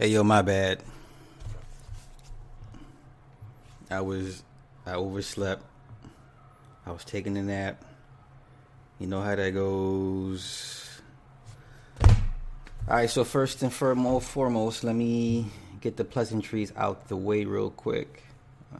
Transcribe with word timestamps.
Hey 0.00 0.10
yo, 0.10 0.22
my 0.22 0.42
bad. 0.42 0.80
I 3.90 4.00
was 4.00 4.44
I 4.86 4.92
overslept. 4.92 5.64
I 6.86 6.92
was 6.92 7.04
taking 7.04 7.36
a 7.36 7.42
nap. 7.42 7.84
You 9.00 9.08
know 9.08 9.20
how 9.22 9.34
that 9.34 9.50
goes. 9.50 11.00
All 12.00 12.10
right, 12.86 13.10
so 13.10 13.24
first 13.24 13.60
and 13.64 13.72
foremost, 13.72 14.84
let 14.84 14.94
me 14.94 15.50
get 15.80 15.96
the 15.96 16.04
pleasantries 16.04 16.72
out 16.76 17.08
the 17.08 17.16
way 17.16 17.44
real 17.44 17.70
quick. 17.70 18.22
Uh, 18.72 18.78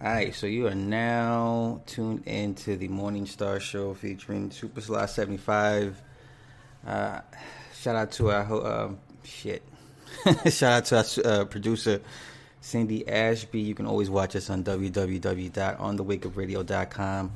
all 0.00 0.12
right, 0.14 0.34
so 0.34 0.46
you 0.46 0.66
are 0.66 0.74
now 0.74 1.82
tuned 1.84 2.26
into 2.26 2.78
the 2.78 2.88
Morning 2.88 3.26
Star 3.26 3.60
Show 3.60 3.92
featuring 3.92 4.50
Super 4.50 4.80
Sly 4.80 5.04
75. 5.04 6.04
Uh, 6.86 7.20
shout 7.74 7.96
out 7.96 8.12
to 8.12 8.30
our 8.30 8.66
uh, 8.66 8.92
shit. 9.24 9.62
shout 10.50 10.72
out 10.72 10.86
to 10.86 10.96
our 11.28 11.40
uh, 11.40 11.44
producer 11.44 12.00
Cindy 12.60 13.08
Ashby. 13.08 13.60
You 13.60 13.74
can 13.74 13.86
always 13.86 14.10
watch 14.10 14.36
us 14.36 14.50
on 14.50 14.62
www.onthewakeupradio.com. 14.64 17.32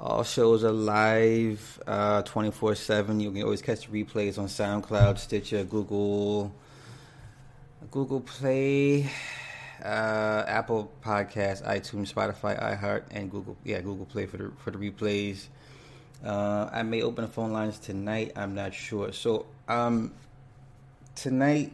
All 0.00 0.22
shows 0.22 0.62
are 0.62 0.70
live 0.70 1.82
uh, 1.86 2.22
24 2.22 2.76
7. 2.76 3.18
You 3.18 3.32
can 3.32 3.42
always 3.42 3.62
catch 3.62 3.88
the 3.88 4.04
replays 4.04 4.38
on 4.38 4.46
SoundCloud, 4.46 5.18
Stitcher, 5.18 5.64
Google, 5.64 6.54
Google 7.90 8.20
Play, 8.20 9.10
uh, 9.84 10.44
Apple 10.46 10.92
Podcasts, 11.04 11.66
iTunes, 11.66 12.14
Spotify, 12.14 12.62
iHeart, 12.62 13.06
and 13.10 13.28
Google. 13.28 13.56
Yeah, 13.64 13.80
Google 13.80 14.06
Play 14.06 14.26
for 14.26 14.36
the 14.36 14.52
for 14.58 14.70
the 14.70 14.78
replays. 14.78 15.48
Uh, 16.24 16.68
I 16.72 16.82
may 16.82 17.02
open 17.02 17.24
the 17.24 17.30
phone 17.30 17.52
lines 17.52 17.78
tonight. 17.78 18.32
I'm 18.34 18.54
not 18.54 18.74
sure. 18.74 19.12
So 19.12 19.46
um, 19.68 20.12
tonight, 21.14 21.72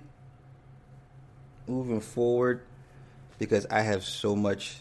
moving 1.67 2.01
forward, 2.01 2.61
because 3.39 3.67
I 3.67 3.81
have 3.81 4.05
so 4.05 4.37
much. 4.37 4.77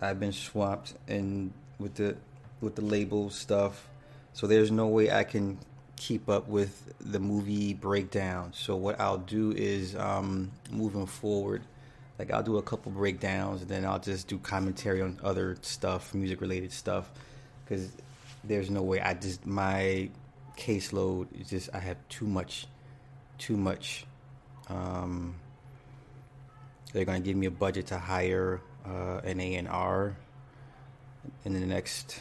I've 0.00 0.20
been 0.20 0.32
swamped 0.32 0.94
and 1.08 1.52
with 1.78 1.94
the 1.94 2.16
with 2.60 2.74
the 2.74 2.82
label 2.82 3.30
stuff, 3.30 3.88
so 4.32 4.46
there's 4.46 4.70
no 4.70 4.86
way 4.88 5.10
I 5.10 5.24
can 5.24 5.58
keep 5.96 6.28
up 6.28 6.48
with 6.48 6.92
the 7.00 7.18
movie 7.18 7.74
breakdown. 7.74 8.52
So 8.52 8.76
what 8.76 9.00
I'll 9.00 9.18
do 9.18 9.52
is 9.52 9.96
um, 9.96 10.50
moving 10.70 11.06
forward, 11.06 11.62
like 12.18 12.30
I'll 12.32 12.42
do 12.42 12.58
a 12.58 12.62
couple 12.62 12.92
breakdowns, 12.92 13.62
and 13.62 13.70
then 13.70 13.84
I'll 13.84 13.98
just 14.00 14.28
do 14.28 14.38
commentary 14.38 15.00
on 15.00 15.18
other 15.22 15.56
stuff, 15.62 16.12
music 16.12 16.40
related 16.40 16.72
stuff, 16.72 17.10
because 17.64 17.90
there's 18.46 18.70
no 18.70 18.82
way 18.82 19.00
I 19.00 19.14
just 19.14 19.46
my 19.46 20.10
caseload 20.56 21.28
is 21.40 21.48
just 21.48 21.70
I 21.74 21.78
have 21.78 21.96
too 22.08 22.26
much, 22.26 22.66
too 23.38 23.56
much. 23.56 24.06
Um, 24.68 25.36
they're 26.92 27.04
gonna 27.04 27.20
give 27.20 27.36
me 27.36 27.46
a 27.46 27.50
budget 27.50 27.86
to 27.88 27.98
hire 27.98 28.60
uh, 28.86 29.20
an 29.24 29.40
A 29.40 29.54
and 29.56 29.68
R 29.68 30.16
in 31.44 31.58
the 31.58 31.66
next 31.66 32.20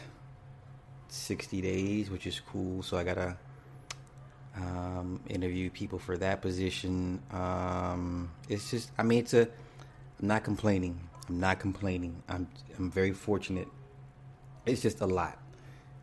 60 1.10 1.62
days, 1.62 2.10
which 2.10 2.26
is 2.26 2.40
cool. 2.40 2.82
So 2.82 2.98
I 2.98 3.04
gotta 3.04 3.38
um, 4.56 5.20
interview 5.30 5.70
people 5.70 6.00
for 6.00 6.18
that 6.18 6.42
position. 6.42 7.22
Um, 7.32 8.32
it's 8.50 8.72
just, 8.72 8.92
I 8.98 9.04
mean, 9.04 9.20
it's 9.20 9.34
a. 9.34 9.48
I'm 10.22 10.28
not 10.28 10.44
complaining. 10.44 11.00
I'm 11.28 11.40
not 11.40 11.60
complaining. 11.60 12.22
I'm 12.30 12.48
I'm 12.78 12.90
very 12.90 13.12
fortunate. 13.12 13.68
It's 14.66 14.82
just 14.82 15.02
a 15.02 15.08
lot. 15.08 15.38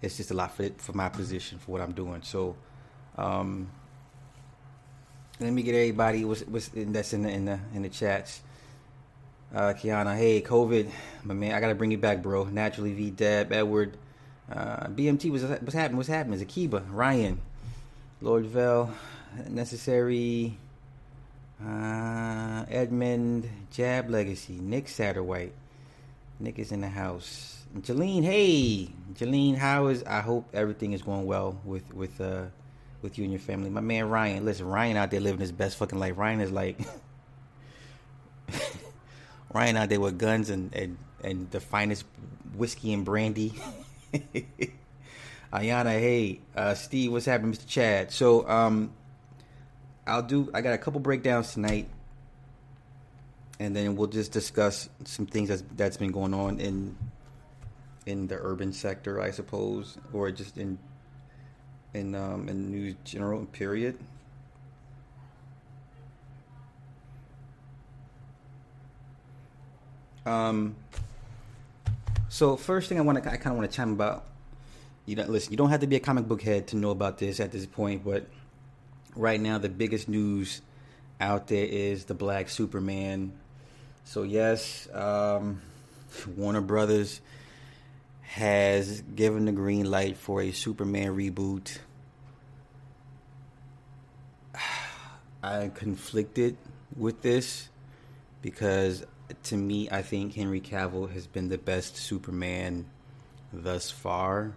It's 0.02 0.16
just 0.16 0.30
a 0.30 0.34
lot 0.34 0.56
for 0.56 0.68
for 0.78 0.92
my 0.92 1.08
position 1.08 1.58
for 1.58 1.72
what 1.72 1.80
I'm 1.80 1.92
doing. 1.92 2.22
So, 2.22 2.56
um, 3.16 3.70
let 5.40 5.52
me 5.52 5.62
get 5.62 5.74
everybody 5.74 6.24
was 6.24 6.44
that's 6.44 7.12
in 7.12 7.22
the 7.22 7.30
in 7.30 7.44
the 7.44 7.60
in 7.74 7.82
the 7.82 7.88
chats. 7.88 8.42
Uh, 9.52 9.72
Kiana, 9.72 10.16
hey, 10.16 10.42
COVID, 10.42 10.88
my 11.24 11.34
man, 11.34 11.52
I 11.54 11.60
gotta 11.60 11.74
bring 11.74 11.90
you 11.90 11.98
back, 11.98 12.22
bro. 12.22 12.44
Naturally, 12.44 12.92
V 12.92 13.10
Deb, 13.10 13.52
Edward, 13.52 13.96
uh, 14.50 14.86
BMT, 14.86 15.30
was 15.30 15.42
what's 15.42 15.74
happening? 15.74 15.96
What's 15.96 16.08
happening? 16.08 16.38
Zakiba, 16.38 16.84
Ryan, 16.88 17.40
Lord 18.20 18.46
Vel, 18.46 18.92
necessary, 19.48 20.56
uh, 21.64 22.64
Edmund, 22.68 23.48
Jab 23.72 24.08
Legacy, 24.08 24.58
Nick 24.60 24.86
Satterwhite, 24.86 25.52
Nick 26.38 26.58
is 26.58 26.70
in 26.70 26.80
the 26.80 26.88
house. 26.88 27.59
Jeline, 27.78 28.24
hey, 28.24 28.88
Jeline, 29.14 29.56
how 29.56 29.86
is? 29.86 30.02
I 30.04 30.20
hope 30.20 30.48
everything 30.52 30.92
is 30.92 31.02
going 31.02 31.26
well 31.26 31.58
with 31.64 31.94
with 31.94 32.20
uh 32.20 32.46
with 33.02 33.16
you 33.16 33.24
and 33.24 33.32
your 33.32 33.40
family. 33.40 33.70
My 33.70 33.80
man 33.80 34.08
Ryan, 34.08 34.44
listen, 34.44 34.66
Ryan 34.66 34.96
out 34.96 35.10
there 35.10 35.20
living 35.20 35.40
his 35.40 35.52
best 35.52 35.76
fucking 35.76 35.98
life. 35.98 36.18
Ryan 36.18 36.40
is 36.40 36.50
like. 36.50 36.80
Ryan 39.52 39.76
out 39.76 39.88
there 39.88 40.00
with 40.00 40.18
guns 40.18 40.48
and, 40.50 40.74
and, 40.74 40.96
and 41.24 41.50
the 41.50 41.60
finest 41.60 42.04
whiskey 42.54 42.92
and 42.92 43.04
brandy. 43.04 43.52
Ayana, 45.52 45.90
hey, 45.90 46.40
uh, 46.54 46.74
Steve, 46.74 47.10
what's 47.10 47.26
happening, 47.26 47.52
Mr. 47.52 47.66
Chad? 47.66 48.12
So, 48.12 48.48
um, 48.48 48.92
I'll 50.06 50.22
do. 50.22 50.50
I 50.54 50.60
got 50.60 50.74
a 50.74 50.78
couple 50.78 51.00
breakdowns 51.00 51.52
tonight, 51.52 51.88
and 53.58 53.74
then 53.74 53.96
we'll 53.96 54.06
just 54.06 54.30
discuss 54.30 54.88
some 55.04 55.26
things 55.26 55.48
that's 55.48 55.64
that's 55.76 55.96
been 55.96 56.12
going 56.12 56.32
on 56.32 56.60
in 56.60 56.96
in 58.10 58.26
the 58.26 58.36
urban 58.36 58.72
sector, 58.72 59.20
I 59.20 59.30
suppose, 59.30 59.96
or 60.12 60.30
just 60.32 60.58
in 60.58 60.78
in 61.94 62.14
um, 62.14 62.48
in 62.48 62.70
news 62.70 62.96
general 63.04 63.46
period. 63.46 63.98
Um, 70.26 70.76
so 72.28 72.56
first 72.56 72.88
thing 72.88 72.98
I 72.98 73.00
want 73.00 73.22
to, 73.22 73.30
I 73.30 73.36
kind 73.36 73.52
of 73.52 73.56
want 73.56 73.70
to 73.70 73.76
chime 73.76 73.92
about. 73.92 74.26
You 75.06 75.16
don't 75.16 75.30
listen. 75.30 75.52
You 75.52 75.56
don't 75.56 75.70
have 75.70 75.80
to 75.80 75.86
be 75.86 75.96
a 75.96 76.00
comic 76.00 76.28
book 76.28 76.42
head 76.42 76.66
to 76.68 76.76
know 76.76 76.90
about 76.90 77.18
this 77.18 77.40
at 77.40 77.52
this 77.52 77.66
point, 77.66 78.04
but 78.04 78.26
right 79.16 79.40
now 79.40 79.58
the 79.58 79.68
biggest 79.68 80.08
news 80.08 80.62
out 81.20 81.48
there 81.48 81.64
is 81.64 82.04
the 82.04 82.14
Black 82.14 82.48
Superman. 82.48 83.32
So 84.04 84.24
yes, 84.24 84.88
um, 84.92 85.62
Warner 86.36 86.60
Brothers 86.60 87.20
has 88.30 89.02
given 89.16 89.44
the 89.44 89.52
green 89.52 89.90
light 89.90 90.16
for 90.16 90.40
a 90.40 90.52
Superman 90.52 91.16
reboot. 91.16 91.78
I'm 95.42 95.72
conflicted 95.72 96.56
with 96.96 97.22
this 97.22 97.68
because 98.40 99.04
to 99.44 99.56
me, 99.56 99.88
I 99.90 100.02
think 100.02 100.34
Henry 100.34 100.60
Cavill 100.60 101.10
has 101.12 101.26
been 101.26 101.48
the 101.48 101.58
best 101.58 101.96
Superman 101.96 102.86
thus 103.52 103.90
far. 103.90 104.52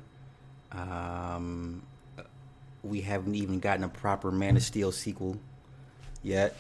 Um, 0.72 1.82
we 2.84 3.02
haven't 3.02 3.34
even 3.34 3.60
gotten 3.60 3.84
a 3.84 3.90
proper 3.90 4.30
Man 4.30 4.56
of 4.56 4.62
Steel 4.62 4.92
sequel 4.92 5.38
yet. 6.22 6.56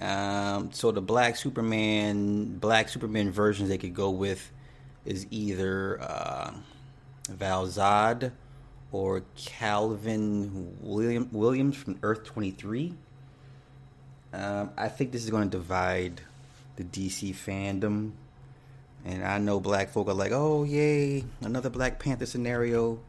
Um, 0.00 0.72
so 0.72 0.92
the 0.92 1.02
Black 1.02 1.36
Superman, 1.36 2.56
Black 2.58 2.88
Superman 2.88 3.30
versions 3.30 3.68
they 3.68 3.76
could 3.78 3.94
go 3.94 4.08
with 4.10 4.50
is 5.04 5.26
either 5.30 6.00
uh, 6.00 6.52
Val 7.28 7.66
Zod 7.66 8.32
or 8.90 9.22
Calvin 9.36 10.76
William, 10.80 11.28
Williams 11.32 11.76
from 11.76 11.98
Earth 12.02 12.24
Twenty 12.24 12.50
Three. 12.50 12.94
Um, 14.32 14.70
I 14.76 14.88
think 14.88 15.12
this 15.12 15.24
is 15.24 15.30
going 15.30 15.50
to 15.50 15.58
divide 15.58 16.22
the 16.76 16.84
DC 16.84 17.34
fandom. 17.34 18.12
And 19.04 19.24
I 19.24 19.38
know 19.38 19.60
black 19.60 19.90
folk 19.90 20.08
are 20.08 20.14
like, 20.14 20.32
"Oh, 20.32 20.62
yay, 20.62 21.24
another 21.40 21.70
Black 21.70 21.98
Panther 21.98 22.26
scenario." 22.26 23.00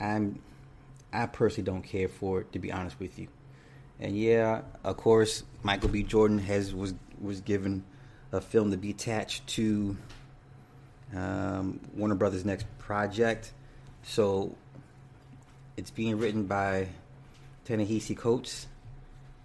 I'm 0.00 0.40
I 1.12 1.26
personally 1.26 1.64
don't 1.64 1.82
care 1.82 2.08
for 2.08 2.40
it 2.40 2.52
to 2.52 2.58
be 2.58 2.72
honest 2.72 2.98
with 2.98 3.18
you. 3.18 3.28
And 4.00 4.16
yeah, 4.16 4.62
of 4.82 4.96
course, 4.96 5.44
Michael 5.62 5.90
B. 5.90 6.02
Jordan 6.02 6.38
has 6.38 6.74
was 6.74 6.94
was 7.20 7.40
given 7.40 7.84
a 8.32 8.40
film 8.40 8.70
to 8.72 8.76
be 8.76 8.90
attached 8.90 9.46
to 9.46 9.96
um, 11.14 11.80
Warner 11.94 12.14
Brothers' 12.14 12.44
next 12.44 12.66
project. 12.78 13.52
So 14.02 14.54
it's 15.76 15.90
being 15.90 16.18
written 16.18 16.46
by 16.46 16.88
Ta-Nehisi 17.64 18.16
Coates. 18.16 18.66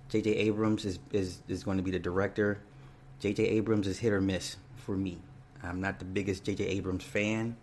J.J. 0.09 0.31
Abrams 0.31 0.85
is, 0.85 0.99
is, 1.11 1.41
is 1.47 1.63
going 1.63 1.77
to 1.77 1.83
be 1.83 1.91
the 1.91 1.99
director. 1.99 2.59
J.J. 3.19 3.43
Abrams 3.43 3.87
is 3.87 3.99
hit 3.99 4.13
or 4.13 4.21
miss 4.21 4.55
for 4.77 4.95
me. 4.95 5.17
I'm 5.63 5.81
not 5.81 5.99
the 5.99 6.05
biggest 6.05 6.43
J.J. 6.45 6.63
Abrams 6.65 7.03
fan. 7.03 7.57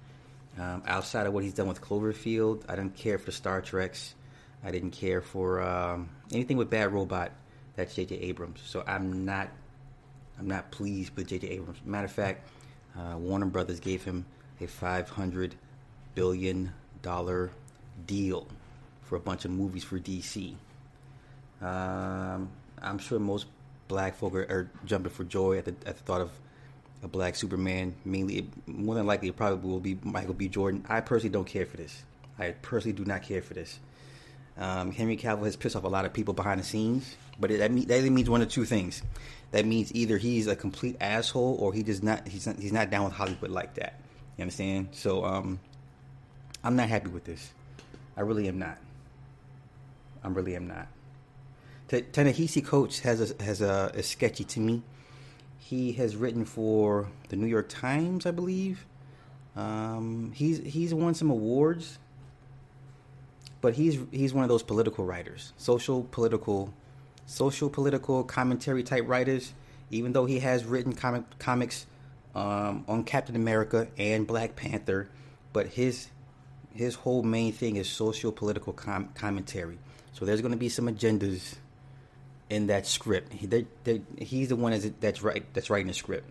Um, 0.58 0.82
outside 0.86 1.26
of 1.26 1.32
what 1.32 1.42
he's 1.42 1.54
done 1.54 1.66
with 1.66 1.80
Cloverfield, 1.80 2.64
I 2.68 2.76
didn't 2.76 2.96
care 2.96 3.18
for 3.18 3.32
Star 3.32 3.60
Treks. 3.60 4.14
I 4.62 4.70
didn't 4.70 4.92
care 4.92 5.20
for 5.20 5.62
um, 5.62 6.10
anything 6.32 6.56
with 6.56 6.70
Bad 6.70 6.92
Robot. 6.92 7.32
That's 7.76 7.94
J.J. 7.94 8.16
Abrams. 8.16 8.60
So 8.64 8.84
I'm 8.86 9.24
not, 9.24 9.48
I'm 10.38 10.46
not 10.46 10.70
pleased 10.70 11.16
with 11.16 11.28
J.J. 11.28 11.48
Abrams. 11.48 11.78
Matter 11.84 12.06
of 12.06 12.12
fact, 12.12 12.48
uh, 12.96 13.16
Warner 13.18 13.46
Brothers 13.46 13.80
gave 13.80 14.04
him 14.04 14.26
a 14.60 14.66
500 14.66 15.54
billion 16.14 16.72
dollar 17.02 17.50
deal 18.06 18.46
for 19.02 19.16
a 19.16 19.20
bunch 19.20 19.44
of 19.44 19.50
movies 19.50 19.84
for 19.84 19.98
DC. 19.98 20.54
Um, 21.60 22.50
I'm 22.80 22.98
sure 22.98 23.18
most 23.18 23.46
black 23.88 24.16
folk 24.16 24.34
are, 24.34 24.42
are, 24.42 24.70
jumping 24.84 25.12
for 25.12 25.24
joy 25.24 25.58
at 25.58 25.64
the, 25.66 25.74
at 25.86 25.96
the 25.96 26.02
thought 26.02 26.20
of 26.20 26.30
a 27.02 27.08
black 27.08 27.36
Superman. 27.36 27.94
Mainly, 28.04 28.48
more 28.66 28.94
than 28.94 29.06
likely, 29.06 29.28
it 29.28 29.36
probably 29.36 29.68
will 29.68 29.80
be 29.80 29.98
Michael 30.02 30.34
B. 30.34 30.48
Jordan. 30.48 30.84
I 30.88 31.00
personally 31.00 31.32
don't 31.32 31.46
care 31.46 31.66
for 31.66 31.76
this. 31.76 32.02
I 32.38 32.50
personally 32.62 32.96
do 32.96 33.04
not 33.04 33.22
care 33.22 33.42
for 33.42 33.54
this. 33.54 33.78
Um, 34.56 34.92
Henry 34.92 35.16
Cavill 35.16 35.44
has 35.44 35.56
pissed 35.56 35.76
off 35.76 35.84
a 35.84 35.88
lot 35.88 36.04
of 36.04 36.12
people 36.12 36.34
behind 36.34 36.60
the 36.60 36.64
scenes, 36.64 37.16
but 37.40 37.50
it, 37.50 37.58
that, 37.58 37.72
mean, 37.72 37.86
that 37.86 38.02
means 38.04 38.30
one 38.30 38.42
of 38.42 38.48
two 38.48 38.64
things. 38.64 39.02
That 39.54 39.66
means 39.66 39.94
either 39.94 40.18
he's 40.18 40.48
a 40.48 40.56
complete 40.56 40.96
asshole 41.00 41.56
or 41.60 41.72
he 41.72 41.84
does 41.84 42.02
not. 42.02 42.26
He's 42.26 42.44
not. 42.44 42.56
He's 42.58 42.72
not 42.72 42.90
down 42.90 43.04
with 43.04 43.12
Hollywood 43.12 43.52
like 43.52 43.74
that. 43.74 44.00
You 44.36 44.42
understand? 44.42 44.88
So, 44.90 45.24
um, 45.24 45.60
I'm 46.64 46.74
not 46.74 46.88
happy 46.88 47.08
with 47.08 47.22
this. 47.22 47.52
I 48.16 48.22
really 48.22 48.48
am 48.48 48.58
not. 48.58 48.78
I 50.24 50.28
really 50.28 50.56
am 50.56 50.66
not. 50.66 50.88
Ta-Nehisi 51.86 52.64
Coates 52.64 52.98
has 53.00 53.30
a, 53.30 53.44
has 53.44 53.60
a, 53.60 53.92
a 53.94 54.02
sketchy 54.02 54.42
to 54.42 54.58
me. 54.58 54.82
He 55.60 55.92
has 55.92 56.16
written 56.16 56.44
for 56.46 57.06
the 57.28 57.36
New 57.36 57.46
York 57.46 57.68
Times, 57.68 58.26
I 58.26 58.32
believe. 58.32 58.84
Um, 59.54 60.32
he's 60.34 60.58
he's 60.58 60.92
won 60.92 61.14
some 61.14 61.30
awards, 61.30 62.00
but 63.60 63.74
he's 63.74 64.00
he's 64.10 64.34
one 64.34 64.42
of 64.42 64.48
those 64.48 64.64
political 64.64 65.04
writers, 65.04 65.52
social 65.56 66.08
political, 66.10 66.74
social 67.26 67.70
political 67.70 68.24
commentary 68.24 68.82
type 68.82 69.04
writers. 69.06 69.52
Even 69.90 70.12
though 70.12 70.24
he 70.24 70.40
has 70.40 70.64
written 70.64 70.92
comic 70.92 71.38
comics 71.38 71.86
um, 72.34 72.84
on 72.88 73.04
Captain 73.04 73.36
America 73.36 73.86
and 73.98 74.26
Black 74.26 74.56
Panther, 74.56 75.08
but 75.52 75.68
his 75.68 76.08
his 76.74 76.96
whole 76.96 77.22
main 77.22 77.52
thing 77.52 77.76
is 77.76 77.88
social 77.88 78.32
political 78.32 78.72
com- 78.72 79.10
commentary. 79.14 79.78
So 80.12 80.24
there's 80.24 80.40
going 80.40 80.52
to 80.52 80.58
be 80.58 80.68
some 80.68 80.86
agendas 80.86 81.54
in 82.50 82.66
that 82.68 82.86
script. 82.86 83.32
He, 83.32 83.46
they, 83.46 83.66
they, 83.84 84.02
he's 84.18 84.48
the 84.48 84.56
one 84.56 84.72
that's, 84.72 84.90
that's 85.00 85.22
right 85.22 85.44
that's 85.54 85.70
writing 85.70 85.86
the 85.86 85.94
script. 85.94 86.28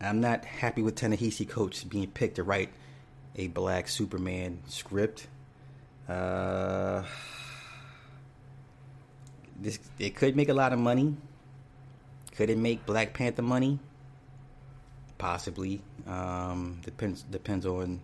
I'm 0.00 0.20
not 0.20 0.44
happy 0.44 0.82
with 0.82 0.96
Ta-Nehisi 0.96 1.48
Coates 1.48 1.84
being 1.84 2.08
picked 2.08 2.36
to 2.36 2.42
write 2.42 2.70
a 3.36 3.48
black 3.48 3.88
Superman 3.88 4.58
script. 4.68 5.26
Uh, 6.08 7.04
this 9.62 9.78
it 9.98 10.16
could 10.16 10.36
make 10.36 10.48
a 10.48 10.54
lot 10.54 10.72
of 10.72 10.78
money. 10.78 11.16
Could 12.36 12.50
it 12.50 12.58
make 12.58 12.84
Black 12.86 13.14
Panther 13.14 13.42
money? 13.42 13.78
Possibly. 15.18 15.82
Um, 16.06 16.80
depends 16.84 17.22
depends 17.22 17.66
on 17.66 18.00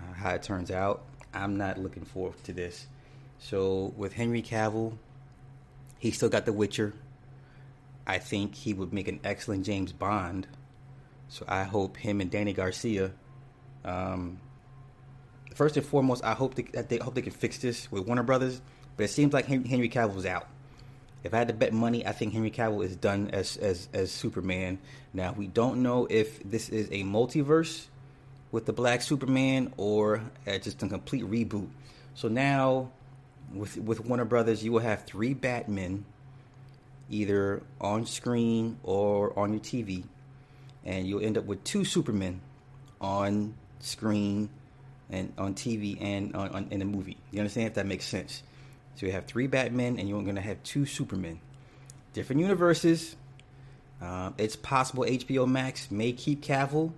uh, 0.00 0.14
how 0.14 0.30
it 0.30 0.42
turns 0.42 0.70
out. 0.70 1.04
I'm 1.34 1.56
not 1.56 1.78
looking 1.78 2.04
forward 2.04 2.42
to 2.44 2.52
this. 2.52 2.86
So 3.38 3.92
with 3.96 4.14
Henry 4.14 4.42
Cavill, 4.42 4.96
he 5.98 6.10
still 6.10 6.30
got 6.30 6.46
The 6.46 6.52
Witcher. 6.52 6.94
I 8.06 8.18
think 8.18 8.54
he 8.54 8.72
would 8.72 8.92
make 8.92 9.08
an 9.08 9.20
excellent 9.24 9.66
James 9.66 9.92
Bond. 9.92 10.46
So 11.28 11.44
I 11.48 11.64
hope 11.64 11.96
him 11.96 12.20
and 12.20 12.30
Dany 12.30 12.54
Garcia. 12.54 13.12
Um, 13.84 14.40
first 15.54 15.76
and 15.76 15.84
foremost, 15.84 16.24
I 16.24 16.32
hope 16.32 16.54
they, 16.54 16.62
that 16.72 16.88
they 16.88 16.98
hope 16.98 17.14
they 17.14 17.22
can 17.22 17.32
fix 17.32 17.58
this 17.58 17.90
with 17.90 18.06
Warner 18.06 18.22
Brothers. 18.22 18.62
But 18.96 19.04
it 19.04 19.08
seems 19.08 19.34
like 19.34 19.46
Henry 19.46 19.90
Cavill's 19.90 20.24
out. 20.24 20.48
If 21.26 21.34
I 21.34 21.38
had 21.38 21.48
to 21.48 21.54
bet 21.54 21.72
money, 21.72 22.06
I 22.06 22.12
think 22.12 22.32
Henry 22.32 22.52
Cavill 22.52 22.84
is 22.84 22.94
done 22.94 23.30
as 23.32 23.56
as 23.56 23.88
as 23.92 24.12
Superman. 24.12 24.78
Now 25.12 25.34
we 25.36 25.48
don't 25.48 25.82
know 25.82 26.06
if 26.08 26.40
this 26.48 26.68
is 26.68 26.86
a 26.92 27.02
multiverse 27.02 27.86
with 28.52 28.64
the 28.64 28.72
Black 28.72 29.02
Superman 29.02 29.74
or 29.76 30.22
uh, 30.46 30.58
just 30.58 30.80
a 30.84 30.88
complete 30.88 31.24
reboot. 31.24 31.68
So 32.14 32.28
now 32.28 32.92
with 33.52 33.76
with 33.76 34.06
Warner 34.06 34.24
Brothers, 34.24 34.62
you 34.62 34.70
will 34.70 34.80
have 34.80 35.02
three 35.02 35.34
Batmen, 35.34 36.04
either 37.10 37.60
on 37.80 38.06
screen 38.06 38.78
or 38.84 39.36
on 39.36 39.52
your 39.52 39.60
TV, 39.60 40.04
and 40.84 41.08
you'll 41.08 41.24
end 41.24 41.36
up 41.36 41.44
with 41.44 41.64
two 41.64 41.84
Supermen 41.84 42.40
on 43.00 43.52
screen 43.80 44.48
and 45.10 45.32
on 45.36 45.54
TV 45.54 46.00
and 46.00 46.36
on, 46.36 46.50
on 46.50 46.68
in 46.70 46.78
the 46.78 46.84
movie. 46.84 47.16
You 47.32 47.40
understand 47.40 47.66
if 47.66 47.74
that 47.74 47.86
makes 47.86 48.04
sense? 48.04 48.44
So 48.96 49.06
you 49.06 49.12
have 49.12 49.26
three 49.26 49.46
Batmen, 49.46 49.98
and 49.98 50.08
you're 50.08 50.22
going 50.22 50.36
to 50.36 50.40
have 50.40 50.62
two 50.62 50.86
Supermen, 50.86 51.38
different 52.14 52.40
universes. 52.40 53.14
Uh, 54.00 54.32
it's 54.38 54.56
possible 54.56 55.04
HBO 55.04 55.46
Max 55.46 55.90
may 55.90 56.12
keep 56.12 56.42
Cavill 56.42 56.92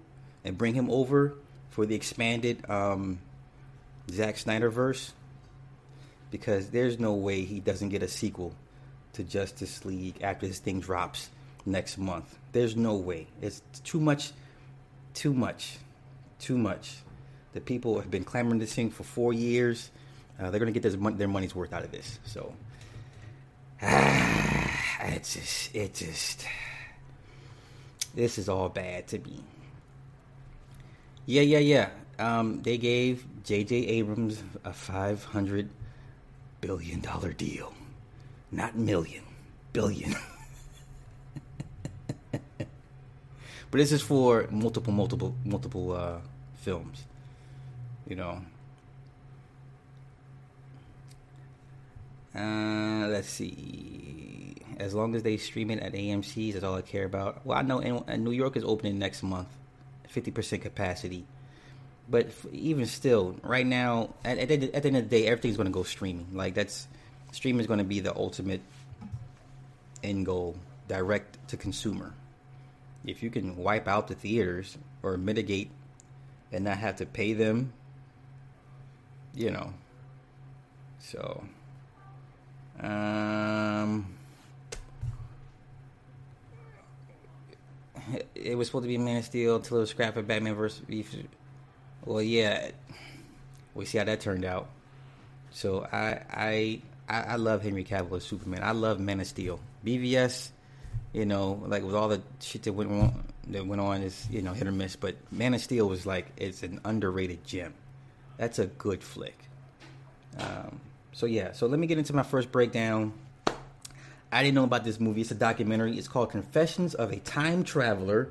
and 0.45 0.57
bring 0.57 0.75
him 0.75 0.91
over 0.91 1.35
for 1.71 1.87
the 1.87 1.95
expanded 1.95 2.69
um, 2.71 3.19
Zack 4.11 4.39
Snyder 4.39 4.71
verse 4.71 5.13
because 6.31 6.71
there's 6.71 6.99
no 6.99 7.15
way 7.15 7.43
he 7.43 7.61
doesn't 7.61 7.89
get 7.89 8.03
a 8.03 8.09
sequel 8.09 8.53
to 9.15 9.25
Justice 9.25 9.85
League 9.85 10.23
after 10.23 10.47
this 10.47 10.59
thing 10.59 10.81
drops 10.81 11.31
next 11.67 11.99
month. 11.99 12.39
There's 12.53 12.77
no 12.77 12.97
way. 12.97 13.27
It's 13.43 13.63
too 13.85 14.01
much, 14.01 14.33
too 15.15 15.33
much, 15.33 15.79
too 16.39 16.59
much. 16.59 16.97
The 17.53 17.61
people 17.61 18.01
have 18.01 18.11
been 18.11 18.25
clamoring 18.25 18.59
this 18.59 18.75
thing 18.75 18.91
for 18.91 19.03
four 19.03 19.33
years. 19.33 19.91
Uh, 20.39 20.51
they're 20.51 20.61
gonna 20.61 20.73
get 20.73 20.83
their, 20.83 20.93
their 21.13 21.29
money's 21.29 21.55
worth 21.55 21.73
out 21.73 21.85
of 21.85 21.91
this. 21.91 22.19
So, 22.25 22.55
ah, 23.83 25.05
it 25.05 25.25
just, 25.25 25.75
it 25.75 25.95
just, 25.95 26.47
this 28.15 28.39
is 28.39 28.49
all 28.49 28.69
bad 28.69 29.09
to 29.09 29.19
me. 29.19 29.43
Yeah, 31.27 31.43
yeah, 31.43 31.59
yeah. 31.59 31.91
Um, 32.19 32.63
they 32.63 32.79
gave 32.79 33.27
J.J. 33.45 33.77
Abrams 33.77 34.43
a 34.65 34.73
five 34.73 35.25
hundred 35.25 35.69
billion 36.61 37.01
dollar 37.01 37.33
deal. 37.33 37.75
Not 38.51 38.77
million, 38.77 39.23
billion. 39.73 40.17
but 42.33 42.43
this 43.73 43.93
is 43.93 44.03
for 44.03 44.49
multiple, 44.51 44.93
multiple, 44.93 45.35
multiple 45.45 45.93
uh, 45.93 46.19
films. 46.57 47.05
You 48.09 48.17
know. 48.17 48.43
Uh, 52.39 53.09
let's 53.09 53.29
see. 53.29 54.55
As 54.79 54.95
long 54.95 55.15
as 55.17 55.25
they 55.25 55.37
stream 55.39 55.71
it 55.71 55.81
at 55.81 55.93
AMC's, 55.93 56.55
that's 56.55 56.65
all 56.65 56.77
I 56.77 56.83
care 56.83 57.05
about. 57.05 57.45
Well, 57.45 57.59
I 57.59 57.63
know 57.63 57.81
in, 57.81 58.23
New 58.23 58.31
York 58.31 58.57
is 58.57 58.63
opening 58.65 58.99
next 58.99 59.23
month, 59.23 59.49
fifty 60.09 60.31
percent 60.31 60.63
capacity 60.63 61.27
but 62.11 62.31
even 62.53 62.87
still, 62.87 63.37
right 63.43 63.67
now, 63.67 64.15
at, 64.25 64.39
at, 64.39 64.49
the, 64.49 64.75
at 64.75 64.83
the 64.83 64.89
end 64.89 64.97
of 64.97 65.11
the 65.11 65.21
day, 65.21 65.27
everything's 65.27 65.57
going 65.57 65.67
to 65.67 65.73
go 65.73 65.83
streaming. 65.83 66.29
Like 66.33 66.55
that's 66.55 66.89
streaming 67.33 67.61
is 67.61 67.67
going 67.67 67.79
to 67.79 67.85
be 67.85 68.01
the 68.01 68.15
ultimate 68.17 68.63
end 70.03 70.25
goal, 70.27 70.57
direct 70.89 71.49
to 71.49 71.57
consumer. 71.57 72.15
If 73.05 73.23
you 73.23 73.31
can 73.31 73.57
wipe 73.57 73.87
out 73.87 74.09
the 74.09 74.15
theaters 74.15 74.77
or 75.03 75.17
mitigate 75.17 75.71
and 76.51 76.65
not 76.65 76.79
have 76.79 76.97
to 76.97 77.07
pay 77.07 77.35
them, 77.35 77.73
you 79.35 79.51
know. 79.51 79.73
So, 81.01 81.45
um, 82.81 84.07
it 88.35 88.57
was 88.57 88.69
supposed 88.69 88.85
to 88.85 88.89
be 88.89 88.99
Man 88.99 89.19
of 89.19 89.25
Steel 89.25 89.57
until 89.57 89.79
it 89.79 89.81
was 89.81 89.91
scrapped 89.91 90.17
at 90.17 90.27
Batman 90.27 90.55
versus 90.55 90.83
well, 92.05 92.23
yeah, 92.23 92.71
we 93.75 93.85
see 93.85 93.99
how 93.99 94.05
that 94.05 94.21
turned 94.21 94.45
out. 94.45 94.69
So 95.51 95.87
I 95.93 96.23
I 96.31 96.83
I, 97.09 97.37
love 97.37 97.63
Henry 97.63 97.85
Cavill 97.85 98.17
as 98.17 98.25
Superman. 98.25 98.63
I 98.63 98.73
love 98.73 99.01
Man 99.01 99.21
of 99.21 99.27
Steel. 99.27 99.61
BVS, 99.85 100.51
you 101.13 101.25
know, 101.25 101.63
like 101.67 101.83
with 101.83 101.95
all 101.95 102.09
the 102.09 102.21
shit 102.41 102.65
that 102.65 102.73
went 102.75 102.91
on, 102.91 103.25
that 103.49 103.67
went 103.67 103.81
on 103.81 104.03
is 104.03 104.27
you 104.31 104.43
know 104.43 104.53
hit 104.53 104.67
or 104.67 104.73
miss. 104.73 104.97
But 104.97 105.17
Man 105.33 105.55
of 105.55 105.61
Steel 105.61 105.89
was 105.89 106.07
like 106.07 106.33
it's 106.37 106.63
an 106.63 106.81
underrated 106.85 107.45
gem. 107.45 107.75
That's 108.37 108.59
a 108.59 108.67
good 108.67 109.03
flick. 109.03 109.39
Um, 110.39 110.81
so 111.19 111.27
yeah, 111.27 111.51
so 111.51 111.67
let 111.67 111.81
me 111.81 111.89
get 111.89 111.99
into 111.99 112.13
my 112.13 112.23
first 112.23 112.53
breakdown. 112.53 113.13
I 114.31 114.45
didn't 114.45 114.55
know 114.55 114.63
about 114.63 114.85
this 114.85 115.01
movie. 115.01 115.23
It's 115.23 115.33
a 115.33 115.35
documentary. 115.35 115.99
It's 115.99 116.07
called 116.07 116.31
Confessions 116.31 116.95
of 116.95 117.11
a 117.11 117.17
Time 117.17 117.65
Traveler. 117.65 118.31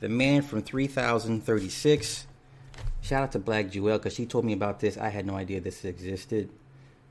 The 0.00 0.08
Man 0.08 0.40
from 0.40 0.62
3036. 0.62 2.26
Shout 3.02 3.22
out 3.22 3.32
to 3.32 3.38
Black 3.38 3.68
Jewel 3.68 3.98
because 3.98 4.14
she 4.14 4.24
told 4.24 4.46
me 4.46 4.54
about 4.54 4.80
this. 4.80 4.96
I 4.96 5.10
had 5.10 5.26
no 5.26 5.36
idea 5.36 5.60
this 5.60 5.84
existed. 5.84 6.48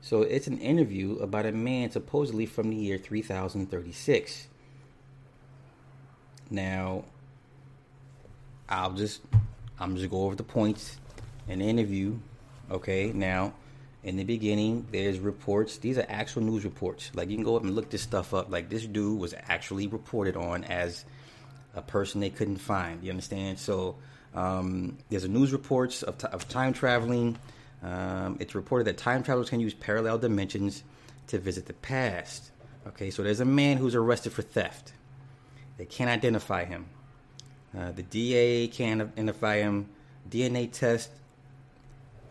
So 0.00 0.22
it's 0.22 0.48
an 0.48 0.58
interview 0.58 1.16
about 1.20 1.46
a 1.46 1.52
man 1.52 1.92
supposedly 1.92 2.46
from 2.46 2.70
the 2.70 2.76
year 2.76 2.98
3036. 2.98 4.48
Now, 6.50 7.04
I'll 8.68 8.94
just 8.94 9.20
I'm 9.78 9.94
just 9.94 10.10
go 10.10 10.24
over 10.24 10.34
the 10.34 10.42
points 10.42 10.98
in 11.46 11.60
the 11.60 11.68
interview. 11.68 12.18
Okay, 12.68 13.12
now 13.12 13.54
in 14.04 14.16
the 14.16 14.24
beginning, 14.24 14.86
there's 14.92 15.18
reports. 15.18 15.78
These 15.78 15.96
are 15.96 16.04
actual 16.08 16.42
news 16.42 16.64
reports. 16.64 17.10
Like 17.14 17.30
you 17.30 17.36
can 17.36 17.44
go 17.44 17.56
up 17.56 17.62
and 17.62 17.74
look 17.74 17.88
this 17.88 18.02
stuff 18.02 18.34
up. 18.34 18.50
Like 18.50 18.68
this 18.68 18.84
dude 18.84 19.18
was 19.18 19.34
actually 19.48 19.86
reported 19.86 20.36
on 20.36 20.62
as 20.64 21.06
a 21.74 21.80
person 21.80 22.20
they 22.20 22.30
couldn't 22.30 22.58
find. 22.58 23.02
You 23.02 23.10
understand? 23.10 23.58
So 23.58 23.96
um, 24.34 24.98
there's 25.08 25.24
a 25.24 25.28
news 25.28 25.52
reports 25.52 26.02
of, 26.02 26.18
t- 26.18 26.26
of 26.30 26.46
time 26.48 26.74
traveling. 26.74 27.38
Um, 27.82 28.36
it's 28.40 28.54
reported 28.54 28.84
that 28.84 28.98
time 28.98 29.22
travelers 29.22 29.48
can 29.48 29.60
use 29.60 29.72
parallel 29.72 30.18
dimensions 30.18 30.84
to 31.28 31.38
visit 31.38 31.64
the 31.64 31.72
past. 31.72 32.50
Okay, 32.86 33.10
so 33.10 33.22
there's 33.22 33.40
a 33.40 33.46
man 33.46 33.78
who's 33.78 33.94
arrested 33.94 34.34
for 34.34 34.42
theft. 34.42 34.92
They 35.78 35.86
can't 35.86 36.10
identify 36.10 36.66
him. 36.66 36.84
Uh, 37.76 37.92
the 37.92 38.02
DA 38.02 38.68
can't 38.68 39.00
identify 39.00 39.56
him. 39.56 39.88
DNA 40.28 40.70
test 40.70 41.10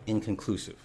inconclusive. 0.06 0.83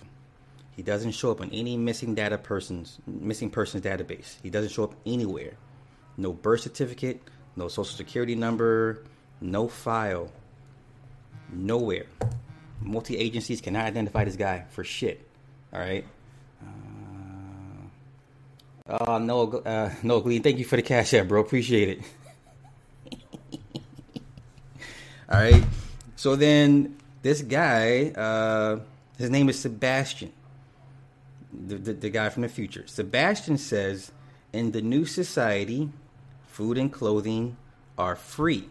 He 0.80 0.84
doesn't 0.84 1.12
show 1.12 1.30
up 1.32 1.42
on 1.42 1.50
any 1.52 1.76
missing 1.76 2.16
data 2.16 2.38
persons 2.38 3.00
missing 3.06 3.50
persons 3.50 3.84
database. 3.84 4.38
He 4.42 4.50
doesn't 4.50 4.72
show 4.72 4.86
up 4.86 4.96
anywhere. 5.06 5.56
No 6.16 6.32
birth 6.32 6.62
certificate, 6.62 7.22
no 7.58 7.68
social 7.68 7.98
security 7.98 8.34
number, 8.34 9.04
no 9.42 9.68
file. 9.68 10.32
Nowhere. 11.52 12.06
Multi 12.80 13.18
agencies 13.18 13.60
cannot 13.60 13.88
identify 13.88 14.24
this 14.24 14.38
guy 14.38 14.64
for 14.70 14.86
shit. 14.86 15.28
All 15.74 15.82
right. 15.82 16.06
Uh, 18.90 19.04
uh, 19.06 19.20
no, 19.20 19.52
uh, 19.52 19.92
no, 20.02 20.22
Glean. 20.22 20.42
Thank 20.42 20.60
you 20.60 20.64
for 20.64 20.78
the 20.78 20.82
cash 20.82 21.14
app, 21.14 21.28
bro. 21.28 21.42
Appreciate 21.42 22.00
it. 23.12 23.22
All 25.30 25.42
right. 25.42 25.66
So 26.16 26.38
then 26.38 26.96
this 27.22 27.42
guy, 27.42 28.12
uh, 28.12 28.80
his 29.18 29.30
name 29.30 29.50
is 29.50 29.60
Sebastian, 29.60 30.32
the, 31.60 31.76
the, 31.76 31.94
the 31.94 32.10
guy 32.10 32.30
from 32.30 32.44
the 32.44 32.50
future. 32.50 32.84
Sebastian 32.88 33.58
says, 33.58 34.12
in 34.54 34.72
the 34.72 34.82
new 34.82 35.06
society, 35.06 35.90
food 36.48 36.78
and 36.78 36.92
clothing 36.92 37.58
are 37.98 38.16
free. 38.16 38.68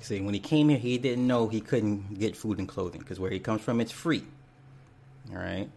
See, 0.00 0.20
when 0.20 0.32
he 0.32 0.40
came 0.40 0.70
here, 0.70 0.78
he 0.78 0.96
didn't 0.96 1.26
know 1.26 1.48
he 1.48 1.60
couldn't 1.60 2.18
get 2.18 2.36
food 2.36 2.58
and 2.58 2.66
clothing 2.66 3.00
because 3.00 3.20
where 3.20 3.30
he 3.30 3.38
comes 3.38 3.60
from, 3.60 3.80
it's 3.80 3.92
free. 3.92 4.24
All 5.30 5.36
right. 5.36 5.68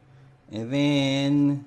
And 0.49 0.71
then 0.71 1.65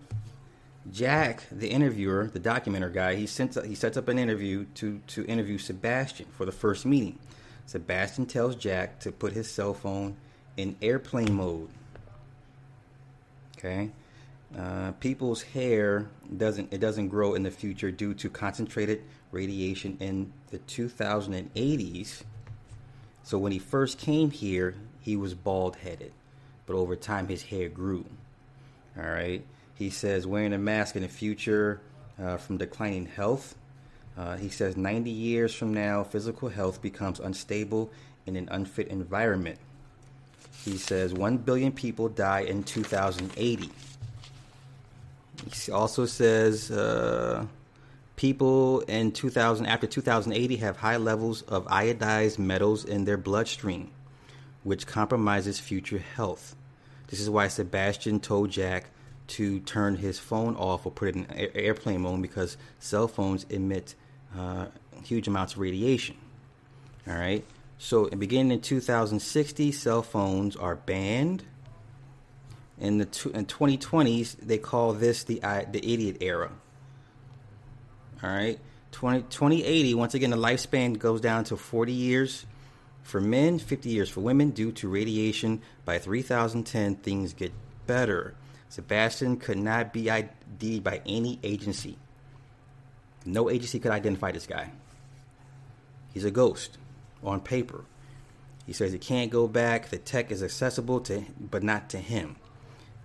Jack, 0.90 1.42
the 1.50 1.68
interviewer, 1.68 2.30
the 2.33 2.40
documenter 2.40 2.92
guy, 2.92 3.16
he 3.16 3.26
sends 3.26 3.62
he 3.64 3.75
sets 3.75 3.97
up 3.97 4.09
an 4.09 4.18
interview 4.18 4.64
to 4.76 5.00
to 5.09 5.25
interview 5.26 5.59
Sebastian 5.59 6.26
for 6.30 6.47
the 6.47 6.52
first 6.52 6.87
meeting. 6.87 7.18
Sebastian 7.66 8.26
tells 8.26 8.56
Jack 8.56 9.00
to 9.00 9.12
put 9.12 9.33
his 9.33 9.50
cell 9.50 9.75
phone 9.75 10.16
in 10.56 10.76
airplane 10.80 11.35
mode. 11.35 11.68
Okay. 13.58 13.90
Uh, 14.56 14.92
people's 15.00 15.42
hair 15.42 16.08
doesn't 16.36 16.72
it 16.72 16.78
doesn't 16.78 17.08
grow 17.08 17.34
in 17.34 17.42
the 17.42 17.50
future 17.50 17.90
due 17.90 18.14
to 18.14 18.30
concentrated 18.30 19.02
radiation 19.32 19.96
in 20.00 20.32
the 20.50 20.58
2080s 20.60 22.22
so 23.26 23.38
when 23.38 23.50
he 23.50 23.58
first 23.58 23.98
came 23.98 24.30
here, 24.30 24.76
he 25.00 25.16
was 25.16 25.34
bald 25.34 25.75
headed, 25.75 26.12
but 26.64 26.76
over 26.76 26.94
time 26.94 27.26
his 27.26 27.42
hair 27.42 27.68
grew. 27.68 28.04
All 28.96 29.02
right. 29.02 29.44
He 29.75 29.90
says 29.90 30.28
wearing 30.28 30.52
a 30.52 30.58
mask 30.58 30.94
in 30.94 31.02
the 31.02 31.08
future 31.08 31.80
uh, 32.22 32.36
from 32.36 32.56
declining 32.56 33.06
health. 33.06 33.56
Uh, 34.16 34.36
he 34.36 34.48
says 34.48 34.76
90 34.76 35.10
years 35.10 35.52
from 35.52 35.75
now, 35.75 36.04
physical 36.04 36.48
health 36.50 36.80
becomes 36.80 37.18
unstable 37.18 37.90
in 38.26 38.36
an 38.36 38.48
unfit 38.48 38.86
environment. 38.86 39.58
He 40.66 40.78
says 40.78 41.14
1 41.14 41.38
billion 41.38 41.70
people 41.70 42.08
die 42.08 42.40
in 42.40 42.64
2080. 42.64 43.70
He 45.52 45.70
also 45.70 46.06
says 46.06 46.73
uh, 46.73 47.46
people 48.16 48.80
in 48.80 49.12
2000 49.12 49.64
after 49.66 49.87
2080 49.87 50.56
have 50.56 50.78
high 50.78 50.96
levels 50.96 51.42
of 51.42 51.66
iodized 51.66 52.40
metals 52.40 52.85
in 52.85 53.04
their 53.04 53.16
bloodstream, 53.16 53.92
which 54.64 54.88
compromises 54.88 55.61
future 55.61 55.99
health. 55.99 56.56
This 57.06 57.20
is 57.20 57.30
why 57.30 57.46
Sebastian 57.46 58.18
told 58.18 58.50
Jack 58.50 58.87
to 59.28 59.61
turn 59.61 59.94
his 59.94 60.18
phone 60.18 60.56
off 60.56 60.85
or 60.85 60.90
put 60.90 61.11
it 61.11 61.14
in 61.14 61.30
airplane 61.54 62.00
mode 62.00 62.23
because 62.23 62.56
cell 62.80 63.06
phones 63.06 63.46
emit 63.50 63.94
uh, 64.37 64.66
huge 65.04 65.28
amounts 65.28 65.52
of 65.52 65.61
radiation. 65.61 66.16
All 67.06 67.14
right. 67.14 67.44
So, 67.78 68.09
beginning 68.09 68.52
in 68.52 68.61
2060, 68.61 69.71
cell 69.73 70.02
phones 70.02 70.56
are 70.56 70.76
banned. 70.76 71.45
In 72.78 72.99
the 72.99 73.30
in 73.35 73.47
2020s, 73.47 74.37
they 74.38 74.59
call 74.59 74.92
this 74.92 75.25
the 75.25 75.40
the 75.40 75.80
idiot 75.83 76.18
era. 76.21 76.50
All 78.23 78.30
right. 78.30 78.59
20, 78.92 79.23
2080, 79.25 79.95
once 79.95 80.14
again, 80.14 80.30
the 80.30 80.38
lifespan 80.38 80.99
goes 80.99 81.21
down 81.21 81.45
to 81.45 81.56
40 81.56 81.92
years 81.92 82.47
for 83.02 83.21
men, 83.21 83.59
50 83.59 83.90
years 83.90 84.09
for 84.09 84.21
women 84.21 84.50
due 84.50 84.73
to 84.73 84.88
radiation. 84.88 85.61
By 85.85 85.99
3010, 85.99 86.97
things 86.97 87.35
get 87.35 87.52
better. 87.87 88.35
Sebastian 88.71 89.37
could 89.37 89.59
not 89.59 89.92
be 89.92 90.11
ID'd 90.11 90.83
by 90.83 91.02
any 91.04 91.38
agency. 91.42 91.99
No 93.26 93.50
agency 93.50 93.80
could 93.80 93.92
identify 93.92 94.33
this 94.33 94.47
guy. 94.47 94.71
He's 96.14 96.25
a 96.25 96.30
ghost 96.30 96.78
on 97.26 97.40
paper. 97.40 97.85
He 98.66 98.73
says 98.73 98.92
he 98.92 98.99
can't 98.99 99.30
go 99.30 99.47
back. 99.47 99.90
The 99.90 99.99
tech 99.99 100.30
is 100.30 100.42
accessible 100.42 101.00
to, 101.02 101.25
but 101.38 101.62
not 101.62 101.90
to 101.90 101.99
him. 101.99 102.37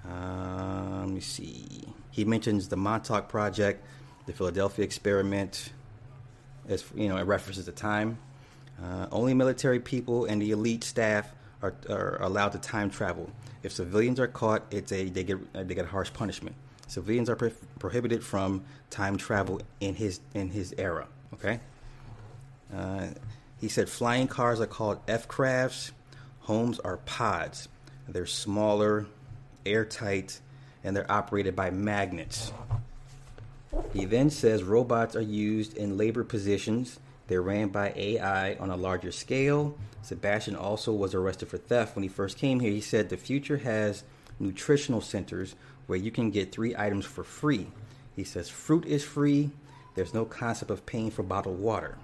Uh, 0.08 1.02
let 1.02 1.10
me 1.10 1.20
see. 1.20 1.84
He 2.10 2.26
mentions 2.26 2.70
the 2.70 2.78
Montauk 2.78 3.30
Project 3.30 3.86
the 4.26 4.34
Philadelphia 4.34 4.86
experiment, 4.86 5.72
as 6.68 6.84
you 6.96 7.10
know, 7.10 7.18
it 7.18 7.24
references 7.24 7.66
the 7.66 7.72
time. 7.72 8.18
Uh, 8.82 9.08
only 9.12 9.34
military 9.34 9.80
people 9.80 10.26
and 10.26 10.42
the 10.42 10.52
elite 10.52 10.84
staff 10.84 11.32
are, 11.62 11.76
are 11.90 12.22
allowed 12.22 12.50
to 12.54 12.58
time 12.58 12.90
travel. 12.90 13.30
If 13.64 13.72
civilians 13.74 14.20
are 14.20 14.28
caught, 14.28 14.64
it's 14.72 14.92
a 14.92 15.10
they 15.10 15.24
get 15.24 15.54
they 15.54 15.76
get 15.76 15.86
a 15.86 15.90
harsh 15.90 16.12
punishment. 16.14 16.56
Civilians 16.88 17.30
are 17.30 17.36
pro- 17.36 17.52
prohibited 17.80 18.24
from 18.24 18.64
time 18.90 19.18
travel 19.18 19.62
in 19.80 19.96
his 19.96 20.20
in 20.34 20.50
his 20.50 20.74
era. 20.78 21.08
Okay. 21.34 21.60
Uh, 22.74 23.08
he 23.62 23.68
said 23.68 23.88
flying 23.88 24.28
cars 24.28 24.60
are 24.60 24.66
called 24.66 25.00
F 25.08 25.28
crafts. 25.28 25.92
Homes 26.42 26.80
are 26.80 26.98
pods. 26.98 27.70
They're 28.10 28.26
smaller, 28.26 29.06
airtight, 29.66 30.40
and 30.84 30.96
they're 30.96 31.10
operated 31.10 31.56
by 31.56 31.70
magnets. 31.70 32.52
He 33.94 34.06
then 34.06 34.32
says 34.32 34.64
robots 34.64 35.16
are 35.16 35.22
used 35.22 35.78
in 35.78 35.96
labor 35.96 36.24
positions. 36.24 37.00
They're 37.28 37.44
ran 37.44 37.70
by 37.70 37.94
AI 37.96 38.56
on 38.56 38.72
a 38.72 38.76
larger 38.76 39.12
scale. 39.12 39.78
Sebastian 40.02 40.56
also 40.56 40.92
was 40.92 41.14
arrested 41.14 41.48
for 41.48 41.60
theft 41.60 41.96
when 41.96 42.04
he 42.04 42.10
first 42.10 42.38
came 42.38 42.60
here. 42.60 42.72
He 42.72 42.82
said 42.82 43.10
the 43.10 43.16
future 43.16 43.58
has 43.58 44.04
nutritional 44.40 45.02
centers 45.02 45.56
where 45.86 46.00
you 46.00 46.10
can 46.10 46.32
get 46.32 46.52
three 46.52 46.76
items 46.76 47.06
for 47.06 47.24
free. 47.24 47.68
He 48.16 48.24
says 48.24 48.50
fruit 48.50 48.86
is 48.86 49.04
free. 49.04 49.52
There's 49.94 50.16
no 50.16 50.26
concept 50.26 50.72
of 50.72 50.86
paying 50.86 51.12
for 51.12 51.22
bottled 51.22 51.60
water. 51.60 51.98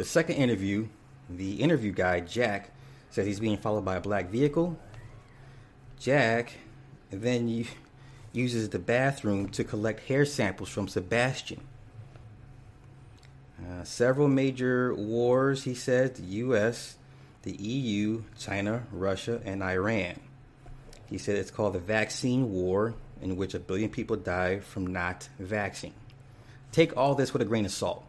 The 0.00 0.06
second 0.06 0.36
interview, 0.36 0.88
the 1.28 1.56
interview 1.56 1.92
guy, 1.92 2.20
Jack, 2.20 2.70
says 3.10 3.26
he's 3.26 3.38
being 3.38 3.58
followed 3.58 3.84
by 3.84 3.96
a 3.96 4.00
black 4.00 4.30
vehicle. 4.30 4.78
Jack, 5.98 6.54
then 7.10 7.66
uses 8.32 8.70
the 8.70 8.78
bathroom 8.78 9.50
to 9.50 9.62
collect 9.62 10.08
hair 10.08 10.24
samples 10.24 10.70
from 10.70 10.88
Sebastian. 10.88 11.60
Uh, 13.62 13.84
several 13.84 14.26
major 14.26 14.94
wars, 14.94 15.64
he 15.64 15.74
says, 15.74 16.12
the 16.12 16.22
U.S., 16.22 16.96
the 17.42 17.52
EU, 17.52 18.22
China, 18.38 18.84
Russia, 18.92 19.42
and 19.44 19.62
Iran. 19.62 20.18
He 21.10 21.18
said 21.18 21.36
it's 21.36 21.50
called 21.50 21.74
the 21.74 21.78
vaccine 21.78 22.50
war, 22.50 22.94
in 23.20 23.36
which 23.36 23.52
a 23.52 23.60
billion 23.60 23.90
people 23.90 24.16
die 24.16 24.60
from 24.60 24.86
not 24.86 25.28
vaccine. 25.38 25.92
Take 26.72 26.96
all 26.96 27.14
this 27.14 27.34
with 27.34 27.42
a 27.42 27.44
grain 27.44 27.66
of 27.66 27.70
salt. 27.70 28.06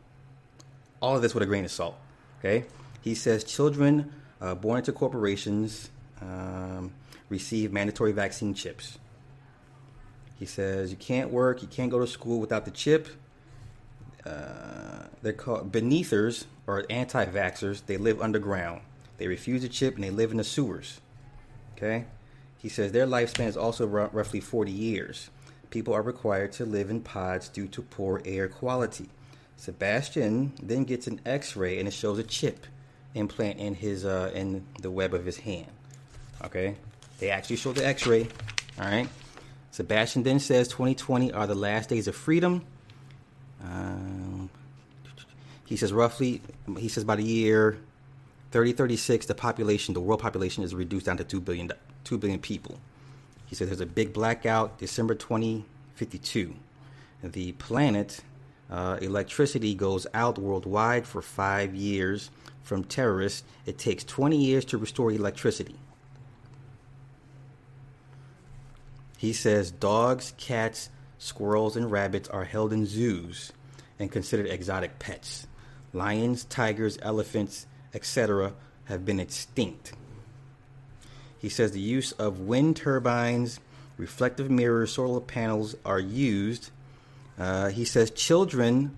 All 1.01 1.15
of 1.15 1.21
this 1.21 1.33
with 1.33 1.43
a 1.43 1.47
grain 1.47 1.65
of 1.65 1.71
salt. 1.71 1.97
Okay? 2.39 2.65
He 3.01 3.15
says 3.15 3.43
children 3.43 4.11
uh, 4.39 4.55
born 4.55 4.79
into 4.79 4.91
corporations 4.91 5.89
um, 6.21 6.93
receive 7.29 7.71
mandatory 7.71 8.11
vaccine 8.11 8.53
chips. 8.53 8.97
He 10.37 10.45
says 10.45 10.91
you 10.91 10.97
can't 10.97 11.31
work, 11.31 11.61
you 11.61 11.67
can't 11.67 11.91
go 11.91 11.99
to 11.99 12.07
school 12.07 12.39
without 12.39 12.65
the 12.65 12.71
chip. 12.71 13.07
Uh, 14.25 15.05
they're 15.21 15.33
called 15.33 15.71
beneathers 15.71 16.45
or 16.67 16.85
anti-vaxxers. 16.89 17.85
They 17.85 17.97
live 17.97 18.21
underground. 18.21 18.81
They 19.17 19.27
refuse 19.27 19.61
the 19.61 19.69
chip 19.69 19.95
and 19.95 20.03
they 20.03 20.09
live 20.09 20.31
in 20.31 20.37
the 20.37 20.43
sewers. 20.43 20.99
Okay. 21.77 22.05
He 22.57 22.69
says 22.69 22.91
their 22.91 23.07
lifespan 23.07 23.47
is 23.47 23.57
also 23.57 23.91
r- 23.91 24.09
roughly 24.11 24.39
40 24.39 24.71
years. 24.71 25.29
People 25.69 25.93
are 25.93 26.01
required 26.01 26.51
to 26.53 26.65
live 26.65 26.89
in 26.89 27.01
pods 27.01 27.47
due 27.47 27.67
to 27.67 27.81
poor 27.81 28.21
air 28.25 28.47
quality. 28.47 29.09
Sebastian 29.61 30.53
then 30.59 30.85
gets 30.85 31.05
an 31.05 31.21
X-ray 31.23 31.77
and 31.77 31.87
it 31.87 31.91
shows 31.91 32.17
a 32.17 32.23
chip 32.23 32.65
implant 33.13 33.59
in 33.59 33.75
his 33.75 34.05
uh, 34.05 34.31
in 34.33 34.65
the 34.81 34.89
web 34.89 35.13
of 35.13 35.23
his 35.23 35.37
hand. 35.37 35.67
Okay, 36.43 36.77
they 37.19 37.29
actually 37.29 37.57
show 37.57 37.71
the 37.71 37.85
X-ray. 37.85 38.27
All 38.79 38.85
right, 38.85 39.07
Sebastian 39.69 40.23
then 40.23 40.39
says 40.39 40.67
2020 40.69 41.31
are 41.33 41.45
the 41.45 41.53
last 41.53 41.89
days 41.89 42.07
of 42.07 42.15
freedom. 42.15 42.65
Um, 43.63 44.49
he 45.67 45.77
says 45.77 45.93
roughly, 45.93 46.41
he 46.79 46.87
says 46.87 47.03
by 47.03 47.15
the 47.15 47.23
year 47.23 47.77
3036, 48.49 49.27
the 49.27 49.35
population, 49.35 49.93
the 49.93 50.01
world 50.01 50.21
population 50.21 50.63
is 50.63 50.73
reduced 50.73 51.05
down 51.05 51.17
to 51.17 51.23
2 51.23 51.39
billion, 51.39 51.71
2 52.05 52.17
billion 52.17 52.39
people. 52.39 52.79
He 53.45 53.53
said 53.53 53.67
there's 53.67 53.79
a 53.79 53.85
big 53.85 54.11
blackout 54.11 54.79
December 54.79 55.13
2052. 55.13 56.55
The 57.21 57.51
planet 57.51 58.21
uh, 58.71 58.97
electricity 59.01 59.75
goes 59.75 60.07
out 60.13 60.37
worldwide 60.37 61.05
for 61.05 61.21
five 61.21 61.75
years 61.75 62.29
from 62.63 62.83
terrorists. 62.83 63.43
It 63.65 63.77
takes 63.77 64.03
20 64.05 64.37
years 64.37 64.65
to 64.65 64.77
restore 64.77 65.11
electricity. 65.11 65.75
He 69.17 69.33
says 69.33 69.71
dogs, 69.71 70.33
cats, 70.37 70.89
squirrels, 71.19 71.75
and 71.75 71.91
rabbits 71.91 72.29
are 72.29 72.45
held 72.45 72.73
in 72.73 72.87
zoos 72.87 73.51
and 73.99 74.11
considered 74.11 74.47
exotic 74.47 74.97
pets. 74.97 75.45
Lions, 75.93 76.45
tigers, 76.45 76.97
elephants, 77.01 77.67
etc., 77.93 78.53
have 78.85 79.05
been 79.05 79.19
extinct. 79.19 79.93
He 81.37 81.49
says 81.49 81.71
the 81.71 81.79
use 81.79 82.13
of 82.13 82.39
wind 82.39 82.77
turbines, 82.77 83.59
reflective 83.97 84.49
mirrors, 84.49 84.93
solar 84.93 85.19
panels 85.19 85.75
are 85.85 85.99
used. 85.99 86.71
Uh, 87.41 87.69
he 87.69 87.85
says 87.85 88.11
children 88.11 88.95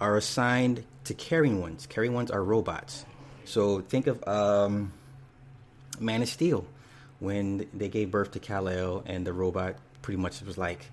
are 0.00 0.16
assigned 0.16 0.82
to 1.04 1.12
caring 1.12 1.60
ones. 1.60 1.86
Caring 1.86 2.14
ones 2.14 2.30
are 2.30 2.42
robots. 2.42 3.04
So 3.44 3.82
think 3.82 4.06
of 4.06 4.26
um, 4.26 4.94
Man 6.00 6.22
of 6.22 6.28
Steel 6.28 6.64
when 7.18 7.68
they 7.74 7.90
gave 7.90 8.10
birth 8.10 8.30
to 8.30 8.38
Kal 8.38 8.66
El, 8.66 9.02
and 9.04 9.26
the 9.26 9.34
robot 9.34 9.76
pretty 10.00 10.18
much 10.18 10.40
was 10.40 10.56
like, 10.56 10.86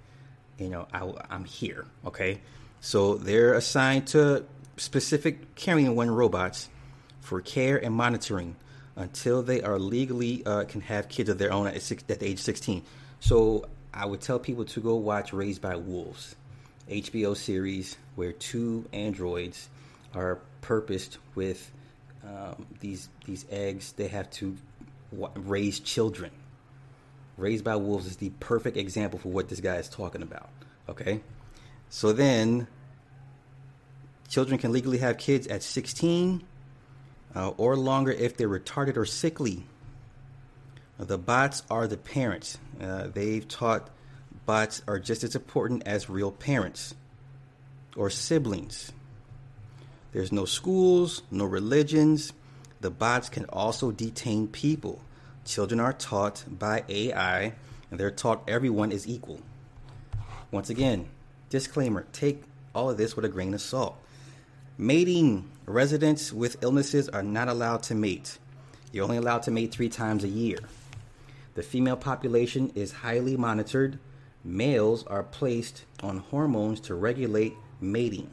you 0.58 0.68
know, 0.68 0.88
I, 0.94 1.10
am 1.30 1.46
here. 1.46 1.86
Okay, 2.06 2.42
so 2.82 3.16
they're 3.16 3.54
assigned 3.54 4.08
to 4.08 4.44
specific 4.76 5.56
carrying 5.56 5.96
one 5.96 6.12
robots 6.12 6.68
for 7.22 7.40
care 7.40 7.78
and 7.78 7.96
monitoring 7.96 8.58
until 8.98 9.42
they 9.42 9.62
are 9.62 9.80
legally 9.80 10.46
uh, 10.46 10.66
can 10.66 10.82
have 10.82 11.08
kids 11.08 11.30
of 11.30 11.38
their 11.38 11.54
own 11.54 11.68
at, 11.68 11.82
six, 11.82 12.04
at 12.10 12.20
the 12.20 12.26
age 12.26 12.40
16. 12.40 12.84
So 13.22 13.70
I 13.94 14.06
would 14.06 14.20
tell 14.20 14.38
people 14.38 14.66
to 14.66 14.82
go 14.82 14.96
watch 14.96 15.32
Raised 15.32 15.62
by 15.62 15.78
Wolves, 15.78 16.36
HBO 16.90 17.36
series 17.36 17.98
where 18.16 18.32
two 18.32 18.86
androids 18.92 19.70
are 20.14 20.40
purposed 20.62 21.18
with 21.36 21.72
um, 22.24 22.66
these 22.80 23.10
these 23.26 23.46
eggs. 23.50 23.94
They 23.94 24.08
have 24.08 24.30
to 24.32 24.58
raise 25.36 25.80
children. 25.80 26.32
Raised 27.38 27.64
by 27.64 27.76
Wolves 27.78 28.06
is 28.06 28.18
the 28.18 28.32
perfect 28.40 28.76
example 28.76 29.18
for 29.18 29.30
what 29.30 29.48
this 29.48 29.62
guy 29.62 29.76
is 29.76 29.88
talking 29.88 30.22
about. 30.22 30.50
Okay? 30.90 31.22
So 31.90 32.12
then, 32.12 32.68
children 34.28 34.60
can 34.60 34.72
legally 34.72 34.98
have 34.98 35.18
kids 35.18 35.48
at 35.48 35.64
16 35.64 36.44
uh, 37.36 37.50
or 37.50 37.78
longer 37.78 38.12
if 38.12 38.36
they're 38.36 38.50
retarded 38.50 38.98
or 38.98 39.06
sickly. 39.06 39.64
The 40.98 41.18
bots 41.18 41.64
are 41.70 41.88
the 41.88 41.98
parents. 41.98 42.58
Uh, 42.80 43.08
they've 43.08 43.48
taught 43.48 43.90
bots 44.50 44.82
are 44.88 44.98
just 44.98 45.24
as 45.24 45.36
important 45.36 45.84
as 45.86 46.10
real 46.10 46.32
parents 46.32 46.96
or 47.96 48.10
siblings. 48.10 48.92
There's 50.12 50.32
no 50.32 50.46
schools, 50.46 51.22
no 51.30 51.46
religions, 51.46 52.34
the 52.82 52.90
bots 52.90 53.30
can 53.30 53.46
also 53.50 53.92
detain 53.92 54.48
people. 54.48 55.04
Children 55.46 55.80
are 55.80 55.94
taught 55.94 56.46
by 56.50 56.84
AI, 56.90 57.54
and 57.92 58.00
they're 58.00 58.10
taught 58.10 58.42
everyone 58.48 58.92
is 58.92 59.08
equal. 59.08 59.40
Once 60.50 60.72
again, 60.72 61.08
disclaimer 61.52 62.08
take 62.12 62.42
all 62.74 62.90
of 62.90 62.98
this 62.98 63.16
with 63.16 63.26
a 63.26 63.30
grain 63.30 63.54
of 63.54 63.62
salt. 63.62 63.98
Mating 64.80 65.48
residents 65.68 66.34
with 66.34 66.64
illnesses 66.64 67.08
are 67.08 67.22
not 67.22 67.50
allowed 67.50 67.84
to 67.84 67.94
mate. 67.94 68.40
You're 68.92 69.04
only 69.04 69.18
allowed 69.18 69.44
to 69.44 69.52
mate 69.52 69.72
three 69.72 69.90
times 69.90 70.24
a 70.24 70.28
year. 70.28 70.58
The 71.54 71.62
female 71.62 71.98
population 71.98 72.72
is 72.74 72.92
highly 72.92 73.38
monitored. 73.38 74.00
Males 74.50 75.04
are 75.06 75.22
placed 75.22 75.84
on 76.02 76.18
hormones 76.18 76.80
to 76.80 76.96
regulate 76.96 77.54
mating. 77.80 78.32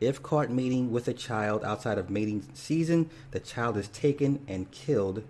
If 0.00 0.22
caught 0.22 0.50
mating 0.50 0.92
with 0.92 1.08
a 1.08 1.12
child 1.12 1.64
outside 1.64 1.98
of 1.98 2.10
mating 2.10 2.46
season, 2.54 3.10
the 3.32 3.40
child 3.40 3.76
is 3.76 3.88
taken 3.88 4.44
and 4.46 4.70
killed 4.70 5.24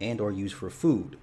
and 0.00 0.20
or 0.20 0.32
used 0.32 0.56
for 0.56 0.68
food. 0.68 1.16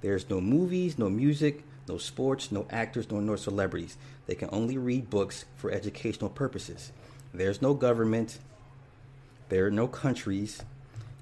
There's 0.00 0.28
no 0.28 0.40
movies, 0.40 0.98
no 0.98 1.08
music, 1.08 1.62
no 1.88 1.98
sports, 1.98 2.50
no 2.50 2.66
actors, 2.68 3.08
nor 3.12 3.22
no 3.22 3.36
celebrities. 3.36 3.96
They 4.26 4.34
can 4.34 4.48
only 4.50 4.76
read 4.76 5.08
books 5.08 5.44
for 5.54 5.70
educational 5.70 6.30
purposes. 6.30 6.90
There's 7.32 7.62
no 7.62 7.74
government. 7.74 8.40
There 9.50 9.66
are 9.66 9.70
no 9.70 9.86
countries. 9.86 10.64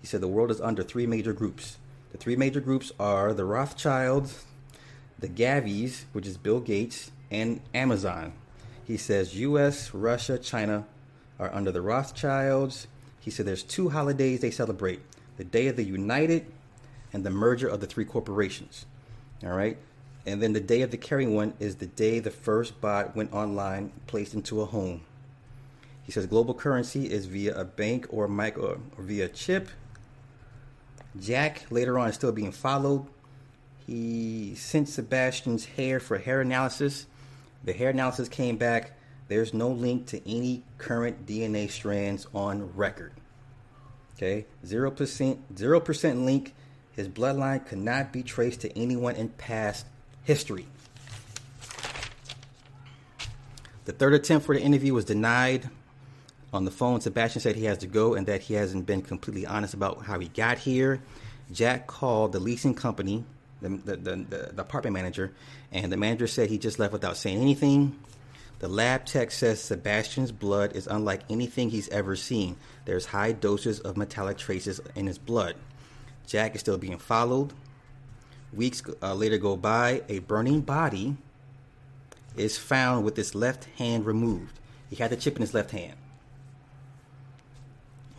He 0.01 0.07
said 0.07 0.23
the 0.23 0.29
world 0.29 0.51
is 0.51 0.61
under 0.63 0.83
three 0.83 1.07
major 1.07 1.35
groups. 1.35 1.77
The 2.13 2.19
three 2.19 2.37
major 2.37 2.61
groups 2.61 2.93
are 2.99 3.35
the 3.35 3.45
Rothschilds, 3.45 4.45
the 5.19 5.29
Gavies, 5.29 6.05
which 6.13 6.27
is 6.27 6.37
Bill 6.37 6.61
Gates, 6.61 7.11
and 7.31 7.61
Amazon. 7.75 8.33
He 8.87 8.97
says 8.97 9.37
U.S., 9.37 9.95
Russia, 9.95 10.39
China 10.39 10.85
are 11.39 11.53
under 11.53 11.73
the 11.73 11.81
Rothschilds. 11.81 12.87
He 13.21 13.31
said 13.31 13.47
there's 13.47 13.63
two 13.63 13.91
holidays 13.91 14.41
they 14.41 14.51
celebrate 14.51 15.01
the 15.37 15.45
Day 15.45 15.69
of 15.69 15.77
the 15.77 15.85
United 15.85 16.47
and 17.13 17.25
the 17.25 17.31
merger 17.31 17.69
of 17.69 17.81
the 17.81 17.87
three 17.87 18.05
corporations. 18.05 18.87
All 19.43 19.51
right. 19.51 19.79
And 20.27 20.43
then 20.43 20.53
the 20.53 20.61
day 20.61 20.83
of 20.83 20.91
the 20.91 20.97
caring 20.97 21.35
one 21.35 21.55
is 21.61 21.77
the 21.77 21.87
day 21.87 22.19
the 22.19 22.31
first 22.31 22.81
bot 22.81 23.15
went 23.15 23.33
online, 23.33 23.93
placed 24.07 24.35
into 24.35 24.61
a 24.63 24.67
home. 24.67 25.03
He 26.03 26.13
says 26.13 26.27
global 26.27 26.55
currency 26.55 27.11
is 27.11 27.27
via 27.27 27.55
a 27.55 27.65
bank 27.65 28.07
or 28.11 28.29
micro 28.29 28.81
or 28.97 29.05
via 29.05 29.29
chip. 29.29 29.69
Jack 31.19 31.67
later 31.71 31.99
on 31.99 32.09
is 32.09 32.15
still 32.15 32.33
being 32.33 32.53
followed. 32.53 33.07
He 33.87 34.55
sent 34.55 34.89
Sebastian's 34.89 35.65
hair 35.65 36.01
for 36.01 36.19
hair 36.19 36.41
analysis. 36.41 37.07
The 37.65 37.73
hair 37.73 37.91
analysis 37.91 38.29
came 38.29 38.57
back. 38.57 38.93
There's 39.29 39.53
no 39.53 39.69
link 39.69 40.07
to 40.09 40.31
any 40.31 40.63
current 40.79 41.27
DNA 41.27 41.71
strands 41.71 42.27
on 42.35 42.75
record. 42.75 43.13
Okay, 44.17 44.47
zero 44.65 44.91
percent, 44.91 45.41
zero 45.57 45.81
percent 45.81 46.25
link. 46.25 46.55
His 46.93 47.09
bloodline 47.09 47.67
could 47.67 47.79
not 47.79 48.13
be 48.13 48.23
traced 48.23 48.61
to 48.61 48.79
anyone 48.79 49.17
in 49.17 49.29
past 49.31 49.87
history. 50.23 50.67
The 53.85 53.93
third 53.93 54.15
attempt 54.15 54.47
for 54.47 54.55
the 54.55 54.63
interview 54.63 54.95
was 54.95 55.05
denied. 55.05 55.69
On 56.53 56.65
the 56.65 56.71
phone, 56.71 57.01
Sebastian 57.01 57.43
said 57.43 57.57
he 57.57 57.65
has 57.65 57.79
to 57.79 57.87
go 57.87 58.15
and 58.15 58.27
that 58.29 58.43
he 58.43 58.55
hasn't 58.55 58.87
been 58.87 59.03
completely 59.03 59.45
honest 59.45 59.75
about 59.75 60.05
how 60.05 60.21
he 60.21 60.29
got 60.29 60.59
here. 60.59 61.03
Jack 61.53 61.87
called 61.87 62.33
the 62.33 62.39
leasing 62.39 62.75
company 62.75 63.25
the, 63.65 63.97
the, 63.97 63.97
the, 63.97 64.51
the 64.53 64.63
apartment 64.63 64.95
manager, 64.95 65.33
and 65.73 65.91
the 65.91 65.97
manager 65.97 66.27
said 66.27 66.51
he 66.51 66.59
just 66.59 66.79
left 66.79 66.93
without 66.93 67.17
saying 67.17 67.41
anything. 67.41 67.99
The 68.61 68.69
lab 68.69 69.05
tech 69.05 69.31
says 69.31 69.61
Sebastian's 69.61 70.33
blood 70.33 70.75
is 70.77 70.87
unlike 70.87 71.23
anything 71.29 71.71
he's 71.71 71.89
ever 71.89 72.17
seen. 72.17 72.57
There's 72.85 73.07
high 73.07 73.33
doses 73.33 73.81
of 73.81 73.97
metallic 73.97 74.39
traces 74.39 74.81
in 74.95 75.07
his 75.07 75.19
blood. 75.19 75.57
Jack 76.27 76.55
is 76.55 76.61
still 76.61 76.79
being 76.79 76.99
followed. 76.99 77.53
Weeks 78.53 78.83
uh, 79.03 79.15
later 79.15 79.39
go 79.39 79.57
by. 79.57 80.03
A 80.09 80.21
burning 80.21 80.61
body 80.61 81.17
is 82.37 82.57
found 82.57 83.05
with 83.05 83.17
his 83.17 83.35
left 83.35 83.65
hand 83.77 84.07
removed. 84.07 84.59
He 84.89 84.97
had 84.97 85.11
the 85.11 85.17
chip 85.17 85.37
in 85.37 85.43
his 85.43 85.55
left 85.55 85.73
hand. 85.73 85.97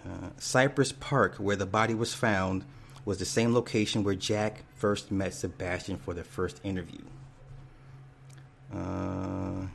Uh, 0.06 0.30
Cypress 0.38 0.92
Park, 0.92 1.36
where 1.38 1.56
the 1.56 1.66
body 1.66 1.96
was 1.96 2.14
found, 2.14 2.66
was 3.06 3.18
the 3.18 3.26
same 3.26 3.54
location 3.54 4.04
where 4.04 4.16
Jack 4.16 4.64
first 4.76 5.12
met 5.12 5.34
Sebastian 5.34 5.98
for 5.98 6.14
the 6.14 6.24
first 6.24 6.60
interview. 6.64 7.02
Uh, 8.74 9.68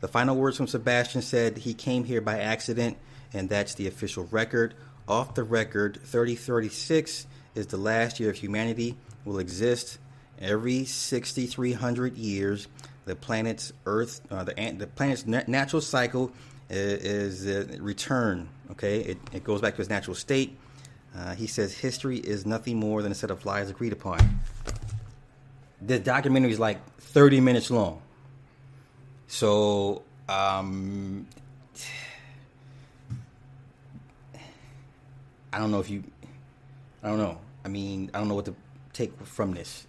the 0.00 0.08
final 0.08 0.36
words 0.36 0.56
from 0.56 0.66
Sebastian 0.66 1.22
said 1.22 1.58
he 1.58 1.74
came 1.74 2.04
here 2.04 2.20
by 2.20 2.40
accident, 2.40 2.96
and 3.32 3.48
that's 3.48 3.74
the 3.74 3.86
official 3.86 4.28
record. 4.30 4.74
Off 5.08 5.34
the 5.34 5.44
record, 5.44 5.98
3036 6.04 7.26
is 7.54 7.66
the 7.68 7.76
last 7.76 8.20
year 8.20 8.30
of 8.30 8.36
humanity 8.36 8.96
will 9.24 9.38
exist. 9.38 9.98
Every 10.38 10.84
6,300 10.84 12.16
years, 12.16 12.68
the 13.04 13.14
planet's 13.14 13.72
Earth, 13.86 14.20
uh, 14.30 14.44
the, 14.44 14.54
the 14.76 14.86
planet's 14.86 15.26
natural 15.26 15.80
cycle 15.80 16.32
is, 16.68 17.44
is 17.44 17.46
uh, 17.46 17.76
return. 17.80 18.48
Okay, 18.72 19.00
it, 19.00 19.18
it 19.32 19.44
goes 19.44 19.60
back 19.60 19.76
to 19.76 19.80
its 19.80 19.90
natural 19.90 20.14
state. 20.14 20.58
Uh, 21.16 21.34
he 21.34 21.46
says 21.46 21.72
history 21.76 22.18
is 22.18 22.44
nothing 22.44 22.76
more 22.76 23.02
than 23.02 23.12
a 23.12 23.14
set 23.14 23.30
of 23.30 23.44
lies 23.46 23.70
agreed 23.70 23.92
upon. 23.92 24.40
The 25.80 25.98
documentary 25.98 26.50
is 26.50 26.58
like 26.58 26.78
30 26.98 27.40
minutes 27.40 27.70
long. 27.70 28.02
So, 29.28 30.02
um, 30.28 31.26
I 35.52 35.58
don't 35.58 35.70
know 35.70 35.80
if 35.80 35.88
you, 35.88 36.02
I 37.02 37.08
don't 37.08 37.18
know. 37.18 37.38
I 37.64 37.68
mean, 37.68 38.10
I 38.12 38.18
don't 38.18 38.28
know 38.28 38.34
what 38.34 38.46
to 38.46 38.54
take 38.92 39.16
from 39.24 39.54
this. 39.54 39.86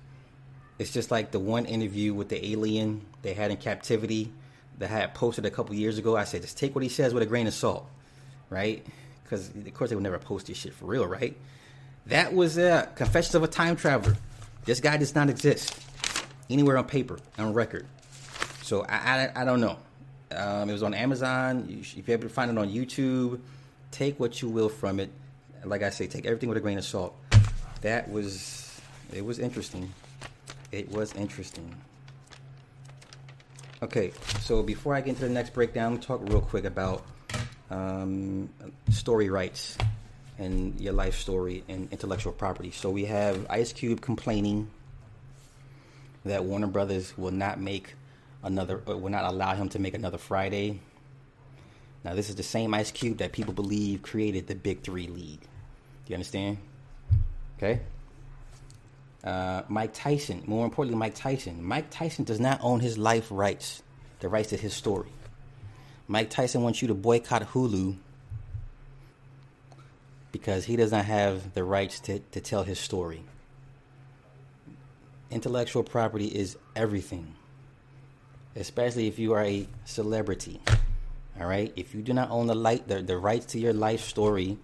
It's 0.77 0.91
just 0.91 1.09
like 1.09 1.31
the 1.31 1.39
one 1.39 1.65
interview 1.65 2.13
with 2.13 2.29
the 2.29 2.45
alien 2.51 3.01
they 3.21 3.33
had 3.33 3.49
in 3.49 3.57
captivity 3.57 4.31
that 4.77 4.91
I 4.91 4.93
had 4.93 5.13
posted 5.13 5.45
a 5.45 5.49
couple 5.49 5.73
years 5.73 5.97
ago. 5.97 6.15
I 6.15 6.25
said, 6.25 6.41
just 6.41 6.57
take 6.57 6.75
what 6.75 6.83
he 6.83 6.89
says 6.89 7.13
with 7.13 7.23
a 7.23 7.25
grain 7.25 7.47
of 7.47 7.53
salt, 7.53 7.87
right? 8.49 8.85
Because 9.25 9.49
of 9.49 9.73
course 9.73 9.89
they 9.89 9.95
would 9.95 10.03
never 10.03 10.19
post 10.19 10.47
this 10.47 10.57
shit 10.57 10.73
for 10.73 10.85
real, 10.85 11.05
right? 11.05 11.35
That 12.05 12.33
was 12.33 12.57
uh, 12.57 12.85
Confessions 12.95 13.35
of 13.35 13.43
a 13.43 13.47
Time 13.47 13.75
Traveler. 13.75 14.15
This 14.63 14.79
guy 14.79 14.97
does 14.97 15.15
not 15.15 15.29
exist 15.29 15.77
anywhere 16.49 16.77
on 16.77 16.85
paper, 16.85 17.19
on 17.37 17.53
record. 17.53 17.87
So 18.61 18.83
I, 18.83 19.31
I, 19.35 19.41
I 19.41 19.45
don't 19.45 19.61
know. 19.61 19.77
Um, 20.31 20.69
it 20.69 20.73
was 20.73 20.83
on 20.83 20.93
Amazon. 20.93 21.65
You 21.67 21.83
should, 21.83 21.99
if 21.99 22.07
you're 22.07 22.17
able 22.17 22.27
to 22.27 22.33
find 22.33 22.51
it 22.51 22.57
on 22.57 22.69
YouTube, 22.69 23.39
take 23.91 24.19
what 24.19 24.41
you 24.41 24.49
will 24.49 24.69
from 24.69 24.99
it. 24.99 25.09
Like 25.63 25.81
I 25.81 25.89
say, 25.89 26.07
take 26.07 26.25
everything 26.25 26.49
with 26.49 26.57
a 26.57 26.61
grain 26.61 26.77
of 26.77 26.85
salt. 26.85 27.15
That 27.81 28.09
was, 28.09 28.79
it 29.13 29.25
was 29.25 29.39
interesting. 29.39 29.91
It 30.71 30.91
was 30.91 31.13
interesting. 31.13 31.75
Okay, 33.81 34.11
so 34.41 34.63
before 34.63 34.95
I 34.95 35.01
get 35.01 35.09
into 35.09 35.21
the 35.21 35.29
next 35.29 35.53
breakdown, 35.53 35.99
talk 35.99 36.21
real 36.23 36.41
quick 36.41 36.65
about 36.65 37.05
um, 37.69 38.49
story 38.91 39.29
rights 39.29 39.77
and 40.37 40.79
your 40.79 40.93
life 40.93 41.15
story 41.15 41.63
and 41.67 41.91
intellectual 41.91 42.33
property. 42.33 42.71
So 42.71 42.89
we 42.89 43.05
have 43.05 43.45
Ice 43.49 43.73
Cube 43.73 44.01
complaining 44.01 44.69
that 46.25 46.43
Warner 46.43 46.67
Brothers 46.67 47.17
will 47.17 47.31
not 47.31 47.59
make 47.59 47.95
another, 48.43 48.81
uh, 48.87 48.97
will 48.97 49.11
not 49.11 49.25
allow 49.25 49.55
him 49.55 49.69
to 49.69 49.79
make 49.79 49.93
another 49.93 50.17
Friday. 50.17 50.79
Now, 52.03 52.13
this 52.13 52.29
is 52.29 52.35
the 52.35 52.43
same 52.43 52.73
Ice 52.73 52.91
Cube 52.91 53.17
that 53.17 53.31
people 53.31 53.53
believe 53.53 54.01
created 54.01 54.47
the 54.47 54.55
Big 54.55 54.81
Three 54.81 55.07
League. 55.07 55.41
Do 55.41 56.09
you 56.09 56.15
understand? 56.15 56.57
Okay. 57.57 57.79
Uh, 59.23 59.63
Mike 59.69 59.91
Tyson, 59.93 60.43
more 60.45 60.65
importantly, 60.65 60.99
Mike 60.99 61.15
Tyson. 61.15 61.63
Mike 61.63 61.89
Tyson 61.89 62.25
does 62.25 62.39
not 62.39 62.59
own 62.61 62.79
his 62.79 62.97
life 62.97 63.27
rights, 63.31 63.81
the 64.19 64.29
rights 64.29 64.49
to 64.49 64.57
his 64.57 64.73
story. 64.73 65.09
Mike 66.07 66.29
Tyson 66.29 66.61
wants 66.61 66.81
you 66.81 66.87
to 66.87 66.93
boycott 66.93 67.49
Hulu 67.53 67.95
because 70.31 70.65
he 70.65 70.75
does 70.75 70.91
not 70.91 71.05
have 71.05 71.53
the 71.53 71.63
rights 71.63 71.99
to, 72.01 72.19
to 72.19 72.41
tell 72.41 72.63
his 72.63 72.79
story. 72.79 73.23
Intellectual 75.31 75.83
property 75.83 76.27
is 76.27 76.57
everything, 76.75 77.33
especially 78.55 79.07
if 79.07 79.17
you 79.17 79.33
are 79.33 79.43
a 79.43 79.67
celebrity. 79.85 80.61
All 81.39 81.47
right? 81.47 81.73
If 81.75 81.95
you 81.95 82.01
do 82.01 82.13
not 82.13 82.29
own 82.29 82.47
the, 82.47 82.55
light, 82.55 82.87
the, 82.87 83.01
the 83.01 83.17
rights 83.17 83.47
to 83.47 83.59
your 83.59 83.73
life 83.73 84.01
story, 84.01 84.57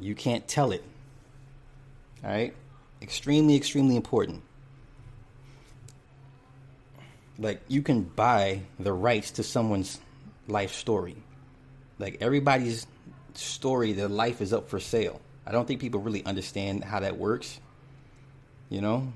you 0.00 0.14
can't 0.14 0.46
tell 0.48 0.72
it. 0.72 0.82
All 2.24 2.30
right? 2.30 2.54
Extremely, 3.00 3.54
extremely 3.54 3.96
important. 3.96 4.42
Like, 7.38 7.60
you 7.68 7.82
can 7.82 8.02
buy 8.02 8.62
the 8.78 8.92
rights 8.92 9.32
to 9.32 9.42
someone's 9.42 10.00
life 10.46 10.74
story. 10.74 11.16
Like, 11.98 12.18
everybody's 12.20 12.86
story, 13.34 13.92
their 13.92 14.08
life 14.08 14.40
is 14.40 14.52
up 14.52 14.68
for 14.68 14.80
sale. 14.80 15.20
I 15.46 15.52
don't 15.52 15.66
think 15.66 15.80
people 15.80 16.00
really 16.00 16.24
understand 16.24 16.84
how 16.84 17.00
that 17.00 17.18
works, 17.18 17.60
you 18.68 18.80
know? 18.80 19.12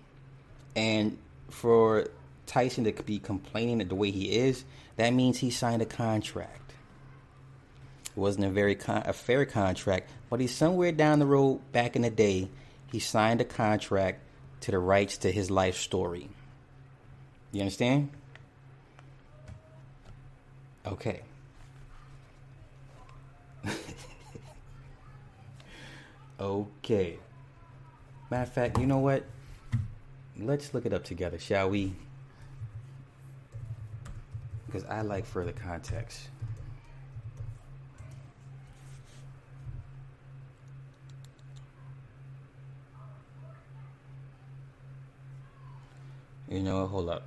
And 0.76 1.18
for 1.50 2.08
Tyson 2.46 2.84
to 2.84 2.92
be 3.02 3.18
complaining 3.18 3.86
the 3.86 3.94
way 3.94 4.10
he 4.10 4.36
is, 4.36 4.64
that 4.96 5.10
means 5.10 5.38
he 5.38 5.50
signed 5.50 5.82
a 5.82 5.86
contract. 5.86 6.72
It 8.04 8.20
wasn't 8.20 8.46
a 8.46 8.50
very 8.50 8.74
con- 8.74 9.04
a 9.06 9.12
fair 9.12 9.46
contract, 9.46 10.10
but 10.28 10.40
he's 10.40 10.54
somewhere 10.54 10.92
down 10.92 11.18
the 11.18 11.26
road 11.26 11.60
back 11.72 11.96
in 11.96 12.02
the 12.02 12.10
day, 12.10 12.48
he 12.90 12.98
signed 12.98 13.40
a 13.40 13.44
contract 13.44 14.20
to 14.62 14.70
the 14.70 14.78
rights 14.78 15.18
to 15.18 15.30
his 15.30 15.50
life 15.50 15.76
story. 15.76 16.28
You 17.52 17.60
understand? 17.60 18.10
Okay. 20.86 21.22
Okay. 26.40 27.18
Matter 28.30 28.42
of 28.44 28.52
fact, 28.52 28.78
you 28.78 28.86
know 28.86 28.98
what? 28.98 29.24
Let's 30.38 30.72
look 30.72 30.86
it 30.86 30.92
up 30.92 31.02
together, 31.02 31.38
shall 31.38 31.68
we? 31.70 31.94
Because 34.66 34.84
I 34.84 35.00
like 35.00 35.26
further 35.26 35.52
context. 35.52 36.28
You 46.48 46.60
know, 46.60 46.82
what? 46.82 46.90
hold 46.90 47.08
up. 47.10 47.26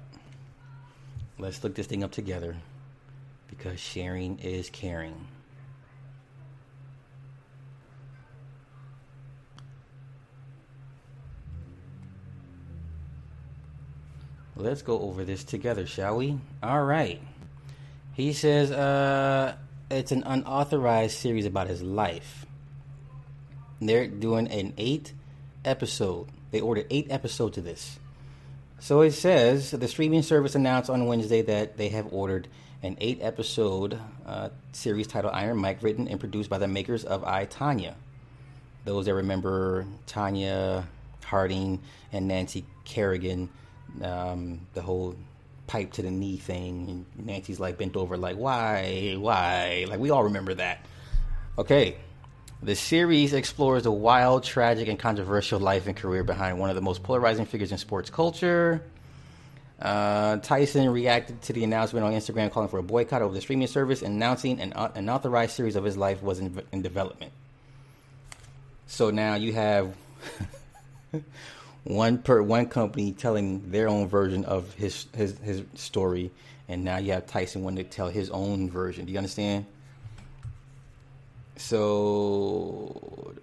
Let's 1.38 1.64
look 1.64 1.76
this 1.76 1.88
thing 1.88 2.04
up 2.04 2.12
together 2.12 2.56
because 3.62 3.80
sharing 3.80 4.40
is 4.40 4.72
caring. 4.72 5.28
Let's 14.56 14.82
go 14.82 15.00
over 15.00 15.24
this 15.26 15.44
together, 15.44 15.86
shall 15.86 16.18
we? 16.18 16.40
All 16.64 16.84
right. 16.84 17.22
He 18.14 18.34
says 18.34 18.72
uh, 18.72 19.56
it's 19.92 20.12
an 20.12 20.24
unauthorized 20.26 21.18
series 21.18 21.46
about 21.46 21.68
his 21.68 21.84
life. 21.84 22.48
They're 23.80 24.08
doing 24.08 24.48
an 24.48 24.74
eight 24.78 25.14
episode. 25.64 26.30
They 26.50 26.62
ordered 26.62 26.88
eight 26.90 27.08
episodes 27.12 27.60
of 27.60 27.64
this. 27.64 28.00
So 28.82 29.02
it 29.02 29.12
says 29.12 29.70
the 29.70 29.88
streaming 29.88 30.24
service 30.24 30.56
announced 30.56 30.90
on 30.90 31.06
Wednesday 31.06 31.44
that 31.44 31.78
they 31.78 31.90
have 31.90 32.12
ordered 32.12 32.48
an 32.82 32.98
eight 33.00 33.20
episode 33.22 34.00
uh, 34.26 34.50
series 34.72 35.06
titled 35.06 35.36
Iron 35.36 35.58
Mike, 35.58 35.84
written 35.84 36.08
and 36.08 36.20
produced 36.20 36.50
by 36.50 36.58
the 36.58 36.68
makers 36.68 37.06
of 37.06 37.24
I, 37.24 37.46
Tonya. 37.46 37.94
Those 38.84 39.06
that 39.06 39.14
remember 39.14 39.86
Tonya 40.08 40.86
Harding 41.24 41.80
and 42.12 42.28
Nancy 42.28 42.66
Kerrigan 42.84 43.50
um, 44.04 44.62
the 44.74 44.82
whole 44.82 45.16
pipe 45.68 45.94
to 45.94 46.02
the 46.02 46.10
knee 46.10 46.38
thing. 46.38 47.06
And 47.16 47.28
Nancy's 47.28 47.60
like 47.60 47.78
bent 47.78 47.96
over, 47.96 48.18
like, 48.18 48.38
why, 48.38 49.16
why? 49.16 49.86
Like, 49.88 50.00
we 50.00 50.10
all 50.10 50.24
remember 50.24 50.56
that. 50.56 50.88
Okay. 51.60 51.98
The 52.64 52.76
series 52.76 53.34
explores 53.34 53.84
the 53.84 53.92
wild, 53.92 54.44
tragic, 54.44 54.88
and 54.88 55.00
controversial 55.00 55.60
life 55.60 55.88
and 55.88 55.98
career 55.98 56.24
behind 56.24 56.60
one 56.60 56.70
of 56.70 56.76
the 56.76 56.82
most 56.82 57.02
polarizing 57.02 57.48
figures 57.48 57.72
in 57.72 57.80
sports 57.80 58.12
culture. 58.12 58.84
Uh, 59.82 60.38
Tyson 60.38 60.88
reacted 60.92 61.42
to 61.42 61.54
the 61.54 61.64
announcement 61.64 62.06
on 62.06 62.14
Instagram 62.14 62.52
calling 62.52 62.70
for 62.70 62.78
a 62.78 62.84
boycott 62.84 63.24
over 63.24 63.34
the 63.34 63.42
streaming 63.42 63.66
service, 63.66 64.04
announcing 64.04 64.62
an 64.62 64.74
unauthorized 64.76 65.54
series 65.54 65.76
of 65.76 65.84
his 65.84 65.98
life 65.98 66.22
was 66.22 66.40
in, 66.40 66.62
in 66.72 66.84
development. 66.84 67.32
So 68.86 69.10
now 69.10 69.34
you 69.36 69.54
have 69.54 69.96
one 71.84 72.20
per 72.20 72.44
one 72.44 72.68
company 72.68 73.12
telling 73.12 73.72
their 73.72 73.88
own 73.88 74.08
version 74.08 74.46
of 74.46 74.72
his 74.76 75.08
his 75.16 75.36
his 75.40 75.64
story, 75.74 76.30
and 76.68 76.84
now 76.84 76.98
you 76.98 77.14
have 77.14 77.26
Tyson 77.26 77.64
wanting 77.64 77.84
to 77.84 77.90
tell 77.90 78.10
his 78.10 78.30
own 78.30 78.70
version. 78.70 79.06
Do 79.06 79.14
you 79.14 79.18
understand? 79.18 79.66
So 81.58 83.34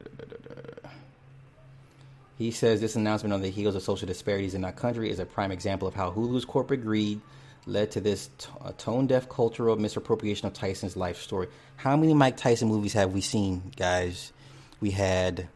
he 2.38 2.50
says 2.50 2.80
this 2.80 2.96
announcement 2.96 3.32
on 3.32 3.42
the 3.42 3.50
heels 3.50 3.74
of 3.74 3.82
social 3.82 4.06
disparities 4.06 4.54
in 4.54 4.64
our 4.64 4.72
country 4.72 5.10
is 5.10 5.18
a 5.18 5.26
prime 5.26 5.52
example 5.52 5.88
of 5.88 5.94
how 5.94 6.10
Hulu's 6.10 6.44
corporate 6.44 6.82
greed 6.82 7.20
led 7.66 7.90
to 7.92 8.00
this 8.00 8.30
t- 8.38 8.48
tone 8.78 9.06
deaf 9.06 9.28
cultural 9.28 9.76
misappropriation 9.76 10.46
of 10.46 10.54
Tyson's 10.54 10.96
life 10.96 11.20
story. 11.20 11.48
How 11.76 11.96
many 11.96 12.14
Mike 12.14 12.36
Tyson 12.36 12.68
movies 12.68 12.94
have 12.94 13.12
we 13.12 13.20
seen, 13.20 13.72
guys? 13.76 14.32
We 14.80 14.90
had 14.90 15.48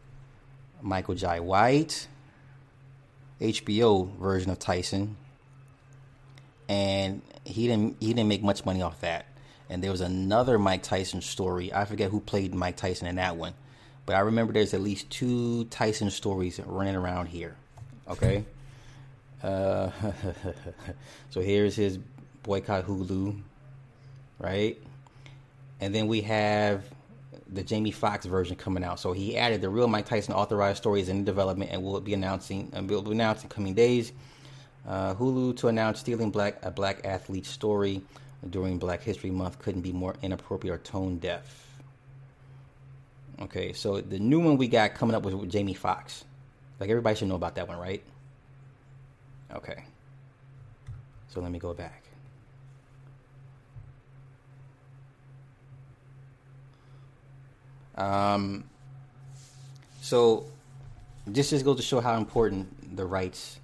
Michael 0.82 1.14
Jai 1.14 1.40
White. 1.40 2.08
HBO 3.42 4.16
version 4.18 4.50
of 4.50 4.58
Tyson, 4.58 5.16
and 6.68 7.22
he 7.44 7.66
didn't 7.66 7.96
he 8.00 8.08
didn't 8.14 8.28
make 8.28 8.42
much 8.42 8.64
money 8.64 8.82
off 8.82 9.00
that. 9.00 9.26
And 9.72 9.82
there 9.82 9.90
was 9.90 10.02
another 10.02 10.58
Mike 10.58 10.82
Tyson 10.82 11.22
story. 11.22 11.72
I 11.72 11.86
forget 11.86 12.10
who 12.10 12.20
played 12.20 12.54
Mike 12.54 12.76
Tyson 12.76 13.06
in 13.06 13.16
that 13.16 13.38
one, 13.38 13.54
but 14.04 14.14
I 14.14 14.20
remember 14.20 14.52
there's 14.52 14.74
at 14.74 14.82
least 14.82 15.08
two 15.08 15.64
Tyson 15.64 16.10
stories 16.10 16.60
running 16.66 16.94
around 16.94 17.28
here. 17.28 17.56
Okay. 18.06 18.44
Uh, 19.42 19.90
so 21.30 21.40
here's 21.40 21.74
his 21.74 21.98
boycott 22.42 22.86
Hulu, 22.86 23.40
right? 24.38 24.78
And 25.80 25.94
then 25.94 26.06
we 26.06 26.20
have 26.20 26.84
the 27.50 27.62
Jamie 27.62 27.92
Foxx 27.92 28.26
version 28.26 28.56
coming 28.56 28.84
out. 28.84 29.00
So 29.00 29.12
he 29.12 29.38
added 29.38 29.62
the 29.62 29.70
real 29.70 29.88
Mike 29.88 30.04
Tyson 30.04 30.34
authorized 30.34 30.76
stories 30.76 31.08
in 31.08 31.24
development 31.24 31.70
and 31.72 31.82
will 31.82 31.98
be 32.02 32.12
announcing 32.12 32.70
and 32.74 32.90
will 32.90 33.00
be 33.00 33.12
announced 33.12 33.44
in 33.44 33.48
coming 33.48 33.72
days. 33.72 34.12
Uh, 34.86 35.14
Hulu 35.14 35.56
to 35.56 35.68
announce 35.68 36.00
stealing 36.00 36.30
black 36.30 36.58
a 36.62 36.70
black 36.70 37.06
athlete 37.06 37.46
story 37.46 38.02
during 38.48 38.78
Black 38.78 39.02
History 39.02 39.30
Month 39.30 39.58
couldn't 39.58 39.82
be 39.82 39.92
more 39.92 40.14
inappropriate 40.22 40.74
or 40.74 40.78
tone 40.78 41.18
deaf. 41.18 41.68
Okay, 43.40 43.72
so 43.72 44.00
the 44.00 44.18
new 44.18 44.40
one 44.40 44.56
we 44.56 44.68
got 44.68 44.94
coming 44.94 45.14
up 45.14 45.22
was 45.22 45.34
with 45.34 45.50
Jamie 45.50 45.74
Foxx. 45.74 46.24
Like 46.78 46.90
everybody 46.90 47.16
should 47.16 47.28
know 47.28 47.34
about 47.34 47.54
that 47.56 47.68
one, 47.68 47.78
right? 47.78 48.02
Okay. 49.54 49.84
So 51.28 51.40
let 51.40 51.50
me 51.50 51.58
go 51.58 51.72
back. 51.72 52.02
Um, 57.96 58.64
so 60.00 60.46
this 61.26 61.50
just 61.50 61.64
goes 61.64 61.76
to 61.76 61.82
show 61.82 62.00
how 62.00 62.16
important 62.16 62.96
the 62.96 63.04
rights 63.04 63.58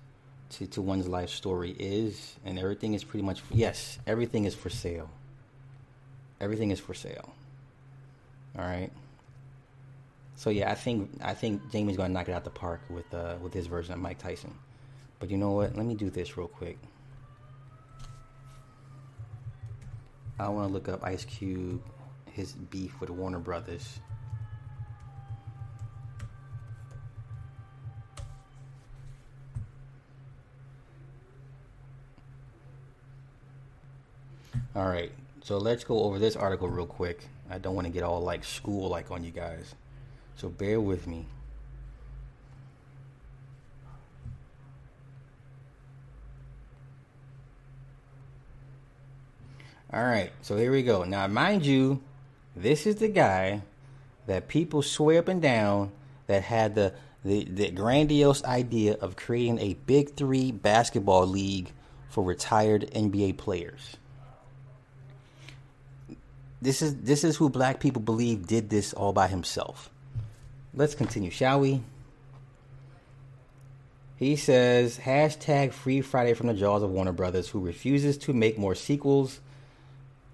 to, 0.50 0.66
to 0.68 0.82
one's 0.82 1.08
life 1.08 1.30
story 1.30 1.74
is, 1.78 2.36
and 2.44 2.58
everything 2.58 2.94
is 2.94 3.04
pretty 3.04 3.24
much 3.24 3.42
yes, 3.50 3.98
everything 4.06 4.44
is 4.44 4.54
for 4.54 4.70
sale. 4.70 5.10
Everything 6.40 6.70
is 6.70 6.80
for 6.80 6.94
sale. 6.94 7.32
All 8.58 8.64
right. 8.64 8.90
So 10.36 10.50
yeah, 10.50 10.70
I 10.70 10.74
think 10.74 11.10
I 11.22 11.34
think 11.34 11.70
Jamie's 11.72 11.96
gonna 11.96 12.10
knock 12.10 12.28
it 12.28 12.32
out 12.32 12.44
the 12.44 12.50
park 12.50 12.80
with 12.88 13.12
uh, 13.12 13.36
with 13.42 13.52
his 13.52 13.66
version 13.66 13.92
of 13.94 14.00
Mike 14.00 14.18
Tyson. 14.18 14.54
But 15.18 15.30
you 15.30 15.36
know 15.36 15.50
what? 15.50 15.76
Let 15.76 15.84
me 15.84 15.94
do 15.94 16.10
this 16.10 16.36
real 16.36 16.48
quick. 16.48 16.78
I 20.38 20.48
want 20.48 20.68
to 20.68 20.72
look 20.72 20.88
up 20.88 21.02
Ice 21.02 21.24
Cube, 21.24 21.82
his 22.30 22.52
beef 22.52 23.00
with 23.00 23.10
Warner 23.10 23.40
Brothers. 23.40 23.98
All 34.78 34.86
right, 34.86 35.10
so 35.42 35.58
let's 35.58 35.82
go 35.82 36.04
over 36.04 36.20
this 36.20 36.36
article 36.36 36.68
real 36.68 36.86
quick. 36.86 37.26
I 37.50 37.58
don't 37.58 37.74
want 37.74 37.88
to 37.88 37.92
get 37.92 38.04
all 38.04 38.20
like 38.20 38.44
school 38.44 38.88
like 38.88 39.10
on 39.10 39.24
you 39.24 39.32
guys, 39.32 39.74
so 40.36 40.48
bear 40.48 40.80
with 40.80 41.04
me. 41.04 41.26
All 49.92 50.04
right, 50.04 50.30
so 50.42 50.56
here 50.56 50.70
we 50.70 50.84
go. 50.84 51.02
Now, 51.02 51.26
mind 51.26 51.66
you, 51.66 52.00
this 52.54 52.86
is 52.86 52.94
the 52.96 53.08
guy 53.08 53.62
that 54.28 54.46
people 54.46 54.82
swear 54.82 55.18
up 55.18 55.26
and 55.26 55.42
down 55.42 55.90
that 56.28 56.44
had 56.44 56.76
the, 56.76 56.94
the, 57.24 57.42
the 57.42 57.72
grandiose 57.72 58.44
idea 58.44 58.94
of 59.00 59.16
creating 59.16 59.58
a 59.58 59.74
Big 59.86 60.14
Three 60.14 60.52
basketball 60.52 61.26
league 61.26 61.72
for 62.08 62.22
retired 62.22 62.88
NBA 62.94 63.38
players. 63.38 63.96
This 66.60 66.82
is 66.82 66.96
this 66.96 67.24
is 67.24 67.36
who 67.36 67.48
black 67.48 67.80
people 67.80 68.02
believe 68.02 68.46
did 68.46 68.68
this 68.70 68.92
all 68.92 69.12
by 69.12 69.28
himself. 69.28 69.90
Let's 70.74 70.94
continue, 70.94 71.30
shall 71.30 71.60
we? 71.60 71.82
He 74.16 74.34
says 74.34 74.98
hashtag 74.98 75.72
free 75.72 76.00
Friday 76.00 76.34
from 76.34 76.48
the 76.48 76.54
jaws 76.54 76.82
of 76.82 76.90
Warner 76.90 77.12
Brothers, 77.12 77.48
who 77.48 77.60
refuses 77.60 78.18
to 78.18 78.32
make 78.32 78.58
more 78.58 78.74
sequels 78.74 79.40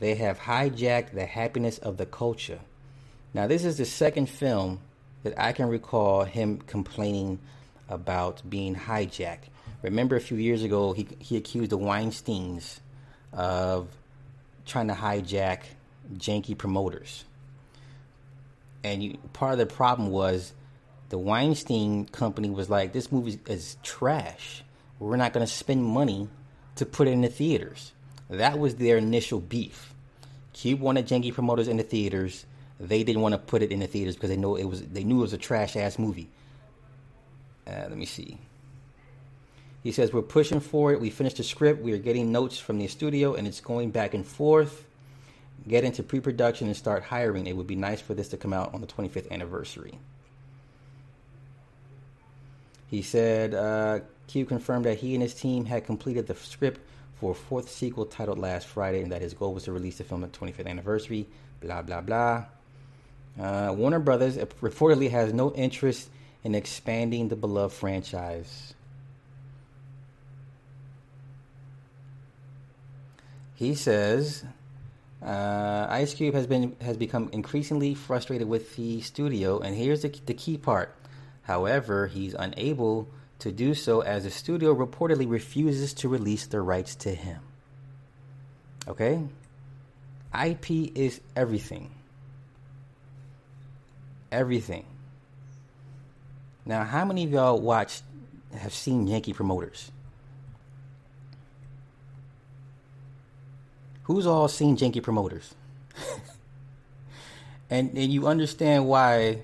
they 0.01 0.15
have 0.15 0.39
hijacked 0.41 1.13
the 1.13 1.27
happiness 1.27 1.79
of 1.79 1.99
the 1.99 2.07
culture. 2.07 2.61
Now, 3.33 3.47
this 3.47 3.65
is 3.65 3.79
the 3.79 3.85
second 3.85 4.29
film 4.29 4.81
that 5.23 5.39
I 5.39 5.53
can 5.53 5.69
recall 5.69 6.25
him 6.25 6.59
complaining 6.59 7.39
about 7.89 8.43
being 8.49 8.75
hijacked. 8.75 9.49
Remember, 9.83 10.17
a 10.17 10.21
few 10.21 10.37
years 10.37 10.63
ago, 10.63 10.93
he, 10.93 11.07
he 11.19 11.37
accused 11.37 11.71
the 11.71 11.79
Weinsteins 11.79 12.81
of 13.33 13.89
trying 14.65 14.89
to 14.89 14.95
hijack 14.95 15.61
janky 16.17 16.57
promoters. 16.57 17.25
And 18.83 19.03
you, 19.03 19.19
part 19.33 19.53
of 19.53 19.59
the 19.59 19.67
problem 19.67 20.11
was 20.11 20.53
the 21.09 21.19
Weinstein 21.19 22.07
company 22.07 22.51
was 22.51 22.69
like, 22.69 22.93
this 22.93 23.11
movie 23.11 23.39
is 23.47 23.77
trash. 23.83 24.63
We're 24.99 25.17
not 25.17 25.33
going 25.33 25.47
to 25.47 25.53
spend 25.53 25.85
money 25.85 26.29
to 26.77 26.87
put 26.87 27.09
it 27.09 27.13
in 27.13 27.23
the 27.23 27.29
theaters. 27.29 27.93
That 28.31 28.59
was 28.59 28.77
their 28.77 28.99
initial 28.99 29.41
beef. 29.41 29.95
Cube 30.53 30.81
wanted 30.81 31.07
janky 31.07 31.33
promoters 31.33 31.69
in 31.69 31.77
the 31.77 31.83
theaters. 31.83 32.47
They 32.81 33.03
didn't 33.05 33.23
want 33.23 33.33
to 33.35 33.39
put 33.39 33.63
it 33.63 33.71
in 33.71 33.81
the 33.81 33.87
theaters 33.87 34.15
because 34.15 34.31
they 34.31 34.37
know 34.37 34.57
it 34.57 34.65
was 34.65 34.83
they 34.83 35.05
knew 35.05 35.19
it 35.19 35.23
was 35.23 35.33
a 35.33 35.39
trash 35.39 35.77
ass 35.77 35.99
movie. 35.99 36.29
Uh, 37.67 37.87
let 37.89 37.97
me 37.97 38.07
see. 38.07 38.39
He 39.83 39.93
says 39.93 40.13
we're 40.13 40.23
pushing 40.23 40.61
for 40.61 40.93
it. 40.93 41.01
We 41.01 41.11
finished 41.11 41.37
the 41.37 41.45
script. 41.45 41.83
We 41.83 41.93
are 41.93 41.99
getting 41.99 42.33
notes 42.33 42.59
from 42.59 42.79
the 42.79 42.89
studio, 42.89 43.35
and 43.35 43.47
it's 43.47 43.61
going 43.61 43.91
back 43.91 44.15
and 44.15 44.27
forth. 44.27 44.84
Get 45.67 45.85
into 45.85 46.03
pre-production 46.03 46.67
and 46.67 46.77
start 46.77 47.05
hiring. 47.05 47.47
It 47.47 47.57
would 47.57 47.67
be 47.67 47.77
nice 47.77 48.01
for 48.01 48.15
this 48.15 48.29
to 48.29 48.37
come 48.37 48.53
out 48.53 48.75
on 48.75 48.81
the 48.81 48.87
25th 48.87 49.31
anniversary. 49.31 49.99
He 52.89 53.03
said 53.03 53.55
uh, 53.55 54.01
Q 54.29 54.45
confirmed 54.45 54.85
that 54.85 54.99
he 54.99 55.15
and 55.15 55.23
his 55.23 55.35
team 55.35 55.65
had 55.65 55.87
completed 55.87 56.27
the 56.27 56.35
script 56.35 56.81
for 57.19 57.33
a 57.33 57.35
fourth 57.35 57.71
sequel 57.71 58.05
titled 58.05 58.39
Last 58.39 58.67
Friday, 58.67 59.03
and 59.03 59.11
that 59.13 59.23
his 59.23 59.35
goal 59.35 59.55
was 59.55 59.65
to 59.65 59.73
release 59.73 59.99
the 59.99 60.05
film 60.05 60.23
at 60.23 60.33
25th 60.33 60.67
anniversary. 60.67 61.27
Blah 61.61 61.83
blah 61.83 62.03
blah. 62.03 62.45
Uh, 63.41 63.75
Warner 63.77 63.99
Brothers 63.99 64.37
reportedly 64.37 65.11
has 65.11 65.33
no 65.33 65.53
interest 65.55 66.11
in 66.45 66.55
expanding 66.55 67.29
the 67.29 67.37
beloved 67.37 67.75
franchise. 67.75 68.75
He 73.55 73.75
says 73.75 74.45
uh, 75.25 75.87
Ice 75.89 76.13
Cube 76.15 76.35
has 76.35 76.47
been 76.47 76.77
has 76.81 76.97
become 76.97 77.31
increasingly 77.33 77.95
frustrated 77.95 78.47
with 78.47 78.77
the 78.77 79.01
studio, 79.01 79.59
and 79.59 79.75
here's 79.75 80.03
the, 80.03 80.09
the 80.27 80.35
key 80.35 80.59
part. 80.59 80.95
However, 81.43 82.07
he's 82.07 82.35
unable 82.35 83.09
to 83.39 83.53
do 83.53 83.75
so 83.75 84.01
as 84.01 84.25
the 84.25 84.31
studio 84.31 84.75
reportedly 84.75 85.29
refuses 85.29 85.95
to 85.95 86.09
release 86.09 86.47
the 86.47 86.61
rights 86.61 86.95
to 86.97 87.15
him. 87.15 87.41
Okay? 88.87 89.23
IP 90.35 90.71
is 90.95 91.21
everything. 91.37 91.91
Everything. 94.33 94.85
Now, 96.67 96.85
how 96.85 97.05
many 97.05 97.25
of 97.25 97.33
y'all 97.33 97.61
watched, 97.61 98.03
have 98.57 98.73
seen 98.73 99.07
Janky 99.07 99.35
Promoters? 99.35 99.91
Who's 104.05 104.27
all 104.27 104.49
seen 104.49 104.77
Janky 104.77 105.03
Promoters? 105.03 105.55
and, 107.71 107.97
and 107.97 108.13
you 108.13 108.27
understand 108.27 108.87
why 108.87 109.43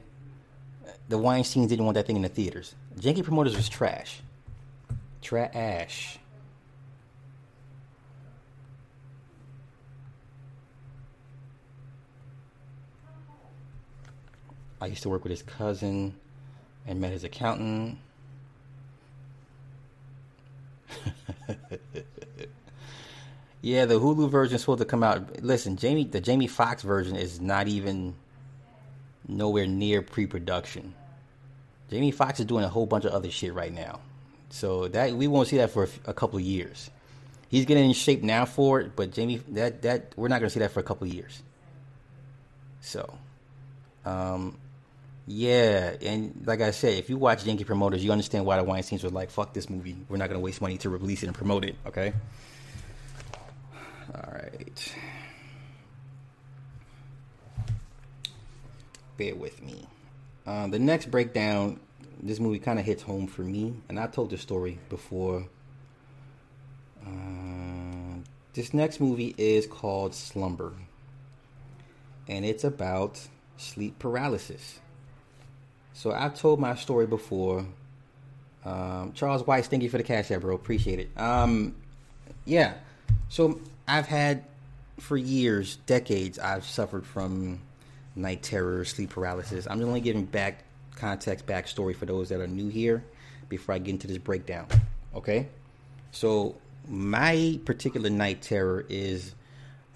the 1.08 1.18
Weinsteins 1.18 1.68
didn't 1.68 1.86
want 1.86 1.94
that 1.94 2.06
thing 2.06 2.16
in 2.16 2.22
the 2.22 2.28
theaters. 2.28 2.74
Janky 2.98 3.24
Promoters 3.24 3.56
was 3.56 3.68
trash. 3.70 4.20
Trash. 5.22 6.18
I 14.82 14.86
used 14.86 15.02
to 15.02 15.08
work 15.08 15.24
with 15.24 15.30
his 15.30 15.42
cousin 15.42 16.14
and 16.86 17.00
met 17.00 17.12
his 17.12 17.24
accountant. 17.24 17.98
yeah, 23.62 23.84
the 23.84 24.00
Hulu 24.00 24.30
version 24.30 24.54
is 24.54 24.62
supposed 24.62 24.78
to 24.78 24.84
come 24.86 25.02
out. 25.02 25.42
Listen, 25.42 25.76
Jamie, 25.76 26.04
the 26.04 26.20
Jamie 26.20 26.46
Foxx 26.46 26.82
version 26.82 27.16
is 27.16 27.40
not 27.40 27.68
even 27.68 28.14
nowhere 29.28 29.66
near 29.66 30.00
pre-production. 30.02 30.94
Jamie 31.90 32.10
Foxx 32.10 32.40
is 32.40 32.46
doing 32.46 32.64
a 32.64 32.68
whole 32.68 32.86
bunch 32.86 33.04
of 33.04 33.12
other 33.12 33.30
shit 33.30 33.52
right 33.52 33.72
now, 33.72 34.00
so 34.48 34.88
that 34.88 35.12
we 35.12 35.26
won't 35.26 35.48
see 35.48 35.58
that 35.58 35.70
for 35.70 35.84
a, 35.84 36.10
a 36.10 36.14
couple 36.14 36.38
of 36.38 36.44
years. 36.44 36.90
He's 37.48 37.64
getting 37.66 37.84
in 37.84 37.92
shape 37.92 38.22
now 38.22 38.44
for 38.44 38.80
it, 38.80 38.94
but 38.96 39.10
Jamie, 39.10 39.38
that 39.48 39.82
that 39.82 40.14
we're 40.16 40.28
not 40.28 40.38
to 40.38 40.50
see 40.50 40.60
that 40.60 40.70
for 40.70 40.80
a 40.80 40.84
couple 40.84 41.06
of 41.06 41.12
years. 41.12 41.42
So, 42.80 43.12
um, 44.06 44.56
yeah, 45.26 45.96
and 46.00 46.42
like 46.46 46.60
I 46.62 46.70
said, 46.70 46.94
if 46.94 47.10
you 47.10 47.18
watch 47.18 47.44
Janky 47.44 47.66
Promoters, 47.66 48.02
you 48.02 48.12
understand 48.12 48.46
why 48.46 48.56
the 48.56 48.64
Weinstein's 48.64 49.04
were 49.04 49.10
like, 49.10 49.30
"Fuck 49.30 49.52
this 49.52 49.68
movie. 49.68 49.96
We're 50.08 50.16
not 50.16 50.30
to 50.30 50.38
waste 50.38 50.62
money 50.62 50.78
to 50.78 50.88
release 50.88 51.22
it 51.22 51.26
and 51.26 51.34
promote 51.34 51.64
it." 51.64 51.74
Okay. 51.86 52.14
All 54.14 54.32
right. 54.32 54.94
Bear 59.16 59.34
with 59.36 59.62
me. 59.62 59.86
Uh, 60.46 60.66
the 60.66 60.78
next 60.78 61.10
breakdown, 61.10 61.78
this 62.22 62.40
movie 62.40 62.58
kind 62.58 62.78
of 62.78 62.84
hits 62.84 63.02
home 63.02 63.26
for 63.26 63.42
me, 63.42 63.74
and 63.88 64.00
I 64.00 64.06
told 64.06 64.30
the 64.30 64.38
story 64.38 64.78
before. 64.88 65.46
Uh, 67.06 68.18
this 68.54 68.74
next 68.74 69.00
movie 69.00 69.34
is 69.38 69.66
called 69.66 70.14
Slumber, 70.14 70.72
and 72.26 72.44
it's 72.44 72.64
about 72.64 73.20
sleep 73.56 73.98
paralysis. 73.98 74.80
So 75.92 76.12
I've 76.12 76.34
told 76.34 76.58
my 76.58 76.74
story 76.74 77.06
before. 77.06 77.66
Um, 78.64 79.12
Charles 79.14 79.46
Weiss, 79.46 79.68
thank 79.68 79.82
you 79.82 79.90
for 79.90 79.98
the 79.98 80.02
cash 80.02 80.30
app, 80.30 80.40
bro. 80.40 80.54
Appreciate 80.54 80.98
it. 80.98 81.10
Um, 81.16 81.76
yeah. 82.44 82.74
So 83.28 83.60
I've 83.90 84.06
had 84.06 84.44
for 85.00 85.16
years, 85.16 85.76
decades, 85.86 86.38
I've 86.38 86.64
suffered 86.64 87.04
from 87.04 87.60
night 88.14 88.42
terror, 88.42 88.84
sleep 88.84 89.10
paralysis. 89.10 89.66
I'm 89.68 89.82
only 89.82 90.00
giving 90.00 90.26
back 90.26 90.62
context, 90.94 91.44
backstory 91.44 91.96
for 91.96 92.06
those 92.06 92.28
that 92.28 92.40
are 92.40 92.46
new 92.46 92.68
here 92.68 93.02
before 93.48 93.74
I 93.74 93.78
get 93.78 93.90
into 93.90 94.06
this 94.06 94.18
breakdown. 94.18 94.68
Okay? 95.14 95.48
So, 96.12 96.54
my 96.88 97.58
particular 97.64 98.10
night 98.10 98.42
terror 98.42 98.86
is 98.88 99.34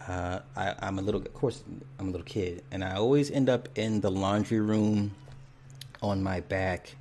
uh, 0.09 0.40
I, 0.57 0.74
I'm 0.80 0.98
a 0.98 1.02
little, 1.02 1.20
of 1.20 1.33
course, 1.33 1.62
I'm 2.00 2.09
a 2.09 2.11
little 2.11 2.26
kid, 2.26 2.64
and 2.72 2.83
I 2.83 2.96
always 2.96 3.30
end 3.30 3.48
up 3.48 3.68
in 3.76 4.00
the 4.00 4.11
laundry 4.11 4.61
room 4.61 5.12
on 6.02 6.20
my 6.20 6.40
back, 6.40 6.96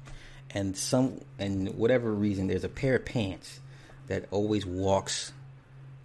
and 0.52 0.78
some, 0.78 1.22
and 1.40 1.74
whatever 1.74 2.14
reason, 2.14 2.48
there's 2.48 2.64
a 2.64 2.70
pair 2.70 2.96
of 2.96 3.06
pants 3.06 3.60
that 4.08 4.26
always 4.30 4.64
walks, 4.64 5.34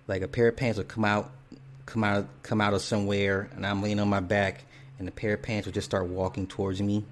like 0.09 0.23
a 0.23 0.29
pair 0.29 0.49
of 0.49 0.57
pants 0.57 0.79
will 0.79 0.85
come 0.85 1.05
out, 1.05 1.31
come 1.87 2.03
out, 2.03 2.27
come 2.43 2.61
out 2.61 2.75
of 2.75 2.83
somewhere, 2.83 3.49
and 3.55 3.65
I'm 3.65 3.83
laying 3.83 4.01
on 4.01 4.09
my 4.09 4.21
back, 4.21 4.65
and 4.99 5.07
the 5.07 5.13
pair 5.13 5.35
of 5.35 5.43
pants 5.43 5.67
will 5.67 5.73
just 5.73 5.85
start 5.85 6.07
walking 6.07 6.49
towards 6.49 6.83
me, 6.83 7.05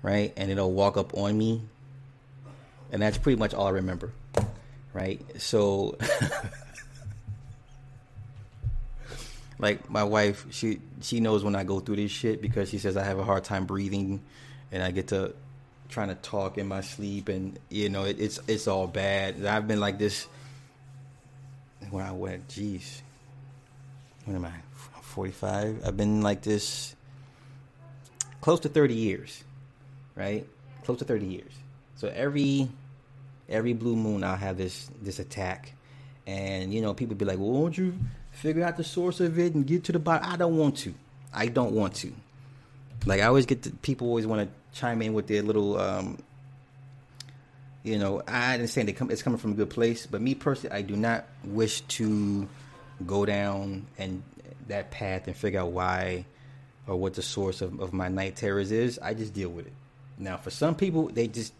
right, 0.00 0.32
and 0.36 0.50
it'll 0.50 0.72
walk 0.72 0.96
up 0.96 1.12
on 1.14 1.36
me, 1.36 1.60
and 2.90 3.02
that's 3.02 3.18
pretty 3.18 3.38
much 3.38 3.52
all 3.52 3.66
I 3.66 3.70
remember, 3.70 4.12
right, 4.94 5.20
so. 5.38 5.98
like 9.58 9.88
my 9.88 10.04
wife, 10.04 10.46
she 10.50 10.80
she 11.00 11.20
knows 11.20 11.44
when 11.44 11.54
I 11.54 11.62
go 11.64 11.78
through 11.80 11.96
this 11.96 12.10
shit 12.10 12.42
because 12.42 12.68
she 12.70 12.78
says 12.78 12.96
I 12.96 13.04
have 13.04 13.18
a 13.18 13.24
hard 13.24 13.44
time 13.44 13.66
breathing, 13.66 14.22
and 14.72 14.82
I 14.82 14.90
get 14.90 15.08
to 15.08 15.34
trying 15.88 16.08
to 16.08 16.16
talk 16.16 16.58
in 16.58 16.66
my 16.66 16.80
sleep, 16.80 17.28
and 17.28 17.58
you 17.70 17.88
know 17.88 18.04
it, 18.04 18.20
it's 18.20 18.40
it's 18.48 18.66
all 18.66 18.86
bad. 18.86 19.44
I've 19.44 19.68
been 19.68 19.80
like 19.80 19.98
this 19.98 20.26
when 21.90 22.04
I 22.04 22.12
went, 22.12 22.48
geez, 22.48 23.02
when 24.24 24.36
am 24.36 24.44
I? 24.44 24.52
Forty 25.02 25.32
five. 25.32 25.82
I've 25.86 25.96
been 25.96 26.22
like 26.22 26.42
this 26.42 26.96
close 28.40 28.60
to 28.60 28.68
thirty 28.68 28.94
years, 28.94 29.44
right? 30.16 30.46
Close 30.84 30.98
to 30.98 31.04
thirty 31.04 31.26
years. 31.26 31.52
So 31.96 32.08
every 32.08 32.68
every 33.48 33.74
blue 33.74 33.96
moon, 33.96 34.24
I'll 34.24 34.36
have 34.36 34.56
this 34.56 34.90
this 35.00 35.20
attack, 35.20 35.72
and 36.26 36.74
you 36.74 36.82
know 36.82 36.94
people 36.94 37.14
be 37.14 37.24
like, 37.24 37.38
"Well, 37.38 37.50
won't 37.50 37.78
you?" 37.78 37.94
figure 38.34 38.64
out 38.64 38.76
the 38.76 38.84
source 38.84 39.20
of 39.20 39.38
it 39.38 39.54
and 39.54 39.66
get 39.66 39.84
to 39.84 39.92
the 39.92 39.98
bottom. 39.98 40.28
I 40.30 40.36
don't 40.36 40.56
want 40.56 40.76
to. 40.78 40.94
I 41.32 41.46
don't 41.46 41.72
want 41.72 41.94
to. 41.96 42.12
Like 43.06 43.20
I 43.20 43.24
always 43.24 43.46
get 43.46 43.62
to, 43.62 43.70
people 43.70 44.08
always 44.08 44.26
want 44.26 44.48
to 44.48 44.78
chime 44.78 45.02
in 45.02 45.14
with 45.14 45.26
their 45.26 45.42
little, 45.42 45.78
um, 45.78 46.18
you 47.84 47.98
know. 47.98 48.22
I 48.26 48.54
understand 48.54 48.88
they 48.88 48.92
come. 48.92 49.10
It's 49.10 49.22
coming 49.22 49.38
from 49.38 49.52
a 49.52 49.54
good 49.54 49.70
place, 49.70 50.06
but 50.06 50.20
me 50.20 50.34
personally, 50.34 50.74
I 50.74 50.82
do 50.82 50.96
not 50.96 51.26
wish 51.44 51.82
to 51.82 52.48
go 53.06 53.24
down 53.24 53.86
and 53.98 54.24
that 54.66 54.90
path 54.90 55.28
and 55.28 55.36
figure 55.36 55.60
out 55.60 55.70
why 55.70 56.24
or 56.86 56.96
what 56.96 57.14
the 57.14 57.22
source 57.22 57.60
of, 57.60 57.80
of 57.80 57.92
my 57.92 58.08
night 58.08 58.34
terrors 58.34 58.72
is. 58.72 58.98
I 58.98 59.14
just 59.14 59.32
deal 59.32 59.50
with 59.50 59.66
it. 59.66 59.72
Now, 60.18 60.36
for 60.36 60.50
some 60.50 60.74
people, 60.74 61.08
they 61.08 61.28
just 61.28 61.52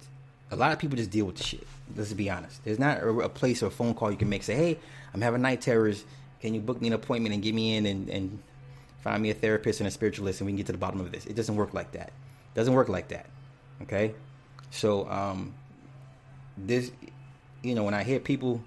a 0.51 0.57
lot 0.57 0.73
of 0.73 0.81
people 0.81 0.97
just 0.97 1.11
deal 1.11 1.27
with 1.27 1.37
the 1.37 1.45
shit. 1.45 1.67
Let's 1.97 2.13
be 2.13 2.29
honest. 2.31 2.65
There's 2.65 2.81
not 2.81 2.99
a, 2.99 3.09
a 3.11 3.29
place 3.29 3.63
or 3.63 3.67
a 3.67 3.71
phone 3.71 3.95
call 3.95 4.11
you 4.11 4.17
can 4.17 4.29
make. 4.29 4.43
Say, 4.43 4.55
hey, 4.57 4.79
I'm 5.13 5.21
having 5.21 5.43
night 5.43 5.61
terrors 5.61 6.05
can 6.45 6.53
you 6.53 6.61
book 6.61 6.79
me 6.79 6.89
an 6.89 6.93
appointment 6.93 7.35
and 7.35 7.43
get 7.43 7.55
me 7.55 7.75
in 7.75 7.87
and, 7.87 8.11
and 8.11 8.39
find 9.01 9.23
me 9.23 9.31
a 9.31 9.35
therapist 9.35 9.81
and 9.81 9.89
a 9.89 9.91
spiritualist 9.91 10.43
and 10.43 10.47
we 10.47 10.53
can 10.53 10.59
get 10.59 10.67
to 10.67 10.73
the 10.73 10.79
bottom 10.79 11.01
of 11.01 11.11
this? 11.11 11.25
It 11.25 11.35
doesn't 11.35 11.57
work 11.57 11.73
like 11.73 11.93
that. 11.93 12.09
It 12.09 12.55
doesn't 12.55 12.75
work 12.75 12.91
like 12.91 13.09
that. 13.09 13.25
Okay? 13.81 14.15
So, 14.71 15.09
um, 15.09 15.55
this, 16.57 16.91
you 17.63 17.75
know, 17.75 17.85
when 17.85 17.95
I 17.95 18.03
hear 18.03 18.21
people 18.21 18.63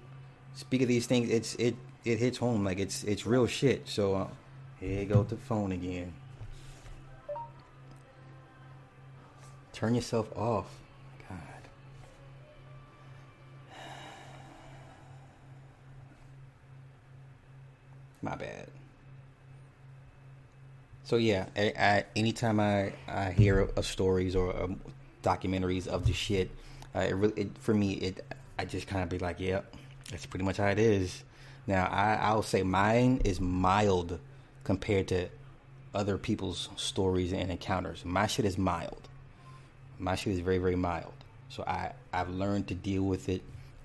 speak 0.54 0.82
of 0.82 0.88
these 0.88 1.06
things, 1.06 1.30
it's, 1.30 1.54
it, 1.56 1.76
it 2.04 2.18
hits 2.18 2.38
home 2.38 2.64
like 2.64 2.78
it's, 2.78 3.04
it's 3.04 3.26
real 3.26 3.46
shit. 3.46 3.88
So, 3.88 4.14
uh, 4.14 4.26
here 4.80 5.04
goes 5.04 5.26
the 5.28 5.36
phone 5.36 5.72
again. 5.72 6.12
Turn 9.72 9.94
yourself 9.94 10.30
off. 10.36 10.66
God 11.28 11.38
my 18.22 18.36
bad. 18.36 18.68
So 21.04 21.16
yeah, 21.16 21.46
I, 21.56 21.72
I, 21.78 22.04
anytime 22.16 22.60
I, 22.60 22.92
I 23.08 23.30
hear 23.30 23.60
of 23.60 23.86
stories 23.86 24.36
or 24.36 24.54
um, 24.62 24.78
documentaries 25.22 25.86
of 25.86 26.06
the 26.06 26.12
shit, 26.12 26.50
uh, 26.98 27.02
it 27.02 27.14
really 27.14 27.42
it, 27.42 27.58
for 27.58 27.72
me 27.72 27.92
it 27.92 28.24
I 28.58 28.64
just 28.64 28.88
kind 28.88 29.02
of 29.02 29.08
be 29.08 29.18
like, 29.18 29.38
yep, 29.38 29.74
that's 30.10 30.26
pretty 30.26 30.44
much 30.44 30.56
how 30.56 30.66
it 30.66 30.78
is. 30.78 31.22
Now 31.66 31.86
I 31.86 32.14
I'll 32.14 32.42
say 32.42 32.62
mine 32.62 33.22
is 33.24 33.40
mild 33.40 34.18
compared 34.64 35.08
to 35.08 35.28
other 35.94 36.18
people's 36.18 36.68
stories 36.76 37.32
and 37.32 37.50
encounters. 37.50 38.04
My 38.04 38.26
shit 38.26 38.44
is 38.44 38.58
mild. 38.58 39.08
My 39.98 40.16
shit 40.16 40.32
is 40.32 40.40
very 40.40 40.58
very 40.58 40.76
mild. 40.76 41.12
So 41.50 41.62
I 41.66 41.92
I've 42.12 42.30
learned 42.30 42.68
to 42.68 42.74
deal 42.74 43.02
with 43.02 43.28
it. 43.28 43.42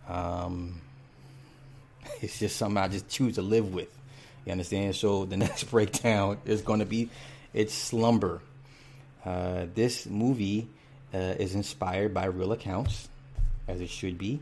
Um, 0.07 0.81
it's 2.21 2.39
just 2.39 2.57
something 2.57 2.77
I 2.77 2.87
just 2.87 3.09
choose 3.09 3.35
to 3.35 3.41
live 3.41 3.73
with. 3.73 3.95
You 4.45 4.53
understand? 4.53 4.95
So 4.95 5.25
the 5.25 5.37
next 5.45 5.65
breakdown 5.65 6.39
is 6.45 6.61
going 6.61 6.79
to 6.79 6.85
be 6.85 7.09
it's 7.53 7.73
slumber. 7.73 8.41
Uh, 9.23 9.67
this 9.73 10.05
movie 10.05 10.67
uh, 11.13 11.35
is 11.39 11.55
inspired 11.55 12.13
by 12.13 12.25
real 12.25 12.51
accounts, 12.51 13.09
as 13.67 13.81
it 13.81 13.89
should 13.89 14.17
be. 14.17 14.39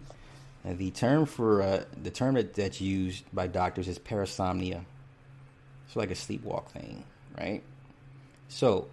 And 0.64 0.78
the 0.78 0.92
term 0.92 1.26
for 1.26 1.62
uh, 1.62 1.84
the 2.02 2.12
term 2.12 2.36
that, 2.36 2.54
that's 2.54 2.80
used 2.80 3.24
by 3.34 3.48
doctors 3.48 3.88
is 3.88 4.00
parasomnia. 4.00 4.84
It's 5.88 5.96
like 5.96 6.12
a 6.12 6.16
sleepwalk 6.16 6.68
thing, 6.70 7.04
right? 7.38 7.64
So 8.48 8.88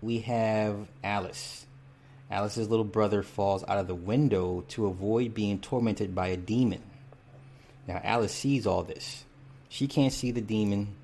we 0.00 0.20
have 0.20 0.88
Alice. 1.04 1.66
Alice's 2.30 2.68
little 2.68 2.84
brother 2.84 3.22
falls 3.22 3.64
out 3.66 3.78
of 3.78 3.86
the 3.86 3.94
window 3.94 4.64
to 4.68 4.86
avoid 4.86 5.34
being 5.34 5.58
tormented 5.58 6.14
by 6.14 6.28
a 6.28 6.36
demon. 6.36 6.82
Now 7.86 8.00
Alice 8.02 8.32
sees 8.32 8.66
all 8.66 8.82
this 8.82 9.24
she 9.70 9.86
can't 9.86 10.12
see 10.12 10.32
the 10.32 10.42
demon, 10.42 10.96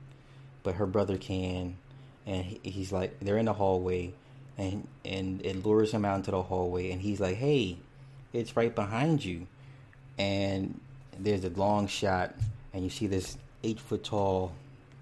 but 0.64 0.74
her 0.74 0.86
brother 0.86 1.16
can, 1.16 1.78
and 2.26 2.58
he's 2.62 2.92
like 2.92 3.18
they're 3.20 3.38
in 3.38 3.46
the 3.46 3.54
hallway, 3.54 4.12
and 4.58 4.86
and 5.04 5.44
it 5.44 5.64
lures 5.64 5.92
him 5.92 6.04
out 6.04 6.16
into 6.16 6.30
the 6.30 6.42
hallway, 6.42 6.90
and 6.90 7.00
he's 7.00 7.20
like, 7.20 7.36
"Hey, 7.36 7.78
it's 8.32 8.56
right 8.56 8.74
behind 8.74 9.24
you," 9.24 9.46
and 10.18 10.80
there's 11.18 11.44
a 11.44 11.50
long 11.50 11.86
shot, 11.86 12.34
and 12.72 12.84
you 12.84 12.90
see 12.90 13.06
this 13.06 13.38
eight 13.62 13.80
foot 13.80 14.04
tall 14.04 14.52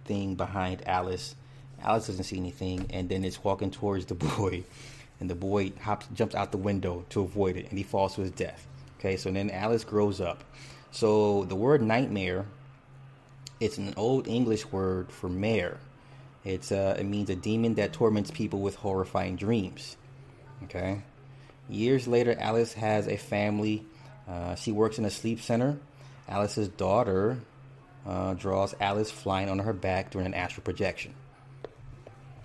thing 0.04 0.34
behind 0.34 0.86
Alice. 0.86 1.34
Alice 1.82 2.06
doesn't 2.06 2.24
see 2.24 2.38
anything, 2.38 2.86
and 2.90 3.08
then 3.08 3.24
it's 3.24 3.42
walking 3.42 3.70
towards 3.70 4.06
the 4.06 4.14
boy, 4.36 4.64
and 5.20 5.30
the 5.30 5.34
boy 5.34 5.72
hops, 5.80 6.06
jumps 6.14 6.34
out 6.34 6.52
the 6.52 6.58
window 6.58 7.04
to 7.10 7.20
avoid 7.20 7.56
it, 7.56 7.68
and 7.68 7.78
he 7.78 7.84
falls 7.84 8.14
to 8.14 8.22
his 8.22 8.30
death. 8.30 8.66
Okay, 8.98 9.16
so 9.16 9.30
then 9.30 9.50
Alice 9.50 9.84
grows 9.84 10.20
up. 10.20 10.44
So 10.90 11.44
the 11.44 11.56
word 11.56 11.82
nightmare 11.82 12.46
it's 13.60 13.78
an 13.78 13.94
old 13.96 14.26
English 14.26 14.66
word 14.66 15.10
for 15.10 15.28
mare. 15.28 15.78
It's 16.44 16.70
uh, 16.70 16.96
it 16.98 17.04
means 17.04 17.30
a 17.30 17.36
demon 17.36 17.74
that 17.74 17.92
torments 17.92 18.30
people 18.30 18.60
with 18.60 18.76
horrifying 18.76 19.36
dreams. 19.36 19.96
Okay. 20.64 21.02
Years 21.68 22.06
later, 22.06 22.36
Alice 22.38 22.74
has 22.74 23.08
a 23.08 23.16
family. 23.16 23.84
Uh, 24.28 24.54
she 24.54 24.72
works 24.72 24.98
in 24.98 25.04
a 25.04 25.10
sleep 25.10 25.40
center. 25.40 25.78
Alice's 26.28 26.68
daughter 26.68 27.38
uh, 28.06 28.34
draws 28.34 28.74
Alice 28.80 29.10
flying 29.10 29.48
on 29.48 29.58
her 29.58 29.72
back 29.72 30.10
during 30.10 30.26
an 30.26 30.34
astral 30.34 30.62
projection. 30.62 31.14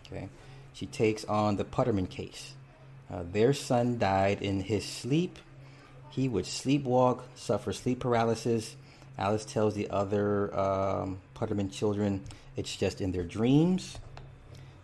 Okay. 0.08 0.30
She 0.74 0.86
takes 0.86 1.26
on 1.26 1.58
the 1.58 1.66
Putterman 1.66 2.10
case. 2.10 2.54
Uh, 3.12 3.24
their 3.30 3.54
son 3.54 3.98
died 3.98 4.42
in 4.42 4.62
his 4.62 4.86
sleep. 4.86 5.38
He 6.10 6.30
would 6.30 6.46
sleepwalk, 6.46 7.22
suffer 7.36 7.74
sleep 7.74 8.00
paralysis, 8.00 8.76
Alice 9.20 9.44
tells 9.44 9.74
the 9.74 9.90
other 9.90 10.58
um, 10.58 11.20
Putterman 11.36 11.72
children 11.72 12.24
it's 12.60 12.76
just 12.76 13.00
in 13.00 13.14
their 13.14 13.24
dreams. 13.24 13.98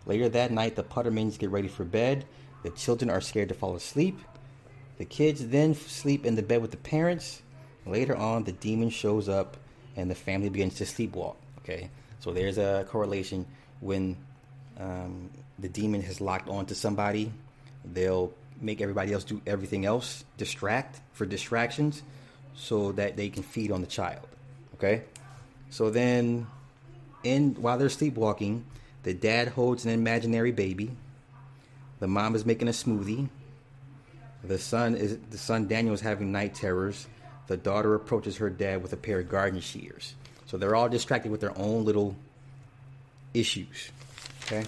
Later 0.06 0.30
that 0.30 0.50
night, 0.50 0.76
the 0.76 0.82
Puttermans 0.82 1.38
get 1.38 1.50
ready 1.50 1.68
for 1.68 1.84
bed. 1.84 2.24
The 2.62 2.70
children 2.70 3.10
are 3.10 3.20
scared 3.20 3.50
to 3.50 3.54
fall 3.54 3.76
asleep. 3.76 4.18
The 4.96 5.04
kids 5.04 5.46
then 5.48 5.74
sleep 5.74 6.24
in 6.24 6.36
the 6.36 6.42
bed 6.42 6.62
with 6.62 6.70
the 6.70 6.78
parents. 6.78 7.42
Later 7.84 8.16
on, 8.16 8.44
the 8.44 8.52
demon 8.52 8.88
shows 8.88 9.28
up 9.28 9.58
and 9.94 10.10
the 10.10 10.14
family 10.14 10.48
begins 10.48 10.76
to 10.76 10.84
sleepwalk. 10.84 11.36
Okay, 11.58 11.90
so 12.20 12.32
there's 12.32 12.56
a 12.56 12.86
correlation 12.88 13.44
when 13.80 14.16
um, 14.78 15.28
the 15.58 15.68
demon 15.68 16.00
has 16.02 16.20
locked 16.20 16.48
onto 16.48 16.74
somebody, 16.74 17.30
they'll 17.84 18.32
make 18.60 18.80
everybody 18.80 19.12
else 19.12 19.24
do 19.24 19.42
everything 19.46 19.84
else, 19.84 20.24
distract 20.38 21.00
for 21.12 21.26
distractions 21.26 22.02
so 22.54 22.92
that 22.92 23.16
they 23.16 23.28
can 23.28 23.42
feed 23.42 23.70
on 23.70 23.82
the 23.82 23.86
child. 23.86 24.26
Okay? 24.74 25.02
So 25.68 25.90
then 25.90 26.46
in 27.26 27.54
while 27.54 27.76
they're 27.76 27.88
sleepwalking, 27.88 28.64
the 29.02 29.12
dad 29.14 29.48
holds 29.48 29.84
an 29.84 29.90
imaginary 29.90 30.52
baby. 30.52 30.90
The 32.00 32.06
mom 32.06 32.34
is 32.34 32.46
making 32.46 32.68
a 32.68 32.72
smoothie. 32.72 33.28
The 34.44 34.58
son 34.58 34.94
is 34.94 35.18
the 35.30 35.38
son 35.38 35.66
Daniel 35.66 35.94
is 35.94 36.00
having 36.00 36.32
night 36.32 36.54
terrors. 36.54 37.06
The 37.48 37.56
daughter 37.56 37.94
approaches 37.94 38.36
her 38.38 38.50
dad 38.50 38.82
with 38.82 38.92
a 38.92 38.96
pair 38.96 39.20
of 39.20 39.28
garden 39.28 39.60
shears. 39.60 40.14
So 40.46 40.56
they're 40.56 40.74
all 40.74 40.88
distracted 40.88 41.30
with 41.30 41.40
their 41.40 41.56
own 41.58 41.84
little 41.84 42.16
issues. 43.34 43.90
Okay? 44.44 44.64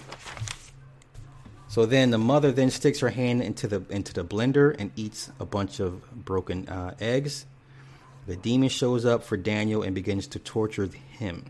So 1.69 1.85
then 1.85 2.09
the 2.09 2.17
mother 2.17 2.51
then 2.51 2.71
sticks 2.71 2.99
her 2.99 3.09
hand 3.09 3.41
into 3.41 3.67
the 3.67 3.83
into 3.89 4.13
the 4.13 4.25
blender 4.25 4.75
and 4.77 4.91
eats 4.95 5.31
a 5.39 5.45
bunch 5.45 5.79
of 5.79 6.25
broken 6.25 6.67
uh, 6.67 6.95
eggs. 6.99 7.45
The 8.25 8.35
demon 8.35 8.69
shows 8.69 9.05
up 9.05 9.23
for 9.23 9.37
Daniel 9.37 9.83
and 9.83 9.95
begins 9.95 10.27
to 10.27 10.39
torture 10.39 10.89
him. 11.17 11.45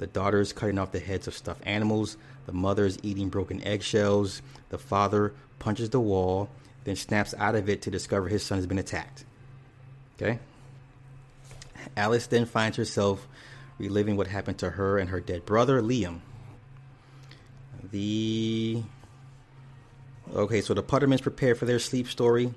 The 0.00 0.06
daughter 0.06 0.40
is 0.40 0.54
cutting 0.54 0.78
off 0.78 0.92
the 0.92 0.98
heads 0.98 1.28
of 1.28 1.34
stuffed 1.34 1.60
animals. 1.66 2.16
The 2.46 2.54
mother 2.54 2.86
is 2.86 2.98
eating 3.02 3.28
broken 3.28 3.62
eggshells. 3.62 4.40
The 4.70 4.78
father 4.78 5.34
punches 5.58 5.90
the 5.90 6.00
wall, 6.00 6.48
then 6.84 6.96
snaps 6.96 7.34
out 7.36 7.54
of 7.54 7.68
it 7.68 7.82
to 7.82 7.90
discover 7.90 8.28
his 8.28 8.42
son 8.42 8.56
has 8.56 8.66
been 8.66 8.78
attacked. 8.78 9.26
Okay? 10.16 10.38
Alice 11.98 12.26
then 12.28 12.46
finds 12.46 12.78
herself 12.78 13.28
reliving 13.76 14.16
what 14.16 14.26
happened 14.26 14.56
to 14.60 14.70
her 14.70 14.98
and 14.98 15.10
her 15.10 15.20
dead 15.20 15.44
brother, 15.44 15.82
Liam. 15.82 16.20
The. 17.90 18.82
Okay, 20.34 20.62
so 20.62 20.72
the 20.72 20.82
Puttermans 20.82 21.20
prepare 21.20 21.54
for 21.54 21.66
their 21.66 21.78
sleep 21.78 22.08
story. 22.08 22.54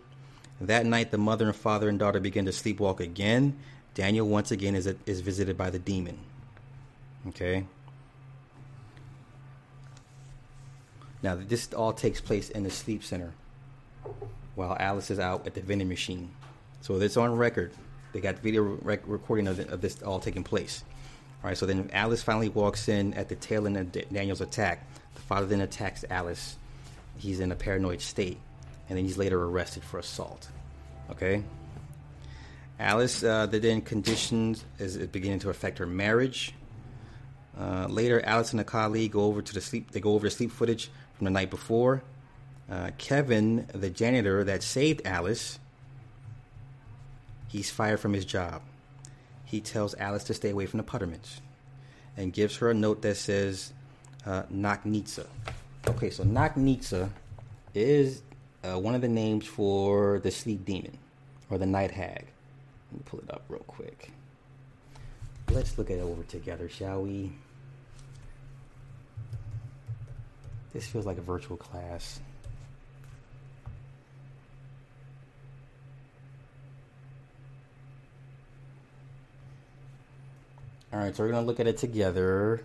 That 0.61 0.85
night, 0.85 1.11
the 1.11 1.17
mother 1.17 1.47
and 1.47 1.55
father 1.55 1.89
and 1.89 1.99
daughter 1.99 2.21
begin 2.21 2.45
to 2.45 2.51
sleepwalk 2.51 3.01
again. 3.01 3.57
Daniel 3.95 4.29
once 4.29 4.49
again 4.51 4.75
is, 4.75 4.87
is 5.05 5.19
visited 5.19 5.57
by 5.57 5.69
the 5.69 5.79
demon. 5.79 6.19
Okay. 7.29 7.65
Now, 11.21 11.35
this 11.35 11.73
all 11.73 11.93
takes 11.93 12.19
place 12.19 12.49
in 12.49 12.63
the 12.63 12.69
sleep 12.69 13.03
center 13.03 13.33
while 14.55 14.75
Alice 14.79 15.09
is 15.09 15.19
out 15.19 15.47
at 15.47 15.53
the 15.53 15.61
vending 15.61 15.87
machine. 15.87 16.29
So 16.81 16.99
it's 16.99 17.17
on 17.17 17.35
record. 17.35 17.71
They 18.11 18.19
got 18.19 18.39
video 18.39 18.61
rec- 18.81 19.07
recording 19.07 19.47
of, 19.47 19.57
the, 19.57 19.71
of, 19.71 19.81
this 19.81 20.03
all 20.03 20.19
taking 20.19 20.43
place. 20.43 20.83
All 21.43 21.49
right, 21.49 21.57
so 21.57 21.65
then 21.65 21.89
Alice 21.93 22.21
finally 22.21 22.49
walks 22.49 22.89
in 22.89 23.13
at 23.13 23.29
the 23.29 23.35
tail 23.35 23.65
end 23.65 23.77
of 23.77 23.91
Daniel's 24.11 24.41
attack. 24.41 24.85
The 25.15 25.21
father 25.21 25.45
then 25.45 25.61
attacks 25.61 26.05
Alice. 26.09 26.57
He's 27.17 27.39
in 27.39 27.51
a 27.51 27.55
paranoid 27.55 28.01
state, 28.01 28.37
and 28.89 28.97
then 28.97 29.05
he's 29.05 29.17
later 29.17 29.43
arrested 29.43 29.83
for 29.83 29.97
assault. 29.99 30.49
Okay. 31.09 31.43
Alice, 32.79 33.23
uh, 33.23 33.45
the 33.45 33.59
then 33.59 33.81
conditions 33.81 34.65
is 34.77 34.97
beginning 35.07 35.39
to 35.39 35.49
affect 35.49 35.77
her 35.77 35.85
marriage. 35.85 36.53
Uh, 37.59 37.87
later, 37.89 38.23
Alice 38.25 38.51
and 38.51 38.61
a 38.61 38.63
colleague 38.63 39.11
go 39.11 39.21
over 39.21 39.41
to 39.41 39.53
the 39.53 39.61
sleep. 39.61 39.91
They 39.91 39.99
go 39.99 40.13
over 40.13 40.27
the 40.27 40.31
sleep 40.31 40.51
footage 40.51 40.89
from 41.15 41.25
the 41.25 41.31
night 41.31 41.49
before. 41.49 42.03
Uh, 42.69 42.91
Kevin, 42.97 43.67
the 43.73 43.89
janitor 43.89 44.43
that 44.43 44.63
saved 44.63 45.01
Alice, 45.05 45.59
he's 47.47 47.69
fired 47.69 47.99
from 47.99 48.13
his 48.13 48.25
job. 48.25 48.61
He 49.45 49.61
tells 49.61 49.93
Alice 49.95 50.23
to 50.25 50.33
stay 50.33 50.49
away 50.49 50.65
from 50.65 50.77
the 50.77 50.83
Puttermans 50.83 51.41
and 52.17 52.33
gives 52.33 52.57
her 52.57 52.71
a 52.71 52.73
note 52.73 53.01
that 53.03 53.17
says 53.17 53.73
uh, 54.25 54.43
Nocnitsa. 54.51 55.27
Okay, 55.87 56.09
so 56.09 56.23
Nocnitsa 56.23 57.09
is 57.75 58.23
uh, 58.63 58.79
one 58.79 58.95
of 58.95 59.01
the 59.01 59.07
names 59.07 59.45
for 59.45 60.19
the 60.19 60.31
sleep 60.31 60.65
demon 60.65 60.97
or 61.49 61.57
the 61.57 61.65
night 61.65 61.91
hag. 61.91 62.25
Let 62.91 62.93
me 62.93 63.01
pull 63.05 63.19
it 63.19 63.31
up 63.31 63.43
real 63.49 63.63
quick. 63.67 64.11
Let's 65.51 65.77
look 65.77 65.91
at 65.91 65.97
it 65.97 66.01
over 66.01 66.23
together, 66.23 66.67
shall 66.67 67.03
we? 67.03 67.31
This 70.73 70.87
feels 70.87 71.05
like 71.05 71.17
a 71.17 71.21
virtual 71.21 71.57
class. 71.57 72.19
All 80.91 80.99
right, 80.99 81.15
so 81.15 81.23
we're 81.23 81.31
going 81.31 81.43
to 81.43 81.47
look 81.47 81.59
at 81.59 81.65
it 81.65 81.77
together. 81.77 82.61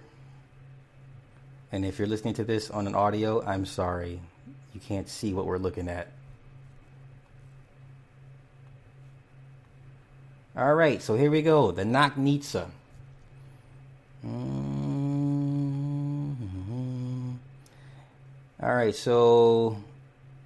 And 1.73 1.85
if 1.85 1.99
you're 1.99 2.09
listening 2.09 2.35
to 2.35 2.45
this 2.45 2.71
on 2.71 2.87
an 2.87 2.95
audio, 2.95 3.43
I'm 3.43 3.65
sorry. 3.65 4.21
You 4.75 4.81
can't 4.81 5.09
see 5.09 5.33
what 5.33 5.47
we're 5.47 5.59
looking 5.59 5.89
at. 5.89 6.09
All 10.59 10.75
right, 10.75 11.01
so 11.01 11.15
here 11.15 11.31
we 11.31 11.43
go. 11.43 11.71
The 11.71 11.85
Nocnitsa. 11.85 12.67
Mm-hmm. 14.27 14.89
All 18.61 18.75
right, 18.75 18.93
so 18.93 19.77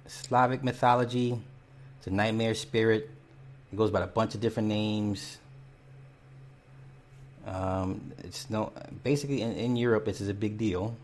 Slavic 0.05 0.63
mythology. 0.63 1.41
It's 1.97 2.05
a 2.05 2.11
nightmare 2.11 2.53
spirit. 2.53 3.09
It 3.71 3.75
goes 3.75 3.89
by 3.89 4.01
a 4.01 4.07
bunch 4.07 4.35
of 4.35 4.41
different 4.41 4.69
names. 4.69 5.39
Um, 7.47 8.11
it's 8.19 8.51
no 8.51 8.71
basically 9.03 9.41
in, 9.41 9.53
in 9.53 9.75
Europe. 9.75 10.05
This 10.05 10.21
is 10.21 10.29
a 10.29 10.35
big 10.35 10.59
deal. 10.59 10.95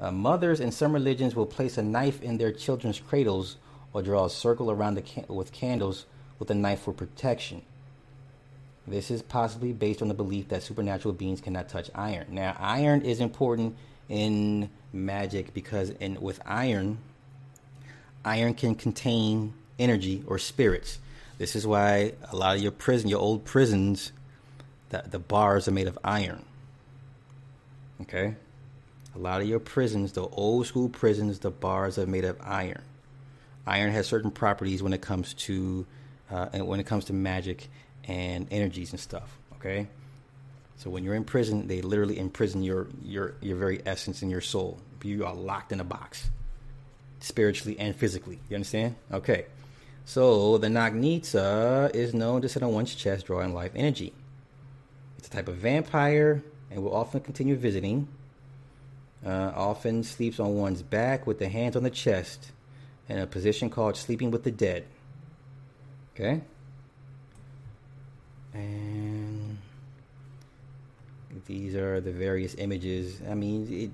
Uh, 0.00 0.10
mothers 0.10 0.58
in 0.58 0.72
some 0.72 0.94
religions 0.94 1.36
will 1.36 1.44
place 1.44 1.76
a 1.76 1.82
knife 1.82 2.22
in 2.22 2.38
their 2.38 2.50
children's 2.50 2.98
cradles 2.98 3.56
or 3.92 4.00
draw 4.00 4.24
a 4.24 4.30
circle 4.30 4.70
around 4.70 4.94
the 4.94 5.02
can- 5.02 5.26
with 5.28 5.52
candles 5.52 6.06
with 6.38 6.50
a 6.50 6.54
knife 6.54 6.80
for 6.80 6.94
protection. 6.94 7.60
This 8.86 9.10
is 9.10 9.22
possibly 9.22 9.72
based 9.72 10.02
on 10.02 10.08
the 10.08 10.14
belief 10.14 10.48
that 10.48 10.62
supernatural 10.62 11.14
beings 11.14 11.40
cannot 11.40 11.68
touch 11.68 11.90
iron. 11.94 12.26
Now, 12.30 12.56
iron 12.58 13.02
is 13.02 13.20
important 13.20 13.76
in 14.08 14.70
magic 14.92 15.54
because 15.54 15.90
in 15.90 16.20
with 16.20 16.40
iron, 16.44 16.98
iron 18.24 18.54
can 18.54 18.74
contain 18.74 19.54
energy 19.78 20.24
or 20.26 20.38
spirits. 20.38 20.98
This 21.38 21.56
is 21.56 21.66
why 21.66 22.12
a 22.30 22.36
lot 22.36 22.56
of 22.56 22.62
your 22.62 22.72
prison, 22.72 23.08
your 23.08 23.20
old 23.20 23.44
prisons, 23.44 24.12
the, 24.90 25.04
the 25.08 25.18
bars 25.18 25.68
are 25.68 25.72
made 25.72 25.86
of 25.86 25.98
iron. 26.04 26.44
Okay? 28.02 28.34
A 29.14 29.18
lot 29.18 29.40
of 29.40 29.48
your 29.48 29.60
prisons, 29.60 30.12
the 30.12 30.26
old 30.26 30.66
school 30.66 30.88
prisons, 30.88 31.38
the 31.38 31.50
bars 31.50 31.98
are 31.98 32.06
made 32.06 32.24
of 32.24 32.36
iron. 32.42 32.82
Iron 33.66 33.92
has 33.92 34.06
certain 34.06 34.30
properties 34.30 34.82
when 34.82 34.92
it 34.92 35.02
comes 35.02 35.34
to 35.34 35.86
uh, 36.30 36.46
when 36.60 36.80
it 36.80 36.86
comes 36.86 37.04
to 37.06 37.12
magic 37.12 37.68
and 38.04 38.46
energies 38.50 38.90
and 38.92 39.00
stuff. 39.00 39.38
Okay, 39.54 39.86
so 40.76 40.90
when 40.90 41.04
you're 41.04 41.14
in 41.14 41.24
prison, 41.24 41.68
they 41.68 41.82
literally 41.82 42.18
imprison 42.18 42.62
your 42.62 42.88
your 43.02 43.34
your 43.40 43.56
very 43.56 43.80
essence 43.86 44.22
and 44.22 44.30
your 44.30 44.40
soul. 44.40 44.78
You 45.02 45.24
are 45.26 45.34
locked 45.34 45.72
in 45.72 45.80
a 45.80 45.84
box, 45.84 46.30
spiritually 47.20 47.78
and 47.78 47.94
physically. 47.94 48.40
You 48.48 48.56
understand? 48.56 48.96
Okay. 49.12 49.46
So 50.04 50.58
the 50.58 50.66
Nocnitsa 50.66 51.94
is 51.94 52.12
known 52.12 52.42
to 52.42 52.48
sit 52.48 52.62
on 52.62 52.72
one's 52.72 52.94
chest, 52.94 53.26
drawing 53.26 53.54
life 53.54 53.72
energy. 53.76 54.12
It's 55.18 55.28
a 55.28 55.30
type 55.30 55.48
of 55.48 55.56
vampire 55.56 56.42
and 56.70 56.82
will 56.82 56.94
often 56.94 57.20
continue 57.20 57.56
visiting. 57.56 58.08
Uh, 59.24 59.52
often 59.54 60.02
sleeps 60.02 60.40
on 60.40 60.56
one's 60.56 60.82
back 60.82 61.26
with 61.28 61.38
the 61.38 61.48
hands 61.48 61.76
on 61.76 61.84
the 61.84 61.90
chest 61.90 62.50
in 63.08 63.18
a 63.18 63.26
position 63.26 63.70
called 63.70 63.96
sleeping 63.96 64.32
with 64.32 64.42
the 64.42 64.50
dead. 64.50 64.84
Okay? 66.14 66.42
And 68.54 69.58
these 71.46 71.74
are 71.74 72.00
the 72.00 72.12
various 72.12 72.54
images. 72.56 73.20
I 73.28 73.34
mean, 73.34 73.66
it, 73.72 73.90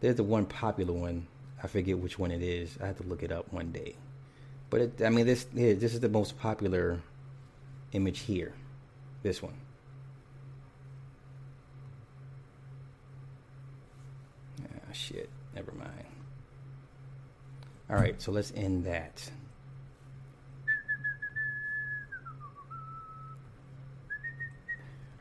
there's 0.00 0.16
the 0.16 0.24
one 0.24 0.46
popular 0.46 0.92
one. 0.92 1.26
I 1.62 1.66
forget 1.66 1.98
which 1.98 2.18
one 2.18 2.30
it 2.30 2.42
is. 2.42 2.78
I 2.82 2.86
have 2.86 2.96
to 2.98 3.02
look 3.02 3.22
it 3.22 3.32
up 3.32 3.52
one 3.52 3.70
day. 3.72 3.96
But 4.70 4.80
it, 4.80 5.02
I 5.04 5.10
mean, 5.10 5.26
this 5.26 5.44
this 5.52 5.94
is 5.94 6.00
the 6.00 6.08
most 6.08 6.38
popular 6.38 7.00
image 7.92 8.20
here. 8.20 8.54
This 9.22 9.42
one. 9.42 9.54
Ah, 14.62 14.92
shit. 14.92 15.28
Never 15.54 15.72
mind. 15.72 16.06
All 17.90 17.96
right, 17.96 18.22
so 18.22 18.30
let's 18.30 18.52
end 18.54 18.84
that. 18.84 19.30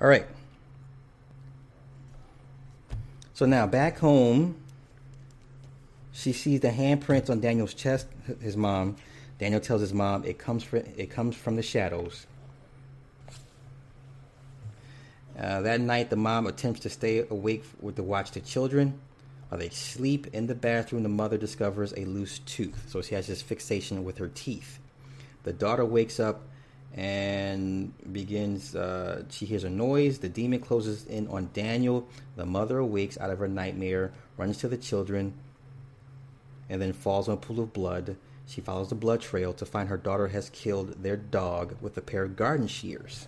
All 0.02 0.08
right. 0.08 0.26
So 3.34 3.46
now 3.46 3.68
back 3.68 4.00
home, 4.00 4.56
she 6.12 6.34
sees 6.34 6.62
the 6.62 6.70
handprints 6.70 7.30
on 7.30 7.40
Daniel's 7.40 7.74
chest. 7.74 8.08
His 8.42 8.58
mom. 8.58 8.98
Daniel 9.40 9.62
tells 9.62 9.80
his 9.80 9.94
mom 9.94 10.26
it 10.26 10.38
comes 10.38 10.64
from 10.64 10.80
it 10.98 11.10
comes 11.10 11.36
from 11.36 11.56
the 11.56 11.62
shadows. 11.62 12.28
Uh, 15.38 15.62
that 15.62 15.80
night, 15.80 16.10
the 16.10 16.18
mom 16.18 16.48
attempts 16.48 16.82
to 16.82 16.90
stay 16.90 17.26
awake 17.30 17.64
with 17.80 17.96
to 17.96 18.04
watch 18.04 18.32
the 18.32 18.42
children. 18.42 19.00
While 19.48 19.60
they 19.60 19.70
sleep 19.70 20.28
in 20.34 20.48
the 20.48 20.56
bathroom, 20.56 21.04
the 21.04 21.10
mother 21.10 21.38
discovers 21.38 21.94
a 21.96 22.06
loose 22.06 22.40
tooth. 22.40 22.88
So 22.90 23.02
she 23.02 23.16
has 23.16 23.28
this 23.28 23.42
fixation 23.42 24.04
with 24.04 24.18
her 24.18 24.28
teeth. 24.28 24.80
The 25.44 25.54
daughter 25.54 25.86
wakes 25.86 26.20
up 26.20 26.42
and 26.94 27.94
begins. 28.12 28.76
Uh, 28.76 29.24
she 29.30 29.46
hears 29.46 29.64
a 29.64 29.70
noise. 29.70 30.20
The 30.20 30.30
demon 30.30 30.60
closes 30.60 31.06
in 31.06 31.28
on 31.28 31.50
Daniel. 31.54 32.08
The 32.36 32.46
mother 32.46 32.80
awakes 32.80 33.18
out 33.18 33.30
of 33.30 33.40
her 33.40 33.48
nightmare, 33.48 34.12
runs 34.38 34.58
to 34.58 34.68
the 34.68 34.78
children, 34.78 35.34
and 36.70 36.82
then 36.82 36.94
falls 36.94 37.28
on 37.28 37.36
a 37.36 37.38
pool 37.38 37.60
of 37.60 37.74
blood. 37.74 38.16
She 38.48 38.62
follows 38.62 38.90
the 38.90 38.96
blood 38.96 39.22
trail 39.22 39.54
to 39.54 39.66
find 39.66 39.90
her 39.90 39.98
daughter 39.98 40.30
has 40.30 40.50
killed 40.50 41.04
their 41.04 41.18
dog 41.18 41.76
with 41.82 41.96
a 41.98 42.02
pair 42.02 42.24
of 42.24 42.36
garden 42.36 42.68
shears. 42.68 43.28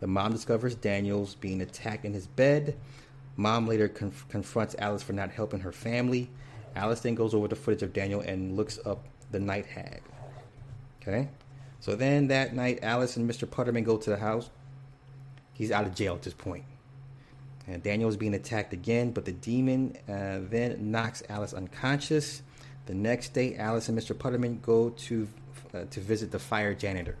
The 0.00 0.06
mom 0.06 0.32
discovers 0.32 0.74
Daniel's 0.74 1.34
being 1.34 1.60
attacked 1.60 2.04
in 2.04 2.14
his 2.14 2.26
bed. 2.26 2.76
Mom 3.36 3.66
later 3.66 3.88
conf- 3.88 4.26
confronts 4.28 4.74
Alice 4.78 5.02
for 5.02 5.12
not 5.12 5.30
helping 5.30 5.60
her 5.60 5.72
family. 5.72 6.30
Alice 6.74 7.00
then 7.00 7.14
goes 7.14 7.34
over 7.34 7.48
the 7.48 7.56
footage 7.56 7.82
of 7.82 7.92
Daniel 7.92 8.20
and 8.20 8.56
looks 8.56 8.78
up 8.86 9.04
the 9.30 9.40
night 9.40 9.66
hag. 9.66 10.02
Okay? 11.02 11.28
So 11.86 11.94
then 11.94 12.26
that 12.26 12.52
night, 12.52 12.80
Alice 12.82 13.16
and 13.16 13.30
Mr. 13.30 13.46
Putterman 13.46 13.84
go 13.84 13.96
to 13.96 14.10
the 14.10 14.16
house. 14.16 14.50
He's 15.52 15.70
out 15.70 15.86
of 15.86 15.94
jail 15.94 16.14
at 16.14 16.22
this 16.22 16.34
point. 16.34 16.64
And 17.68 17.80
Daniel 17.80 18.08
is 18.08 18.16
being 18.16 18.34
attacked 18.34 18.72
again, 18.72 19.12
but 19.12 19.24
the 19.24 19.30
demon 19.30 19.96
uh, 20.08 20.40
then 20.50 20.90
knocks 20.90 21.22
Alice 21.28 21.54
unconscious. 21.54 22.42
The 22.86 22.94
next 22.94 23.34
day, 23.34 23.54
Alice 23.54 23.88
and 23.88 23.96
Mr. 23.96 24.16
Putterman 24.16 24.60
go 24.62 24.90
to 24.90 25.28
uh, 25.72 25.84
to 25.90 26.00
visit 26.00 26.32
the 26.32 26.40
fire 26.40 26.74
janitor. 26.74 27.14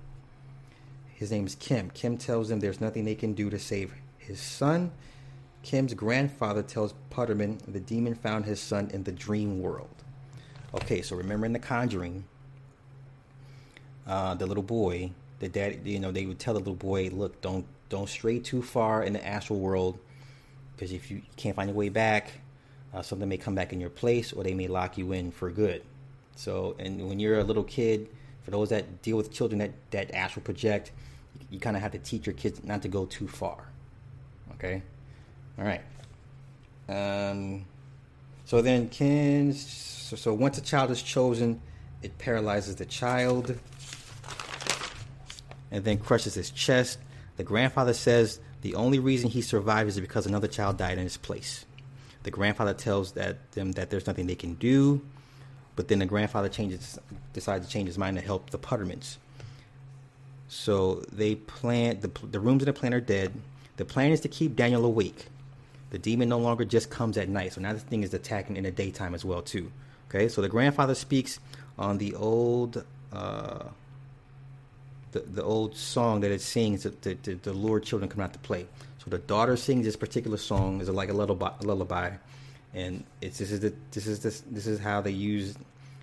His 1.14 1.30
name 1.30 1.46
is 1.46 1.54
Kim. 1.54 1.88
Kim 1.90 2.18
tells 2.18 2.48
them 2.48 2.58
there's 2.58 2.80
nothing 2.80 3.04
they 3.04 3.14
can 3.14 3.34
do 3.34 3.48
to 3.50 3.60
save 3.60 3.94
his 4.18 4.40
son. 4.40 4.90
Kim's 5.62 5.94
grandfather 5.94 6.64
tells 6.64 6.92
Putterman 7.12 7.60
the 7.72 7.78
demon 7.78 8.16
found 8.16 8.46
his 8.46 8.58
son 8.58 8.90
in 8.92 9.04
the 9.04 9.12
dream 9.12 9.62
world. 9.62 10.02
Okay, 10.74 11.02
so 11.02 11.14
remember 11.14 11.46
in 11.46 11.52
The 11.52 11.60
Conjuring, 11.60 12.24
uh, 14.06 14.34
the 14.34 14.46
little 14.46 14.62
boy, 14.62 15.10
the 15.40 15.48
dad, 15.48 15.80
you 15.84 15.98
know, 15.98 16.12
they 16.12 16.26
would 16.26 16.38
tell 16.38 16.54
the 16.54 16.60
little 16.60 16.74
boy, 16.74 17.10
"Look, 17.10 17.40
don't 17.40 17.66
don't 17.88 18.08
stray 18.08 18.38
too 18.38 18.62
far 18.62 19.02
in 19.02 19.12
the 19.12 19.26
astral 19.26 19.58
world, 19.58 19.98
because 20.74 20.92
if 20.92 21.10
you 21.10 21.22
can't 21.36 21.56
find 21.56 21.68
your 21.68 21.76
way 21.76 21.88
back, 21.88 22.30
uh, 22.94 23.02
something 23.02 23.28
may 23.28 23.36
come 23.36 23.54
back 23.54 23.72
in 23.72 23.80
your 23.80 23.90
place, 23.90 24.32
or 24.32 24.44
they 24.44 24.54
may 24.54 24.68
lock 24.68 24.96
you 24.98 25.12
in 25.12 25.30
for 25.30 25.50
good." 25.50 25.82
So, 26.36 26.76
and 26.78 27.08
when 27.08 27.18
you're 27.18 27.38
a 27.38 27.44
little 27.44 27.64
kid, 27.64 28.08
for 28.42 28.50
those 28.50 28.68
that 28.68 29.02
deal 29.02 29.16
with 29.16 29.32
children 29.32 29.58
that 29.58 29.72
that 29.90 30.14
astral 30.14 30.42
project, 30.44 30.92
you, 31.50 31.58
kind 31.58 31.76
of 31.76 31.82
have 31.82 31.92
to 31.92 31.98
teach 31.98 32.26
your 32.26 32.34
kids 32.34 32.62
not 32.64 32.82
to 32.82 32.88
go 32.88 33.06
too 33.06 33.26
far. 33.26 33.68
Okay, 34.54 34.82
all 35.58 35.64
right. 35.64 35.82
Um, 36.88 37.64
so 38.44 38.62
then, 38.62 38.88
Ken. 38.88 39.52
So, 39.52 40.14
so 40.14 40.32
once 40.32 40.56
a 40.58 40.60
child 40.60 40.92
is 40.92 41.02
chosen, 41.02 41.60
it 42.02 42.16
paralyzes 42.18 42.76
the 42.76 42.86
child 42.86 43.58
and 45.76 45.84
then 45.84 45.98
crushes 45.98 46.34
his 46.34 46.50
chest. 46.50 46.98
The 47.36 47.44
grandfather 47.44 47.92
says 47.92 48.40
the 48.62 48.74
only 48.74 48.98
reason 48.98 49.30
he 49.30 49.42
survived 49.42 49.88
is 49.88 50.00
because 50.00 50.26
another 50.26 50.48
child 50.48 50.78
died 50.78 50.98
in 50.98 51.04
his 51.04 51.16
place. 51.16 51.64
The 52.22 52.30
grandfather 52.30 52.74
tells 52.74 53.12
that 53.12 53.52
them 53.52 53.72
that 53.72 53.90
there's 53.90 54.06
nothing 54.06 54.26
they 54.26 54.34
can 54.34 54.54
do, 54.54 55.00
but 55.76 55.88
then 55.88 56.00
the 56.00 56.06
grandfather 56.06 56.48
changes 56.48 56.98
decides 57.32 57.64
to 57.66 57.70
change 57.70 57.86
his 57.86 57.98
mind 57.98 58.16
to 58.16 58.22
help 58.22 58.50
the 58.50 58.58
Puttermans. 58.58 59.18
So 60.48 61.04
they 61.12 61.36
plan 61.36 62.00
the 62.00 62.10
the 62.26 62.40
rooms 62.40 62.62
in 62.62 62.66
the 62.66 62.72
plan 62.72 62.94
are 62.94 63.00
dead. 63.00 63.32
The 63.76 63.84
plan 63.84 64.10
is 64.10 64.20
to 64.20 64.28
keep 64.28 64.56
Daniel 64.56 64.84
awake. 64.84 65.26
The 65.90 65.98
demon 65.98 66.28
no 66.28 66.38
longer 66.38 66.64
just 66.64 66.90
comes 66.90 67.16
at 67.16 67.28
night, 67.28 67.52
so 67.52 67.60
now 67.60 67.74
this 67.74 67.82
thing 67.82 68.02
is 68.02 68.12
attacking 68.12 68.56
in 68.56 68.64
the 68.64 68.70
daytime 68.72 69.14
as 69.14 69.24
well 69.24 69.42
too. 69.42 69.70
Okay, 70.08 70.28
so 70.28 70.40
the 70.40 70.48
grandfather 70.48 70.94
speaks 70.94 71.38
on 71.78 71.98
the 71.98 72.14
old. 72.14 72.84
Uh, 73.12 73.64
the, 75.16 75.30
the 75.30 75.42
old 75.42 75.76
song 75.76 76.20
that 76.20 76.30
it 76.30 76.40
sings 76.40 76.82
to, 76.82 76.90
to, 76.90 77.14
to, 77.14 77.36
to 77.36 77.52
lure 77.52 77.80
children 77.80 78.08
come 78.08 78.20
out 78.20 78.32
to 78.32 78.38
play. 78.38 78.66
So 78.98 79.10
the 79.10 79.18
daughter 79.18 79.56
sings 79.56 79.84
this 79.86 79.96
particular 79.96 80.36
song 80.36 80.80
is 80.80 80.88
like 80.88 81.08
a 81.08 81.12
lullaby, 81.12 81.50
a 81.60 81.64
lullaby, 81.64 82.12
and 82.74 83.04
it's 83.20 83.38
this 83.38 83.50
is 83.50 83.60
the, 83.60 83.72
this 83.92 84.06
is 84.06 84.20
this 84.20 84.42
this 84.50 84.66
is 84.66 84.78
how 84.78 85.00
they 85.00 85.12
use 85.12 85.56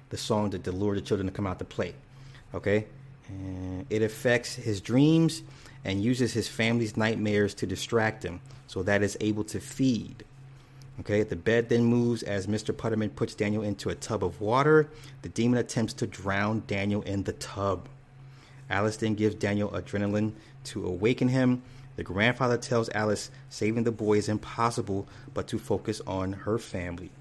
the 0.10 0.18
song 0.18 0.50
to, 0.52 0.60
to 0.60 0.72
lure 0.72 0.96
the 0.96 1.02
children 1.02 1.28
to 1.28 1.34
come 1.34 1.46
out 1.46 1.60
to 1.60 1.66
play. 1.66 1.94
Okay, 2.56 2.86
and 3.28 3.86
it 3.90 4.02
affects 4.02 4.56
his 4.56 4.82
dreams 4.82 5.44
and 5.86 6.02
uses 6.02 6.34
his 6.34 6.48
family's 6.48 6.96
nightmares 6.96 7.54
to 7.56 7.68
distract 7.68 8.24
him, 8.24 8.40
so 8.68 8.84
that 8.84 9.04
is 9.04 9.18
able 9.20 9.44
to 9.44 9.60
feed. 9.60 10.24
Okay, 11.02 11.24
the 11.24 11.36
bed 11.36 11.70
then 11.70 11.84
moves 11.84 12.24
as 12.24 12.48
Mr. 12.48 12.74
Putterman 12.74 13.16
puts 13.16 13.34
Daniel 13.34 13.64
into 13.64 13.90
a 13.90 13.96
tub 13.96 14.24
of 14.24 14.40
water. 14.40 14.90
The 15.24 15.30
demon 15.30 15.58
attempts 15.58 15.94
to 15.94 16.08
drown 16.08 16.64
Daniel 16.68 17.02
in 17.02 17.24
the 17.24 17.34
tub. 17.34 17.90
Alice 18.74 18.98
then 18.98 19.14
gives 19.14 19.36
Daniel 19.36 19.70
adrenaline 19.70 20.32
to 20.64 20.88
awaken 20.88 21.28
him. 21.28 21.62
The 21.96 22.04
grandfather 22.04 22.58
tells 22.58 22.90
Alice 22.90 23.30
saving 23.48 23.84
the 23.84 23.92
boy 23.92 24.18
is 24.18 24.28
impossible, 24.28 25.08
but 25.32 25.48
to 25.50 25.60
focus 25.60 26.02
on 26.08 26.34
her 26.34 26.58
family. 26.58 27.12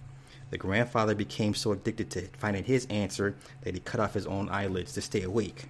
The 0.48 0.56
grandfather 0.56 1.14
became 1.14 1.54
so 1.54 1.72
addicted 1.72 2.10
to 2.12 2.22
finding 2.38 2.64
his 2.64 2.86
answer 2.86 3.34
that 3.60 3.74
he 3.74 3.80
cut 3.80 4.00
off 4.00 4.14
his 4.14 4.26
own 4.26 4.48
eyelids 4.48 4.94
to 4.94 5.02
stay 5.02 5.22
awake. 5.22 5.66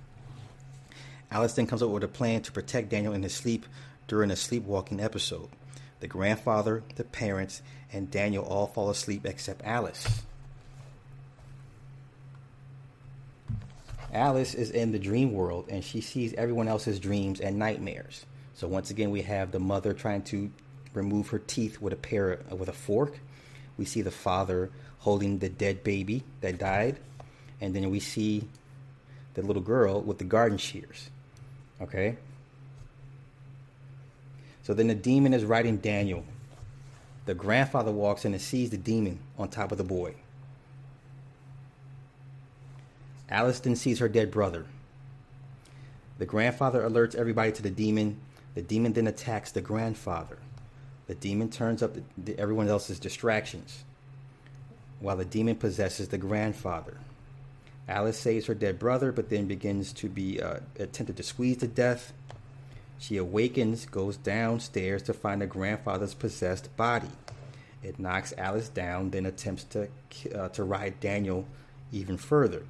Alice 1.33 1.55
then 1.55 1.67
comes 1.67 1.83
up 1.83 1.91
with 1.91 2.05
a 2.05 2.09
plan 2.09 2.43
to 2.43 2.53
protect 2.53 2.91
Daniel 2.91 3.13
in 3.13 3.25
his 3.25 3.35
sleep 3.35 3.67
during 4.07 4.31
a 4.31 4.37
sleepwalking 4.37 5.01
episode. 5.01 5.49
The 5.99 6.07
grandfather, 6.07 6.85
the 6.95 7.05
parents, 7.05 7.61
and 7.93 8.09
Daniel 8.09 8.45
all 8.45 8.69
fall 8.69 8.89
asleep 8.89 9.27
except 9.27 9.65
Alice. 9.65 10.23
Alice 14.13 14.55
is 14.55 14.71
in 14.71 14.93
the 14.93 14.99
dream 14.99 15.33
world 15.33 15.67
and 15.69 15.83
she 15.83 16.01
sees 16.01 16.35
everyone 16.35 16.69
else's 16.69 17.01
dreams 17.01 17.41
and 17.41 17.59
nightmares. 17.59 18.27
So 18.55 18.69
once 18.69 18.91
again, 18.91 19.11
we 19.11 19.23
have 19.23 19.53
the 19.53 19.59
mother 19.59 19.95
trying 19.95 20.23
to 20.25 20.51
remove 20.93 21.29
her 21.29 21.39
teeth 21.39 21.81
with 21.81 21.93
a 21.93 21.97
pair 21.97 22.41
with 22.51 22.69
a 22.69 22.73
fork. 22.75 23.19
We 23.79 23.87
see 23.87 24.03
the 24.03 24.11
father 24.11 24.71
holding 24.99 25.39
the 25.39 25.49
dead 25.49 25.83
baby 25.83 26.23
that 26.43 26.59
died, 26.59 26.99
and 27.61 27.75
then 27.75 27.91
we 27.91 28.01
see 28.01 28.47
the 29.35 29.43
little 29.43 29.63
girl 29.63 30.01
with 30.01 30.19
the 30.19 30.25
garden 30.25 30.59
shears. 30.59 31.09
Okay. 31.81 32.17
So 34.63 34.75
then 34.75 34.87
the 34.87 34.95
demon 34.95 35.33
is 35.33 35.45
riding 35.45 35.79
Daniel. 35.79 36.25
The 37.25 37.35
grandfather 37.35 37.91
walks 37.91 38.25
in 38.25 38.33
and 38.33 38.43
sees 38.43 38.71
the 38.71 38.77
demon 38.77 39.19
on 39.39 39.49
top 39.49 39.73
of 39.73 39.79
the 39.79 39.85
boy. 39.85 40.15
Then 43.33 43.77
sees 43.77 43.99
her 43.99 44.09
dead 44.09 44.31
brother. 44.31 44.67
The 46.19 46.27
grandfather 46.27 46.83
alerts 46.83 47.15
everybody 47.15 47.51
to 47.53 47.63
the 47.63 47.71
demon. 47.71 48.21
The 48.55 48.63
demon 48.63 48.93
then 48.93 49.07
attacks 49.07 49.51
the 49.51 49.63
grandfather. 49.63 50.37
The 51.07 51.15
demon 51.15 51.49
turns 51.51 51.83
up 51.83 51.95
the, 51.95 52.03
the, 52.19 52.39
everyone 52.39 52.69
else's 52.69 52.99
distractions, 52.99 53.85
while 55.01 55.17
the 55.17 55.25
demon 55.25 55.57
possesses 55.57 56.09
the 56.09 56.19
grandfather. 56.19 56.99
Alice 57.89 58.19
saves 58.19 58.47
her 58.47 58.55
dead 58.55 58.79
brother, 58.79 59.11
but 59.13 59.31
then 59.31 59.47
begins 59.47 59.93
to 59.95 60.09
be 60.09 60.41
uh, 60.41 60.61
attempted 60.79 61.17
to 61.17 61.23
squeeze 61.23 61.57
to 61.59 61.67
death. 61.67 62.13
She 62.99 63.17
awakens, 63.17 63.87
goes 63.87 64.17
downstairs 64.17 65.03
to 65.05 65.13
find 65.13 65.41
the 65.41 65.47
grandfather's 65.47 66.15
possessed 66.15 66.75
body. 66.77 67.11
It 67.83 67.99
knocks 67.99 68.33
Alice 68.39 68.69
down, 68.69 69.11
then 69.11 69.27
attempts 69.27 69.65
to 69.65 69.89
uh, 70.35 70.49
to 70.51 70.63
ride 70.63 71.01
Daniel 71.01 71.47
even 71.91 72.17
further. 72.17 72.63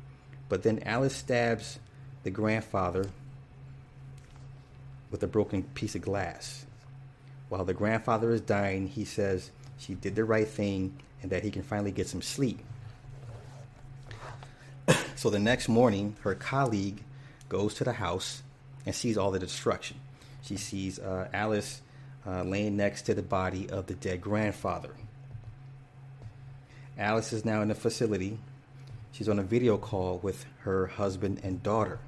But 0.53 0.64
then 0.64 0.82
Alice 0.84 1.16
stabs 1.16 1.78
the 2.24 2.30
grandfather 2.30 3.07
with 5.11 5.22
a 5.22 5.26
broken 5.26 5.62
piece 5.62 5.94
of 5.94 6.03
glass. 6.03 6.66
While 7.48 7.64
the 7.64 7.72
grandfather 7.72 8.32
is 8.32 8.42
dying, 8.42 8.86
he 8.86 9.07
says 9.07 9.50
she 9.78 9.94
did 9.94 10.14
the 10.14 10.26
right 10.26 10.46
thing 10.46 10.98
and 11.22 11.32
that 11.32 11.42
he 11.42 11.50
can 11.50 11.62
finally 11.62 11.90
get 11.90 12.07
some 12.07 12.20
sleep. 12.20 12.61
so 15.16 15.30
the 15.30 15.38
next 15.38 15.70
morning, 15.70 16.16
her 16.20 16.34
colleague 16.34 17.03
goes 17.48 17.72
to 17.76 17.84
the 17.84 17.94
house 17.94 18.42
and 18.84 18.94
sees 18.94 19.16
all 19.16 19.30
the 19.30 19.38
destruction. 19.38 19.96
She 20.42 20.59
sees 20.59 20.98
uh, 20.98 21.28
Alice 21.32 21.80
uh, 22.26 22.42
laying 22.42 22.76
next 22.76 23.05
to 23.05 23.14
the 23.14 23.22
body 23.22 23.70
of 23.70 23.86
the 23.86 23.94
dead 23.94 24.20
grandfather. 24.20 24.90
Alice 26.98 27.32
is 27.32 27.42
now 27.42 27.62
in 27.62 27.68
the 27.68 27.74
facility 27.74 28.38
She's 29.12 29.28
on 29.28 29.38
a 29.38 29.42
video 29.42 29.76
call 29.76 30.18
with 30.22 30.46
her 30.60 30.86
husband 30.86 31.40
and 31.44 31.62
daughter. 31.62 31.98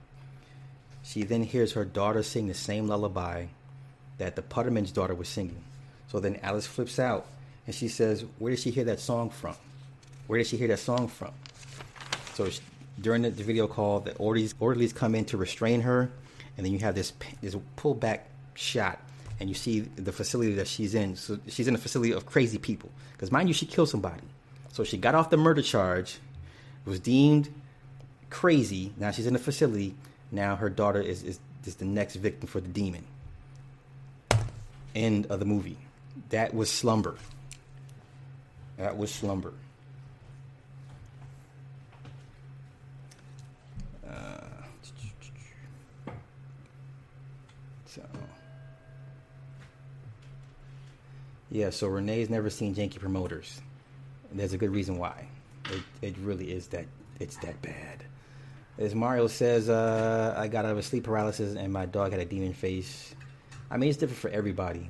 She 1.02 1.22
then 1.22 1.42
hears 1.42 1.72
her 1.72 1.84
daughter 1.84 2.22
sing 2.22 2.48
the 2.48 2.54
same 2.54 2.88
lullaby 2.88 3.46
that 4.16 4.36
the 4.36 4.42
Putterman's 4.42 4.90
daughter 4.90 5.14
was 5.14 5.28
singing. 5.28 5.62
So 6.08 6.18
then 6.18 6.40
Alice 6.42 6.66
flips 6.66 6.98
out 6.98 7.26
and 7.66 7.74
she 7.74 7.88
says, 7.88 8.24
Where 8.38 8.50
did 8.50 8.58
she 8.58 8.70
hear 8.70 8.84
that 8.84 9.00
song 9.00 9.28
from? 9.28 9.54
Where 10.26 10.38
did 10.38 10.46
she 10.46 10.56
hear 10.56 10.68
that 10.68 10.78
song 10.78 11.08
from? 11.08 11.32
So 12.32 12.48
she, 12.48 12.60
during 12.98 13.22
the, 13.22 13.30
the, 13.30 13.42
video 13.42 13.66
call, 13.66 14.00
the 14.00 14.16
orderlies, 14.16 14.54
orderlies 14.58 14.94
come 14.94 15.14
in 15.14 15.26
to 15.26 15.36
restrain 15.36 15.82
her, 15.82 16.10
and 16.56 16.64
then 16.64 16.72
you 16.72 16.78
have 16.78 16.94
this, 16.94 17.12
this 17.42 17.54
pull 17.76 17.94
back 17.94 18.28
shot, 18.54 18.98
and 19.40 19.48
you 19.48 19.54
see 19.54 19.80
the 19.80 20.12
facility 20.12 20.54
that 20.54 20.68
she's 20.68 20.94
in. 20.94 21.16
So 21.16 21.38
she's 21.48 21.68
in 21.68 21.74
a 21.74 21.78
facility 21.78 22.12
of 22.12 22.24
crazy 22.24 22.56
people. 22.56 22.90
Because 23.12 23.30
mind 23.30 23.48
you, 23.48 23.54
she 23.54 23.66
killed 23.66 23.90
somebody. 23.90 24.22
So 24.72 24.84
she 24.84 24.96
got 24.96 25.14
off 25.14 25.28
the 25.28 25.36
murder 25.36 25.62
charge 25.62 26.18
was 26.84 27.00
deemed 27.00 27.48
crazy. 28.30 28.92
Now 28.96 29.10
she's 29.10 29.26
in 29.26 29.34
a 29.34 29.38
facility. 29.38 29.94
Now 30.30 30.56
her 30.56 30.68
daughter 30.68 31.00
is, 31.00 31.22
is, 31.22 31.38
is 31.64 31.76
the 31.76 31.84
next 31.84 32.16
victim 32.16 32.48
for 32.48 32.60
the 32.60 32.68
demon. 32.68 33.04
End 34.94 35.26
of 35.26 35.38
the 35.38 35.44
movie. 35.44 35.78
That 36.30 36.54
was 36.54 36.70
slumber. 36.70 37.16
That 38.76 38.96
was 38.96 39.12
slumber. 39.12 39.52
Uh, 44.08 44.40
so, 47.86 48.02
yeah, 51.50 51.70
so 51.70 51.88
Renee's 51.88 52.28
never 52.28 52.50
seen 52.50 52.74
Janky 52.74 52.98
Promoters. 52.98 53.60
There's 54.32 54.52
a 54.52 54.58
good 54.58 54.70
reason 54.70 54.98
why. 54.98 55.28
It, 55.70 55.82
it 56.02 56.18
really 56.18 56.52
is 56.52 56.68
that 56.68 56.86
it's 57.20 57.36
that 57.38 57.60
bad. 57.62 58.04
As 58.78 58.94
Mario 58.94 59.28
says, 59.28 59.68
uh, 59.68 60.34
I 60.36 60.48
got 60.48 60.64
out 60.64 60.72
of 60.72 60.78
a 60.78 60.82
sleep 60.82 61.04
paralysis 61.04 61.56
and 61.56 61.72
my 61.72 61.86
dog 61.86 62.10
had 62.10 62.20
a 62.20 62.24
demon 62.24 62.52
face. 62.52 63.14
I 63.70 63.76
mean, 63.76 63.88
it's 63.88 63.98
different 63.98 64.20
for 64.20 64.30
everybody. 64.30 64.88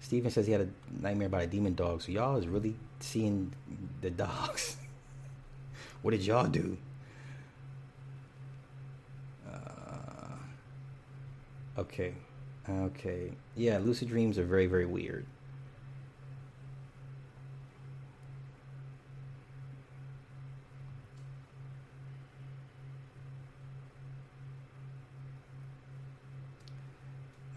Steven 0.00 0.30
says 0.30 0.46
he 0.46 0.52
had 0.52 0.62
a 0.62 0.68
nightmare 1.02 1.26
about 1.26 1.42
a 1.42 1.46
demon 1.46 1.74
dog. 1.74 2.02
So 2.02 2.12
y'all 2.12 2.36
is 2.36 2.46
really 2.46 2.76
seeing 3.00 3.52
the 4.00 4.10
dogs. 4.10 4.76
what 6.02 6.12
did 6.12 6.22
y'all 6.22 6.46
do? 6.46 6.78
Uh, 9.46 10.36
okay. 11.78 12.14
Okay. 12.70 13.32
Yeah, 13.56 13.78
lucid 13.78 14.08
dreams 14.08 14.38
are 14.38 14.44
very, 14.44 14.66
very 14.66 14.86
weird. 14.86 15.26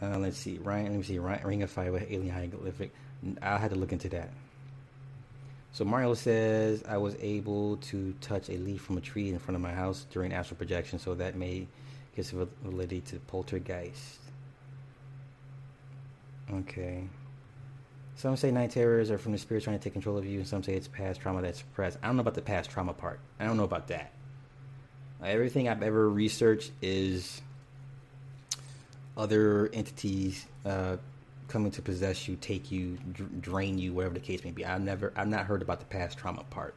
Uh, 0.02 0.18
let's 0.18 0.38
see, 0.38 0.58
Ryan. 0.58 0.86
Let 0.86 0.95
me 0.95 1.04
see, 1.04 1.20
Ryan, 1.20 1.47
Ring 1.47 1.64
of 1.64 1.70
Fire 1.70 1.91
with 1.91 2.10
alien 2.10 2.30
hieroglyphic. 2.30 2.91
I'll 3.41 3.60
have 3.60 3.72
to 3.72 3.78
look 3.78 3.91
into 3.91 4.10
that. 4.10 4.30
So 5.74 5.86
Mario 5.86 6.14
says 6.16 6.84
I 6.88 6.97
was 6.97 7.16
able 7.22 7.78
to 7.78 8.14
touch 8.20 8.49
a 8.49 8.58
leaf 8.58 8.82
from 8.82 8.97
a 8.97 9.02
tree 9.02 9.30
in 9.30 9.39
front 9.39 9.56
of 9.56 9.62
my 9.62 9.72
house 9.72 10.06
during 10.12 10.34
astral 10.34 10.58
projection, 10.58 10.99
so 10.99 11.16
that 11.16 11.36
may 11.36 11.68
give 12.16 12.28
validity 12.64 13.02
to 13.02 13.20
poltergeist. 13.20 14.20
Okay. 16.52 17.04
Some 18.16 18.36
say 18.36 18.52
night 18.52 18.72
terrors 18.72 19.10
are 19.10 19.18
from 19.18 19.32
the 19.32 19.38
spirit 19.38 19.64
trying 19.64 19.80
to 19.80 19.84
take 19.84 19.93
control 19.93 20.18
of 20.18 20.26
you, 20.26 20.39
and 20.39 20.47
some 20.47 20.62
say 20.62 20.74
it's 20.74 20.88
past 20.88 21.22
trauma 21.22 21.41
that's 21.41 21.60
suppressed. 21.60 21.97
I 22.04 22.08
don't 22.08 22.18
know 22.18 22.22
about 22.22 22.36
the 22.36 22.41
past 22.41 22.70
trauma 22.70 22.93
part. 22.93 23.20
I 23.39 23.45
don't 23.45 23.56
know 23.56 23.64
about 23.64 23.88
that. 23.88 24.12
Everything 25.24 25.70
I've 25.70 25.84
ever 25.84 26.10
researched 26.10 26.72
is 26.82 27.41
other 29.22 29.69
entities 29.72 30.47
uh, 30.65 30.97
coming 31.47 31.69
to 31.69 31.82
possess 31.82 32.28
you, 32.28 32.36
take 32.38 32.72
you, 32.72 32.97
dr- 33.11 33.39
drain 33.39 33.78
you, 33.78 33.93
whatever 33.93 34.15
the 34.15 34.19
case 34.19 34.43
may 34.43 34.49
be. 34.49 34.65
I've 34.65 34.82
never, 34.82 35.13
I've 35.15 35.28
not 35.28 35.45
heard 35.45 35.61
about 35.61 35.80
the 35.80 35.86
past 35.86 36.17
trauma 36.17 36.43
part. 36.49 36.74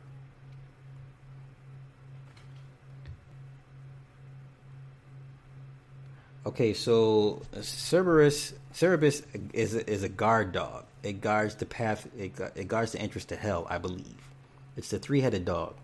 Okay, 6.45 6.75
so 6.75 7.41
Cerberus, 7.63 8.53
Cerberus 8.75 9.23
is 9.55 9.75
a, 9.75 9.91
is 9.91 10.03
a 10.03 10.11
guard 10.11 10.53
dog. 10.53 10.85
It 11.03 11.23
guards 11.23 11.55
the 11.55 11.65
path. 11.65 12.07
It, 12.19 12.39
it 12.55 12.69
guards 12.69 12.93
the 12.93 13.01
entrance 13.01 13.25
to 13.27 13.37
hell, 13.37 13.67
I 13.71 13.79
believe. 13.79 14.29
It's 14.77 14.91
the 14.91 14.99
three-headed 14.99 15.47
dog, 15.47 15.77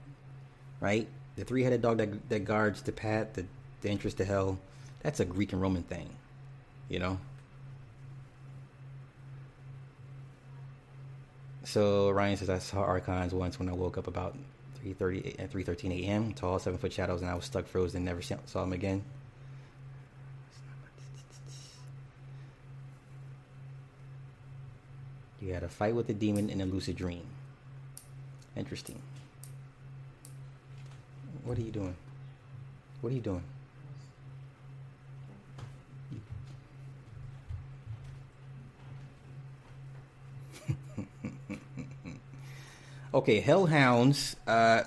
right? 0.80 1.08
The 1.36 1.44
three-headed 1.44 1.80
dog 1.80 1.96
that 1.98 2.28
that 2.28 2.44
guards 2.44 2.82
the 2.82 2.92
path, 2.92 3.32
the, 3.32 3.46
the 3.80 3.88
entrance 3.88 4.14
to 4.14 4.26
hell. 4.26 4.58
That's 5.02 5.20
a 5.20 5.24
Greek 5.24 5.54
and 5.54 5.62
Roman 5.62 5.84
thing 5.84 6.10
you 6.90 6.98
know. 6.98 7.18
So 11.64 12.10
Ryan 12.10 12.36
says 12.36 12.50
I 12.50 12.58
saw 12.58 12.80
archons 12.80 13.32
once 13.32 13.58
when 13.58 13.68
I 13.68 13.72
woke 13.72 13.96
up 13.96 14.08
about 14.08 14.36
3:30 14.84 15.38
at 15.38 15.50
3:13 15.50 16.02
a.m. 16.02 16.34
Tall, 16.34 16.58
seven 16.58 16.78
foot 16.78 16.92
shadows, 16.92 17.22
and 17.22 17.30
I 17.30 17.34
was 17.34 17.44
stuck 17.44 17.66
frozen 17.66 18.04
never 18.04 18.20
saw 18.20 18.60
them 18.60 18.72
again. 18.72 19.04
You 25.40 25.54
had 25.54 25.62
a 25.62 25.68
fight 25.68 25.94
with 25.94 26.08
a 26.10 26.14
demon 26.14 26.50
in 26.50 26.60
a 26.60 26.66
lucid 26.66 26.96
dream. 26.96 27.26
Interesting. 28.56 29.00
What 31.44 31.56
are 31.56 31.62
you 31.62 31.70
doing? 31.70 31.96
What 33.00 33.12
are 33.12 33.14
you 33.14 33.22
doing? 33.22 33.44
Okay, 43.12 43.40
hellhounds. 43.40 44.36
Uh, 44.46 44.84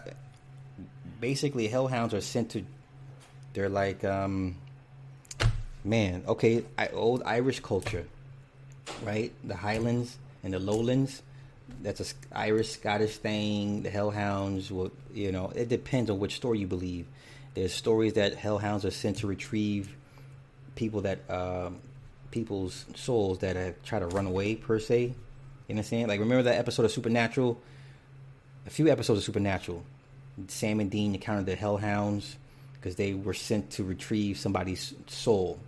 basically, 1.19 1.67
hellhounds 1.67 2.13
are 2.13 2.21
sent 2.21 2.51
to. 2.51 2.63
They're 3.53 3.69
like, 3.69 4.03
um, 4.05 4.55
man. 5.83 6.23
Okay, 6.27 6.63
I, 6.77 6.87
old 6.87 7.21
Irish 7.25 7.59
culture, 7.59 8.05
right? 9.03 9.33
The 9.43 9.55
Highlands 9.55 10.17
and 10.41 10.53
the 10.53 10.59
Lowlands. 10.59 11.21
That's 11.81 11.99
a 11.99 12.37
Irish 12.37 12.69
Scottish 12.69 13.17
thing. 13.17 13.83
The 13.83 13.89
hellhounds 13.89 14.71
will, 14.71 14.91
you 15.13 15.33
know, 15.33 15.51
it 15.53 15.67
depends 15.67 16.09
on 16.09 16.19
which 16.19 16.35
story 16.35 16.59
you 16.59 16.67
believe. 16.67 17.05
There's 17.55 17.73
stories 17.73 18.13
that 18.13 18.35
hellhounds 18.35 18.85
are 18.85 18.91
sent 18.91 19.17
to 19.17 19.27
retrieve 19.27 19.95
people 20.75 21.01
that, 21.01 21.19
uh, 21.29 21.71
people's 22.31 22.85
souls 22.95 23.39
that 23.39 23.55
have 23.55 23.83
tried 23.83 23.99
to 23.99 24.07
run 24.07 24.27
away 24.27 24.55
per 24.55 24.79
se. 24.79 25.01
You 25.01 25.07
know 25.07 25.15
what 25.67 25.77
I'm 25.77 25.83
saying? 25.83 26.07
Like 26.07 26.19
remember 26.21 26.43
that 26.43 26.57
episode 26.57 26.85
of 26.85 26.91
Supernatural 26.91 27.61
a 28.65 28.69
few 28.69 28.87
episodes 28.87 29.19
of 29.19 29.25
Supernatural. 29.25 29.83
Sam 30.47 30.79
and 30.79 30.89
Dean 30.89 31.13
encountered 31.13 31.45
the 31.45 31.55
Hellhounds 31.55 32.35
because 32.73 32.95
they 32.95 33.13
were 33.13 33.33
sent 33.33 33.71
to 33.71 33.83
retrieve 33.83 34.37
somebody's 34.37 34.93
soul 35.07 35.59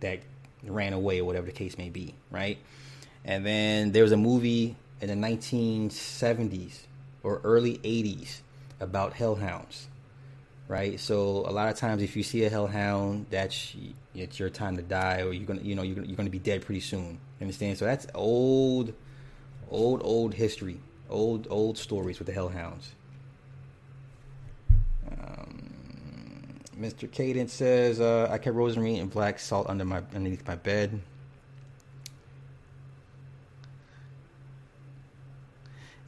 that 0.00 0.20
ran 0.64 0.92
away 0.92 1.20
or 1.20 1.24
whatever 1.24 1.46
the 1.46 1.52
case 1.52 1.76
may 1.76 1.90
be, 1.90 2.14
right? 2.30 2.58
And 3.24 3.44
then 3.44 3.92
there 3.92 4.02
was 4.02 4.12
a 4.12 4.16
movie 4.16 4.76
in 5.00 5.08
the 5.08 5.26
1970s 5.26 6.80
or 7.22 7.40
early 7.44 7.78
80s 7.78 8.40
about 8.80 9.12
hellhounds, 9.12 9.88
right? 10.68 10.98
So 10.98 11.44
a 11.46 11.52
lot 11.52 11.68
of 11.68 11.76
times, 11.76 12.02
if 12.02 12.16
you 12.16 12.22
see 12.22 12.44
a 12.44 12.50
hellhound, 12.50 13.26
that's 13.30 13.74
it's 14.14 14.38
your 14.38 14.50
time 14.50 14.76
to 14.76 14.82
die, 14.82 15.22
or 15.22 15.32
you're 15.32 15.46
gonna, 15.46 15.62
you 15.62 15.74
know, 15.74 15.82
you're 15.82 15.96
gonna, 15.96 16.06
you're 16.06 16.16
gonna 16.16 16.30
be 16.30 16.38
dead 16.38 16.62
pretty 16.62 16.80
soon. 16.80 17.18
Understand? 17.40 17.78
So 17.78 17.84
that's 17.84 18.06
old, 18.14 18.94
old, 19.70 20.00
old 20.02 20.34
history 20.34 20.80
old 21.10 21.46
old 21.50 21.78
stories 21.78 22.18
with 22.18 22.26
the 22.26 22.32
Hellhounds. 22.32 22.92
Um, 25.10 25.70
Mr. 26.78 27.10
Cadence 27.10 27.52
says, 27.52 28.00
uh, 28.00 28.28
"I 28.30 28.38
kept 28.38 28.56
rosemary 28.56 28.96
and 28.96 29.10
black 29.10 29.38
salt 29.38 29.68
under 29.68 29.84
my 29.84 30.02
underneath 30.14 30.46
my 30.46 30.56
bed." 30.56 31.00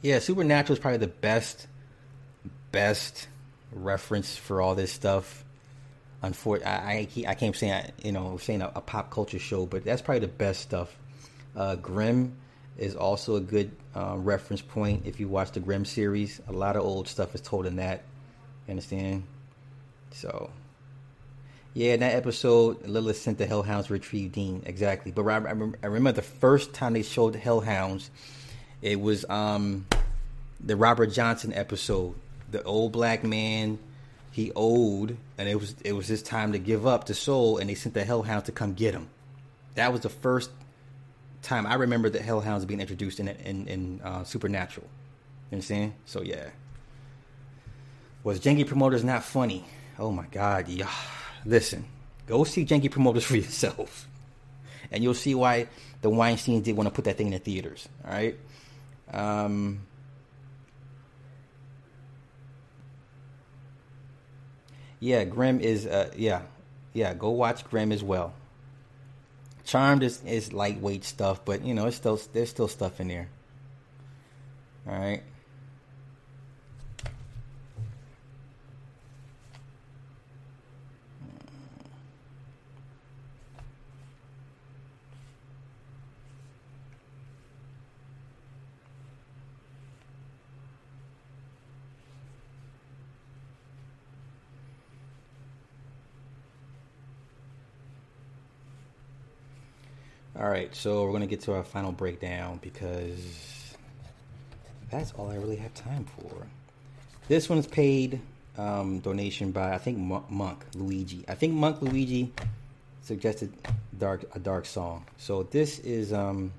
Yeah, 0.01 0.19
Supernatural 0.19 0.73
is 0.73 0.79
probably 0.79 0.99
the 0.99 1.07
best, 1.07 1.67
best 2.71 3.27
reference 3.71 4.35
for 4.35 4.61
all 4.61 4.75
this 4.75 4.91
stuff. 4.91 5.43
Unfortunately, 6.21 6.71
I, 6.71 7.07
I, 7.25 7.31
I 7.31 7.33
can't 7.35 7.55
say 7.55 7.91
you 8.03 8.11
know 8.11 8.37
saying 8.37 8.61
a, 8.61 8.71
a, 8.75 8.81
pop 8.81 9.11
culture 9.11 9.39
show, 9.39 9.65
but 9.65 9.83
that's 9.83 10.01
probably 10.01 10.21
the 10.21 10.27
best 10.27 10.61
stuff. 10.61 10.95
Uh, 11.55 11.75
Grimm 11.75 12.37
is 12.77 12.95
also 12.95 13.35
a 13.35 13.39
good 13.39 13.71
uh, 13.95 14.15
reference 14.17 14.61
point 14.61 15.03
if 15.05 15.19
you 15.19 15.27
watch 15.27 15.51
the 15.51 15.59
Grimm 15.59 15.85
series. 15.85 16.39
A 16.47 16.51
lot 16.51 16.75
of 16.75 16.83
old 16.83 17.07
stuff 17.07 17.33
is 17.33 17.41
told 17.41 17.65
in 17.65 17.77
that. 17.77 18.03
You 18.67 18.71
understand? 18.71 19.23
So, 20.11 20.51
yeah, 21.73 21.93
in 21.93 21.99
that 22.01 22.13
episode, 22.15 22.85
Lilith 22.87 23.17
sent 23.17 23.37
the 23.37 23.45
Hellhounds 23.45 23.87
to 23.87 23.93
retrieve 23.93 24.31
Dean. 24.31 24.63
Exactly. 24.65 25.11
But 25.11 25.27
I, 25.27 25.37
I, 25.37 25.87
remember 25.87 26.11
the 26.11 26.21
first 26.21 26.73
time 26.73 26.93
they 26.93 27.03
showed 27.03 27.33
the 27.33 27.39
Hellhounds, 27.39 28.09
it 28.81 28.99
was 28.99 29.25
um, 29.29 29.85
the 30.59 30.75
Robert 30.75 31.07
Johnson 31.07 31.53
episode. 31.53 32.15
The 32.51 32.63
old 32.63 32.93
black 32.93 33.23
man, 33.23 33.79
he 34.31 34.51
owed, 34.55 35.17
and 35.37 35.49
it 35.49 35.59
was 35.59 35.75
it 35.83 35.93
was 35.93 36.07
his 36.07 36.21
time 36.21 36.53
to 36.53 36.59
give 36.59 36.87
up 36.87 37.05
the 37.05 37.13
soul, 37.13 37.57
and 37.57 37.69
they 37.69 37.75
sent 37.75 37.93
the 37.93 38.05
Hellhounds 38.05 38.45
to 38.45 38.51
come 38.51 38.73
get 38.73 38.93
him. 38.93 39.09
That 39.75 39.91
was 39.91 40.01
the 40.01 40.09
first 40.09 40.49
time 41.41 41.65
I 41.65 41.75
remember 41.75 42.09
the 42.09 42.19
Hellhounds 42.19 42.65
being 42.65 42.81
introduced 42.81 43.19
in 43.19 43.27
in, 43.27 43.67
in 43.67 44.01
uh, 44.03 44.23
Supernatural. 44.23 44.87
You 45.51 45.55
understand? 45.55 45.93
So 46.05 46.21
yeah. 46.21 46.49
Was 48.23 48.39
Janky 48.39 48.67
Promoters 48.67 49.03
not 49.03 49.23
funny? 49.23 49.63
Oh 49.97 50.11
my 50.11 50.25
god, 50.27 50.67
yeah. 50.67 50.89
Listen, 51.45 51.85
go 52.25 52.43
see 52.43 52.65
Janky 52.65 52.91
Promoters 52.91 53.23
for 53.23 53.35
yourself, 53.37 54.07
and 54.91 55.03
you'll 55.03 55.13
see 55.13 55.33
why 55.33 55.67
the 56.01 56.09
Weinstein 56.09 56.61
did 56.61 56.75
want 56.75 56.87
to 56.87 56.93
put 56.93 57.05
that 57.05 57.17
thing 57.17 57.27
in 57.27 57.33
the 57.33 57.39
theaters. 57.39 57.87
All 58.05 58.11
right. 58.11 58.37
Um, 59.11 59.79
yeah, 64.99 65.23
Grimm 65.23 65.59
is 65.61 65.85
uh, 65.87 66.11
yeah, 66.15 66.41
yeah. 66.93 67.13
Go 67.13 67.29
watch 67.29 67.63
Grimm 67.65 67.91
as 67.91 68.03
well. 68.03 68.33
Charmed 69.67 70.01
is, 70.01 70.23
is 70.23 70.53
lightweight 70.53 71.03
stuff, 71.03 71.43
but 71.43 71.65
you 71.65 71.73
know, 71.73 71.87
it's 71.87 71.97
still 71.97 72.19
there's 72.31 72.49
still 72.49 72.69
stuff 72.69 73.01
in 73.01 73.09
there. 73.09 73.27
All 74.87 74.97
right. 74.97 75.21
All 100.39 100.47
right, 100.47 100.75
so 100.75 101.03
we're 101.03 101.13
gonna 101.13 101.25
get 101.25 101.41
to 101.41 101.55
our 101.55 101.63
final 101.63 101.91
breakdown 101.91 102.59
because 102.61 103.73
that's 104.91 105.11
all 105.13 105.31
I 105.31 105.35
really 105.35 105.55
have 105.55 105.73
time 105.73 106.05
for. 106.05 106.45
This 107.27 107.49
one's 107.49 107.65
paid 107.65 108.21
um, 108.55 108.99
donation 108.99 109.51
by 109.51 109.73
I 109.73 109.79
think 109.79 109.97
Monk 109.97 110.63
Luigi. 110.75 111.25
I 111.27 111.33
think 111.33 111.53
Monk 111.53 111.81
Luigi 111.81 112.31
suggested 113.01 113.51
dark 113.97 114.29
a 114.35 114.39
dark 114.39 114.67
song. 114.67 115.05
So 115.17 115.41
this 115.41 115.79
is 115.79 116.13
um 116.13 116.53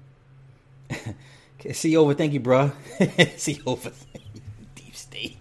see 1.72 1.97
over. 1.97 2.14
Thank 2.14 2.33
you, 2.33 2.41
bro. 2.41 2.72
see 3.37 3.62
over. 3.66 3.93
Deep 4.74 4.97
state. 4.97 5.37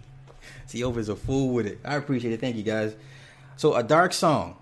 See 0.68 0.84
over 0.84 1.00
is 1.00 1.10
a 1.10 1.16
fool 1.16 1.56
with 1.56 1.66
it. 1.66 1.80
I 1.84 1.96
appreciate 1.96 2.34
it. 2.34 2.40
Thank 2.40 2.56
you, 2.56 2.64
guys. 2.64 2.96
So 3.56 3.74
a 3.74 3.82
dark 3.82 4.14
song. 4.14 4.58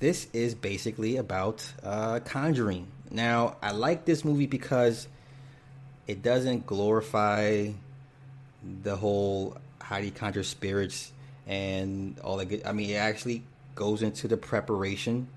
This 0.00 0.28
is 0.32 0.54
basically 0.54 1.16
about 1.16 1.72
uh, 1.82 2.20
conjuring. 2.24 2.86
Now, 3.10 3.56
I 3.60 3.72
like 3.72 4.04
this 4.04 4.24
movie 4.24 4.46
because 4.46 5.08
it 6.06 6.22
doesn't 6.22 6.66
glorify 6.66 7.70
the 8.82 8.96
whole 8.96 9.56
how 9.80 9.98
do 9.98 10.04
you 10.04 10.12
conjure 10.12 10.42
spirits 10.42 11.12
and 11.46 12.18
all 12.20 12.36
that 12.36 12.46
good. 12.46 12.62
I 12.64 12.72
mean, 12.72 12.90
it 12.90 12.94
actually 12.94 13.42
goes 13.74 14.02
into 14.02 14.28
the 14.28 14.36
preparation 14.36 15.28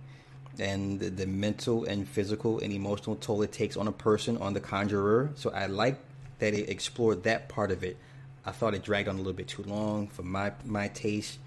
and 0.60 1.00
the, 1.00 1.10
the, 1.10 1.26
mental 1.26 1.86
and 1.86 2.08
physical 2.08 2.60
and 2.60 2.74
emotional 2.74 3.16
toll 3.16 3.42
it 3.42 3.52
takes 3.52 3.78
on 3.78 3.88
a 3.88 3.92
person, 3.92 4.38
on 4.38 4.54
the 4.54 4.60
conjurer. 4.60 5.32
So 5.36 5.52
I 5.52 5.68
like 5.68 5.98
that 6.40 6.54
it 6.54 6.70
explored 6.70 7.24
that 7.24 7.50
part 7.50 7.72
of 7.72 7.84
it. 7.84 7.98
I 8.46 8.52
thought 8.52 8.74
it 8.74 8.84
dragged 8.84 9.08
on 9.08 9.16
a 9.16 9.18
little 9.20 9.34
bit 9.34 9.48
too 9.48 9.64
long 9.64 10.08
for 10.08 10.24
my 10.24 10.52
my 10.66 10.88
taste, 10.90 11.40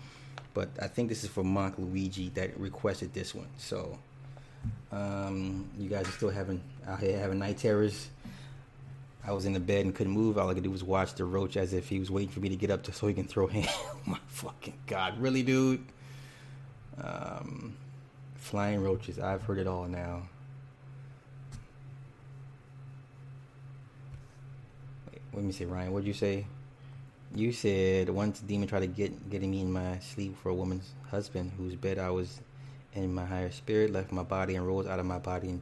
but 0.55 0.69
I 0.81 0.87
think 0.87 1.09
this 1.09 1.25
is 1.25 1.31
for 1.31 1.45
Monk 1.45 1.75
Luigi 1.79 2.31
that 2.31 2.59
requested 2.59 3.13
this 3.13 3.35
one. 3.35 3.49
So 3.59 3.99
um, 4.93 5.69
you 5.79 5.89
guys 5.89 6.09
are 6.09 6.13
still 6.13 6.31
having 6.31 6.63
out 6.87 7.01
here 7.01 7.19
having 7.19 7.41
night 7.41 7.59
terrors. 7.59 8.09
I 9.27 9.33
was 9.33 9.47
in 9.47 9.53
the 9.53 9.61
bed 9.61 9.85
and 9.85 9.95
couldn't 9.95 10.13
move. 10.13 10.39
All 10.39 10.49
I 10.51 10.55
could 10.55 10.63
do 10.63 10.71
was 10.71 10.85
watch 10.85 11.15
the 11.15 11.25
roach 11.25 11.57
as 11.57 11.73
if 11.73 11.89
he 11.89 11.99
was 11.99 12.11
waiting 12.11 12.29
for 12.31 12.41
me 12.41 12.51
to 12.51 12.57
get 12.57 12.71
up 12.71 12.83
to, 12.85 12.93
so 12.93 13.07
he 13.07 13.15
can 13.15 13.25
throw 13.25 13.47
him. 13.49 13.67
oh 13.69 13.99
my 14.07 14.19
fucking 14.29 14.75
god, 14.87 15.19
really, 15.19 15.43
dude? 15.43 15.85
Um, 17.03 17.75
flying 18.37 18.83
roaches. 18.83 19.19
I've 19.19 19.43
heard 19.43 19.59
it 19.59 19.67
all 19.67 19.87
now. 19.87 20.23
Wait, 25.11 25.21
let 25.33 25.43
me 25.43 25.53
see, 25.53 25.65
Ryan. 25.65 25.93
What'd 25.93 26.07
you 26.07 26.13
say? 26.13 26.47
You 27.37 27.51
said 27.51 28.11
once 28.11 28.41
a 28.41 28.45
demon 28.45 28.69
tried 28.69 28.81
to 28.81 28.87
get 28.87 29.29
getting 29.29 29.51
me 29.51 29.61
in 29.63 29.73
my 29.73 29.99
sleep 29.99 30.37
for 30.41 30.51
a 30.51 30.55
woman's 30.55 30.93
husband 31.11 31.51
whose 31.57 31.75
bed 31.75 31.99
I 31.99 32.11
was 32.11 32.41
in 32.93 33.13
my 33.13 33.25
higher 33.25 33.51
spirit 33.51 33.91
left 33.91 34.13
my 34.13 34.23
body 34.23 34.55
and 34.55 34.65
rose 34.65 34.87
out 34.87 35.01
of 35.01 35.07
my 35.07 35.19
body 35.19 35.49
and 35.49 35.61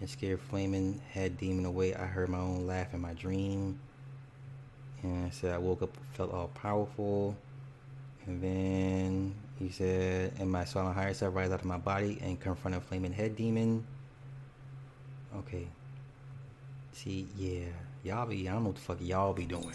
and 0.00 0.10
scared 0.10 0.40
flaming 0.40 1.00
head 1.12 1.38
demon 1.38 1.64
away. 1.64 1.94
I 1.94 2.04
heard 2.04 2.28
my 2.28 2.38
own 2.38 2.66
laugh 2.66 2.92
in 2.92 3.00
my 3.00 3.14
dream. 3.14 3.80
And 5.02 5.26
I 5.26 5.30
said 5.30 5.54
I 5.54 5.58
woke 5.58 5.80
up, 5.80 5.96
felt 6.12 6.32
all 6.32 6.48
powerful. 6.48 7.34
And 8.26 8.42
then 8.42 9.34
he 9.58 9.70
said, 9.70 10.32
and 10.38 10.50
my 10.50 10.64
saw 10.64 10.84
my 10.84 10.92
higher 10.92 11.14
self 11.14 11.34
rise 11.34 11.50
out 11.50 11.60
of 11.60 11.66
my 11.66 11.78
body 11.78 12.18
and 12.22 12.38
confront 12.38 12.76
a 12.76 12.80
flaming 12.80 13.12
head 13.12 13.34
demon. 13.34 13.86
Okay. 15.38 15.68
See, 16.92 17.28
yeah, 17.36 17.68
y'all 18.02 18.26
be, 18.26 18.46
I 18.46 18.52
don't 18.52 18.64
know 18.64 18.68
what 18.70 18.76
the 18.76 18.82
fuck 18.82 18.98
y'all 19.00 19.32
be 19.32 19.46
doing. 19.46 19.74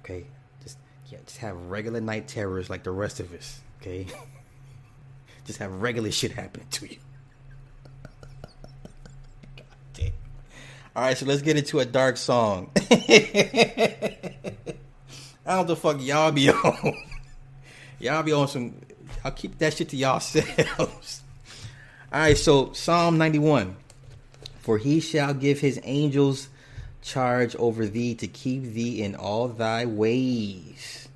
Okay, 0.00 0.26
just 0.62 0.78
yeah, 1.08 1.18
just 1.26 1.38
have 1.38 1.56
regular 1.56 2.00
night 2.00 2.28
terrors 2.28 2.70
like 2.70 2.84
the 2.84 2.90
rest 2.90 3.20
of 3.20 3.32
us. 3.32 3.60
Okay, 3.80 4.06
just 5.44 5.58
have 5.58 5.72
regular 5.72 6.10
shit 6.10 6.32
happen 6.32 6.62
to 6.70 6.86
you. 6.86 6.96
God 9.56 9.64
damn. 9.94 10.12
All 10.96 11.02
right, 11.04 11.16
so 11.16 11.26
let's 11.26 11.42
get 11.42 11.56
into 11.56 11.80
a 11.80 11.84
dark 11.84 12.16
song. 12.16 12.70
I 15.46 15.54
don't 15.56 15.66
the 15.66 15.76
fuck 15.76 16.00
y'all 16.00 16.32
be 16.32 16.50
on. 16.50 16.94
y'all 17.98 18.22
be 18.22 18.32
on 18.32 18.48
some. 18.48 18.80
I'll 19.24 19.32
keep 19.32 19.58
that 19.58 19.74
shit 19.74 19.88
to 19.90 19.96
y'all 19.96 20.14
yourselves. 20.14 21.22
All 22.12 22.20
right, 22.20 22.36
so 22.36 22.72
Psalm 22.72 23.18
91. 23.18 23.76
For 24.60 24.78
he 24.78 25.00
shall 25.00 25.32
give 25.34 25.60
his 25.60 25.80
angels 25.84 26.48
charge 27.02 27.56
over 27.56 27.86
thee 27.86 28.14
to 28.14 28.26
keep 28.26 28.62
thee 28.62 29.02
in 29.02 29.14
all 29.14 29.48
thy 29.48 29.86
ways. 29.86 31.08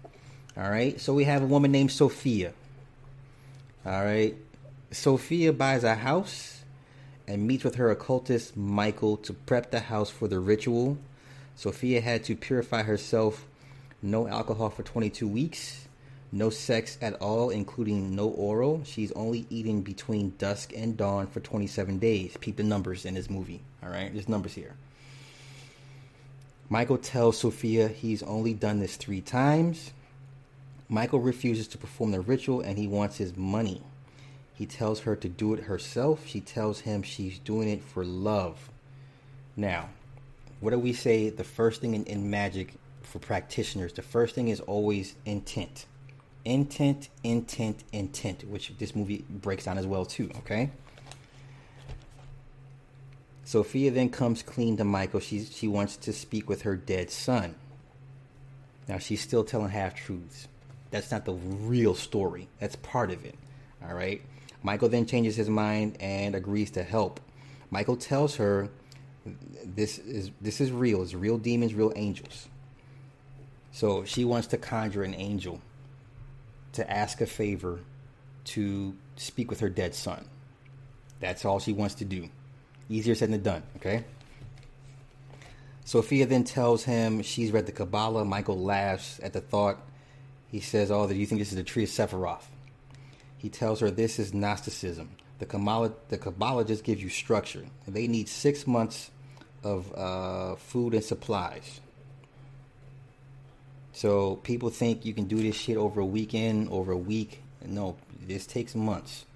All 0.57 0.70
right, 0.70 1.01
so 1.01 1.12
we 1.14 1.24
have 1.24 1.43
a 1.43 1.47
woman 1.47 1.72
named 1.72 1.91
Sophia. 1.91 2.53
All 3.85 4.05
right, 4.05 4.35
Sophia 4.91 5.53
buys 5.53 5.85
a 5.85 5.97
house 5.97 6.62
and 7.26 7.47
meets 7.47 7.64
with 7.64 7.74
her 7.76 7.91
occultist 7.91 8.57
Michael 8.57 9.16
to 9.18 9.32
prep 9.32 9.70
the 9.70 9.80
house 9.80 10.11
for 10.11 10.28
the 10.28 10.39
ritual. 10.39 10.99
Sophia 11.57 12.01
had 12.01 12.24
to 12.24 12.37
purify 12.37 12.82
herself, 12.82 13.47
no 14.03 14.28
alcohol 14.28 14.70
for 14.70 14.82
22 14.82 15.26
weeks, 15.26 15.87
no 16.32 16.51
sex 16.51 16.99
at 17.01 17.14
all, 17.14 17.51
including 17.51 18.14
no 18.14 18.28
oral. 18.28 18.82
She's 18.85 19.12
only 19.12 19.47
eating 19.51 19.82
between 19.82 20.35
dusk 20.39 20.72
and 20.76 20.97
dawn 20.97 21.26
for 21.26 21.41
27 21.41 21.99
days. 21.99 22.37
Peep 22.41 22.57
the 22.57 22.62
numbers 22.62 23.05
in 23.05 23.14
this 23.14 23.30
movie, 23.30 23.61
all 23.82 23.91
right? 23.91 24.12
There's 24.12 24.28
numbers 24.28 24.55
here. 24.55 24.74
Michael 26.69 26.99
tells 26.99 27.39
Sophia 27.39 27.89
he's 27.89 28.23
only 28.23 28.55
done 28.55 28.81
this 28.81 28.97
three 28.97 29.21
times. 29.21 29.93
Michael 30.89 31.21
refuses 31.21 31.69
to 31.69 31.79
perform 31.79 32.11
the 32.11 32.21
ritual 32.21 32.61
and 32.61 32.79
he 32.79 32.87
wants 32.87 33.19
his 33.19 33.37
money. 33.37 33.83
He 34.55 34.67
tells 34.67 35.01
her 35.01 35.17
to 35.17 35.29
do 35.29 35.53
it 35.55 35.65
herself. 35.65 36.27
She 36.27 36.41
tells 36.41 36.81
him 36.81 37.03
she's 37.03 37.39
doing 37.39 37.69
it 37.69 37.83
for 37.83 38.05
love. 38.05 38.71
Now, 39.57 39.91
what 40.61 40.71
do 40.71 40.79
we 40.79 40.93
say 40.93 41.29
the 41.29 41.45
first 41.45 41.81
thing 41.81 41.95
in, 41.95 42.05
in 42.05 42.31
magic 42.31 42.75
for 43.03 43.19
practitioners? 43.19 43.93
The 43.93 44.03
first 44.03 44.35
thing 44.35 44.49
is 44.49 44.61
always 44.61 45.17
intent. 45.27 45.87
Intent, 46.45 47.09
intent, 47.23 47.85
intent, 47.93 48.49
which 48.49 48.73
this 48.79 48.95
movie 48.95 49.25
breaks 49.29 49.65
down 49.65 49.79
as 49.79 49.87
well 49.87 50.05
too, 50.05 50.31
okay? 50.39 50.71
Sophia 53.45 53.90
then 53.90 54.09
comes 54.09 54.42
clean 54.42 54.76
to 54.78 54.84
Michael. 54.84 55.20
She 55.20 55.45
she 55.45 55.68
wants 55.68 55.97
to 55.99 56.12
speak 56.12 56.49
with 56.49 56.62
her 56.62 56.76
dead 56.76 57.11
son. 57.11 57.55
Now 58.88 58.99
she's 58.99 59.20
still 59.20 59.45
telling 59.45 59.70
half 59.70 59.95
truths. 59.95 60.49
That's 60.90 61.11
not 61.11 61.24
the 61.24 61.34
real 61.34 61.95
story. 61.95 62.49
That's 62.61 62.76
part 62.76 63.11
of 63.11 63.24
it. 63.24 63.34
All 63.86 63.95
right. 63.95 64.22
Michael 64.62 64.88
then 64.88 65.07
changes 65.07 65.36
his 65.36 65.49
mind 65.49 65.97
and 66.01 66.34
agrees 66.34 66.70
to 66.72 66.82
help. 66.82 67.20
Michael 67.70 67.97
tells 67.97 68.36
her 68.36 68.70
this 69.64 69.99
is 69.99 70.30
this 70.40 70.61
is 70.61 70.70
real. 70.70 71.03
It's 71.03 71.14
real 71.14 71.38
demons, 71.38 71.74
real 71.74 71.92
angels. 71.97 72.49
So 73.72 74.05
she 74.05 74.24
wants 74.24 74.47
to 74.49 74.57
conjure 74.57 75.03
an 75.03 75.14
angel 75.14 75.61
to 76.72 76.90
ask 76.90 77.20
a 77.20 77.26
favor 77.26 77.80
to 78.45 78.95
speak 79.16 79.51
with 79.51 79.61
her 79.61 79.68
dead 79.68 79.95
son. 79.95 80.24
That's 81.20 81.45
all 81.45 81.59
she 81.59 81.72
wants 81.72 81.97
to 81.97 82.05
do. 82.05 82.28
Easier 82.89 83.14
said 83.14 83.30
than 83.30 83.43
done, 83.43 83.62
okay? 83.76 84.05
Sophia 85.85 86.26
then 86.26 86.45
tells 86.45 86.85
him 86.85 87.22
she's 87.22 87.53
read 87.53 87.66
the 87.66 87.72
Kabbalah. 87.72 88.24
Michael 88.24 88.59
laughs 88.59 89.20
at 89.22 89.32
the 89.32 89.41
thought. 89.41 89.78
He 90.49 90.61
says, 90.61 90.91
Oh, 90.91 91.07
do 91.07 91.14
you 91.14 91.26
think 91.26 91.41
this 91.41 91.51
is 91.51 91.57
the 91.57 91.62
tree 91.62 91.85
of 91.85 91.91
Sephiroth? 91.91 92.45
He 93.37 93.51
tells 93.51 93.80
her 93.80 93.91
this 93.91 94.18
is 94.18 94.32
Gnosticism. 94.32 95.11
The 95.39 95.47
Kabbalah, 95.47 95.93
the 96.09 96.16
Kabbalah 96.16 96.64
just 96.64 96.85
gives 96.85 97.03
you 97.03 97.11
structure. 97.11 97.64
They 97.87 98.07
need 98.07 98.28
six 98.28 98.66
months 98.66 99.11
of 99.62 99.93
uh, 99.95 100.57
food 100.57 100.95
and 100.95 101.05
supplies. 101.05 101.80
So 103.93 104.37
people 104.37 104.70
think 104.70 105.05
you 105.05 105.14
can 105.14 105.24
do 105.24 105.37
this 105.37 105.55
shit 105.55 105.76
over 105.76 106.01
a 106.01 106.07
weekend, 106.07 106.68
over 106.70 106.93
a 106.93 106.97
week. 106.97 107.43
No, 107.64 107.97
this 108.26 108.47
takes 108.47 108.74
months. 108.74 109.26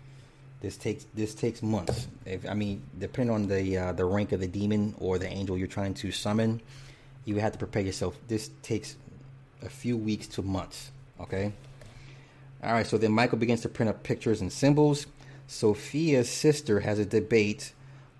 This 0.60 0.76
takes 0.76 1.06
this 1.14 1.34
takes 1.34 1.62
months. 1.62 2.08
If, 2.26 2.48
I 2.48 2.54
mean, 2.54 2.82
depending 2.98 3.34
on 3.34 3.46
the 3.46 3.78
uh, 3.78 3.92
the 3.92 4.04
rank 4.04 4.32
of 4.32 4.40
the 4.40 4.48
demon 4.48 4.94
or 4.98 5.18
the 5.18 5.28
angel 5.28 5.56
you're 5.56 5.68
trying 5.68 5.94
to 5.94 6.10
summon, 6.10 6.60
you 7.24 7.36
have 7.36 7.52
to 7.52 7.58
prepare 7.58 7.82
yourself. 7.82 8.18
This 8.26 8.50
takes 8.62 8.96
a 9.62 9.68
few 9.68 9.96
weeks 9.96 10.26
to 10.28 10.42
months. 10.42 10.90
Okay. 11.20 11.52
All 12.62 12.72
right, 12.72 12.86
so 12.86 12.98
then 12.98 13.12
Michael 13.12 13.38
begins 13.38 13.60
to 13.60 13.68
print 13.68 13.88
up 13.88 14.02
pictures 14.02 14.40
and 14.40 14.52
symbols. 14.52 15.06
Sophia's 15.46 16.28
sister 16.28 16.80
has 16.80 16.98
a 16.98 17.04
debate 17.04 17.72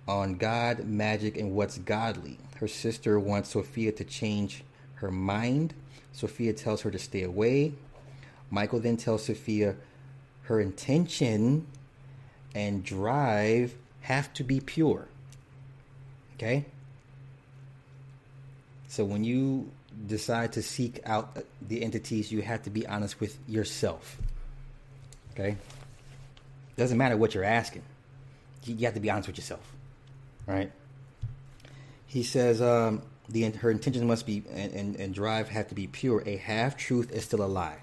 on 0.07 0.35
God, 0.35 0.85
magic, 0.85 1.37
and 1.37 1.51
what's 1.51 1.77
godly. 1.77 2.37
Her 2.55 2.67
sister 2.67 3.19
wants 3.19 3.49
Sophia 3.49 3.91
to 3.91 4.03
change 4.05 4.63
her 4.95 5.11
mind. 5.11 5.73
Sophia 6.13 6.53
tells 6.53 6.81
her 6.81 6.91
to 6.91 6.97
stay 6.97 7.23
away. 7.23 7.73
Michael 8.49 8.79
then 8.79 8.95
tells 8.95 9.25
Sophia 9.25 9.75
her 10.43 10.59
intention 10.61 11.67
and 12.55 12.83
drive 12.83 13.75
have 14.01 14.33
to 14.33 14.43
be 14.43 14.59
pure. 14.59 15.07
Okay? 16.35 16.65
So 18.87 19.05
when 19.05 19.23
you 19.23 19.71
decide 20.07 20.53
to 20.53 20.61
seek 20.61 20.99
out 21.05 21.37
the 21.61 21.83
entities, 21.83 22.31
you 22.31 22.41
have 22.41 22.63
to 22.63 22.69
be 22.69 22.87
honest 22.87 23.19
with 23.19 23.37
yourself. 23.47 24.17
Okay? 25.33 25.57
Doesn't 26.75 26.97
matter 26.97 27.17
what 27.17 27.35
you're 27.35 27.43
asking. 27.43 27.83
You, 28.63 28.85
have 28.85 28.93
to 28.93 28.99
be 28.99 29.09
honest 29.09 29.27
with 29.27 29.37
yourself, 29.37 29.61
right? 30.45 30.71
He 32.05 32.23
says 32.23 32.61
um, 32.61 33.01
the 33.29 33.43
her 33.43 33.71
intentions 33.71 34.03
must 34.03 34.25
be 34.25 34.43
and, 34.51 34.73
and, 34.73 34.95
and 34.97 35.13
drive 35.13 35.49
have 35.49 35.69
to 35.69 35.75
be 35.75 35.87
pure. 35.87 36.23
A 36.25 36.37
half 36.37 36.77
truth 36.77 37.11
is 37.11 37.23
still 37.23 37.43
a 37.43 37.47
lie. 37.47 37.77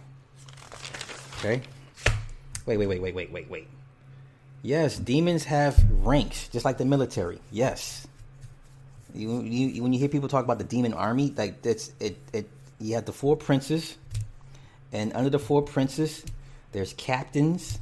Okay. 1.39 1.63
Wait, 2.67 2.77
wait, 2.77 2.87
wait, 2.87 3.01
wait, 3.01 3.15
wait, 3.15 3.33
wait, 3.33 3.51
wait. 3.51 3.69
Yes, 4.67 4.99
demons 4.99 5.45
have 5.45 5.81
ranks, 6.05 6.49
just 6.49 6.65
like 6.65 6.77
the 6.77 6.85
military. 6.85 7.39
Yes. 7.53 8.05
You, 9.15 9.43
you, 9.43 9.81
when 9.81 9.93
you 9.93 10.01
hear 10.01 10.09
people 10.09 10.29
talk 10.29 10.43
about 10.43 10.59
the 10.59 10.65
demon 10.65 10.93
army, 10.93 11.33
like 11.37 11.63
that's 11.63 11.93
it. 12.01 12.19
It 12.33 12.51
you 12.81 12.97
have 12.97 13.05
the 13.05 13.13
four 13.13 13.37
princes, 13.37 13.97
and 14.93 15.13
under 15.13 15.31
the 15.31 15.39
four 15.39 15.63
princes, 15.63 16.25
there's 16.73 16.95
captains, 16.95 17.79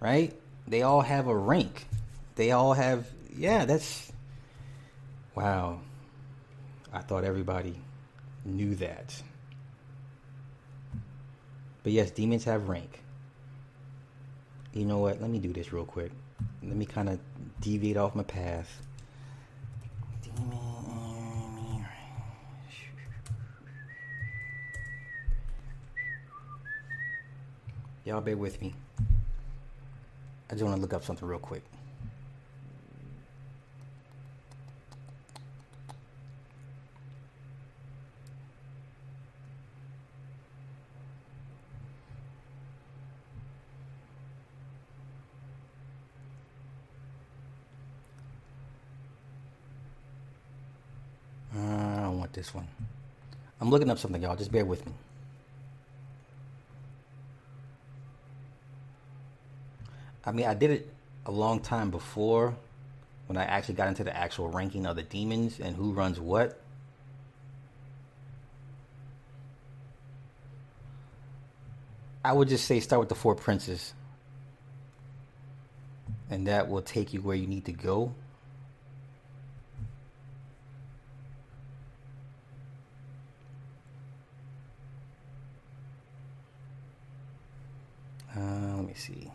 right? 0.00 0.34
They 0.66 0.82
all 0.82 1.02
have 1.02 1.28
a 1.28 1.36
rank. 1.36 1.86
They 2.34 2.50
all 2.50 2.72
have 2.72 3.06
yeah. 3.36 3.64
That's 3.64 4.10
wow. 5.36 5.78
I 6.92 6.98
thought 6.98 7.22
everybody 7.22 7.76
knew 8.44 8.74
that. 8.74 9.22
But 11.84 11.92
yes, 11.92 12.10
demons 12.10 12.42
have 12.42 12.68
rank 12.68 13.01
you 14.72 14.84
know 14.84 14.98
what? 14.98 15.20
Let 15.20 15.30
me 15.30 15.38
do 15.38 15.52
this 15.52 15.72
real 15.72 15.84
quick. 15.84 16.12
Let 16.62 16.76
me 16.76 16.86
kind 16.86 17.08
of 17.08 17.18
deviate 17.60 17.96
off 17.96 18.14
my 18.14 18.22
path. 18.22 18.80
Y'all 28.04 28.20
bear 28.20 28.36
with 28.36 28.60
me. 28.60 28.74
I 30.50 30.54
just 30.54 30.64
want 30.64 30.74
to 30.74 30.82
look 30.82 30.92
up 30.92 31.04
something 31.04 31.26
real 31.26 31.38
quick. 31.38 31.62
This 52.32 52.54
one. 52.54 52.66
I'm 53.60 53.70
looking 53.70 53.90
up 53.90 53.98
something, 53.98 54.20
y'all. 54.22 54.36
Just 54.36 54.52
bear 54.52 54.64
with 54.64 54.84
me. 54.86 54.92
I 60.24 60.32
mean, 60.32 60.46
I 60.46 60.54
did 60.54 60.70
it 60.70 60.88
a 61.26 61.30
long 61.30 61.60
time 61.60 61.90
before 61.90 62.56
when 63.26 63.36
I 63.36 63.44
actually 63.44 63.74
got 63.74 63.88
into 63.88 64.04
the 64.04 64.16
actual 64.16 64.48
ranking 64.48 64.86
of 64.86 64.96
the 64.96 65.02
demons 65.02 65.58
and 65.60 65.76
who 65.76 65.92
runs 65.92 66.20
what. 66.20 66.60
I 72.24 72.32
would 72.32 72.48
just 72.48 72.66
say 72.66 72.78
start 72.80 73.00
with 73.00 73.08
the 73.08 73.14
four 73.14 73.34
princes. 73.34 73.94
And 76.30 76.46
that 76.46 76.68
will 76.68 76.82
take 76.82 77.12
you 77.12 77.20
where 77.20 77.36
you 77.36 77.46
need 77.46 77.64
to 77.66 77.72
go. 77.72 78.14
Uh, 88.42 88.76
let 88.76 88.86
me 88.86 88.94
see. 88.94 89.30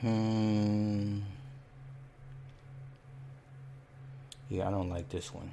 Hmm. 0.00 1.20
Yeah, 4.48 4.68
I 4.68 4.70
don't 4.70 4.88
like 4.88 5.08
this 5.08 5.32
one. 5.32 5.52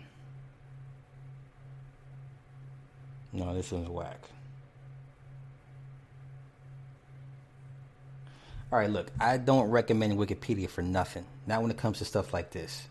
No, 3.33 3.53
this 3.53 3.71
one's 3.71 3.89
whack. 3.89 4.19
All 8.71 8.79
right, 8.79 8.89
look, 8.89 9.11
I 9.19 9.37
don't 9.37 9.69
recommend 9.69 10.17
Wikipedia 10.17 10.69
for 10.69 10.81
nothing. 10.81 11.25
Not 11.47 11.61
when 11.61 11.71
it 11.71 11.77
comes 11.77 11.97
to 11.99 12.05
stuff 12.05 12.33
like 12.33 12.51
this. 12.51 12.87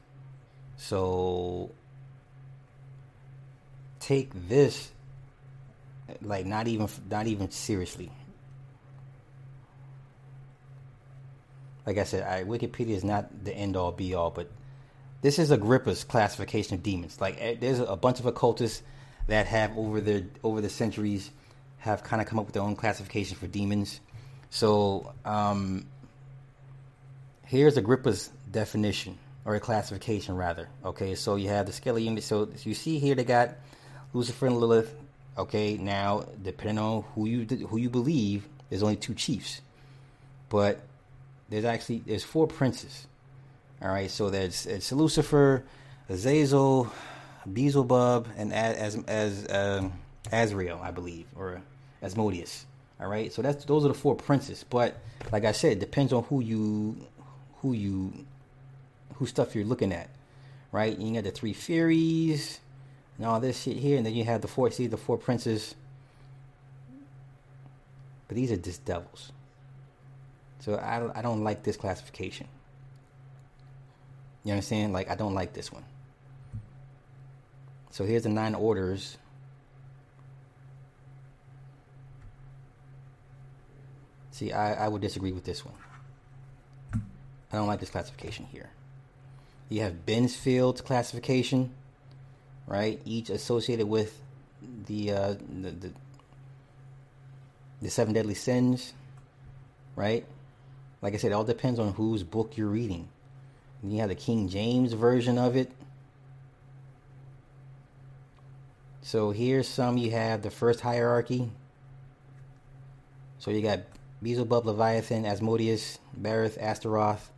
So 0.78 1.70
take 4.00 4.30
this 4.48 4.90
like 6.22 6.46
not 6.46 6.66
even 6.68 6.88
not 7.10 7.26
even 7.26 7.50
seriously. 7.50 8.10
Like 11.84 11.98
I 11.98 12.04
said, 12.04 12.22
I, 12.22 12.44
Wikipedia 12.44 12.90
is 12.90 13.04
not 13.04 13.44
the 13.44 13.54
end 13.54 13.76
all 13.76 13.92
be 13.92 14.14
all, 14.14 14.30
but 14.30 14.50
this 15.20 15.38
is 15.38 15.50
Agrippa's 15.50 16.04
classification 16.04 16.74
of 16.74 16.82
demons. 16.82 17.20
Like 17.20 17.36
eh, 17.40 17.56
there's 17.58 17.80
a 17.80 17.96
bunch 17.96 18.20
of 18.20 18.26
occultists 18.26 18.82
that 19.26 19.46
have 19.46 19.76
over 19.76 20.00
the 20.00 20.24
over 20.44 20.60
the 20.60 20.70
centuries 20.70 21.30
have 21.78 22.02
kind 22.04 22.22
of 22.22 22.28
come 22.28 22.38
up 22.38 22.46
with 22.46 22.54
their 22.54 22.62
own 22.62 22.76
classification 22.76 23.36
for 23.36 23.46
demons. 23.46 24.00
So 24.50 25.12
um, 25.24 25.86
here's 27.44 27.76
Agrippa's 27.76 28.30
definition 28.50 29.18
or 29.48 29.54
a 29.54 29.60
classification 29.60 30.36
rather. 30.36 30.68
Okay, 30.84 31.14
so 31.14 31.36
you 31.36 31.48
have 31.48 31.64
the 31.64 31.72
scalar 31.72 32.04
unit. 32.04 32.22
So 32.22 32.50
you 32.64 32.74
see 32.74 32.98
here 32.98 33.14
they 33.14 33.24
got 33.24 33.56
Lucifer 34.12 34.46
and 34.46 34.58
Lilith. 34.58 34.94
Okay, 35.38 35.78
now 35.78 36.26
depending 36.42 36.78
on 36.78 37.02
who 37.14 37.24
you 37.26 37.46
who 37.66 37.78
you 37.78 37.88
believe, 37.88 38.46
there's 38.68 38.82
only 38.82 38.96
two 38.96 39.14
chiefs, 39.14 39.62
but 40.50 40.82
there's 41.48 41.64
actually 41.64 42.02
there's 42.04 42.24
four 42.24 42.46
princes. 42.46 43.06
All 43.80 43.88
right, 43.88 44.10
so 44.10 44.28
there's 44.28 44.66
it's 44.66 44.92
Lucifer, 44.92 45.64
Azazel, 46.10 46.92
Beelzebub, 47.50 48.28
and 48.36 48.52
as 48.52 49.02
as 49.06 49.46
um, 49.48 49.94
Azrael, 50.30 50.78
I 50.82 50.90
believe, 50.90 51.24
or 51.34 51.62
Asmodeus. 52.02 52.66
All 53.00 53.08
right, 53.08 53.32
so 53.32 53.40
that's 53.40 53.64
those 53.64 53.86
are 53.86 53.88
the 53.88 53.94
four 53.94 54.14
princes. 54.14 54.62
But 54.68 55.00
like 55.32 55.46
I 55.46 55.52
said, 55.52 55.72
it 55.72 55.78
depends 55.78 56.12
on 56.12 56.24
who 56.24 56.40
you 56.42 56.98
who 57.62 57.72
you 57.72 58.26
whose 59.18 59.30
stuff 59.30 59.54
you're 59.54 59.64
looking 59.64 59.92
at, 59.92 60.08
right? 60.72 60.96
You 60.96 61.14
got 61.14 61.24
the 61.24 61.30
three 61.30 61.52
Furies 61.52 62.60
and 63.16 63.26
all 63.26 63.40
this 63.40 63.62
shit 63.62 63.76
here, 63.76 63.96
and 63.96 64.06
then 64.06 64.14
you 64.14 64.24
have 64.24 64.40
the 64.40 64.48
four, 64.48 64.70
see 64.70 64.86
the 64.86 64.96
four 64.96 65.18
princes. 65.18 65.74
But 68.28 68.36
these 68.36 68.52
are 68.52 68.56
just 68.56 68.84
devils. 68.84 69.32
So 70.60 70.74
I, 70.74 71.18
I 71.18 71.22
don't 71.22 71.42
like 71.42 71.62
this 71.62 71.76
classification. 71.76 72.46
You 74.44 74.52
understand? 74.52 74.92
Like, 74.92 75.10
I 75.10 75.14
don't 75.14 75.34
like 75.34 75.52
this 75.52 75.72
one. 75.72 75.84
So 77.90 78.04
here's 78.04 78.22
the 78.22 78.28
nine 78.28 78.54
orders. 78.54 79.18
See, 84.30 84.52
I, 84.52 84.84
I 84.84 84.88
would 84.88 85.02
disagree 85.02 85.32
with 85.32 85.44
this 85.44 85.64
one. 85.64 85.74
I 87.52 87.56
don't 87.56 87.66
like 87.66 87.80
this 87.80 87.90
classification 87.90 88.46
here. 88.52 88.70
You 89.68 89.82
have 89.82 90.06
Binsfeld's 90.06 90.80
classification, 90.80 91.72
right? 92.66 93.00
Each 93.04 93.30
associated 93.30 93.86
with 93.88 94.20
the, 94.86 95.12
uh, 95.12 95.34
the, 95.60 95.70
the 95.70 95.90
the 97.80 97.90
seven 97.90 98.14
deadly 98.14 98.34
sins, 98.34 98.92
right? 99.94 100.24
Like 101.00 101.14
I 101.14 101.16
said, 101.16 101.30
it 101.30 101.34
all 101.34 101.44
depends 101.44 101.78
on 101.78 101.92
whose 101.92 102.22
book 102.22 102.56
you're 102.56 102.68
reading. 102.68 103.08
And 103.82 103.92
you 103.92 104.00
have 104.00 104.08
the 104.08 104.16
King 104.16 104.48
James 104.48 104.92
version 104.92 105.38
of 105.38 105.56
it. 105.56 105.70
So 109.02 109.30
here's 109.30 109.68
some 109.68 109.96
you 109.96 110.10
have 110.10 110.42
the 110.42 110.50
first 110.50 110.80
hierarchy. 110.80 111.50
So 113.38 113.50
you 113.50 113.62
got 113.62 113.80
Beelzebub, 114.22 114.66
Leviathan, 114.66 115.24
Asmodeus, 115.24 115.98
Berith, 116.20 116.60
Astaroth, 116.60 117.30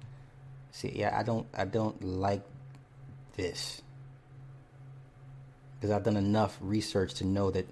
See, 0.72 0.92
yeah, 0.94 1.16
I 1.18 1.22
don't, 1.22 1.46
I 1.54 1.64
don't 1.64 2.02
like 2.02 2.42
this 3.36 3.82
because 5.74 5.90
I've 5.90 6.04
done 6.04 6.16
enough 6.16 6.58
research 6.60 7.14
to 7.14 7.24
know 7.24 7.50
that. 7.50 7.66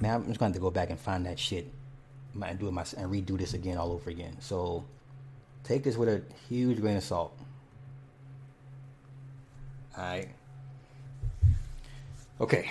Man, 0.00 0.14
I'm 0.14 0.26
just 0.26 0.40
going 0.40 0.52
to 0.52 0.58
go 0.58 0.70
back 0.70 0.90
and 0.90 0.98
find 0.98 1.24
that 1.26 1.38
shit 1.38 1.70
and 2.42 2.58
do 2.58 2.68
it 2.68 2.72
my 2.72 2.84
and 2.96 3.10
redo 3.10 3.38
this 3.38 3.54
again 3.54 3.78
all 3.78 3.92
over 3.92 4.10
again. 4.10 4.36
So 4.40 4.84
take 5.62 5.84
this 5.84 5.96
with 5.96 6.08
a 6.08 6.22
huge 6.48 6.80
grain 6.80 6.96
of 6.96 7.04
salt. 7.04 7.38
All 9.96 10.02
right. 10.04 10.28
Okay. 12.40 12.68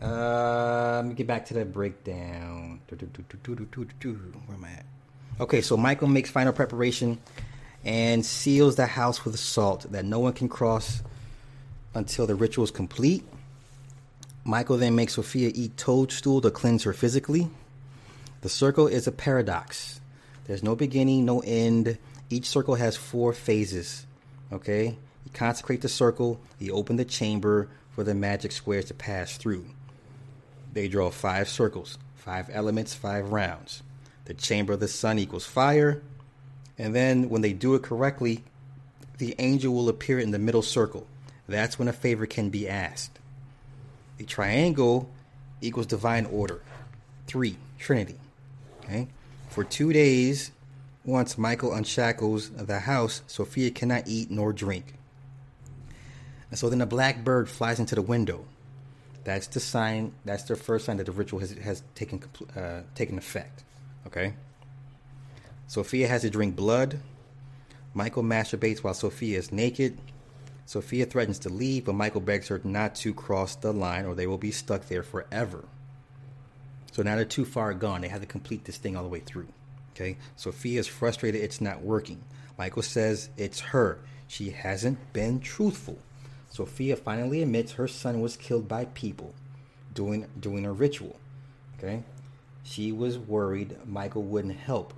Uh, 0.00 0.96
let 0.96 1.06
me 1.06 1.14
get 1.14 1.26
back 1.26 1.46
to 1.46 1.54
that 1.54 1.72
breakdown. 1.72 2.80
Where 2.88 4.56
am 4.56 4.64
I 4.64 4.70
at? 4.70 4.84
Okay, 5.40 5.60
so 5.60 5.76
Michael 5.76 6.08
makes 6.08 6.30
final 6.30 6.52
preparation 6.52 7.18
and 7.84 8.24
seals 8.24 8.76
the 8.76 8.86
house 8.86 9.24
with 9.24 9.38
salt 9.38 9.90
that 9.92 10.04
no 10.04 10.18
one 10.18 10.32
can 10.32 10.48
cross 10.48 11.02
until 11.94 12.26
the 12.26 12.34
ritual 12.34 12.64
is 12.64 12.70
complete. 12.70 13.24
Michael 14.44 14.78
then 14.78 14.94
makes 14.94 15.14
Sophia 15.14 15.50
eat 15.54 15.76
toadstool 15.76 16.40
to 16.40 16.50
cleanse 16.50 16.84
her 16.84 16.92
physically. 16.92 17.48
The 18.40 18.48
circle 18.48 18.86
is 18.86 19.06
a 19.06 19.12
paradox. 19.12 20.00
There's 20.46 20.62
no 20.62 20.74
beginning, 20.74 21.24
no 21.24 21.40
end. 21.40 21.98
Each 22.30 22.46
circle 22.46 22.76
has 22.76 22.96
four 22.96 23.32
phases. 23.32 24.06
Okay? 24.52 24.96
You 25.24 25.30
consecrate 25.34 25.82
the 25.82 25.88
circle, 25.88 26.40
you 26.58 26.72
open 26.72 26.96
the 26.96 27.04
chamber 27.04 27.68
for 27.94 28.04
the 28.04 28.14
magic 28.14 28.52
squares 28.52 28.86
to 28.86 28.94
pass 28.94 29.36
through. 29.36 29.66
They 30.72 30.88
draw 30.88 31.10
five 31.10 31.48
circles, 31.48 31.98
five 32.14 32.48
elements, 32.52 32.94
five 32.94 33.30
rounds. 33.32 33.82
The 34.24 34.34
chamber 34.34 34.74
of 34.74 34.80
the 34.80 34.88
sun 34.88 35.18
equals 35.18 35.44
fire. 35.44 36.02
And 36.78 36.94
then 36.94 37.28
when 37.28 37.42
they 37.42 37.52
do 37.52 37.74
it 37.74 37.82
correctly, 37.82 38.44
the 39.18 39.34
angel 39.38 39.74
will 39.74 39.88
appear 39.88 40.18
in 40.18 40.30
the 40.30 40.38
middle 40.38 40.62
circle. 40.62 41.06
That's 41.48 41.78
when 41.78 41.88
a 41.88 41.92
favor 41.92 42.26
can 42.26 42.50
be 42.50 42.68
asked. 42.68 43.18
The 44.18 44.24
triangle 44.24 45.08
equals 45.60 45.86
divine 45.86 46.26
order. 46.26 46.60
Three, 47.26 47.56
Trinity. 47.78 48.18
Okay? 48.84 49.08
For 49.48 49.64
two 49.64 49.92
days, 49.92 50.52
once 51.04 51.38
Michael 51.38 51.72
unshackles 51.72 52.50
the 52.50 52.80
house, 52.80 53.22
Sophia 53.26 53.70
cannot 53.70 54.06
eat 54.06 54.30
nor 54.30 54.52
drink. 54.52 54.94
And 56.50 56.58
so 56.58 56.68
then 56.70 56.80
a 56.80 56.86
black 56.86 57.24
bird 57.24 57.48
flies 57.48 57.80
into 57.80 57.94
the 57.94 58.02
window. 58.02 58.44
That's 59.24 59.46
the 59.46 59.60
sign. 59.60 60.12
That's 60.24 60.44
the 60.44 60.56
first 60.56 60.86
sign 60.86 60.96
that 60.98 61.04
the 61.04 61.12
ritual 61.12 61.40
has 61.40 61.52
has 61.52 61.82
taken 61.94 62.22
uh, 62.56 62.80
taken 62.94 63.18
effect. 63.18 63.64
Okay. 64.06 64.32
Sophia 65.68 66.08
has 66.08 66.22
to 66.22 66.30
drink 66.30 66.56
blood. 66.56 66.98
Michael 67.92 68.22
masturbates 68.22 68.78
while 68.78 68.94
Sophia 68.94 69.38
is 69.38 69.52
naked. 69.52 69.98
Sophia 70.64 71.04
threatens 71.04 71.38
to 71.40 71.50
leave, 71.50 71.84
but 71.84 71.92
Michael 71.92 72.22
begs 72.22 72.48
her 72.48 72.60
not 72.64 72.94
to 72.94 73.12
cross 73.12 73.54
the 73.54 73.70
line 73.72 74.06
or 74.06 74.14
they 74.14 74.26
will 74.26 74.38
be 74.38 74.50
stuck 74.50 74.86
there 74.88 75.02
forever. 75.02 75.66
So 76.90 77.02
now 77.02 77.16
they're 77.16 77.26
too 77.26 77.44
far 77.44 77.74
gone. 77.74 78.00
They 78.00 78.08
have 78.08 78.22
to 78.22 78.26
complete 78.26 78.64
this 78.64 78.78
thing 78.78 78.96
all 78.96 79.02
the 79.02 79.10
way 79.10 79.20
through. 79.20 79.48
Okay. 79.94 80.16
Sophia 80.36 80.80
is 80.80 80.86
frustrated 80.86 81.42
it's 81.42 81.60
not 81.60 81.82
working. 81.82 82.22
Michael 82.56 82.82
says 82.82 83.28
it's 83.36 83.60
her. 83.60 83.98
She 84.26 84.50
hasn't 84.50 85.12
been 85.12 85.38
truthful. 85.38 85.98
Sophia 86.48 86.96
finally 86.96 87.42
admits 87.42 87.72
her 87.72 87.88
son 87.88 88.22
was 88.22 88.38
killed 88.38 88.68
by 88.68 88.86
people 88.86 89.34
doing 89.92 90.26
doing 90.40 90.64
a 90.64 90.72
ritual. 90.72 91.16
Okay? 91.76 92.04
She 92.62 92.90
was 92.90 93.18
worried 93.18 93.76
Michael 93.86 94.22
wouldn't 94.22 94.56
help. 94.56 94.94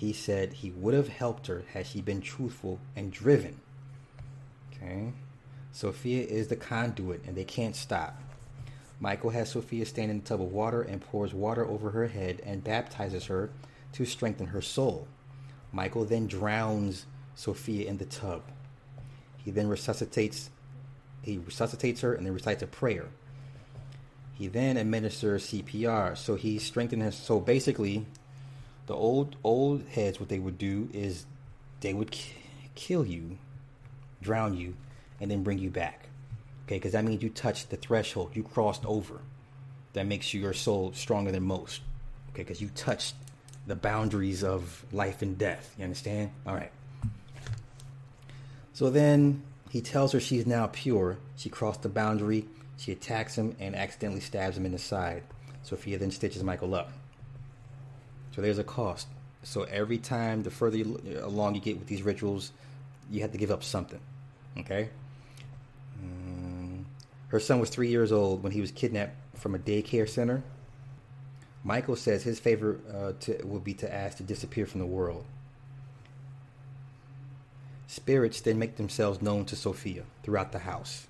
He 0.00 0.14
said 0.14 0.54
he 0.54 0.70
would 0.70 0.94
have 0.94 1.08
helped 1.08 1.46
her 1.48 1.62
had 1.74 1.86
she 1.86 2.00
been 2.00 2.22
truthful 2.22 2.78
and 2.96 3.12
driven. 3.12 3.60
Okay? 4.72 5.12
Sophia 5.72 6.24
is 6.24 6.48
the 6.48 6.56
conduit 6.56 7.22
and 7.26 7.36
they 7.36 7.44
can't 7.44 7.76
stop. 7.76 8.18
Michael 8.98 9.28
has 9.28 9.50
Sophia 9.50 9.84
stand 9.84 10.10
in 10.10 10.16
a 10.16 10.20
tub 10.20 10.40
of 10.40 10.52
water 10.52 10.80
and 10.80 11.02
pours 11.02 11.34
water 11.34 11.66
over 11.66 11.90
her 11.90 12.06
head 12.06 12.40
and 12.46 12.64
baptizes 12.64 13.26
her 13.26 13.50
to 13.92 14.06
strengthen 14.06 14.46
her 14.46 14.62
soul. 14.62 15.06
Michael 15.70 16.06
then 16.06 16.26
drowns 16.26 17.04
Sophia 17.34 17.86
in 17.86 17.98
the 17.98 18.06
tub. 18.06 18.40
He 19.36 19.50
then 19.50 19.68
resuscitates 19.68 20.48
he 21.20 21.36
resuscitates 21.36 22.00
her 22.00 22.14
and 22.14 22.24
then 22.24 22.32
recites 22.32 22.62
a 22.62 22.66
prayer. 22.66 23.08
He 24.32 24.48
then 24.48 24.78
administers 24.78 25.48
CPR. 25.48 26.16
So 26.16 26.36
he 26.36 26.58
strengthens. 26.58 27.16
So 27.16 27.38
basically, 27.38 28.06
the 28.90 28.96
old 28.96 29.36
old 29.44 29.84
heads, 29.86 30.18
what 30.18 30.28
they 30.28 30.40
would 30.40 30.58
do 30.58 30.88
is 30.92 31.24
they 31.80 31.94
would 31.94 32.10
k- 32.10 32.32
kill 32.74 33.06
you, 33.06 33.38
drown 34.20 34.56
you, 34.56 34.74
and 35.20 35.30
then 35.30 35.44
bring 35.44 35.58
you 35.58 35.70
back. 35.70 36.08
Okay, 36.66 36.74
because 36.74 36.90
that 36.90 37.04
means 37.04 37.22
you 37.22 37.30
touched 37.30 37.70
the 37.70 37.76
threshold, 37.76 38.32
you 38.34 38.42
crossed 38.42 38.84
over. 38.84 39.20
That 39.92 40.08
makes 40.08 40.34
you 40.34 40.40
your 40.40 40.52
soul 40.54 40.92
stronger 40.92 41.30
than 41.30 41.44
most. 41.44 41.82
Okay, 42.30 42.42
because 42.42 42.60
you 42.60 42.68
touched 42.74 43.14
the 43.64 43.76
boundaries 43.76 44.42
of 44.42 44.84
life 44.90 45.22
and 45.22 45.38
death. 45.38 45.72
You 45.78 45.84
understand? 45.84 46.32
All 46.44 46.56
right. 46.56 46.72
So 48.72 48.90
then 48.90 49.44
he 49.70 49.80
tells 49.80 50.10
her 50.10 50.18
she's 50.18 50.46
now 50.46 50.68
pure. 50.72 51.18
She 51.36 51.48
crossed 51.48 51.82
the 51.82 51.88
boundary. 51.88 52.44
She 52.76 52.90
attacks 52.90 53.38
him 53.38 53.54
and 53.60 53.76
accidentally 53.76 54.20
stabs 54.20 54.56
him 54.56 54.66
in 54.66 54.72
the 54.72 54.78
side. 54.78 55.22
Sophia 55.62 55.96
then 55.96 56.10
stitches 56.10 56.42
Michael 56.42 56.74
up. 56.74 56.90
So 58.34 58.42
there's 58.42 58.58
a 58.58 58.64
cost. 58.64 59.08
So 59.42 59.62
every 59.64 59.98
time, 59.98 60.42
the 60.42 60.50
further 60.50 60.76
you, 60.76 61.00
along 61.22 61.54
you 61.54 61.60
get 61.60 61.78
with 61.78 61.88
these 61.88 62.02
rituals, 62.02 62.52
you 63.10 63.22
have 63.22 63.32
to 63.32 63.38
give 63.38 63.50
up 63.50 63.64
something. 63.64 64.00
Okay? 64.58 64.90
Um, 66.02 66.86
her 67.28 67.40
son 67.40 67.60
was 67.60 67.70
three 67.70 67.88
years 67.88 68.12
old 68.12 68.42
when 68.42 68.52
he 68.52 68.60
was 68.60 68.70
kidnapped 68.70 69.16
from 69.34 69.54
a 69.54 69.58
daycare 69.58 70.08
center. 70.08 70.42
Michael 71.64 71.96
says 71.96 72.22
his 72.22 72.40
favorite 72.40 72.80
uh, 72.94 73.12
to, 73.20 73.42
will 73.44 73.60
be 73.60 73.74
to 73.74 73.92
ask 73.92 74.18
to 74.18 74.22
disappear 74.22 74.66
from 74.66 74.80
the 74.80 74.86
world. 74.86 75.24
Spirits 77.86 78.40
then 78.40 78.58
make 78.58 78.76
themselves 78.76 79.20
known 79.20 79.44
to 79.46 79.56
Sophia 79.56 80.04
throughout 80.22 80.52
the 80.52 80.60
house. 80.60 81.08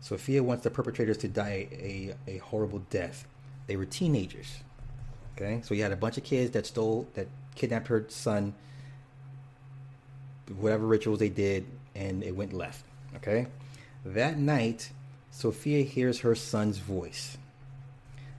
Sophia 0.00 0.42
wants 0.42 0.64
the 0.64 0.70
perpetrators 0.70 1.16
to 1.16 1.28
die 1.28 1.66
a, 1.72 2.14
a 2.26 2.38
horrible 2.38 2.80
death. 2.90 3.26
They 3.66 3.76
were 3.76 3.86
teenagers. 3.86 4.58
Okay, 5.36 5.60
so 5.62 5.74
you 5.74 5.82
had 5.82 5.92
a 5.92 5.96
bunch 5.96 6.16
of 6.16 6.24
kids 6.24 6.52
that 6.52 6.66
stole, 6.66 7.08
that 7.14 7.26
kidnapped 7.56 7.88
her 7.88 8.04
son, 8.08 8.54
whatever 10.56 10.86
rituals 10.86 11.18
they 11.18 11.28
did, 11.28 11.66
and 11.94 12.22
it 12.22 12.36
went 12.36 12.52
left. 12.52 12.84
Okay, 13.16 13.46
that 14.04 14.38
night, 14.38 14.90
Sophia 15.30 15.82
hears 15.82 16.20
her 16.20 16.34
son's 16.34 16.78
voice. 16.78 17.36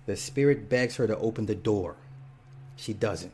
The 0.06 0.16
spirit 0.16 0.70
begs 0.70 0.96
her 0.98 1.08
to 1.08 1.18
open 1.18 1.48
the 1.48 1.56
door. 1.56 1.96
She 2.76 2.94
doesn't. 2.94 3.34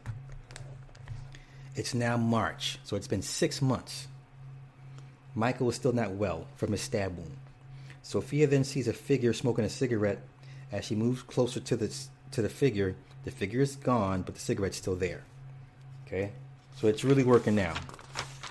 It's 1.76 1.94
now 1.94 2.18
March, 2.18 2.80
so 2.84 2.96
it's 2.96 3.08
been 3.08 3.22
six 3.22 3.62
months. 3.62 4.08
Michael 5.36 5.70
is 5.70 5.76
still 5.76 5.94
not 5.94 6.12
well 6.12 6.48
from 6.56 6.72
his 6.72 6.82
stab 6.82 7.18
wound. 7.18 7.38
Sophia 8.02 8.48
then 8.48 8.64
sees 8.64 8.88
a 8.88 8.94
figure 8.94 9.34
smoking 9.34 9.66
a 9.66 9.70
cigarette. 9.70 10.20
As 10.72 10.86
she 10.86 10.96
moves 10.96 11.22
closer 11.22 11.60
to 11.60 11.76
the 11.76 11.94
to 12.32 12.42
the 12.42 12.50
figure, 12.50 12.96
the 13.24 13.32
figure 13.32 13.62
is 13.62 13.76
gone, 13.76 14.22
but 14.22 14.36
the 14.36 14.42
cigarette's 14.42 14.78
still 14.78 14.96
there. 14.96 15.24
Okay, 16.08 16.32
so 16.78 16.88
it's 16.88 17.04
really 17.04 17.24
working 17.24 17.56
now. 17.56 17.74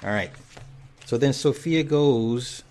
All 0.02 0.10
right. 0.10 0.30
So 1.04 1.18
then 1.18 1.32
Sophia 1.32 1.82
goes. 1.82 2.62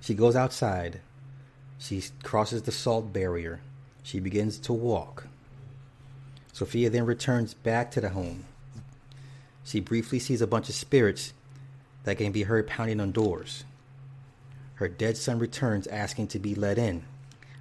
She 0.00 0.14
goes 0.14 0.36
outside. 0.36 1.00
She 1.78 2.02
crosses 2.22 2.62
the 2.62 2.72
salt 2.72 3.12
barrier. 3.12 3.60
She 4.02 4.20
begins 4.20 4.58
to 4.60 4.72
walk. 4.72 5.26
Sophia 6.52 6.90
then 6.90 7.06
returns 7.06 7.54
back 7.54 7.90
to 7.92 8.00
the 8.00 8.10
home. 8.10 8.44
She 9.64 9.80
briefly 9.80 10.18
sees 10.18 10.42
a 10.42 10.46
bunch 10.46 10.68
of 10.68 10.74
spirits 10.74 11.32
that 12.04 12.18
can 12.18 12.32
be 12.32 12.42
heard 12.42 12.66
pounding 12.66 13.00
on 13.00 13.12
doors. 13.12 13.64
Her 14.74 14.88
dead 14.88 15.16
son 15.16 15.38
returns 15.38 15.86
asking 15.86 16.28
to 16.28 16.38
be 16.38 16.54
let 16.54 16.78
in. 16.78 17.04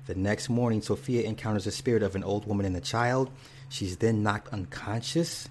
The 0.09 0.15
next 0.15 0.49
morning, 0.49 0.81
Sophia 0.81 1.21
encounters 1.21 1.65
the 1.65 1.71
spirit 1.71 2.01
of 2.01 2.15
an 2.15 2.23
old 2.23 2.47
woman 2.47 2.65
and 2.65 2.75
a 2.75 2.81
child. 2.81 3.29
She's 3.69 3.97
then 3.97 4.23
knocked 4.23 4.51
unconscious 4.51 5.47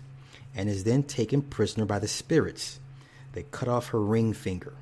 and 0.52 0.68
is 0.68 0.82
then 0.82 1.04
taken 1.04 1.42
prisoner 1.42 1.84
by 1.84 2.00
the 2.00 2.08
spirits. 2.08 2.80
They 3.34 3.44
cut 3.44 3.68
off 3.68 3.90
her 3.90 4.00
ring 4.00 4.32
finger. 4.32 4.72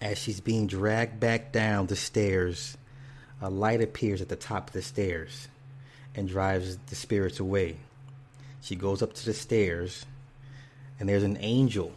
As 0.00 0.18
she's 0.18 0.40
being 0.40 0.66
dragged 0.66 1.20
back 1.20 1.52
down 1.52 1.86
the 1.86 1.94
stairs, 1.94 2.76
a 3.40 3.48
light 3.48 3.80
appears 3.80 4.20
at 4.20 4.28
the 4.28 4.34
top 4.34 4.70
of 4.70 4.72
the 4.72 4.82
stairs 4.82 5.46
and 6.16 6.28
drives 6.28 6.78
the 6.78 6.96
spirits 6.96 7.38
away. 7.38 7.76
She 8.60 8.74
goes 8.74 9.02
up 9.02 9.12
to 9.12 9.24
the 9.24 9.34
stairs, 9.34 10.04
and 10.98 11.08
there's 11.08 11.22
an 11.22 11.38
angel 11.38 11.92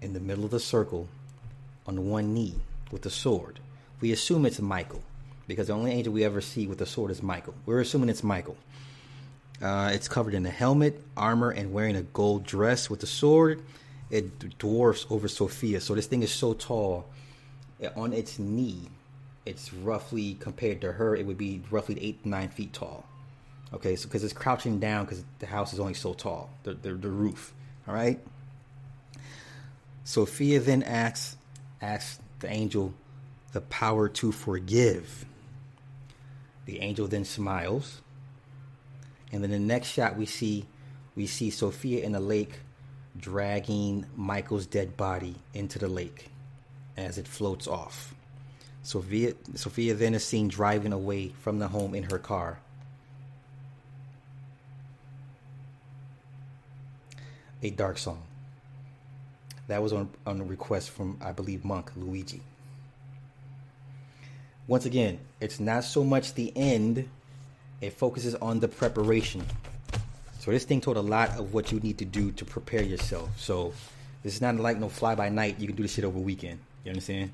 in 0.00 0.14
the 0.14 0.20
middle 0.20 0.46
of 0.46 0.52
the 0.52 0.58
circle 0.58 1.06
on 1.86 2.08
one 2.08 2.32
knee 2.32 2.54
with 2.90 3.04
a 3.04 3.10
sword. 3.10 3.60
We 4.00 4.12
assume 4.12 4.46
it's 4.46 4.60
Michael 4.60 5.02
because 5.46 5.68
the 5.68 5.72
only 5.72 5.92
angel 5.92 6.12
we 6.12 6.24
ever 6.24 6.40
see 6.40 6.66
with 6.66 6.80
a 6.80 6.86
sword 6.86 7.10
is 7.10 7.22
Michael. 7.22 7.54
We're 7.64 7.80
assuming 7.80 8.08
it's 8.08 8.22
Michael. 8.22 8.56
Uh, 9.62 9.90
it's 9.92 10.08
covered 10.08 10.34
in 10.34 10.44
a 10.44 10.50
helmet, 10.50 11.02
armor, 11.16 11.50
and 11.50 11.72
wearing 11.72 11.96
a 11.96 12.02
gold 12.02 12.44
dress 12.44 12.90
with 12.90 13.02
a 13.02 13.06
sword. 13.06 13.62
It 14.10 14.58
dwarfs 14.58 15.06
over 15.08 15.28
Sophia. 15.28 15.80
So 15.80 15.94
this 15.94 16.06
thing 16.06 16.22
is 16.22 16.32
so 16.32 16.52
tall. 16.52 17.06
On 17.94 18.12
its 18.12 18.38
knee, 18.38 18.88
it's 19.46 19.72
roughly 19.72 20.34
compared 20.40 20.80
to 20.82 20.92
her, 20.92 21.16
it 21.16 21.24
would 21.24 21.38
be 21.38 21.62
roughly 21.70 21.98
eight 22.02 22.22
to 22.22 22.28
nine 22.28 22.48
feet 22.50 22.72
tall. 22.72 23.06
Okay, 23.72 23.96
so 23.96 24.08
because 24.08 24.24
it's 24.24 24.32
crouching 24.32 24.78
down 24.78 25.04
because 25.04 25.24
the 25.38 25.46
house 25.46 25.72
is 25.72 25.80
only 25.80 25.94
so 25.94 26.14
tall, 26.14 26.50
the, 26.62 26.74
the, 26.74 26.92
the 26.94 27.08
roof. 27.08 27.52
All 27.88 27.94
right. 27.94 28.20
Sophia 30.04 30.60
then 30.60 30.82
asks 30.82 31.36
asks 31.82 32.20
the 32.40 32.50
angel 32.50 32.94
the 33.56 33.62
power 33.62 34.06
to 34.06 34.30
forgive. 34.32 35.24
The 36.66 36.80
angel 36.80 37.08
then 37.08 37.24
smiles, 37.24 38.02
and 39.32 39.42
then 39.42 39.50
the 39.50 39.58
next 39.58 39.88
shot 39.88 40.14
we 40.14 40.26
see 40.26 40.66
we 41.14 41.26
see 41.26 41.48
Sophia 41.48 42.04
in 42.04 42.12
the 42.12 42.20
lake 42.20 42.60
dragging 43.16 44.04
Michael's 44.14 44.66
dead 44.66 44.98
body 44.98 45.36
into 45.54 45.78
the 45.78 45.88
lake 45.88 46.28
as 46.98 47.16
it 47.16 47.26
floats 47.26 47.66
off. 47.66 48.14
Sophia, 48.82 49.32
Sophia 49.54 49.94
then 49.94 50.12
is 50.12 50.22
seen 50.22 50.48
driving 50.48 50.92
away 50.92 51.28
from 51.40 51.58
the 51.58 51.68
home 51.68 51.94
in 51.94 52.02
her 52.02 52.18
car. 52.18 52.58
A 57.62 57.70
dark 57.70 57.96
song. 57.96 58.22
That 59.68 59.82
was 59.82 59.94
on, 59.94 60.10
on 60.26 60.42
a 60.42 60.44
request 60.44 60.90
from, 60.90 61.16
I 61.22 61.32
believe, 61.32 61.64
Monk 61.64 61.90
Luigi. 61.96 62.42
Once 64.68 64.84
again, 64.84 65.18
it's 65.40 65.60
not 65.60 65.84
so 65.84 66.02
much 66.02 66.34
the 66.34 66.52
end, 66.56 67.08
it 67.80 67.92
focuses 67.92 68.34
on 68.36 68.58
the 68.58 68.66
preparation. 68.66 69.44
So 70.40 70.50
this 70.50 70.64
thing 70.64 70.80
told 70.80 70.96
a 70.96 71.00
lot 71.00 71.30
of 71.38 71.54
what 71.54 71.70
you 71.70 71.78
need 71.80 71.98
to 71.98 72.04
do 72.04 72.32
to 72.32 72.44
prepare 72.44 72.82
yourself. 72.82 73.30
So 73.38 73.72
this 74.24 74.34
is 74.34 74.40
not 74.40 74.56
like 74.56 74.78
no 74.78 74.88
fly 74.88 75.14
by 75.14 75.28
night. 75.28 75.60
You 75.60 75.68
can 75.68 75.76
do 75.76 75.84
this 75.84 75.94
shit 75.94 76.04
over 76.04 76.18
weekend. 76.18 76.58
You 76.84 76.90
understand? 76.90 77.30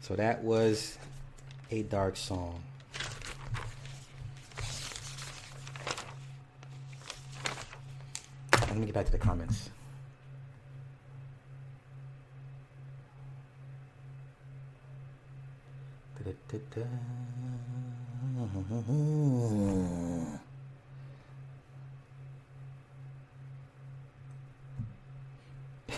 So 0.00 0.16
that 0.16 0.42
was 0.42 0.98
a 1.70 1.82
dark 1.84 2.16
song. 2.16 2.62
Let 8.52 8.76
me 8.76 8.86
get 8.86 8.94
back 8.94 9.06
to 9.06 9.12
the 9.12 9.18
comments. 9.18 9.70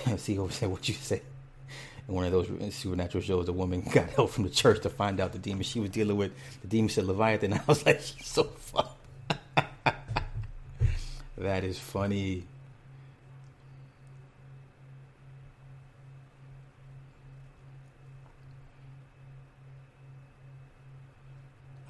See, 0.16 0.38
over 0.38 0.52
there, 0.52 0.68
what 0.68 0.88
you 0.88 0.94
say? 0.94 1.22
In 2.08 2.14
one 2.14 2.24
of 2.24 2.32
those 2.32 2.74
supernatural 2.74 3.22
shows, 3.22 3.48
a 3.48 3.52
woman 3.52 3.80
got 3.92 4.10
help 4.10 4.30
from 4.30 4.44
the 4.44 4.50
church 4.50 4.80
to 4.82 4.90
find 4.90 5.20
out 5.20 5.32
the 5.32 5.38
demon 5.38 5.62
she 5.62 5.80
was 5.80 5.90
dealing 5.90 6.16
with. 6.16 6.32
The 6.62 6.68
demon 6.68 6.88
said 6.88 7.04
Leviathan. 7.04 7.52
I 7.54 7.60
was 7.66 7.84
like, 7.86 8.00
she's 8.00 8.26
so 8.26 8.44
fun. 8.44 8.86
that 11.38 11.64
is 11.64 11.78
funny. 11.78 12.44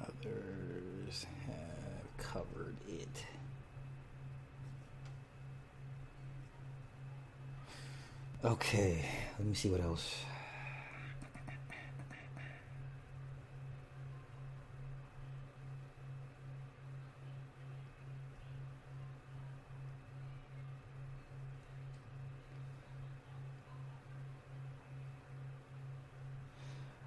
Others 0.01 1.25
have 1.47 2.17
covered 2.17 2.75
it. 2.87 3.25
Okay, 8.73 9.05
let 9.37 9.47
me 9.47 9.53
see 9.53 9.69
what 9.69 9.81
else. 9.81 10.23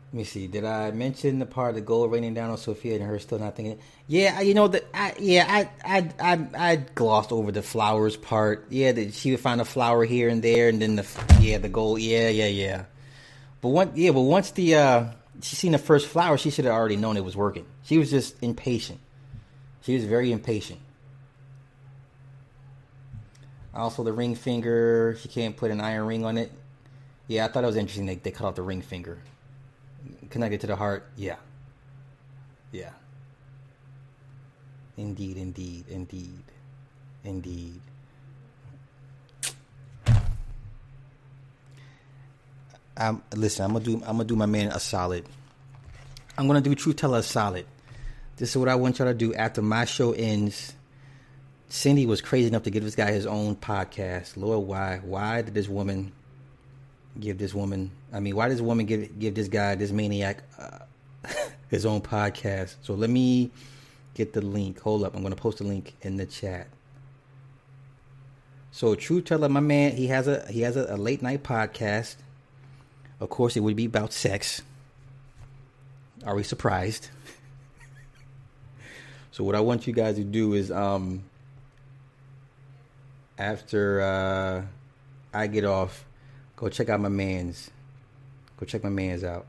Let 0.04 0.05
me 0.16 0.24
see. 0.24 0.46
Did 0.46 0.64
I 0.64 0.90
mention 0.90 1.38
the 1.38 1.46
part 1.46 1.70
of 1.70 1.74
the 1.74 1.80
gold 1.80 2.10
raining 2.10 2.34
down 2.34 2.50
on 2.50 2.58
Sophia 2.58 2.94
and 2.94 3.04
her 3.04 3.18
still 3.18 3.38
not 3.38 3.56
thinking? 3.56 3.78
Yeah, 4.06 4.40
you 4.40 4.54
know 4.54 4.68
that. 4.68 5.20
Yeah, 5.20 5.46
I, 5.48 5.68
I, 5.84 6.10
I, 6.20 6.48
I 6.72 6.76
glossed 6.76 7.32
over 7.32 7.52
the 7.52 7.62
flowers 7.62 8.16
part. 8.16 8.66
Yeah, 8.70 8.92
that 8.92 9.14
she 9.14 9.30
would 9.30 9.40
find 9.40 9.60
a 9.60 9.64
flower 9.64 10.04
here 10.04 10.28
and 10.28 10.42
there, 10.42 10.68
and 10.68 10.80
then 10.80 10.96
the 10.96 11.06
yeah, 11.40 11.58
the 11.58 11.68
gold. 11.68 12.00
Yeah, 12.00 12.28
yeah, 12.28 12.46
yeah. 12.46 12.84
But 13.60 13.68
one, 13.68 13.92
yeah, 13.94 14.10
but 14.12 14.22
once 14.22 14.50
the 14.52 14.76
uh, 14.76 15.04
she 15.42 15.56
seen 15.56 15.72
the 15.72 15.78
first 15.78 16.06
flower, 16.08 16.38
she 16.38 16.50
should 16.50 16.64
have 16.64 16.74
already 16.74 16.96
known 16.96 17.16
it 17.16 17.24
was 17.24 17.36
working. 17.36 17.66
She 17.84 17.98
was 17.98 18.10
just 18.10 18.42
impatient. 18.42 19.00
She 19.82 19.94
was 19.94 20.04
very 20.04 20.32
impatient. 20.32 20.80
Also, 23.74 24.02
the 24.02 24.12
ring 24.12 24.34
finger. 24.34 25.16
She 25.20 25.28
can't 25.28 25.56
put 25.56 25.70
an 25.70 25.80
iron 25.80 26.06
ring 26.06 26.24
on 26.24 26.38
it. 26.38 26.50
Yeah, 27.28 27.44
I 27.44 27.48
thought 27.48 27.64
it 27.64 27.66
was 27.66 27.76
interesting. 27.76 28.06
They 28.06 28.16
they 28.16 28.30
cut 28.30 28.46
off 28.46 28.54
the 28.54 28.62
ring 28.62 28.82
finger 28.82 29.18
connected 30.30 30.60
to 30.62 30.66
the 30.66 30.76
heart. 30.76 31.06
Yeah. 31.16 31.36
Yeah. 32.72 32.90
Indeed, 34.96 35.36
indeed, 35.36 35.84
indeed, 35.88 36.42
indeed. 37.22 37.80
I'm, 42.96 43.22
listen, 43.34 43.66
I'm 43.66 43.72
gonna 43.72 43.84
do. 43.84 43.94
I'm 43.96 44.16
gonna 44.16 44.24
do 44.24 44.36
my 44.36 44.46
man 44.46 44.68
a 44.68 44.80
solid. 44.80 45.26
I'm 46.38 46.46
gonna 46.46 46.62
do 46.62 46.74
Truth 46.74 46.96
Teller 46.96 47.18
a 47.18 47.22
solid. 47.22 47.66
This 48.36 48.50
is 48.50 48.56
what 48.56 48.68
I 48.68 48.74
want 48.74 48.98
y'all 48.98 49.08
to 49.08 49.14
do 49.14 49.34
after 49.34 49.60
my 49.60 49.84
show 49.84 50.12
ends. 50.12 50.72
Cindy 51.68 52.06
was 52.06 52.20
crazy 52.20 52.48
enough 52.48 52.62
to 52.62 52.70
give 52.70 52.84
this 52.84 52.94
guy 52.94 53.10
his 53.12 53.26
own 53.26 53.56
podcast. 53.56 54.36
Lord, 54.36 54.66
why? 54.66 55.00
Why 55.02 55.42
did 55.42 55.52
this 55.52 55.68
woman 55.68 56.12
give 57.20 57.38
this 57.38 57.54
woman. 57.54 57.90
I 58.12 58.20
mean, 58.20 58.36
why 58.36 58.48
does 58.48 58.60
a 58.60 58.64
woman 58.64 58.86
give 58.86 59.18
give 59.18 59.34
this 59.34 59.48
guy, 59.48 59.74
this 59.74 59.90
maniac, 59.90 60.42
uh, 60.58 60.78
his 61.68 61.86
own 61.86 62.00
podcast? 62.00 62.76
So 62.82 62.94
let 62.94 63.10
me 63.10 63.50
get 64.14 64.32
the 64.32 64.40
link. 64.40 64.80
Hold 64.80 65.04
up, 65.04 65.14
I'm 65.14 65.22
gonna 65.22 65.36
post 65.36 65.60
a 65.60 65.64
link 65.64 65.94
in 66.02 66.16
the 66.16 66.26
chat. 66.26 66.68
So 68.70 68.94
Truth 68.94 69.24
Teller, 69.24 69.48
my 69.48 69.60
man, 69.60 69.96
he 69.96 70.08
has 70.08 70.28
a 70.28 70.46
he 70.50 70.60
has 70.60 70.76
a, 70.76 70.94
a 70.94 70.96
late 70.96 71.22
night 71.22 71.42
podcast. 71.42 72.16
Of 73.20 73.30
course, 73.30 73.56
it 73.56 73.60
would 73.60 73.76
be 73.76 73.86
about 73.86 74.12
sex. 74.12 74.60
Are 76.24 76.34
we 76.34 76.42
surprised? 76.42 77.08
so 79.30 79.44
what 79.44 79.54
I 79.54 79.60
want 79.60 79.86
you 79.86 79.92
guys 79.92 80.16
to 80.16 80.24
do 80.24 80.52
is 80.52 80.70
um 80.70 81.24
after 83.38 84.02
uh 84.02 84.62
I 85.32 85.46
get 85.46 85.64
off 85.64 86.04
Go 86.56 86.70
check 86.70 86.88
out 86.88 87.00
my 87.00 87.10
man's. 87.10 87.70
Go 88.56 88.64
check 88.64 88.82
my 88.82 88.90
man's 88.90 89.22
out. 89.22 89.46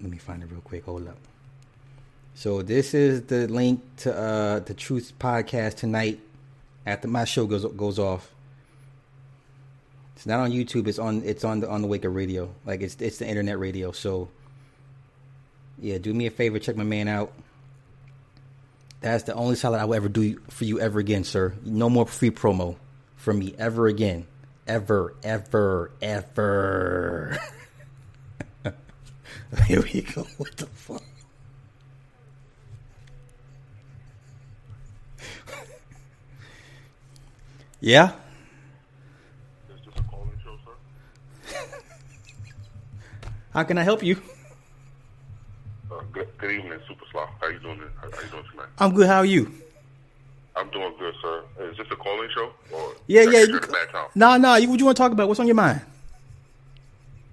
Let 0.00 0.10
me 0.10 0.18
find 0.18 0.42
it 0.42 0.50
real 0.50 0.60
quick. 0.60 0.84
Hold 0.84 1.08
up. 1.08 1.16
So 2.34 2.62
this 2.62 2.94
is 2.94 3.22
the 3.22 3.46
link 3.48 3.82
to 3.98 4.16
uh 4.16 4.58
the 4.60 4.74
Truth 4.74 5.12
podcast 5.18 5.74
tonight 5.76 6.20
after 6.86 7.08
my 7.08 7.24
show 7.24 7.46
goes 7.46 7.64
goes 7.64 7.98
off. 7.98 8.32
It's 10.16 10.26
not 10.26 10.40
on 10.40 10.50
YouTube. 10.50 10.88
It's 10.88 10.98
on 10.98 11.22
it's 11.24 11.44
on 11.44 11.60
the 11.60 11.68
on 11.68 11.82
the 11.82 11.88
Wake 11.88 12.04
Up 12.04 12.14
Radio. 12.14 12.52
Like 12.66 12.80
it's 12.80 12.96
it's 13.00 13.18
the 13.18 13.28
internet 13.28 13.60
radio. 13.60 13.92
So 13.92 14.28
yeah, 15.80 15.98
do 15.98 16.12
me 16.12 16.26
a 16.26 16.30
favor, 16.30 16.58
check 16.58 16.76
my 16.76 16.84
man 16.84 17.06
out. 17.06 17.32
That's 19.00 19.22
the 19.22 19.34
only 19.34 19.54
solid 19.54 19.78
I 19.78 19.84
will 19.84 19.94
ever 19.94 20.08
do 20.08 20.40
for 20.50 20.64
you 20.64 20.80
ever 20.80 20.98
again, 20.98 21.22
sir. 21.22 21.54
No 21.64 21.88
more 21.88 22.04
free 22.04 22.32
promo 22.32 22.74
from 23.28 23.40
me 23.40 23.54
ever 23.58 23.86
again. 23.88 24.26
Ever, 24.66 25.14
ever, 25.22 25.90
ever. 26.00 27.36
Here 29.66 29.82
we 29.82 30.00
go. 30.00 30.26
What 30.38 30.56
the 30.56 30.64
fuck? 30.64 31.02
yeah? 37.80 38.12
Is 39.68 39.76
this 39.84 39.94
a 39.94 40.02
calling 40.04 40.30
show. 40.42 40.56
How 43.52 43.62
can 43.64 43.76
I 43.76 43.82
help 43.82 44.02
you? 44.02 44.22
Uh, 45.92 46.00
good, 46.12 46.28
good 46.38 46.52
evening, 46.52 46.78
Super 46.88 47.04
Slaw. 47.12 47.28
How 47.42 47.48
you 47.48 47.58
doing? 47.58 47.78
How, 48.00 48.10
how 48.10 48.22
you 48.22 48.30
doing 48.30 48.44
tonight? 48.52 48.68
I'm 48.78 48.94
good. 48.94 49.06
How 49.06 49.18
are 49.18 49.26
you? 49.26 49.52
I'm 50.58 50.68
doing 50.70 50.92
good, 50.98 51.14
sir. 51.22 51.44
Is 51.60 51.76
this 51.76 51.86
a 51.90 51.96
calling 51.96 52.28
show? 52.34 52.50
Or 52.72 52.94
Yeah, 53.06 53.22
yeah. 53.22 53.44
You, 53.44 53.58
a 53.58 53.60
bad 53.60 53.88
time? 53.90 54.08
nah, 54.14 54.36
nah. 54.36 54.56
You, 54.56 54.68
what 54.68 54.78
you 54.80 54.84
want 54.84 54.96
to 54.96 55.02
talk 55.02 55.12
about? 55.12 55.28
What's 55.28 55.38
on 55.38 55.46
your 55.46 55.54
mind? 55.54 55.80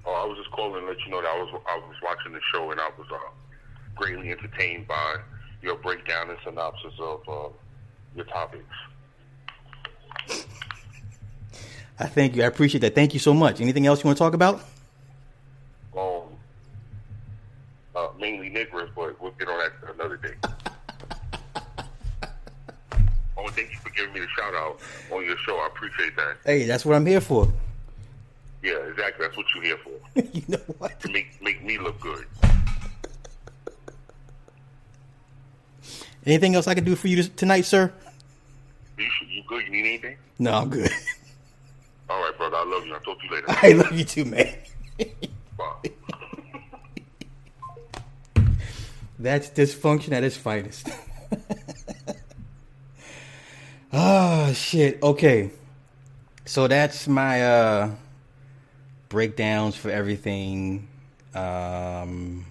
Oh, 0.06 0.14
I 0.14 0.26
was 0.26 0.38
just 0.38 0.52
calling 0.52 0.82
to 0.82 0.88
let 0.88 1.00
you 1.00 1.10
know 1.10 1.22
that 1.22 1.28
I 1.28 1.40
was 1.42 1.62
I 1.68 1.78
was 1.78 1.96
watching 2.04 2.34
the 2.34 2.40
show 2.54 2.70
and 2.70 2.80
I 2.80 2.90
was 2.98 3.08
uh, 3.12 3.18
greatly 3.96 4.30
entertained 4.30 4.88
by 4.88 5.16
your 5.64 5.76
breakdown 5.76 6.30
and 6.30 6.38
synopsis 6.46 6.94
of 7.00 7.22
uh, 7.28 7.50
your 8.16 8.26
topics. 8.26 8.64
I 11.98 12.06
thank 12.08 12.36
you. 12.36 12.44
I 12.44 12.46
appreciate 12.46 12.82
that. 12.82 12.94
Thank 12.94 13.14
you 13.14 13.20
so 13.20 13.34
much. 13.34 13.62
Anything 13.62 13.88
else 13.88 14.04
you 14.04 14.08
want 14.08 14.18
to 14.18 14.24
talk 14.24 14.34
about? 14.34 14.62
Um, 15.98 16.24
uh, 17.96 18.10
mainly 18.20 18.50
niggers, 18.50 18.90
but 18.96 19.20
we'll 19.20 19.32
get 19.32 19.48
on 19.48 19.58
that 19.60 19.72
another 19.96 20.18
day. 20.18 20.34
Giving 23.96 24.14
me 24.14 24.20
the 24.20 24.28
shout 24.38 24.54
out 24.54 24.80
on 25.12 25.26
your 25.26 25.38
show. 25.38 25.58
I 25.58 25.68
appreciate 25.68 26.16
that. 26.16 26.38
Hey, 26.46 26.66
that's 26.66 26.86
what 26.86 26.96
I'm 26.96 27.06
here 27.06 27.22
for. 27.22 27.52
Yeah, 28.64 28.78
exactly. 28.90 29.26
That's 29.26 29.38
what 29.38 29.46
you're 29.54 29.64
here 29.64 29.78
for. 29.78 30.22
you 30.34 30.44
know 30.48 30.58
what? 30.78 31.00
To 31.02 31.12
make 31.12 31.42
make 31.42 31.64
me 31.64 31.78
look 31.78 32.00
good. 32.00 32.26
Anything 36.26 36.56
else 36.56 36.68
I 36.68 36.74
can 36.74 36.84
do 36.84 36.96
for 36.96 37.08
you 37.08 37.22
tonight, 37.24 37.66
sir? 37.66 37.94
You 38.98 39.06
You 39.52 39.70
need 39.70 39.86
anything? 39.86 40.18
No, 40.40 40.54
I'm 40.54 40.70
good. 40.70 40.90
All 42.10 42.22
right, 42.22 42.36
brother. 42.38 42.58
I 42.58 42.66
love 42.66 42.86
you. 42.86 42.94
I'll 42.94 43.00
talk 43.02 43.20
to 43.20 43.26
you 43.26 43.32
later. 43.36 43.46
I 43.48 43.72
love 43.74 43.92
you 43.92 44.04
too, 44.04 44.26
man. 44.26 44.56
Bye. 45.58 45.92
That's 49.20 49.50
dysfunction 49.50 50.12
at 50.12 50.24
its 50.24 50.38
finest. 50.38 50.90
Oh 53.96 54.54
shit. 54.54 55.02
Okay. 55.02 55.52
So 56.46 56.68
that's 56.68 57.08
my 57.08 57.44
uh 57.44 57.92
breakdowns 59.10 59.76
for 59.76 59.90
everything. 59.90 60.88
Um 61.34 62.46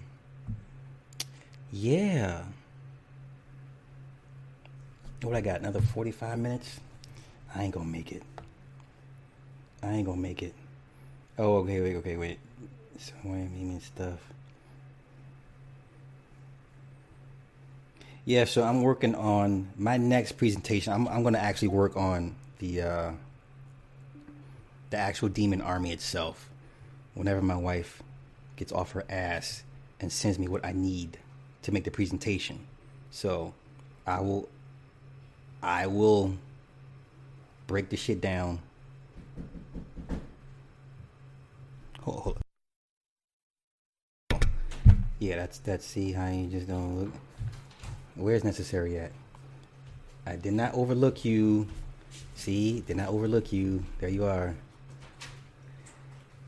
yeah. 1.71 2.43
What 5.21 5.35
I 5.35 5.41
got? 5.41 5.59
Another 5.61 5.81
45 5.81 6.37
minutes? 6.39 6.79
I 7.55 7.63
ain't 7.63 7.73
gonna 7.73 7.85
make 7.85 8.11
it. 8.11 8.23
I 9.81 9.91
ain't 9.93 10.05
gonna 10.05 10.21
make 10.21 10.43
it. 10.43 10.53
Oh, 11.37 11.57
okay, 11.57 11.81
wait, 11.81 11.95
okay, 11.97 12.15
wait. 12.15 12.39
So, 12.97 13.13
wait, 13.23 13.51
mean 13.51 13.81
stuff. 13.81 14.19
Yeah, 18.25 18.45
so 18.45 18.63
I'm 18.63 18.81
working 18.81 19.13
on 19.13 19.67
my 19.77 19.97
next 19.97 20.31
presentation. 20.31 20.91
I'm 20.91 21.07
I'm 21.07 21.21
gonna 21.21 21.37
actually 21.37 21.67
work 21.67 21.95
on 21.95 22.35
the 22.57 22.81
uh, 22.81 23.11
the 24.89 24.97
actual 24.97 25.29
demon 25.29 25.61
army 25.61 25.91
itself. 25.91 26.49
Whenever 27.13 27.41
my 27.41 27.55
wife 27.55 28.01
gets 28.55 28.71
off 28.71 28.91
her 28.93 29.05
ass 29.09 29.63
and 29.99 30.11
sends 30.11 30.39
me 30.39 30.47
what 30.47 30.65
I 30.65 30.71
need 30.71 31.19
to 31.61 31.71
make 31.71 31.83
the 31.83 31.91
presentation, 31.91 32.65
so 33.11 33.53
I 34.07 34.21
will 34.21 34.49
I 35.61 35.85
will 35.85 36.35
break 37.67 37.89
the 37.89 37.97
shit 37.97 38.21
down. 38.21 38.59
Hold, 42.01 42.21
hold. 42.21 42.37
Yeah, 45.19 45.35
that's 45.35 45.59
that's 45.59 45.85
see 45.85 46.11
how 46.11 46.27
you 46.27 46.47
just 46.47 46.67
don't 46.67 46.99
look. 46.99 47.11
Where's 48.15 48.43
necessary 48.43 48.97
at? 48.97 49.11
I 50.25 50.35
did 50.35 50.53
not 50.53 50.73
overlook 50.73 51.25
you. 51.25 51.67
See, 52.35 52.81
did 52.81 52.97
not 52.97 53.09
overlook 53.09 53.53
you. 53.53 53.83
There 53.99 54.09
you 54.09 54.25
are. 54.25 54.55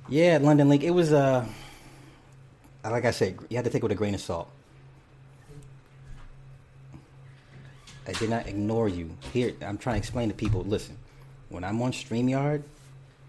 Yeah, 0.10 0.40
London 0.42 0.70
Link. 0.70 0.84
It 0.84 0.92
was 0.92 1.12
uh, 1.12 1.46
like 2.92 3.06
I 3.06 3.12
said, 3.12 3.38
you 3.50 3.58
had 3.58 3.66
to 3.66 3.72
take 3.72 3.82
it 3.82 3.84
with 3.84 3.92
a 3.92 3.96
grain 3.96 4.14
of 4.14 4.22
salt. 4.22 4.50
I 8.08 8.14
did 8.14 8.30
not 8.30 8.48
ignore 8.48 8.88
you. 8.88 9.12
Here, 9.34 9.54
I'm 9.62 9.78
trying 9.78 9.96
to 9.96 10.00
explain 10.00 10.30
to 10.30 10.36
people. 10.36 10.62
Listen, 10.62 10.98
when 11.50 11.64
I'm 11.64 11.82
on 11.82 11.92
Streamyard, 11.92 12.64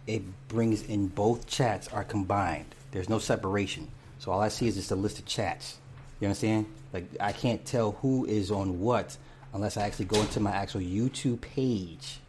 it 0.07 0.23
brings 0.49 0.83
in 0.83 1.09
both 1.09 1.47
chats 1.49 1.89
are 1.89 2.05
combined. 2.05 2.75
There's 2.93 3.09
no 3.09 3.19
separation. 3.19 3.89
So 4.19 4.31
all 4.31 4.41
I 4.41 4.49
see 4.49 4.69
is 4.69 4.77
just 4.77 4.93
a 4.93 4.97
list 4.97 5.19
of 5.19 5.27
chats. 5.27 5.79
You 6.21 6.29
understand? 6.29 6.67
Like 6.93 7.07
I 7.21 7.33
can't 7.33 7.65
tell 7.65 7.93
who 7.93 8.25
is 8.25 8.51
on 8.51 8.81
what 8.81 9.17
unless 9.53 9.77
I 9.77 9.83
actually 9.83 10.07
go 10.07 10.21
into 10.21 10.41
my 10.41 10.53
actual 10.53 10.81
YouTube 10.81 11.41
page 11.41 12.21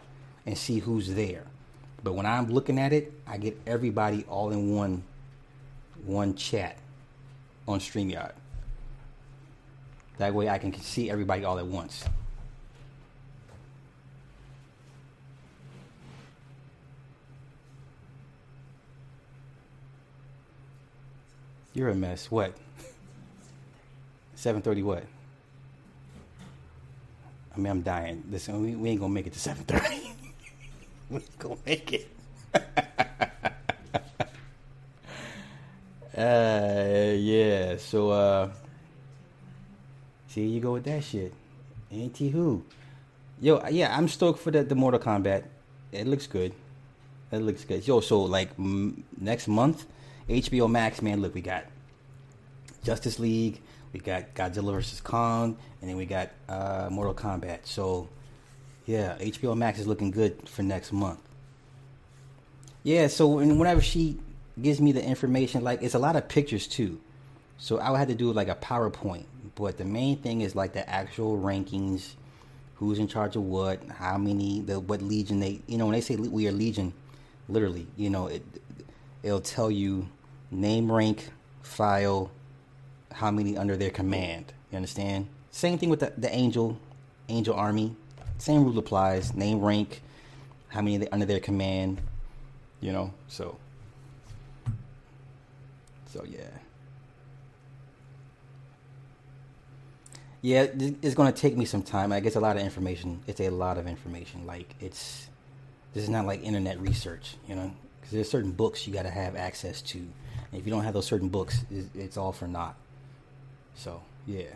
and 0.45 0.57
see 0.57 0.79
who's 0.79 1.13
there. 1.13 1.43
But 2.03 2.13
when 2.13 2.25
I'm 2.25 2.49
looking 2.49 2.79
at 2.79 2.93
it, 2.93 3.13
I 3.27 3.37
get 3.37 3.59
everybody 3.67 4.25
all 4.27 4.51
in 4.51 4.75
one 4.75 5.03
one 6.05 6.35
chat 6.35 6.77
on 7.67 7.79
StreamYard. 7.79 8.31
That 10.17 10.33
way 10.33 10.49
I 10.49 10.57
can 10.57 10.73
see 10.79 11.09
everybody 11.09 11.45
all 11.45 11.59
at 11.59 11.65
once. 11.65 12.03
You're 21.73 21.89
a 21.89 21.95
mess. 21.95 22.29
What? 22.29 22.53
7:30 24.39 24.83
what? 24.83 25.03
I 27.53 27.57
mean, 27.57 27.71
I'm 27.71 27.81
dying. 27.81 28.23
Listen, 28.31 28.61
we, 28.61 28.75
we 28.75 28.89
ain't 28.91 29.01
gonna 29.01 29.13
make 29.13 29.27
it 29.27 29.33
to 29.33 29.39
7:30. 29.39 30.13
we 31.09 31.17
ain't 31.17 31.39
gonna 31.39 31.57
make 31.65 31.91
it. 31.91 32.07
uh, 36.17 37.13
yeah. 37.17 37.75
So, 37.77 38.11
uh, 38.11 38.49
see, 40.29 40.47
you 40.47 40.61
go 40.61 40.71
with 40.73 40.85
that 40.85 41.03
shit. 41.03 41.33
Ain't 41.91 42.17
who? 42.17 42.63
Yo, 43.41 43.61
yeah, 43.69 43.95
I'm 43.97 44.07
stoked 44.07 44.39
for 44.39 44.51
the 44.51 44.63
the 44.63 44.75
Mortal 44.75 45.01
Kombat. 45.01 45.43
It 45.91 46.07
looks 46.07 46.27
good. 46.27 46.53
It 47.31 47.39
looks 47.39 47.65
good. 47.65 47.85
Yo, 47.85 47.99
so 47.99 48.21
like 48.21 48.51
m- 48.57 49.03
next 49.19 49.49
month, 49.49 49.85
HBO 50.29 50.69
Max, 50.69 51.01
man. 51.01 51.21
Look, 51.21 51.35
we 51.35 51.41
got 51.41 51.65
Justice 52.83 53.19
League 53.19 53.61
we 53.93 53.99
got 53.99 54.33
Godzilla 54.35 54.73
vs 54.73 55.01
Kong, 55.01 55.57
and 55.81 55.89
then 55.89 55.97
we 55.97 56.05
got 56.05 56.29
uh, 56.47 56.89
Mortal 56.91 57.13
Kombat. 57.13 57.59
So, 57.63 58.09
yeah, 58.85 59.17
HBO 59.19 59.57
Max 59.57 59.79
is 59.79 59.87
looking 59.87 60.11
good 60.11 60.47
for 60.47 60.63
next 60.63 60.91
month. 60.91 61.19
Yeah, 62.83 63.07
so 63.07 63.27
whenever 63.27 63.81
she 63.81 64.19
gives 64.61 64.79
me 64.79 64.91
the 64.91 65.03
information, 65.03 65.63
like 65.63 65.81
it's 65.81 65.95
a 65.95 65.99
lot 65.99 66.15
of 66.15 66.27
pictures 66.27 66.67
too. 66.67 66.99
So 67.57 67.77
I 67.77 67.89
would 67.89 67.97
have 67.97 68.07
to 68.07 68.15
do 68.15 68.31
like 68.31 68.47
a 68.47 68.55
PowerPoint, 68.55 69.25
but 69.55 69.77
the 69.77 69.85
main 69.85 70.17
thing 70.17 70.41
is 70.41 70.55
like 70.55 70.73
the 70.73 70.89
actual 70.89 71.37
rankings, 71.37 72.13
who's 72.75 72.97
in 72.97 73.07
charge 73.07 73.35
of 73.35 73.43
what, 73.43 73.83
how 73.89 74.17
many, 74.17 74.61
the 74.61 74.79
what 74.79 75.01
legion 75.01 75.41
they, 75.41 75.59
you 75.67 75.77
know, 75.77 75.85
when 75.85 75.93
they 75.93 76.01
say 76.01 76.15
we 76.15 76.47
are 76.47 76.51
legion, 76.51 76.93
literally, 77.49 77.85
you 77.97 78.09
know, 78.09 78.27
it 78.27 78.43
it'll 79.21 79.41
tell 79.41 79.69
you 79.69 80.07
name, 80.49 80.89
rank, 80.89 81.29
file, 81.61 82.31
how 83.11 83.31
many 83.31 83.57
under 83.57 83.75
their 83.75 83.89
command. 83.89 84.53
You 84.71 84.77
understand? 84.77 85.27
Same 85.51 85.77
thing 85.77 85.89
with 85.89 85.99
the, 85.99 86.13
the 86.17 86.33
angel, 86.33 86.77
angel 87.27 87.55
army. 87.55 87.95
Same 88.37 88.63
rule 88.63 88.77
applies. 88.77 89.33
Name, 89.33 89.59
rank, 89.59 90.01
how 90.67 90.81
many 90.81 91.07
under 91.09 91.25
their 91.25 91.39
command. 91.39 91.99
You 92.81 92.93
know, 92.93 93.13
so. 93.27 93.57
So 96.07 96.23
yeah. 96.27 96.47
Yeah, 100.41 100.67
it's 100.73 101.15
to 101.15 101.31
take 101.33 101.57
me 101.57 101.65
some 101.65 101.83
time. 101.83 102.13
I 102.13 102.21
guess 102.21 102.37
a 102.37 102.39
lot 102.39 102.55
of 102.55 102.61
information. 102.63 103.21
It's 103.27 103.41
a 103.41 103.49
lot 103.49 103.77
of 103.77 103.87
information. 103.87 104.45
Like 104.45 104.73
it's, 104.79 105.27
this 105.93 106.03
is 106.03 106.09
not 106.09 106.25
like 106.25 106.41
internet 106.43 106.79
research, 106.79 107.35
you 107.45 107.55
know, 107.55 107.73
because 107.99 108.13
there's 108.13 108.29
certain 108.29 108.51
books 108.51 108.87
you 108.87 108.93
got 108.93 109.03
to 109.03 109.09
have 109.09 109.35
access 109.35 109.81
to. 109.81 109.97
And 109.97 110.53
if 110.53 110.65
you 110.65 110.71
don't 110.71 110.83
have 110.83 110.93
those 110.93 111.05
certain 111.05 111.27
books, 111.27 111.65
it's 111.93 112.15
all 112.15 112.31
for 112.31 112.47
naught. 112.47 112.77
So 113.79 114.01
yeah, 114.27 114.55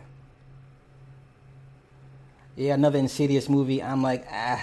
yeah, 2.56 2.74
another 2.74 2.98
Insidious 2.98 3.48
movie. 3.48 3.82
I'm 3.82 4.02
like, 4.02 4.26
ah, 4.30 4.62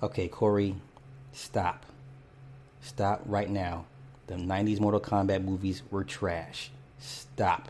okay, 0.00 0.28
Corey, 0.28 0.76
stop, 1.32 1.84
stop 2.82 3.20
right 3.26 3.50
now. 3.50 3.86
The 4.28 4.34
'90s 4.34 4.78
Mortal 4.78 5.00
Kombat 5.00 5.42
movies 5.42 5.82
were 5.90 6.04
trash. 6.04 6.70
Stop. 7.00 7.68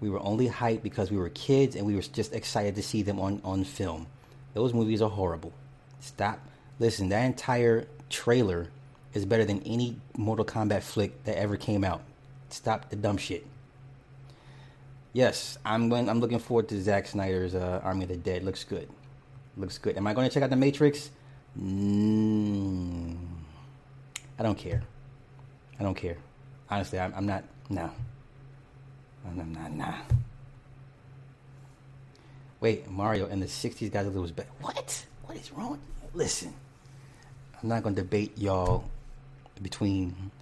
We 0.00 0.10
were 0.10 0.22
only 0.22 0.48
hyped 0.48 0.82
because 0.84 1.10
we 1.10 1.16
were 1.16 1.30
kids 1.30 1.74
and 1.74 1.86
we 1.86 1.96
were 1.96 2.02
just 2.02 2.32
excited 2.32 2.76
to 2.76 2.82
see 2.82 3.02
them 3.02 3.18
on, 3.18 3.40
on 3.42 3.64
film. 3.64 4.06
Those 4.52 4.72
movies 4.72 5.02
are 5.02 5.10
horrible. 5.10 5.52
Stop. 5.98 6.38
Listen, 6.78 7.08
that 7.08 7.24
entire 7.24 7.88
trailer 8.10 8.68
is 9.12 9.24
better 9.24 9.44
than 9.44 9.60
any 9.64 9.96
Mortal 10.16 10.44
Kombat 10.44 10.82
flick 10.82 11.24
that 11.24 11.36
ever 11.36 11.56
came 11.56 11.82
out. 11.82 12.02
Stop 12.48 12.90
the 12.90 12.96
dumb 12.96 13.16
shit. 13.16 13.44
Yes, 15.14 15.58
I'm 15.64 15.88
going. 15.88 16.08
I'm 16.10 16.18
looking 16.18 16.40
forward 16.40 16.68
to 16.70 16.82
Zack 16.82 17.06
Snyder's 17.06 17.54
uh, 17.54 17.80
Army 17.84 18.02
of 18.02 18.08
the 18.08 18.16
Dead. 18.16 18.42
Looks 18.42 18.64
good. 18.64 18.88
Looks 19.56 19.78
good. 19.78 19.96
Am 19.96 20.08
I 20.08 20.12
going 20.12 20.28
to 20.28 20.34
check 20.34 20.42
out 20.42 20.50
The 20.50 20.56
Matrix? 20.56 21.10
Mm, 21.56 23.16
I 24.36 24.42
don't 24.42 24.58
care. 24.58 24.82
I 25.78 25.84
don't 25.84 25.94
care. 25.94 26.16
Honestly, 26.68 26.98
I'm, 26.98 27.14
I'm 27.14 27.26
not. 27.26 27.44
No. 27.70 27.88
I'm 29.24 29.52
not. 29.52 29.72
Nah. 29.72 29.94
Wait, 32.60 32.90
Mario 32.90 33.28
in 33.28 33.38
the 33.38 33.46
'60s, 33.46 33.92
Godzilla 33.92 34.20
was 34.20 34.32
better. 34.32 34.48
What? 34.62 35.06
What 35.26 35.38
is 35.38 35.52
wrong? 35.52 35.78
Listen, 36.12 36.52
I'm 37.62 37.68
not 37.68 37.84
going 37.84 37.94
to 37.94 38.02
debate 38.02 38.36
y'all 38.36 38.84
between 39.62 40.32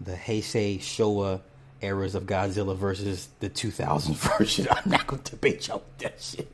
the 0.00 0.14
Heisei 0.14 0.78
Showa 0.78 1.42
eras 1.82 2.14
of 2.14 2.24
Godzilla 2.24 2.76
versus 2.76 3.28
the 3.40 3.48
2000 3.48 4.16
version. 4.38 4.66
I'm 4.70 4.90
not 4.90 5.06
going 5.06 5.22
to 5.22 5.30
debate 5.32 5.68
y'all 5.68 5.78
with 5.78 5.98
that 5.98 6.20
shit. 6.20 6.48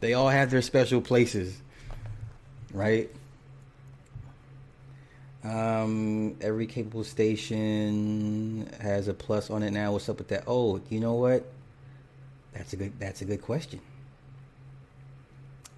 They 0.00 0.14
all 0.14 0.28
have 0.28 0.50
their 0.50 0.62
special 0.62 1.00
places, 1.00 1.60
right? 2.72 3.10
Um, 5.42 6.36
every 6.40 6.66
capable 6.66 7.04
station 7.04 8.68
has 8.80 9.08
a 9.08 9.14
plus 9.14 9.50
on 9.50 9.62
it 9.62 9.70
now. 9.70 9.92
What's 9.92 10.08
up 10.08 10.18
with 10.18 10.28
that? 10.28 10.44
Oh, 10.46 10.80
you 10.88 11.00
know 11.00 11.14
what? 11.14 11.44
That's 12.52 12.72
a 12.72 12.76
good. 12.76 12.98
That's 12.98 13.22
a 13.22 13.24
good 13.24 13.42
question. 13.42 13.80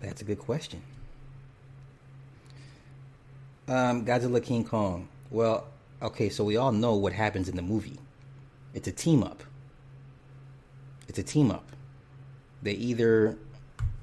That's 0.01 0.23
a 0.23 0.25
good 0.25 0.39
question. 0.39 0.83
Um, 3.69 4.05
Godzilla 4.05 4.43
King 4.43 4.65
Kong. 4.65 5.09
Well, 5.31 5.67
okay, 6.03 6.29
so 6.29 6.45
we 6.45 6.57
all 6.57 6.73
know 6.73 6.95
what 6.95 7.13
happens 7.13 7.49
in 7.49 7.57
the 7.57 7.63
movie. 7.63 7.99
It's 8.75 8.89
a 8.89 8.93
team 8.93 9.23
up. 9.23 9.43
It's 11.09 11.19
a 11.19 11.23
team 11.23 11.51
up. 11.51 11.65
They 12.63 12.73
either 12.73 13.37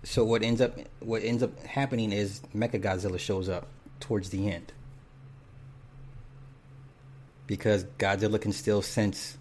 so 0.03 0.23
what 0.23 0.43
ends 0.43 0.61
up 0.61 0.77
what 0.99 1.23
ends 1.23 1.43
up 1.43 1.63
happening 1.65 2.11
is 2.11 2.41
Mecha 2.55 2.81
Godzilla 2.81 3.19
shows 3.19 3.49
up 3.49 3.67
towards 3.99 4.29
the 4.29 4.49
end. 4.49 4.73
Because 7.45 7.85
Godzilla 7.97 8.39
can 8.39 8.51
still 8.51 8.81
sense 8.81 9.37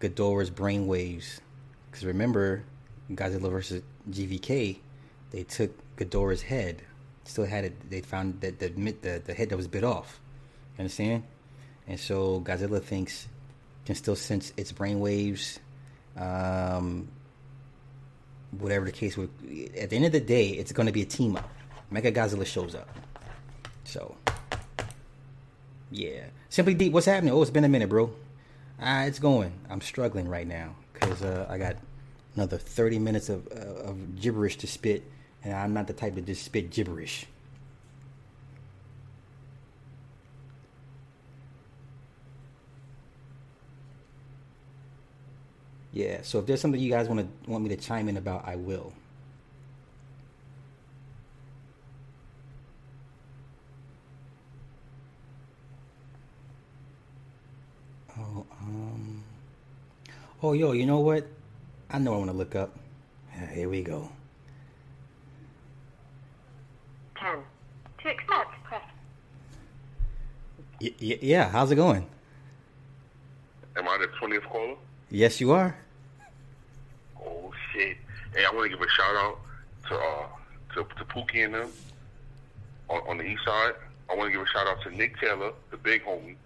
Ghidorah's 0.00 0.50
brainwaves. 0.50 1.40
Because 1.90 2.04
remember, 2.04 2.64
Godzilla 3.10 3.50
versus 3.50 3.82
GVK, 4.10 4.78
they 5.30 5.42
took 5.44 5.70
Ghidorah's 5.96 6.42
head, 6.42 6.82
still 7.24 7.46
had 7.46 7.64
it. 7.64 7.90
They 7.90 8.00
found 8.00 8.40
that 8.40 8.58
the 8.58 8.68
the, 8.68 9.22
the 9.24 9.34
head 9.34 9.50
that 9.50 9.56
was 9.56 9.68
bit 9.68 9.84
off. 9.84 10.20
You 10.76 10.82
understand? 10.82 11.22
And 11.86 11.98
so 11.98 12.40
Godzilla 12.40 12.82
thinks 12.82 13.26
can 13.84 13.94
still 13.94 14.16
sense 14.16 14.52
its 14.56 14.72
brainwaves. 14.72 15.58
Um, 16.16 17.08
whatever 18.58 18.84
the 18.84 18.92
case. 18.92 19.16
At 19.16 19.90
the 19.90 19.96
end 19.96 20.06
of 20.06 20.12
the 20.12 20.20
day, 20.20 20.48
it's 20.48 20.72
going 20.72 20.86
to 20.86 20.92
be 20.92 21.02
a 21.02 21.06
team 21.06 21.36
up. 21.36 21.48
Mecha 21.92 22.12
Godzilla 22.12 22.44
shows 22.44 22.74
up. 22.74 22.88
So, 23.84 24.16
yeah. 25.90 26.24
Simply 26.48 26.74
Deep, 26.74 26.92
what's 26.92 27.06
happening? 27.06 27.32
Oh, 27.32 27.42
it's 27.42 27.50
been 27.50 27.64
a 27.64 27.68
minute, 27.68 27.88
bro. 27.88 28.12
Ah, 28.80 29.04
it's 29.04 29.18
going. 29.18 29.52
I'm 29.70 29.80
struggling 29.80 30.28
right 30.28 30.46
now 30.46 30.74
because 30.92 31.22
uh, 31.22 31.46
I 31.48 31.58
got 31.58 31.76
another 32.34 32.58
30 32.58 32.98
minutes 32.98 33.28
of, 33.28 33.46
uh, 33.48 33.88
of 33.88 34.20
gibberish 34.20 34.56
to 34.58 34.66
spit, 34.66 35.04
and 35.44 35.54
I'm 35.54 35.72
not 35.72 35.86
the 35.86 35.92
type 35.92 36.14
to 36.16 36.20
just 36.20 36.44
spit 36.44 36.70
gibberish. 36.70 37.26
Yeah, 45.96 46.20
so 46.20 46.40
if 46.40 46.44
there's 46.46 46.60
something 46.60 46.78
you 46.78 46.90
guys 46.90 47.08
want 47.08 47.20
to 47.20 47.50
want 47.50 47.64
me 47.64 47.70
to 47.70 47.76
chime 47.78 48.06
in 48.10 48.18
about, 48.18 48.46
I 48.46 48.56
will. 48.56 48.92
Oh, 58.18 58.44
um. 58.60 59.24
Oh, 60.42 60.52
yo, 60.52 60.72
you 60.72 60.84
know 60.84 61.00
what? 61.00 61.26
I 61.90 61.98
know 61.98 62.12
I 62.12 62.18
want 62.18 62.30
to 62.30 62.36
look 62.36 62.54
up. 62.54 62.76
Yeah, 63.34 63.46
here 63.54 63.68
we 63.70 63.82
go. 63.82 64.10
10. 67.18 67.38
To 68.02 68.08
accept, 68.10 68.64
press. 68.64 68.82
Y- 70.78 70.94
y- 71.00 71.18
yeah, 71.22 71.48
how's 71.48 71.70
it 71.70 71.76
going? 71.76 72.06
Am 73.78 73.88
I 73.88 73.96
the 73.98 74.08
twentieth 74.18 74.44
caller? 74.44 74.74
Yes, 75.10 75.40
you 75.40 75.52
are. 75.52 75.76
Hey, 77.76 77.94
I 78.38 78.50
want 78.54 78.70
to 78.70 78.74
give 78.74 78.80
a 78.80 78.88
shout 78.88 79.16
out 79.16 79.38
to 79.88 79.94
uh 79.94 80.26
to 80.72 80.84
to 80.96 81.04
Pookie 81.04 81.44
and 81.44 81.52
them 81.52 81.70
on, 82.88 83.02
on 83.06 83.18
the 83.18 83.24
east 83.24 83.44
side. 83.44 83.74
I 84.10 84.14
want 84.14 84.28
to 84.28 84.32
give 84.32 84.40
a 84.40 84.46
shout 84.46 84.66
out 84.66 84.80
to 84.84 84.90
Nick 84.96 85.20
Taylor, 85.20 85.52
the 85.70 85.76
big 85.76 86.02
homie. 86.02 86.36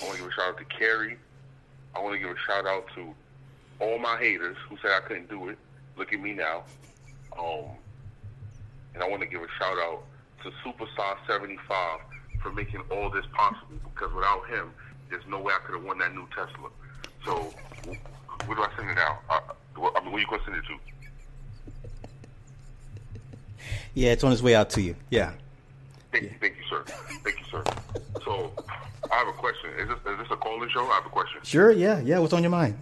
I 0.00 0.06
want 0.06 0.16
to 0.16 0.22
give 0.22 0.30
a 0.30 0.32
shout 0.32 0.48
out 0.48 0.56
to 0.56 0.64
Carrie. 0.64 1.18
I 1.94 2.00
want 2.00 2.14
to 2.14 2.18
give 2.18 2.30
a 2.30 2.38
shout 2.46 2.66
out 2.66 2.86
to 2.94 3.14
all 3.80 3.98
my 3.98 4.16
haters 4.16 4.56
who 4.66 4.78
said 4.80 4.92
I 4.92 5.00
couldn't 5.06 5.28
do 5.28 5.50
it. 5.50 5.58
Look 5.98 6.14
at 6.14 6.20
me 6.20 6.32
now. 6.32 6.62
Um, 7.38 7.66
and 8.94 9.02
I 9.02 9.08
want 9.10 9.20
to 9.20 9.28
give 9.28 9.42
a 9.42 9.48
shout 9.58 9.76
out 9.76 10.04
to 10.42 10.50
Superstar 10.64 11.18
75 11.26 12.00
for 12.42 12.50
making 12.50 12.80
all 12.90 13.10
this 13.10 13.26
possible 13.34 13.76
because 13.92 14.10
without 14.14 14.48
him, 14.48 14.72
there's 15.10 15.26
no 15.28 15.38
way 15.38 15.52
I 15.54 15.58
could 15.66 15.74
have 15.74 15.84
won 15.84 15.98
that 15.98 16.14
new 16.14 16.26
Tesla. 16.34 16.70
So, 17.26 17.52
wh- 17.84 18.48
where 18.48 18.56
do 18.56 18.62
I 18.62 18.70
send 18.74 18.88
it 18.88 18.94
now? 18.94 19.18
Uh, 19.28 19.40
wh- 19.78 19.96
I 19.96 20.00
mean, 20.02 20.12
where 20.12 20.20
you 20.20 20.26
send 20.44 20.56
it 20.56 20.64
to? 20.66 20.78
Yeah, 23.94 24.12
it's 24.12 24.24
on 24.24 24.32
its 24.32 24.42
way 24.42 24.54
out 24.54 24.70
to 24.70 24.80
you. 24.80 24.94
Yeah. 25.10 25.32
Thank 26.12 26.24
you, 26.24 26.30
thank 26.40 26.56
you, 26.56 26.62
sir. 26.68 26.82
Thank 27.24 27.38
you, 27.38 27.44
sir. 27.50 27.64
So, 28.24 28.52
I 29.10 29.16
have 29.16 29.28
a 29.28 29.32
question. 29.32 29.70
Is 29.78 29.88
this, 29.88 29.98
is 30.12 30.18
this 30.18 30.28
a 30.30 30.36
call-in 30.36 30.68
show? 30.70 30.86
I 30.86 30.94
have 30.94 31.06
a 31.06 31.10
question. 31.10 31.40
Sure. 31.42 31.70
Yeah. 31.70 32.00
Yeah. 32.00 32.18
What's 32.18 32.32
on 32.32 32.42
your 32.42 32.50
mind? 32.50 32.78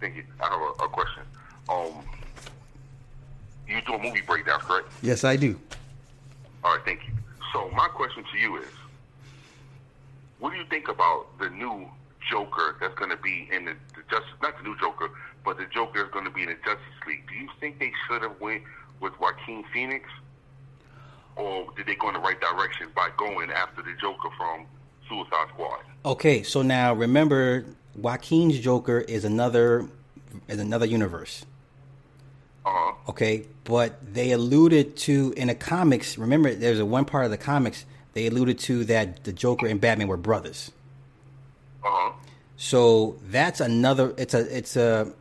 Thank 0.00 0.16
you. 0.16 0.24
I 0.40 0.44
have 0.44 0.60
a, 0.60 0.84
a 0.84 0.88
question. 0.88 1.22
Um, 1.68 2.04
you 3.68 3.80
do 3.86 3.94
a 3.94 3.98
movie 4.02 4.20
breakdown, 4.20 4.60
correct? 4.60 4.88
Yes, 5.02 5.24
I 5.24 5.36
do. 5.36 5.58
All 6.64 6.74
right, 6.74 6.84
thank 6.84 7.00
you. 7.06 7.14
So 7.52 7.70
my 7.70 7.88
question 7.88 8.24
to 8.32 8.38
you 8.38 8.56
is, 8.56 8.68
what 10.38 10.52
do 10.52 10.58
you 10.58 10.64
think 10.66 10.88
about 10.88 11.26
the 11.38 11.48
new 11.50 11.88
Joker 12.30 12.76
that's 12.80 12.94
going 12.94 13.10
to 13.10 13.16
be 13.16 13.48
in 13.52 13.64
the, 13.64 13.72
the 13.94 14.02
Justice, 14.10 14.30
not 14.42 14.56
the 14.58 14.64
new 14.64 14.78
Joker, 14.78 15.10
but 15.44 15.58
the 15.58 15.66
Joker 15.66 16.04
is 16.04 16.10
going 16.12 16.24
to 16.24 16.30
be 16.30 16.42
in 16.42 16.48
the 16.48 16.56
Justice 16.64 17.06
League? 17.06 17.26
Do 17.28 17.34
you 17.34 17.48
think 17.60 17.78
they 17.78 17.92
should 18.06 18.22
have 18.22 18.40
went 18.40 18.62
with 19.00 19.18
Joaquin 19.20 19.64
Phoenix, 19.72 20.08
or 21.36 21.66
did 21.76 21.86
they 21.86 21.94
go 21.94 22.08
in 22.08 22.14
the 22.14 22.20
right 22.20 22.40
direction 22.40 22.88
by 22.94 23.08
going 23.16 23.50
after 23.50 23.82
the 23.82 23.92
Joker 24.00 24.28
from 24.36 24.66
Suicide 25.08 25.48
Squad? 25.52 25.80
Okay, 26.04 26.42
so 26.42 26.62
now 26.62 26.94
remember, 26.94 27.64
Joaquin's 27.96 28.58
Joker 28.58 29.00
is 29.00 29.24
another 29.24 29.88
is 30.48 30.58
another 30.58 30.86
universe. 30.86 31.44
Uh, 32.64 32.92
Okay, 33.08 33.44
but 33.64 33.98
they 34.14 34.30
alluded 34.30 34.96
to 34.96 35.34
in 35.36 35.48
the 35.48 35.54
comics. 35.54 36.16
Remember, 36.16 36.54
there's 36.54 36.78
a 36.78 36.86
one 36.86 37.04
part 37.04 37.24
of 37.24 37.30
the 37.32 37.36
comics 37.36 37.84
they 38.12 38.26
alluded 38.26 38.58
to 38.60 38.84
that 38.84 39.24
the 39.24 39.32
Joker 39.32 39.66
and 39.66 39.80
Batman 39.80 40.06
were 40.06 40.16
brothers. 40.16 40.70
Uh-huh. 41.84 42.12
So 42.56 43.16
that's 43.28 43.60
another. 43.60 44.14
It's 44.16 44.34
a. 44.34 44.56
It's 44.56 44.76
a. 44.76 45.12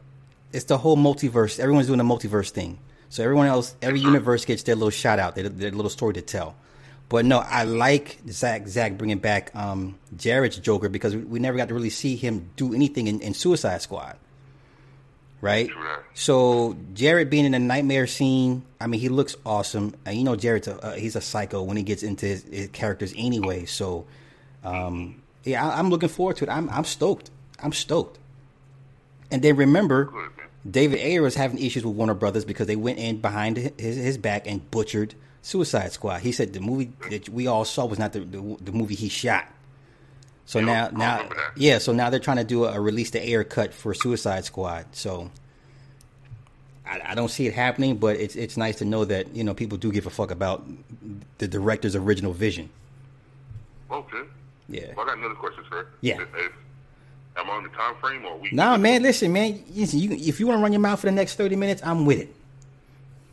It's 0.53 0.65
the 0.65 0.78
whole 0.78 0.98
multiverse. 0.98 1.60
Everyone's 1.60 1.88
doing 1.88 1.98
the 1.98 2.03
multiverse 2.03 2.49
thing. 2.49 2.80
So 3.10 3.23
everyone 3.23 3.48
else, 3.48 3.76
every 3.82 3.99
universe 3.99 4.45
gets 4.45 4.64
their 4.64 4.76
little 4.76 4.90
shout 4.90 5.19
out, 5.19 5.36
their, 5.36 5.49
their 5.49 5.72
little 5.72 5.90
story 5.90 6.14
to 6.14 6.22
tell. 6.22 6.56
But 7.10 7.26
no, 7.26 7.40
I 7.40 7.65
like 7.65 8.19
Zack. 8.30 8.69
Zack 8.69 8.98
bringing 8.98 9.19
back 9.19 9.53
um, 9.53 9.99
Jared's 10.15 10.57
Joker 10.57 10.88
because 10.88 11.14
we, 11.14 11.40
never 11.40 11.57
got 11.57 11.68
to 11.68 11.73
really 11.73 11.90
see 11.90 12.15
him 12.15 12.49
do 12.56 12.73
anything 12.73 13.07
in, 13.07 13.19
in 13.19 13.34
Suicide 13.34 13.82
Squad, 13.82 14.15
right? 15.41 15.69
So 16.14 16.78
Jared 16.94 17.30
being 17.30 17.44
in 17.44 17.52
the 17.52 17.60
nightmare 17.60 18.07
scene, 18.07 18.64
I 18.80 18.88
mean, 18.88 19.02
he 19.02 19.10
looks 19.10 19.36
awesome. 19.45 19.94
And 20.06 20.18
you 20.18 20.23
know, 20.23 20.38
Jared's 20.38 20.69
a, 20.69 20.80
uh, 20.80 20.94
he's 20.94 21.18
a 21.18 21.22
psycho 21.22 21.64
when 21.64 21.76
he 21.76 21.84
gets 21.84 22.02
into 22.02 22.28
his, 22.28 22.44
his 22.44 22.69
characters 22.69 23.14
anyway. 23.18 23.65
So, 23.65 24.06
um, 24.64 25.22
yeah, 25.44 25.68
I, 25.68 25.80
I'm 25.80 25.90
looking 25.90 26.07
forward 26.07 26.38
to 26.38 26.45
it. 26.45 26.49
I'm 26.49 26.69
I'm 26.69 26.86
stoked. 26.86 27.30
I'm 27.61 27.73
stoked. 27.73 28.19
And 29.32 29.41
then 29.41 29.57
remember. 29.57 30.14
David 30.70 31.00
Ayer 31.00 31.22
was 31.22 31.36
having 31.36 31.58
issues 31.58 31.84
with 31.84 31.96
Warner 31.96 32.14
Brothers 32.14 32.46
because 32.46 32.68
they 32.68 32.76
went 32.76 33.00
in 33.00 33.20
behind 33.20 33.58
his, 33.58 33.96
his 33.96 34.18
back 34.18 34.46
and 34.46 34.70
butchered 34.70 35.16
Suicide 35.42 35.92
Squad. 35.92 36.22
He 36.22 36.32
said 36.32 36.54
the 36.54 36.60
movie 36.60 36.92
that 37.10 37.30
we 37.30 37.48
all 37.48 37.66
saw 37.66 37.86
was 37.86 37.98
not 37.98 38.14
the 38.14 38.20
the, 38.20 38.58
the 38.62 38.72
movie 38.72 38.96
he 38.96 39.10
shot. 39.10 39.48
So 40.46 40.60
now, 40.60 40.90
now, 40.90 41.30
yeah. 41.56 41.78
So 41.78 41.94
now 41.94 42.10
they're 42.10 42.20
trying 42.20 42.38
to 42.38 42.44
do 42.44 42.66
a, 42.66 42.74
a 42.74 42.80
release 42.80 43.12
the 43.12 43.26
Ayer 43.26 43.44
cut 43.44 43.74
for 43.74 43.94
Suicide 43.94 44.44
Squad. 44.44 44.86
So 44.92 45.32
I, 46.86 47.02
I 47.06 47.16
don't 47.16 47.30
see 47.30 47.48
it 47.48 47.54
happening, 47.54 47.98
but 47.98 48.18
it's 48.18 48.36
it's 48.36 48.58
nice 48.58 48.78
to 48.80 48.86
know 48.86 49.06
that 49.06 49.34
you 49.36 49.44
know 49.44 49.54
people 49.54 49.78
do 49.78 49.92
give 49.92 50.06
a 50.06 50.10
fuck 50.10 50.30
about 50.30 50.66
the 51.38 51.48
director's 51.48 51.96
original 51.96 52.34
vision. 52.34 52.70
Okay. 53.90 54.24
Yeah. 54.68 54.94
Well, 54.96 55.06
I 55.06 55.10
got 55.10 55.18
another 55.18 55.36
question, 55.36 55.64
sir. 55.70 55.88
Yeah. 56.02 56.22
If, 56.22 56.28
if, 56.36 56.52
I 57.49 57.55
on 57.57 57.63
the 57.63 57.69
time 57.69 57.95
frame 57.95 58.26
or 58.26 58.38
we? 58.38 58.51
Nah, 58.51 58.77
man. 58.77 59.03
Listen, 59.03 59.31
man. 59.34 59.63
Listen, 59.73 59.99
you, 59.99 60.11
if 60.11 60.39
you 60.39 60.47
want 60.47 60.59
to 60.59 60.63
run 60.63 60.72
your 60.72 60.81
mouth 60.81 60.99
for 60.99 61.07
the 61.07 61.11
next 61.11 61.35
thirty 61.35 61.55
minutes, 61.55 61.81
I'm 61.84 62.05
with 62.05 62.19
it. 62.19 62.35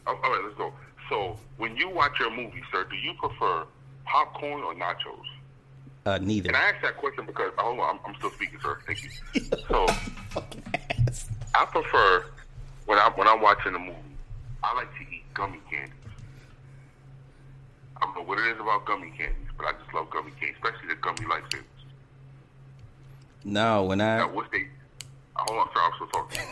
Oh, 0.06 0.18
all 0.22 0.30
right, 0.30 0.43
let's 0.44 0.56
go. 0.56 0.72
So, 1.09 1.39
when 1.56 1.76
you 1.76 1.90
watch 1.90 2.18
your 2.18 2.30
movie, 2.30 2.62
sir, 2.72 2.85
do 2.90 2.97
you 2.97 3.14
prefer 3.14 3.64
popcorn 4.05 4.62
or 4.62 4.74
nachos? 4.74 5.24
Uh, 6.06 6.18
neither. 6.18 6.48
And 6.48 6.56
I 6.56 6.70
ask 6.70 6.80
that 6.82 6.97
question 6.97 7.26
because 7.26 7.52
hold 7.59 7.80
on, 7.80 7.97
I'm, 7.97 8.01
I'm 8.06 8.14
still 8.16 8.30
speaking, 8.30 8.59
sir. 8.62 8.78
Thank 8.86 9.05
you. 9.05 9.10
So, 9.68 9.86
I 11.55 11.64
prefer 11.66 12.24
when 12.86 12.98
I 12.98 13.10
when 13.14 13.28
I'm 13.28 13.43
watching 13.43 13.74
a 13.74 13.78
movie, 13.78 13.94
I 14.62 14.74
like 14.74 14.89
to 14.94 15.02
eat 15.02 15.24
gummy 15.35 15.60
candies. 15.70 15.93
I 17.97 18.05
don't 18.06 18.14
know 18.14 18.22
what 18.22 18.39
it 18.39 18.47
is 18.47 18.60
about 18.60 18.86
gummy 18.86 19.10
candies, 19.16 19.48
but 19.56 19.66
I 19.66 19.72
just 19.72 19.93
love 19.93 20.09
gummy 20.10 20.30
candies, 20.40 20.56
especially 20.62 20.89
the 20.89 20.94
gummy 20.94 21.28
lifesavers. 21.28 21.78
No, 23.44 23.85
when 23.85 24.01
I 24.01 24.19
Now, 24.19 24.32
what 24.32 24.51
say? 24.52 24.66
Hold 25.36 25.60
on, 25.60 25.69
sir. 25.74 25.81
I'm 25.81 25.93
still 25.94 26.06
talking. 26.09 26.40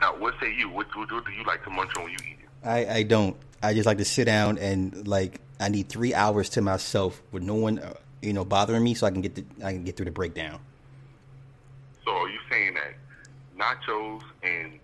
now, 0.00 0.16
what 0.16 0.34
say 0.40 0.52
you? 0.54 0.68
What, 0.68 0.86
what, 0.96 1.10
what 1.12 1.24
do 1.24 1.32
you 1.32 1.44
like 1.44 1.62
to 1.64 1.70
munch 1.70 1.90
on 1.96 2.04
when 2.04 2.12
you 2.12 2.18
eat 2.26 2.38
it? 2.42 2.68
I, 2.68 2.86
I 2.98 3.02
don't. 3.04 3.36
I 3.62 3.74
just 3.74 3.86
like 3.86 3.98
to 3.98 4.04
sit 4.04 4.24
down 4.24 4.58
and 4.58 5.06
like 5.06 5.40
I 5.60 5.68
need 5.68 5.88
three 5.88 6.14
hours 6.14 6.48
to 6.50 6.60
myself 6.60 7.22
with 7.32 7.42
no 7.42 7.54
one, 7.54 7.78
uh, 7.78 7.94
you 8.22 8.32
know, 8.32 8.44
bothering 8.44 8.82
me, 8.82 8.94
so 8.94 9.06
I 9.06 9.10
can 9.10 9.22
get 9.22 9.34
the 9.34 9.44
I 9.64 9.72
can 9.72 9.84
get 9.84 9.96
through 9.96 10.06
the 10.06 10.10
breakdown. 10.12 10.58
So, 12.04 12.12
are 12.12 12.28
you 12.28 12.38
saying 12.50 12.74
that 12.74 12.94
nachos 13.58 14.22
and 14.42 14.78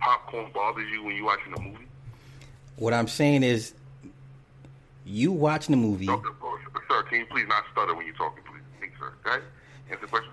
popcorn 0.00 0.50
bothers 0.52 0.88
you 0.90 1.02
when 1.02 1.16
you're 1.16 1.26
watching 1.26 1.52
a 1.54 1.60
movie? 1.60 1.86
What 2.76 2.94
I'm 2.94 3.08
saying 3.08 3.42
is, 3.42 3.74
You 5.04 5.32
watching 5.32 5.72
the 5.72 5.80
movie. 5.80 6.06
No, 6.06 6.22
sir, 6.88 7.02
can 7.04 7.20
you 7.20 7.26
please 7.26 7.46
not 7.48 7.64
stutter 7.72 7.94
when 7.94 8.06
you're 8.06 8.14
talking, 8.14 8.42
please? 8.98 9.10
Thanks, 9.24 9.44
sir. 9.44 9.52
Answer 9.90 10.00
the 10.02 10.08
question. 10.08 10.32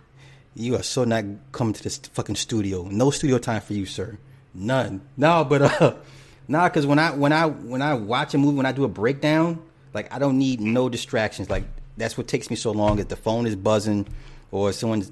You 0.56 0.76
are 0.76 0.84
so 0.84 1.04
not 1.04 1.26
coming 1.52 1.74
to 1.74 1.84
this 1.84 1.98
fucking 1.98 2.36
studio. 2.36 2.84
No 2.84 3.12
studio 3.12 3.38
time 3.38 3.62
for 3.62 3.74
you, 3.74 3.86
sir. 3.86 4.18
None. 4.54 5.02
No, 5.18 5.44
but 5.44 5.62
uh, 5.82 5.96
nah, 6.48 6.70
because 6.70 6.86
when 6.86 7.00
I 7.00 7.12
when 7.12 7.34
I 7.34 7.46
when 7.46 7.82
I 7.82 7.94
watch 7.94 8.34
a 8.34 8.38
movie, 8.38 8.58
when 8.58 8.66
I 8.66 8.72
do 8.72 8.84
a 8.86 8.90
breakdown, 8.90 9.62
like 9.94 10.14
I 10.14 10.20
don't 10.20 10.38
need 10.38 10.62
no 10.62 10.90
distractions. 10.90 11.50
Like 11.50 11.66
that's 11.98 12.18
what 12.18 12.28
takes 12.28 12.50
me 12.50 12.56
so 12.56 12.72
long. 12.72 13.00
If 13.00 13.10
the 13.10 13.16
phone 13.16 13.48
is 13.48 13.56
buzzing, 13.56 14.08
or 14.52 14.72
someone's 14.72 15.12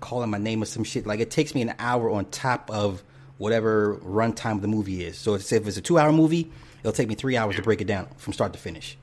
calling 0.00 0.30
my 0.30 0.38
name 0.38 0.62
or 0.62 0.66
some 0.66 0.84
shit, 0.84 1.06
like 1.06 1.20
it 1.20 1.30
takes 1.30 1.54
me 1.54 1.62
an 1.62 1.74
hour 1.78 2.10
on 2.10 2.24
top 2.26 2.70
of 2.70 3.02
whatever 3.38 3.96
runtime 3.96 4.60
the 4.60 4.68
movie 4.68 5.04
is. 5.04 5.18
So 5.18 5.34
if 5.34 5.52
it's 5.52 5.76
a 5.76 5.82
two 5.82 5.98
hour 5.98 6.12
movie, 6.12 6.50
it'll 6.80 6.92
take 6.92 7.08
me 7.08 7.14
three 7.14 7.36
hours 7.36 7.56
to 7.56 7.62
break 7.62 7.80
it 7.80 7.86
down 7.86 8.08
from 8.16 8.32
start 8.32 8.52
to 8.54 8.58
finish. 8.58 8.96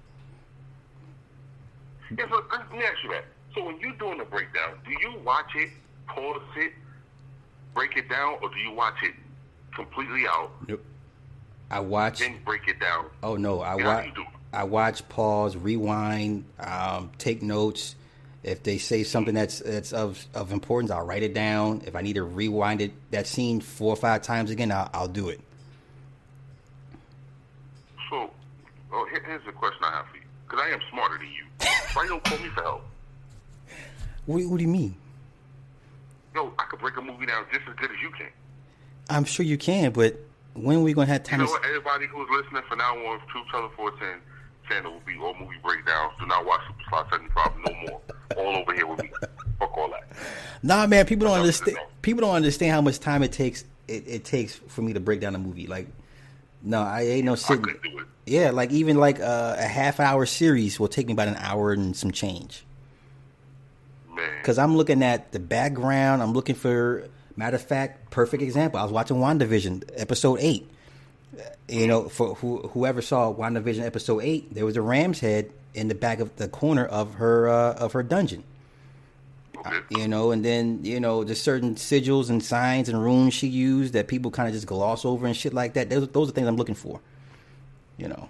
Yeah, 2.17 2.27
so 2.29 2.43
let 2.51 2.71
me 2.71 2.79
ask 2.79 3.03
you 3.03 3.11
that. 3.11 3.25
So 3.55 3.65
when 3.65 3.79
you're 3.79 3.93
doing 3.93 4.19
a 4.21 4.25
breakdown, 4.25 4.75
do 4.85 4.91
you 4.91 5.19
watch 5.25 5.51
it, 5.55 5.69
pause 6.07 6.41
it, 6.55 6.71
break 7.73 7.97
it 7.97 8.09
down, 8.09 8.37
or 8.41 8.49
do 8.49 8.57
you 8.59 8.71
watch 8.71 8.95
it 9.03 9.13
completely 9.75 10.25
out, 10.27 10.51
Nope. 10.67 10.83
I 11.69 11.79
watch. 11.79 12.19
then 12.19 12.39
break 12.45 12.67
it 12.67 12.79
down? 12.79 13.05
Oh 13.23 13.35
no, 13.35 13.61
I 13.61 13.75
watch. 13.75 14.05
you 14.05 14.13
do 14.13 14.21
it? 14.21 14.27
I 14.53 14.63
watch, 14.65 15.07
pause, 15.09 15.55
rewind, 15.55 16.43
um, 16.59 17.11
take 17.17 17.41
notes. 17.41 17.95
If 18.43 18.63
they 18.63 18.77
say 18.79 19.03
something 19.03 19.33
that's 19.35 19.59
that's 19.59 19.93
of 19.93 20.25
of 20.33 20.51
importance, 20.51 20.91
I'll 20.91 21.05
write 21.05 21.23
it 21.23 21.33
down. 21.33 21.83
If 21.85 21.95
I 21.95 22.01
need 22.01 22.13
to 22.13 22.23
rewind 22.23 22.81
it, 22.81 22.91
that 23.11 23.27
scene 23.27 23.61
four 23.61 23.93
or 23.93 23.95
five 23.95 24.23
times 24.23 24.49
again, 24.49 24.71
I'll, 24.71 24.89
I'll 24.93 25.07
do 25.07 25.29
it. 25.29 25.39
So, 28.09 28.29
oh, 28.91 29.07
here's 29.25 29.45
the 29.45 29.51
question 29.51 29.83
I 29.83 29.91
have 29.97 30.07
for 30.07 30.17
you. 30.17 30.23
Because 30.47 30.65
I 30.65 30.73
am 30.73 30.79
smarter 30.89 31.17
than 31.17 31.27
you. 31.27 31.45
Why 31.93 32.03
you 32.03 32.09
don't 32.09 32.23
call 32.23 32.39
me 32.39 32.49
for 32.49 32.61
help? 32.63 32.83
What, 34.25 34.43
what 34.45 34.57
do 34.57 34.63
you 34.63 34.69
mean? 34.69 34.95
No, 36.33 36.53
I 36.57 36.63
could 36.63 36.79
break 36.79 36.97
a 36.97 37.01
movie 37.01 37.25
down 37.25 37.45
just 37.51 37.67
as 37.67 37.75
good 37.75 37.91
as 37.91 38.01
you 38.01 38.11
can. 38.11 38.29
I'm 39.09 39.25
sure 39.25 39.45
you 39.45 39.57
can, 39.57 39.91
but 39.91 40.17
when 40.53 40.77
are 40.77 40.81
we 40.81 40.93
gonna 40.93 41.07
have 41.07 41.23
time? 41.23 41.41
You 41.41 41.45
know 41.45 41.53
to, 41.53 41.59
what? 41.59 41.65
Everybody 41.65 42.07
who's 42.07 42.27
listening 42.29 42.63
from 42.67 42.77
now 42.77 42.95
on, 42.95 43.19
True 43.27 43.41
Teller 43.51 43.69
410 43.75 44.21
channel 44.69 44.93
will 44.93 44.99
be 45.01 45.17
all 45.17 45.33
movie 45.33 45.57
breakdowns. 45.63 46.13
Do 46.19 46.25
not 46.25 46.45
watch 46.45 46.61
Super 46.67 46.83
Slot 46.89 47.09
75 47.11 47.51
no 47.67 47.75
more. 47.81 48.01
All 48.37 48.57
over 48.57 48.73
here 48.73 48.87
with 48.87 49.01
me. 49.01 49.11
Fuck 49.59 49.77
all 49.77 49.89
that. 49.89 50.07
Nah, 50.63 50.87
man, 50.87 51.05
people 51.05 51.27
don't 51.27 51.39
understand. 51.39 51.77
People 52.01 52.21
don't 52.21 52.35
understand 52.35 52.71
how 52.71 52.81
much 52.81 52.99
time 52.99 53.23
it 53.23 53.31
takes. 53.31 53.65
It, 53.87 54.07
it 54.07 54.25
takes 54.25 54.55
for 54.55 54.81
me 54.81 54.93
to 54.93 54.99
break 54.99 55.19
down 55.19 55.35
a 55.35 55.39
movie. 55.39 55.67
Like, 55.67 55.87
no, 56.61 56.81
I 56.81 57.01
ain't 57.01 57.25
no 57.25 57.35
sitting. 57.35 57.63
couldn't 57.63 57.83
do 57.83 57.99
it. 57.99 58.05
Yeah, 58.25 58.51
like 58.51 58.71
even 58.71 58.97
like 58.97 59.19
uh, 59.19 59.55
a 59.57 59.67
half 59.67 59.99
hour 59.99 60.25
series 60.25 60.79
will 60.79 60.87
take 60.87 61.07
me 61.07 61.13
about 61.13 61.27
an 61.27 61.35
hour 61.37 61.73
and 61.73 61.95
some 61.95 62.11
change. 62.11 62.63
Because 64.15 64.57
I'm 64.57 64.75
looking 64.75 65.03
at 65.03 65.31
the 65.31 65.39
background. 65.39 66.21
I'm 66.21 66.33
looking 66.33 66.55
for, 66.55 67.07
matter 67.35 67.55
of 67.55 67.61
fact, 67.61 68.11
perfect 68.11 68.43
example. 68.43 68.79
I 68.79 68.83
was 68.83 68.91
watching 68.91 69.17
WandaVision, 69.17 69.89
episode 69.95 70.39
8. 70.39 70.69
You 71.69 71.87
know, 71.87 72.09
for 72.09 72.35
who, 72.35 72.57
whoever 72.73 73.01
saw 73.01 73.33
WandaVision 73.33 73.83
episode 73.85 74.21
8, 74.21 74.53
there 74.53 74.65
was 74.65 74.75
a 74.75 74.81
ram's 74.81 75.19
head 75.21 75.51
in 75.73 75.87
the 75.87 75.95
back 75.95 76.19
of 76.19 76.35
the 76.35 76.49
corner 76.49 76.85
of 76.85 77.13
her 77.15 77.47
uh, 77.47 77.73
of 77.75 77.93
her 77.93 78.03
dungeon. 78.03 78.43
Okay. 79.57 79.77
You 79.91 80.07
know, 80.07 80.31
and 80.31 80.43
then, 80.43 80.83
you 80.83 80.99
know, 80.99 81.23
there's 81.23 81.39
certain 81.39 81.75
sigils 81.75 82.29
and 82.29 82.43
signs 82.43 82.89
and 82.89 83.01
runes 83.01 83.33
she 83.33 83.47
used 83.47 83.93
that 83.93 84.07
people 84.07 84.31
kind 84.31 84.47
of 84.49 84.53
just 84.53 84.65
gloss 84.67 85.05
over 85.05 85.25
and 85.27 85.37
shit 85.37 85.53
like 85.53 85.73
that. 85.75 85.89
Those, 85.89 86.07
those 86.09 86.29
are 86.29 86.31
things 86.31 86.47
I'm 86.47 86.57
looking 86.57 86.75
for. 86.75 86.99
You 87.97 88.07
know. 88.09 88.27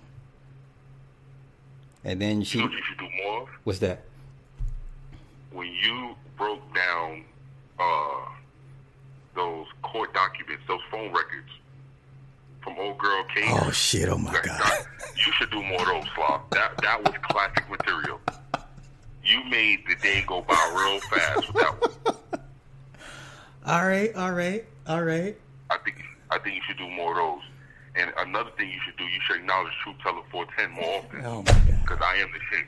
And 2.04 2.22
then 2.22 2.40
You 2.40 2.46
she, 2.46 2.58
know 2.60 2.66
what 2.66 2.74
you 2.74 2.80
should 2.84 2.98
do 2.98 3.08
more 3.24 3.48
what's 3.64 3.80
that? 3.80 4.02
When 5.52 5.68
you 5.74 6.16
broke 6.38 6.62
down 6.74 7.24
uh, 7.80 8.26
those 9.36 9.68
court 9.82 10.14
documents, 10.14 10.64
those 10.68 10.80
phone 10.90 11.08
records 11.12 11.50
from 12.64 12.78
old 12.80 12.98
girl 12.98 13.24
Kate. 13.34 13.46
Oh, 13.50 13.72
shit. 13.72 14.08
Oh, 14.10 14.18
my 14.18 14.32
That- 14.32 14.44
God. 14.46 14.60
that- 14.60 14.88
you 15.26 15.32
should 15.34 15.52
do 15.52 15.62
more 15.62 15.80
of 15.82 15.86
those, 15.88 16.06
Slav. 16.16 16.42
That 16.52 16.78
that 16.82 17.04
was 17.04 17.14
classic 17.30 17.70
material. 17.70 18.20
You 19.24 19.44
made 19.46 19.84
the 19.88 19.96
day 19.96 20.24
go 20.26 20.42
by 20.42 20.56
real 20.76 21.00
fast 21.02 21.54
with 21.54 21.62
that 21.64 21.82
one. 21.82 22.42
All 23.68 23.86
right, 23.86 24.12
all 24.16 24.32
right, 24.32 24.66
all 24.88 25.04
right. 25.04 25.38
I 25.70 25.78
think 25.80 25.98
I 26.32 26.40
think 26.40 26.56
you 26.56 26.62
should 26.68 26.78
do 26.78 26.90
more 26.90 27.12
of 27.12 27.18
those. 27.18 27.44
And 27.96 28.12
another 28.18 28.50
thing 28.58 28.70
you 28.72 28.80
should 28.84 28.98
do, 28.98 29.04
you 29.04 29.20
should 29.28 29.38
acknowledge 29.38 29.74
True 29.84 29.94
Teller 30.02 30.22
410 30.32 30.72
more 30.72 31.00
often. 31.04 31.26
Oh 31.26 31.44
my 31.44 31.52
god. 31.52 31.82
Because 31.84 32.00
I 32.02 32.16
am 32.16 32.32
the 32.32 32.40
shit. 32.50 32.66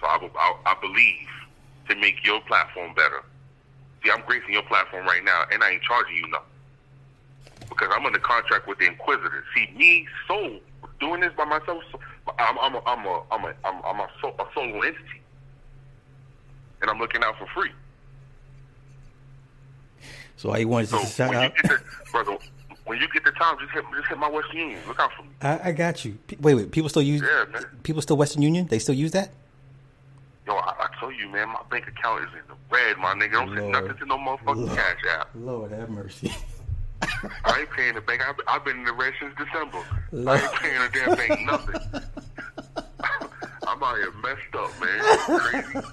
So 0.00 0.06
I, 0.06 0.16
will- 0.18 0.30
I, 0.38 0.54
I 0.66 0.74
believe 0.80 1.26
to 1.88 1.94
make 1.96 2.24
your 2.24 2.40
platform 2.42 2.94
better. 2.94 3.22
See, 4.04 4.10
I'm 4.10 4.22
gracing 4.26 4.52
your 4.52 4.62
platform 4.62 5.06
right 5.06 5.24
now, 5.24 5.44
and 5.52 5.62
I 5.62 5.70
ain't 5.72 5.82
charging 5.82 6.16
you 6.16 6.28
nothing. 6.28 6.46
Because 7.68 7.88
I'm 7.92 8.04
under 8.06 8.18
contract 8.18 8.66
with 8.66 8.78
the 8.78 8.86
Inquisitor. 8.86 9.44
See, 9.54 9.68
me, 9.76 10.06
so 10.26 10.58
doing 11.00 11.20
this 11.20 11.32
by 11.36 11.44
myself, 11.44 11.82
so, 11.92 12.00
I'm, 12.38 12.58
I'm, 12.58 12.74
a, 12.74 12.82
I'm, 12.86 13.06
a, 13.06 13.22
I'm, 13.30 13.44
a, 13.44 13.54
I'm, 13.64 13.84
I'm 13.84 14.00
a, 14.00 14.08
so, 14.20 14.34
a 14.38 14.46
solo 14.54 14.80
entity. 14.80 15.02
And 16.80 16.90
I'm 16.90 16.98
looking 16.98 17.22
out 17.24 17.36
for 17.38 17.46
free. 17.54 17.70
So 20.36 20.50
all 20.50 20.58
you 20.58 20.68
want 20.68 20.84
is 20.84 20.90
So 20.90 21.02
a 21.02 21.06
shout 21.06 21.30
when 21.30 21.38
out? 21.38 21.52
the, 21.56 21.80
brother, 22.12 22.38
when 22.84 23.00
you 23.00 23.08
get 23.12 23.24
the 23.24 23.32
time, 23.32 23.56
just 23.60 23.72
hit, 23.72 23.84
just 23.96 24.08
hit 24.08 24.18
my 24.18 24.30
Western 24.30 24.56
Union. 24.56 24.80
Look 24.86 25.00
out 25.00 25.10
for 25.16 25.24
me. 25.24 25.30
I, 25.42 25.70
I 25.70 25.72
got 25.72 26.04
you. 26.04 26.16
Pe- 26.28 26.36
Wait, 26.36 26.54
wait. 26.54 26.70
People 26.70 26.88
still 26.88 27.02
use. 27.02 27.20
Yeah, 27.20 27.44
man. 27.52 27.64
People 27.82 28.00
still 28.02 28.16
Western 28.16 28.42
Union. 28.42 28.68
They 28.68 28.78
still 28.78 28.94
use 28.94 29.10
that. 29.12 29.30
Yo, 30.48 30.54
I, 30.54 30.72
I 30.78 30.88
tell 30.98 31.12
you, 31.12 31.28
man, 31.28 31.48
my 31.48 31.60
bank 31.70 31.86
account 31.88 32.22
is 32.24 32.30
in 32.32 32.40
the 32.48 32.54
red, 32.74 32.96
my 32.96 33.12
nigga. 33.12 33.32
Don't 33.32 33.54
send 33.54 33.70
nothing 33.70 33.98
to 33.98 34.06
no 34.06 34.16
motherfucking 34.16 34.66
Lord. 34.66 34.78
cash 34.78 34.96
app. 35.10 35.28
Lord 35.34 35.70
have 35.72 35.90
mercy. 35.90 36.32
I 37.44 37.60
ain't 37.60 37.70
paying 37.70 37.94
the 37.96 38.00
bank. 38.00 38.22
I've, 38.26 38.36
I've 38.48 38.64
been 38.64 38.78
in 38.78 38.84
the 38.84 38.94
red 38.94 39.12
since 39.20 39.34
December. 39.36 39.84
Lord. 40.10 40.40
I 40.40 40.42
ain't 40.42 40.54
paying 40.54 40.80
the 40.80 40.88
damn 40.98 41.16
bank 41.16 41.40
nothing. 41.44 42.02
I'm 43.68 43.82
out 43.82 43.96
here 43.98 44.10
messed 44.22 44.54
up, 44.54 44.70
man. 44.80 45.00
Crazy. 45.38 45.86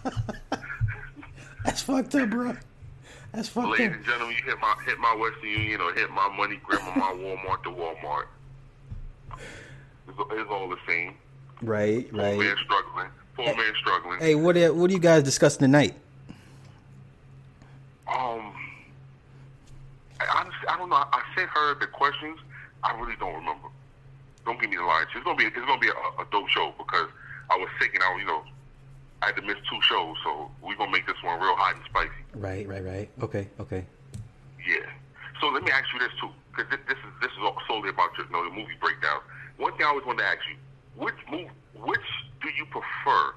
That's 1.66 1.82
fucked 1.82 2.16
up, 2.16 2.30
bro. 2.30 2.56
That's 3.34 3.50
fucked 3.50 3.68
Ladies 3.72 3.88
up. 3.88 3.94
and 3.96 4.06
gentlemen, 4.06 4.36
you 4.40 4.44
hit 4.50 4.60
my 4.62 4.74
hit 4.86 4.98
my 5.00 5.14
Western 5.20 5.50
Union 5.50 5.82
or 5.82 5.94
hit 5.94 6.10
my 6.12 6.34
money 6.34 6.62
grandma 6.64 6.96
my 6.96 7.12
Walmart 7.12 7.62
to 7.64 7.72
Walmart. 7.72 8.28
It's, 10.08 10.18
it's 10.32 10.50
all 10.50 10.70
the 10.70 10.78
same. 10.88 11.16
Right, 11.62 12.08
right. 12.14 12.40
man 12.40 12.56
struggling. 12.64 13.10
Poor 13.36 13.46
man 13.46 13.74
struggling. 13.80 14.20
Hey, 14.20 14.36
what 14.36 14.56
are, 14.56 14.74
what 14.74 14.90
are 14.90 14.94
you 14.94 15.00
guys 15.00 15.24
discussing 15.24 15.60
tonight? 15.60 15.94
Um, 18.08 18.54
I 20.20 20.26
honestly, 20.38 20.68
I 20.70 20.78
don't 20.78 20.90
know. 20.90 20.96
I 20.96 21.22
sent 21.36 21.50
her 21.50 21.76
the 21.80 21.88
questions. 21.88 22.40
I 22.84 22.98
really 23.00 23.16
don't 23.20 23.34
remember. 23.34 23.68
Don't 24.46 24.62
give 24.62 24.70
me 24.70 24.78
the 24.78 24.84
line. 24.84 25.06
It's 25.14 25.24
gonna 25.26 25.36
be 25.36 25.46
it's 25.46 25.56
gonna 25.56 25.80
be 25.80 25.90
a, 25.90 26.22
a 26.22 26.26
dope 26.32 26.48
show 26.50 26.74
because 26.78 27.10
I 27.50 27.58
was 27.58 27.68
sick 27.80 27.94
and 27.94 28.04
I 28.04 28.14
was, 28.14 28.22
you 28.22 28.28
know, 28.28 28.44
I 29.22 29.28
had 29.28 29.36
to 29.38 29.42
miss 29.42 29.58
two 29.70 29.82
shows, 29.82 30.16
so 30.24 30.52
we're 30.62 30.76
gonna 30.76 30.92
make 30.92 31.08
this 31.08 31.18
one 31.24 31.40
real 31.42 31.56
hot 31.56 31.76
and 31.76 31.84
spicy. 31.86 32.12
Right, 32.36 32.68
right, 32.68 32.86
right. 32.86 33.10
Okay, 33.22 33.48
okay. 33.60 33.86
Yeah. 34.66 34.86
So 35.42 35.48
let 35.48 35.64
me 35.64 35.72
ask 35.72 35.86
you 35.94 36.00
this 36.00 36.12
too, 36.22 36.30
because 36.52 36.70
this, 36.70 36.80
this 36.88 36.98
is 36.98 37.12
this 37.22 37.32
is 37.32 37.40
all 37.42 37.58
solely 37.68 37.90
about 37.90 38.16
your, 38.18 38.28
you 38.28 38.34
know, 38.34 38.44
the 38.46 38.56
movie 38.56 38.78
breakdown. 38.80 39.20
One 39.58 39.76
thing 39.76 39.86
I 39.86 39.90
always 39.90 40.06
wanted 40.06 40.22
to 40.22 40.28
ask 40.28 40.40
you: 40.48 40.58
which 40.98 41.16
move, 41.32 41.50
which 41.76 42.00
do 42.42 42.50
you 42.58 42.66
prefer 42.66 43.34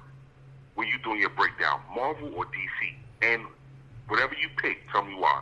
when 0.75 0.87
you're 0.87 0.97
doing 0.99 1.19
your 1.19 1.29
breakdown, 1.31 1.79
Marvel 1.95 2.33
or 2.35 2.45
DC? 2.45 2.93
And 3.21 3.43
whatever 4.07 4.33
you 4.41 4.47
pick, 4.57 4.89
tell 4.91 5.03
me 5.03 5.15
why. 5.15 5.41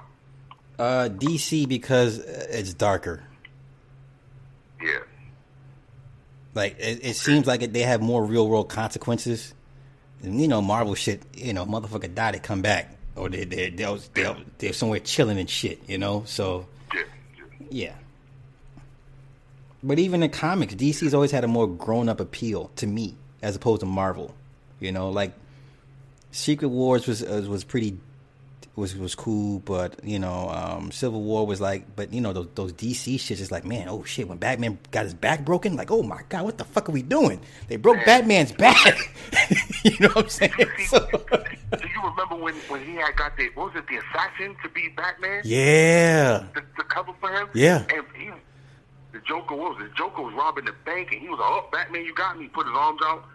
Uh, 0.79 1.09
DC 1.09 1.67
because 1.67 2.19
it's 2.19 2.73
darker. 2.73 3.23
Yeah. 4.83 4.99
Like 6.53 6.75
it, 6.79 6.99
it 7.03 7.15
seems 7.15 7.45
like 7.47 7.61
they 7.71 7.81
have 7.81 8.01
more 8.01 8.23
real 8.25 8.47
world 8.47 8.69
consequences. 8.69 9.53
And 10.23 10.41
you 10.41 10.47
know, 10.47 10.61
Marvel 10.61 10.95
shit. 10.95 11.21
You 11.35 11.53
know, 11.53 11.65
motherfucker 11.65 12.13
died 12.13 12.35
they 12.35 12.39
come 12.39 12.61
back, 12.61 12.95
or 13.15 13.29
they 13.29 13.43
they 13.45 13.69
they're, 13.69 13.97
they're, 14.13 14.35
they're 14.57 14.73
somewhere 14.73 14.99
chilling 14.99 15.37
and 15.37 15.49
shit. 15.49 15.87
You 15.87 15.97
know, 15.99 16.23
so 16.25 16.67
Yeah. 16.93 17.01
yeah. 17.69 17.69
yeah. 17.69 17.93
But 19.87 19.99
even 19.99 20.21
in 20.21 20.29
comics, 20.31 20.75
DC's 20.75 21.13
always 21.13 21.31
had 21.31 21.45
a 21.45 21.47
more 21.47 21.65
grown 21.65 22.09
up 22.09 22.19
appeal 22.19 22.71
to 22.75 22.85
me 22.85 23.15
as 23.41 23.55
opposed 23.55 23.79
to 23.79 23.85
Marvel. 23.85 24.35
You 24.81 24.91
know, 24.91 25.09
like 25.09 25.31
Secret 26.31 26.67
Wars 26.67 27.07
was 27.07 27.23
uh, 27.23 27.45
was 27.49 27.63
pretty 27.63 27.97
was 28.75 28.97
was 28.97 29.15
cool, 29.15 29.59
but 29.59 30.03
you 30.03 30.19
know, 30.19 30.49
um, 30.49 30.91
Civil 30.91 31.23
War 31.23 31.47
was 31.47 31.61
like, 31.61 31.95
but 31.95 32.11
you 32.11 32.19
know, 32.19 32.33
those 32.33 32.47
those 32.53 32.73
DC 32.73 33.15
shits 33.15 33.39
is 33.39 33.49
like, 33.49 33.63
man, 33.63 33.87
oh 33.87 34.03
shit, 34.03 34.27
when 34.27 34.37
Batman 34.37 34.77
got 34.91 35.05
his 35.05 35.13
back 35.13 35.45
broken, 35.45 35.77
like, 35.77 35.89
oh 35.89 36.03
my 36.03 36.21
god, 36.27 36.43
what 36.43 36.57
the 36.57 36.65
fuck 36.65 36.89
are 36.89 36.91
we 36.91 37.01
doing? 37.01 37.39
They 37.69 37.77
broke 37.77 38.03
Batman's 38.05 38.51
back. 38.51 39.15
you 39.85 39.97
know 40.01 40.09
what 40.09 40.25
I'm 40.25 40.29
saying? 40.29 40.51
So, 40.87 40.99
Do 40.99 41.87
you 41.87 42.01
remember 42.03 42.35
when, 42.35 42.55
when 42.67 42.85
he 42.85 42.95
had 42.95 43.15
got 43.15 43.37
the 43.37 43.49
what 43.55 43.73
was 43.73 43.81
it 43.81 43.87
the 43.87 43.97
assassin 43.97 44.53
to 44.63 44.69
be 44.69 44.89
Batman? 44.97 45.43
yeah, 45.45 46.43
The, 46.53 46.61
the 46.75 46.83
cover 46.83 47.13
for 47.21 47.31
him. 47.31 47.47
Yeah. 47.53 47.85
And 47.89 48.05
he, 48.15 48.29
the 49.19 49.25
Joker 49.27 49.55
what 49.55 49.75
was 49.77 49.85
it? 49.85 49.89
The 49.89 49.95
Joker 49.95 50.21
was 50.21 50.33
robbing 50.33 50.65
the 50.65 50.73
bank, 50.85 51.09
and 51.11 51.21
he 51.21 51.27
was 51.29 51.39
like, 51.39 51.49
"Oh, 51.49 51.67
Batman, 51.71 52.05
you 52.05 52.13
got 52.13 52.37
me!" 52.37 52.43
He 52.43 52.49
put 52.49 52.65
his 52.67 52.75
arms 52.75 52.99
out, 53.03 53.25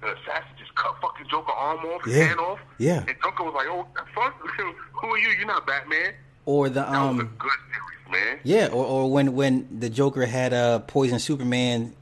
the 0.00 0.08
assassin 0.12 0.48
just 0.58 0.74
cut 0.74 0.94
fucking 1.00 1.26
Joker 1.30 1.52
arm 1.52 1.78
off, 1.86 2.04
his 2.04 2.16
Yeah. 2.16 2.24
hand 2.24 2.40
off. 2.40 2.58
Yeah. 2.78 3.04
And 3.08 3.16
Joker 3.22 3.44
was 3.44 3.54
like, 3.54 3.66
"Oh, 3.68 3.86
fuck, 4.14 4.34
who 4.92 5.08
are 5.08 5.18
you? 5.18 5.28
You're 5.30 5.46
not 5.46 5.66
Batman." 5.66 6.14
Or 6.46 6.68
the 6.68 6.80
That 6.80 6.88
was 6.90 6.96
a 6.98 7.00
um, 7.00 7.16
good 7.38 7.50
series, 7.72 8.12
man. 8.12 8.38
yeah, 8.44 8.66
or, 8.66 8.84
or 8.84 9.10
when 9.10 9.34
when 9.34 9.66
the 9.80 9.88
Joker 9.88 10.26
had 10.26 10.52
uh 10.52 10.80
poisoned 10.80 11.22
Superman, 11.22 11.94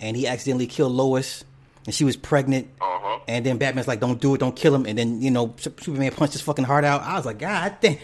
and 0.00 0.16
he 0.16 0.26
accidentally 0.28 0.68
killed 0.68 0.92
Lois, 0.92 1.42
and 1.86 1.94
she 1.94 2.04
was 2.04 2.16
pregnant. 2.16 2.68
Uh 2.80 2.84
huh. 2.86 3.18
And 3.26 3.44
then 3.44 3.58
Batman's 3.58 3.88
like, 3.88 3.98
"Don't 4.00 4.20
do 4.20 4.34
it, 4.34 4.38
don't 4.38 4.54
kill 4.54 4.74
him." 4.74 4.86
And 4.86 4.96
then 4.96 5.20
you 5.20 5.30
know, 5.32 5.54
Superman 5.58 6.12
punched 6.12 6.34
his 6.34 6.42
fucking 6.42 6.64
heart 6.66 6.84
out. 6.84 7.02
I 7.02 7.16
was 7.16 7.26
like, 7.26 7.38
"God 7.40 7.76
damn, 7.80 7.98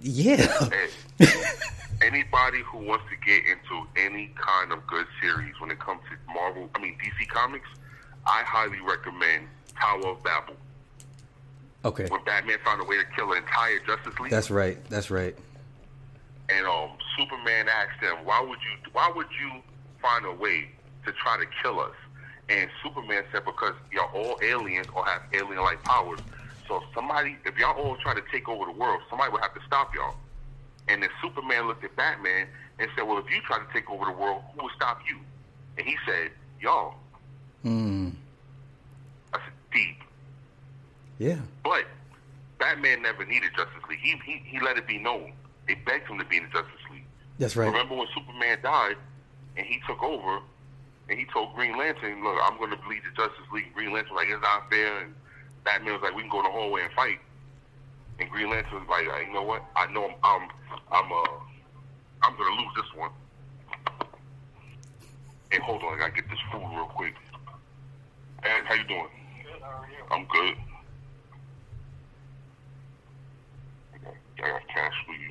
yeah." 0.00 0.68
Hey, 1.18 1.26
anybody 2.02 2.60
who 2.62 2.78
wants 2.78 3.04
to 3.10 3.16
get 3.26 3.42
into 3.46 3.86
any 3.96 4.32
kind 4.36 4.72
of 4.72 4.86
good 4.86 5.06
series 5.20 5.54
when 5.60 5.70
it 5.70 5.78
comes 5.78 6.00
to 6.10 6.32
Marvel, 6.32 6.68
I 6.74 6.80
mean 6.80 6.96
DC 6.98 7.28
Comics, 7.28 7.68
I 8.26 8.42
highly 8.42 8.80
recommend 8.80 9.46
Tower 9.80 10.08
of 10.12 10.22
Babel. 10.22 10.54
Okay, 11.84 12.06
When 12.08 12.22
Batman 12.24 12.58
found 12.64 12.80
a 12.80 12.84
way 12.84 12.96
to 12.98 13.04
kill 13.14 13.32
an 13.32 13.38
entire 13.38 13.78
Justice 13.86 14.18
League, 14.18 14.30
that's 14.30 14.50
right. 14.50 14.82
That's 14.90 15.10
right. 15.10 15.36
and 16.48 16.66
um, 16.66 16.90
Superman 17.16 17.68
asked 17.68 18.02
him, 18.02 18.24
"Why 18.24 18.40
would 18.40 18.58
you? 18.58 18.90
Why 18.92 19.12
would 19.14 19.28
you 19.40 19.62
find 20.02 20.24
a 20.26 20.32
way 20.32 20.70
to 21.06 21.12
try 21.12 21.38
to 21.38 21.46
kill 21.62 21.78
us?" 21.80 21.94
And 22.48 22.68
Superman 22.82 23.22
said, 23.32 23.44
"Because 23.44 23.74
y'all 23.92 24.10
all 24.12 24.38
aliens 24.42 24.88
or 24.94 25.04
have 25.06 25.22
alien-like 25.32 25.82
powers. 25.84 26.18
So 26.66 26.78
if 26.78 26.82
somebody, 26.94 27.36
if 27.46 27.56
y'all 27.56 27.78
all 27.78 27.96
try 27.96 28.14
to 28.14 28.22
take 28.32 28.48
over 28.48 28.64
the 28.66 28.72
world, 28.76 29.00
somebody 29.08 29.30
would 29.32 29.40
have 29.42 29.54
to 29.54 29.60
stop 29.66 29.94
y'all." 29.94 30.16
And 30.88 31.02
then 31.02 31.10
Superman 31.22 31.66
looked 31.66 31.84
at 31.84 31.94
Batman 31.96 32.46
and 32.78 32.88
said, 32.96 33.06
"Well, 33.06 33.18
if 33.18 33.30
you 33.30 33.40
try 33.42 33.58
to 33.58 33.72
take 33.72 33.90
over 33.90 34.04
the 34.06 34.12
world, 34.12 34.42
who 34.54 34.62
will 34.62 34.70
stop 34.74 35.00
you?" 35.08 35.18
And 35.76 35.86
he 35.86 35.96
said, 36.06 36.30
"Y'all." 36.60 36.94
Mm, 37.64 38.12
said, 39.32 39.40
"Deep." 39.72 39.96
yeah. 41.18 41.40
But 41.64 41.84
Batman 42.58 43.02
never 43.02 43.24
needed 43.24 43.50
Justice 43.56 43.82
League. 43.88 44.00
He 44.00 44.20
he, 44.24 44.42
he 44.44 44.60
let 44.60 44.76
it 44.76 44.86
be 44.86 44.98
known. 44.98 45.32
They 45.66 45.74
begged 45.74 46.08
him 46.08 46.18
to 46.18 46.24
be 46.24 46.38
in 46.38 46.44
the 46.44 46.50
Justice 46.50 46.80
League. 46.90 47.04
That's 47.38 47.56
right. 47.56 47.66
Remember 47.66 47.94
when 47.94 48.08
Superman 48.14 48.58
died 48.62 48.96
and 49.56 49.66
he 49.66 49.80
took 49.86 50.02
over 50.02 50.40
and 51.08 51.18
he 51.18 51.26
told 51.26 51.54
Green 51.54 51.76
Lantern, 51.78 52.22
look, 52.22 52.36
I'm 52.42 52.58
going 52.58 52.70
to 52.70 52.88
lead 52.88 53.02
the 53.04 53.14
Justice 53.16 53.44
League. 53.52 53.72
Green 53.74 53.92
Lantern 53.92 54.14
was 54.14 54.24
like, 54.24 54.34
it's 54.34 54.42
not 54.42 54.68
fair. 54.70 55.00
And 55.02 55.14
Batman 55.64 55.94
was 55.94 56.02
like, 56.02 56.14
we 56.14 56.22
can 56.22 56.30
go 56.30 56.40
in 56.40 56.44
the 56.44 56.50
hallway 56.50 56.82
and 56.82 56.92
fight. 56.92 57.18
And 58.18 58.28
Green 58.30 58.50
Lantern 58.50 58.80
was 58.80 58.88
like, 58.90 59.04
you 59.26 59.32
know 59.32 59.42
what? 59.42 59.62
I 59.76 59.90
know 59.92 60.06
I'm, 60.06 60.14
I'm, 60.24 60.48
I'm, 60.90 61.12
uh, 61.12 61.38
I'm 62.22 62.36
to 62.36 62.42
lose 62.42 62.74
this 62.74 62.90
one. 62.96 63.10
Hey, 65.50 65.60
hold 65.64 65.82
on. 65.84 65.94
I 65.94 65.98
got 65.98 66.14
to 66.14 66.20
get 66.20 66.28
this 66.28 66.38
food 66.50 66.66
real 66.74 66.86
quick. 66.86 67.14
Ed, 68.42 68.64
how 68.66 68.74
you 68.74 68.84
doing? 68.84 69.06
Good, 69.44 69.62
how 69.62 69.82
are 69.82 69.88
you? 69.88 70.04
I'm 70.10 70.26
good. 70.26 70.56
I 73.94 73.98
got, 73.98 74.14
I 74.44 74.48
got 74.48 74.68
cash 74.74 74.94
for 75.06 75.12
you. 75.14 75.30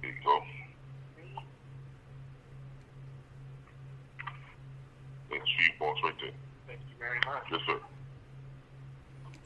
There 0.00 0.10
you 0.10 0.16
go. 0.24 0.40
That's 5.30 5.42
for 5.42 5.62
you, 5.62 5.70
boss, 5.78 5.96
right 6.04 6.14
there. 6.22 6.47
Thank 7.00 7.14
you 7.14 7.20
very 7.24 7.34
much. 7.34 7.44
Yes, 7.50 7.60
sir. 7.66 7.78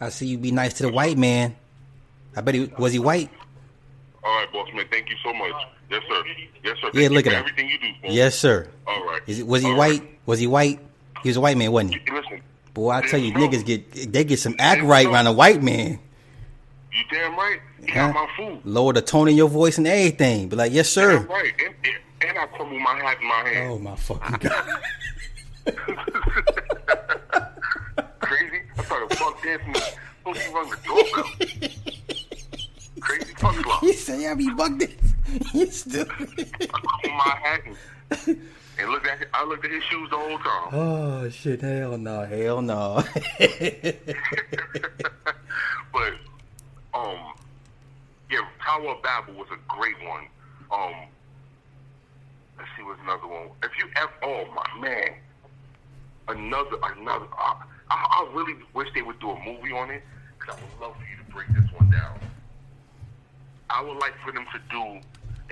I 0.01 0.09
see 0.09 0.27
you 0.27 0.39
be 0.39 0.51
nice 0.51 0.75
to 0.75 0.83
the 0.85 0.93
white 0.93 1.17
man. 1.19 1.55
I 2.37 2.41
bet 2.41 2.55
he 2.55 2.71
was 2.79 2.93
he 2.93 2.99
white. 2.99 3.31
All 4.25 4.31
right, 4.39 4.53
boss 4.53 4.69
man. 4.75 4.87
Thank 4.91 5.11
you 5.11 5.17
so 5.23 5.33
much. 5.35 5.53
Yes, 5.91 6.03
sir. 6.09 6.23
Yes, 6.65 6.77
sir. 6.81 6.91
Thank 6.93 6.95
Yeah, 6.95 7.09
look 7.11 7.25
for 7.25 7.31
at 7.31 7.37
him. 7.37 7.41
everything 7.41 7.69
you 7.69 7.79
do. 7.79 7.89
boss. 8.03 8.13
Yes, 8.13 8.35
sir. 8.39 8.69
All 8.87 9.05
right. 9.05 9.21
Is 9.27 9.41
it, 9.41 9.47
was 9.47 9.63
he 9.63 9.69
All 9.71 9.77
white? 9.77 10.01
right. 10.01 10.19
Was 10.27 10.39
he 10.39 10.47
white? 10.47 10.81
He 11.23 11.29
was 11.29 11.37
a 11.37 11.41
white 11.41 11.57
man, 11.57 11.71
wasn't 11.73 11.95
he? 11.95 12.01
Listen, 12.13 12.41
Boy, 12.75 12.91
I 12.91 13.03
tell 13.07 13.21
you, 13.21 13.33
There's 13.33 13.43
no- 13.45 13.49
niggas 13.59 13.65
get 13.67 14.13
they 14.13 14.25
get 14.25 14.39
some 14.39 14.57
act 14.59 14.83
right 14.83 15.07
around 15.07 15.27
a 15.27 15.33
white 15.33 15.63
man. 15.63 15.99
you 16.93 17.03
damn 17.11 17.37
right. 17.37 17.61
You 17.87 17.93
Huh? 17.93 18.13
got 18.13 18.15
my 18.15 18.29
food. 18.37 18.61
Lower 18.65 18.93
the 18.93 19.03
tone 19.03 19.29
in 19.29 19.37
your 19.37 19.49
voice 19.49 19.77
and 19.79 19.87
everything. 19.87 20.49
Be 20.49 20.57
like, 20.57 20.73
yes, 20.73 20.89
sir. 20.89 21.19
Damn 21.19 21.29
right. 21.29 21.53
And, 21.67 21.75
and, 21.85 22.31
and 22.31 22.39
I 22.39 22.47
crumble 22.47 22.79
my 22.81 22.95
hat 22.95 23.19
in 23.21 23.29
my 23.29 23.49
hand. 23.49 23.71
Oh 23.73 23.79
my 23.79 23.97
fucking 23.97 24.37
god. 24.49 24.83
I 28.93 29.15
started 29.15 29.19
fuck 29.19 29.43
dancing. 29.43 29.75
Supposed 30.19 30.41
to 30.43 30.51
rung 30.53 30.69
the 30.71 30.77
doorbell. 30.85 31.25
Crazy 33.01 33.35
fuck 33.35 33.55
slop. 33.55 33.81
he 33.85 33.93
said, 33.95 34.21
"Yeah, 34.21 34.35
be 34.35 34.51
bugged 34.51 34.81
this." 34.81 34.95
You 35.55 35.67
stupid. 35.71 36.51
I 36.61 36.67
crumbled 36.69 37.17
my 37.17 37.39
hat 37.43 37.63
and, 37.65 37.77
and 38.79 38.91
looked 38.91 39.07
at 39.07 39.27
I 39.33 39.45
looked 39.45 39.65
at 39.65 39.71
his 39.71 39.83
shoes 39.85 40.11
the 40.11 40.17
whole 40.19 40.39
time. 40.39 40.69
Oh 40.73 41.29
shit! 41.31 41.63
Hell 41.63 41.97
no! 41.97 42.27
Hell 42.27 42.61
no! 42.61 43.03
but 45.93 46.13
um, 46.93 47.33
yeah, 48.31 48.47
Tower 48.63 48.91
of 48.91 49.03
Babel 49.03 49.35
was 49.35 49.49
a 49.53 49.59
great 49.75 49.97
one. 50.07 50.27
Um, 50.71 50.95
let's 52.59 52.69
see 52.77 52.83
what's 52.83 53.01
another 53.03 53.27
one. 53.27 53.49
If 53.63 53.71
you 53.79 53.89
ever, 53.97 54.13
oh 54.23 54.45
my 54.55 54.81
man, 54.87 55.15
another 56.29 56.77
another. 56.99 57.27
Uh, 57.41 57.55
I, 57.93 58.25
I 58.25 58.35
really 58.35 58.55
wish 58.73 58.89
they 58.95 59.03
would 59.03 59.21
do 59.21 59.31
a 59.31 59.45
movie 59.45 59.73
on 59.73 59.91
it 59.91 60.03
because 60.39 60.57
I 60.57 60.61
would 60.61 60.81
love 60.81 60.97
for 60.97 61.05
you 61.05 61.17
to 61.19 61.33
break 61.33 61.49
this 61.49 61.71
one 61.79 61.91
down. 61.91 62.19
I 63.69 63.83
would 63.83 63.99
like 63.99 64.15
for 64.25 64.33
them 64.33 64.47
to 64.53 64.61
do 64.71 65.01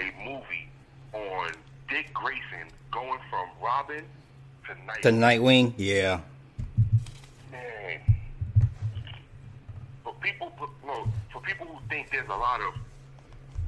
a 0.03 0.25
movie 0.25 0.69
on 1.13 1.53
Dick 1.89 2.13
Grayson 2.15 2.69
going 2.91 3.19
from 3.29 3.49
Robin 3.63 4.05
to 4.67 4.87
Night. 4.87 5.03
to 5.03 5.11
Nightwing, 5.11 5.75
yeah. 5.77 6.21
Man, 7.53 8.01
for 10.03 10.15
people, 10.21 10.53
no, 10.87 11.09
for 11.33 11.43
people 11.43 11.67
who 11.67 11.79
think 11.89 12.11
there's 12.11 12.29
a 12.29 12.31
lot 12.31 12.61
of, 12.61 12.75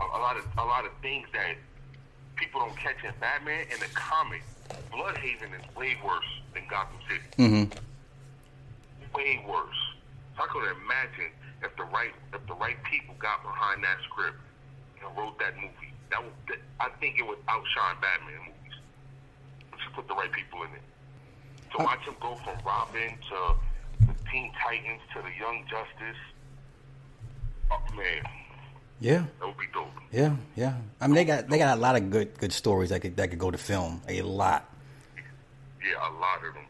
a, 0.01 0.05
a 0.05 0.21
lot 0.21 0.37
of, 0.37 0.45
a 0.59 0.65
lot 0.65 0.87
of 0.87 0.93
things 1.03 1.27
that 1.33 1.57
people 2.37 2.61
don't 2.61 2.77
catch 2.77 3.05
in 3.05 3.13
Batman 3.21 3.67
in 3.73 3.79
the 3.81 3.89
comic, 3.95 4.43
Blüdhaven 4.91 5.53
is 5.59 5.77
way 5.77 5.97
worse 6.05 6.25
than 6.55 6.63
Gotham 6.71 6.99
City. 7.09 7.23
Mm-hmm. 7.39 7.79
Way 9.15 9.45
worse. 9.49 9.77
So 10.37 10.45
I 10.45 10.47
could 10.49 10.65
imagine 10.65 11.33
if 11.63 11.77
the 11.77 11.85
right, 11.85 12.13
if 12.33 12.47
the 12.47 12.55
right 12.55 12.77
people 12.85 13.15
got 13.19 13.43
behind 13.43 13.83
that 13.85 13.99
script 14.09 14.37
and 15.01 15.17
wrote 15.17 15.39
that 15.39 15.55
movie, 15.57 15.93
that 16.11 16.23
would, 16.23 16.59
I 16.81 16.89
think 17.01 17.19
it 17.19 17.27
would 17.27 17.39
outshine 17.49 17.97
Batman 18.01 18.41
movies. 18.47 18.77
Just 19.79 19.93
put 19.95 20.09
the 20.09 20.15
right 20.15 20.33
people 20.33 20.63
in 20.63 20.71
it. 20.75 20.83
To 21.77 21.85
watch 21.85 22.01
him 22.01 22.15
go 22.21 22.35
from 22.37 22.57
Robin 22.67 23.17
to 23.31 23.55
the 24.07 24.15
Teen 24.31 24.53
Titans 24.63 25.01
to 25.15 25.23
the 25.23 25.31
Young 25.39 25.65
Justice, 25.71 26.21
oh 27.71 27.97
man, 27.97 28.23
Yeah, 29.01 29.25
that 29.41 29.47
would 29.47 29.57
be 29.59 29.65
dope. 29.73 29.89
yeah, 30.11 30.37
yeah. 30.57 30.75
I 31.01 31.07
mean, 31.07 31.15
they 31.15 31.25
got 31.25 31.49
they 31.49 31.57
got 31.59 31.77
a 31.79 31.81
lot 31.81 31.97
of 31.97 32.11
good 32.11 32.37
good 32.39 32.53
stories 32.53 32.91
that 32.91 33.01
could 33.01 33.17
that 33.17 33.31
could 33.31 33.39
go 33.39 33.51
to 33.51 33.57
film. 33.59 34.03
A 34.09 34.21
lot. 34.23 34.69
Yeah, 35.83 35.97
a 35.97 36.13
lot 36.13 36.45
of 36.47 36.53
them, 36.55 36.65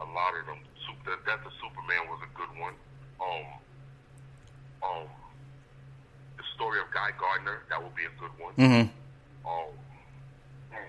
a 0.00 0.04
lot 0.04 0.32
of 0.38 0.46
them. 0.46 0.58
Super, 1.06 1.18
Death 1.24 1.46
of 1.46 1.52
Superman 1.62 2.08
was 2.10 2.20
a 2.22 2.30
good 2.36 2.50
one. 2.60 2.74
Um, 3.20 3.46
um, 4.82 5.06
the 6.36 6.42
story 6.54 6.80
of 6.80 6.86
Guy 6.92 7.10
Gardner, 7.18 7.62
that 7.70 7.82
would 7.82 7.94
be 7.94 8.04
a 8.04 8.14
good 8.20 8.34
one. 8.42 8.54
Mm-hmm. 8.54 8.90
Oh, 9.46 9.70
man. 10.70 10.80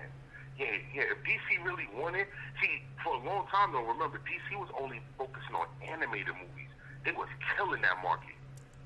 Yeah, 0.58 0.66
yeah. 0.94 1.14
If 1.14 1.22
DC 1.22 1.64
really 1.64 1.88
wanted, 1.94 2.26
see, 2.60 2.82
for 3.02 3.14
a 3.14 3.24
long 3.24 3.46
time 3.46 3.72
though, 3.72 3.86
remember, 3.86 4.18
DC 4.18 4.58
was 4.58 4.68
only 4.80 5.00
focusing 5.16 5.54
on 5.54 5.66
animated 5.86 6.34
movies. 6.34 6.70
They 7.04 7.12
was 7.12 7.28
killing 7.56 7.80
that 7.82 8.02
market. 8.02 8.34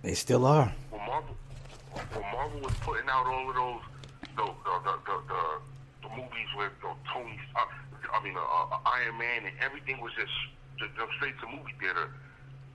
They 0.03 0.15
still 0.15 0.45
are. 0.45 0.73
When 0.91 1.01
Marvel, 1.07 1.37
when 2.13 2.23
Marvel 2.33 2.61
was 2.61 2.75
putting 2.83 3.09
out 3.09 3.27
all 3.27 3.49
of 3.49 3.57
those, 3.57 3.83
the 4.37 4.45
the 4.45 4.75
the 4.85 4.95
the, 5.07 5.17
the, 5.29 5.43
the 6.03 6.09
movies 6.15 6.51
with 6.59 6.73
uh, 6.85 6.93
Tony, 7.13 7.41
uh, 7.57 7.65
I 8.13 8.23
mean, 8.23 8.37
uh, 8.37 8.41
uh, 8.41 8.79
Iron 8.85 9.17
Man, 9.19 9.47
and 9.47 9.55
everything 9.61 10.01
was 10.01 10.13
just, 10.13 10.33
just 10.79 10.95
just 10.97 11.13
straight 11.17 11.39
to 11.41 11.47
movie 11.47 11.75
theater. 11.81 12.09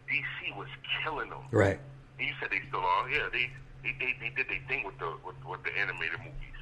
DC 0.08 0.56
was 0.56 0.68
killing 1.04 1.30
them. 1.30 1.44
Right. 1.52 1.80
And 2.20 2.28
you 2.28 2.34
said 2.40 2.50
they 2.50 2.62
still 2.68 2.82
are. 2.82 3.10
Yeah, 3.10 3.28
they 3.32 3.50
they, 3.84 3.94
they, 4.00 4.16
they 4.20 4.32
did 4.36 4.48
their 4.50 4.64
thing 4.68 4.84
with 4.86 4.98
the 5.00 5.14
with, 5.26 5.36
with 5.46 5.64
the 5.64 5.72
animated 5.78 6.20
movies. 6.20 6.62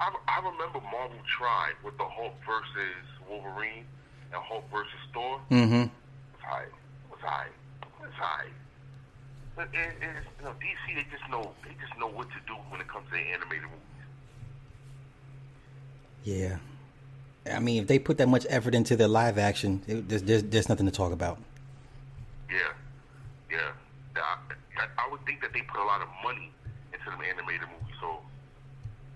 I, 0.00 0.10
I 0.28 0.38
remember 0.38 0.80
Marvel 0.80 1.20
tried 1.38 1.74
with 1.84 1.96
the 1.96 2.04
Hulk 2.04 2.34
versus 2.46 3.06
Wolverine 3.28 3.84
and 4.32 4.42
Hulk 4.42 4.64
versus 4.70 5.02
Thor. 5.14 5.40
Mm-hmm. 5.50 5.82
It's 5.82 6.42
high. 6.42 6.66
It's 7.12 7.22
high. 7.22 7.48
It's 8.02 8.14
high. 8.14 8.48
But 9.54 9.68
it, 9.72 9.94
it's, 10.00 10.26
you 10.38 10.44
know, 10.44 10.54
DC 10.58 10.96
they 10.96 11.06
just 11.10 11.28
know 11.30 11.52
they 11.64 11.74
just 11.80 11.98
know 11.98 12.08
what 12.08 12.28
to 12.30 12.40
do 12.46 12.54
when 12.70 12.80
it 12.80 12.88
comes 12.88 13.06
to 13.06 13.12
the 13.12 13.20
animated 13.20 13.64
movies. 13.64 13.78
Yeah. 16.24 16.56
I 17.50 17.58
mean, 17.58 17.82
if 17.82 17.88
they 17.88 17.98
put 17.98 18.18
that 18.18 18.28
much 18.28 18.46
effort 18.48 18.74
into 18.74 18.96
their 18.96 19.08
live 19.08 19.36
action, 19.36 19.82
it, 19.86 20.08
there's, 20.08 20.22
there's 20.22 20.42
there's 20.44 20.68
nothing 20.68 20.86
to 20.86 20.92
talk 20.92 21.12
about. 21.12 21.38
Yeah, 22.48 22.58
yeah. 23.50 23.72
I, 24.16 24.86
I, 24.98 25.10
would 25.10 25.24
think 25.26 25.40
that 25.42 25.52
they 25.52 25.62
put 25.62 25.80
a 25.80 25.84
lot 25.84 26.02
of 26.02 26.08
money 26.22 26.52
into 26.92 27.04
them 27.04 27.20
animated 27.20 27.66
movies. 27.68 27.96
So, 28.00 28.18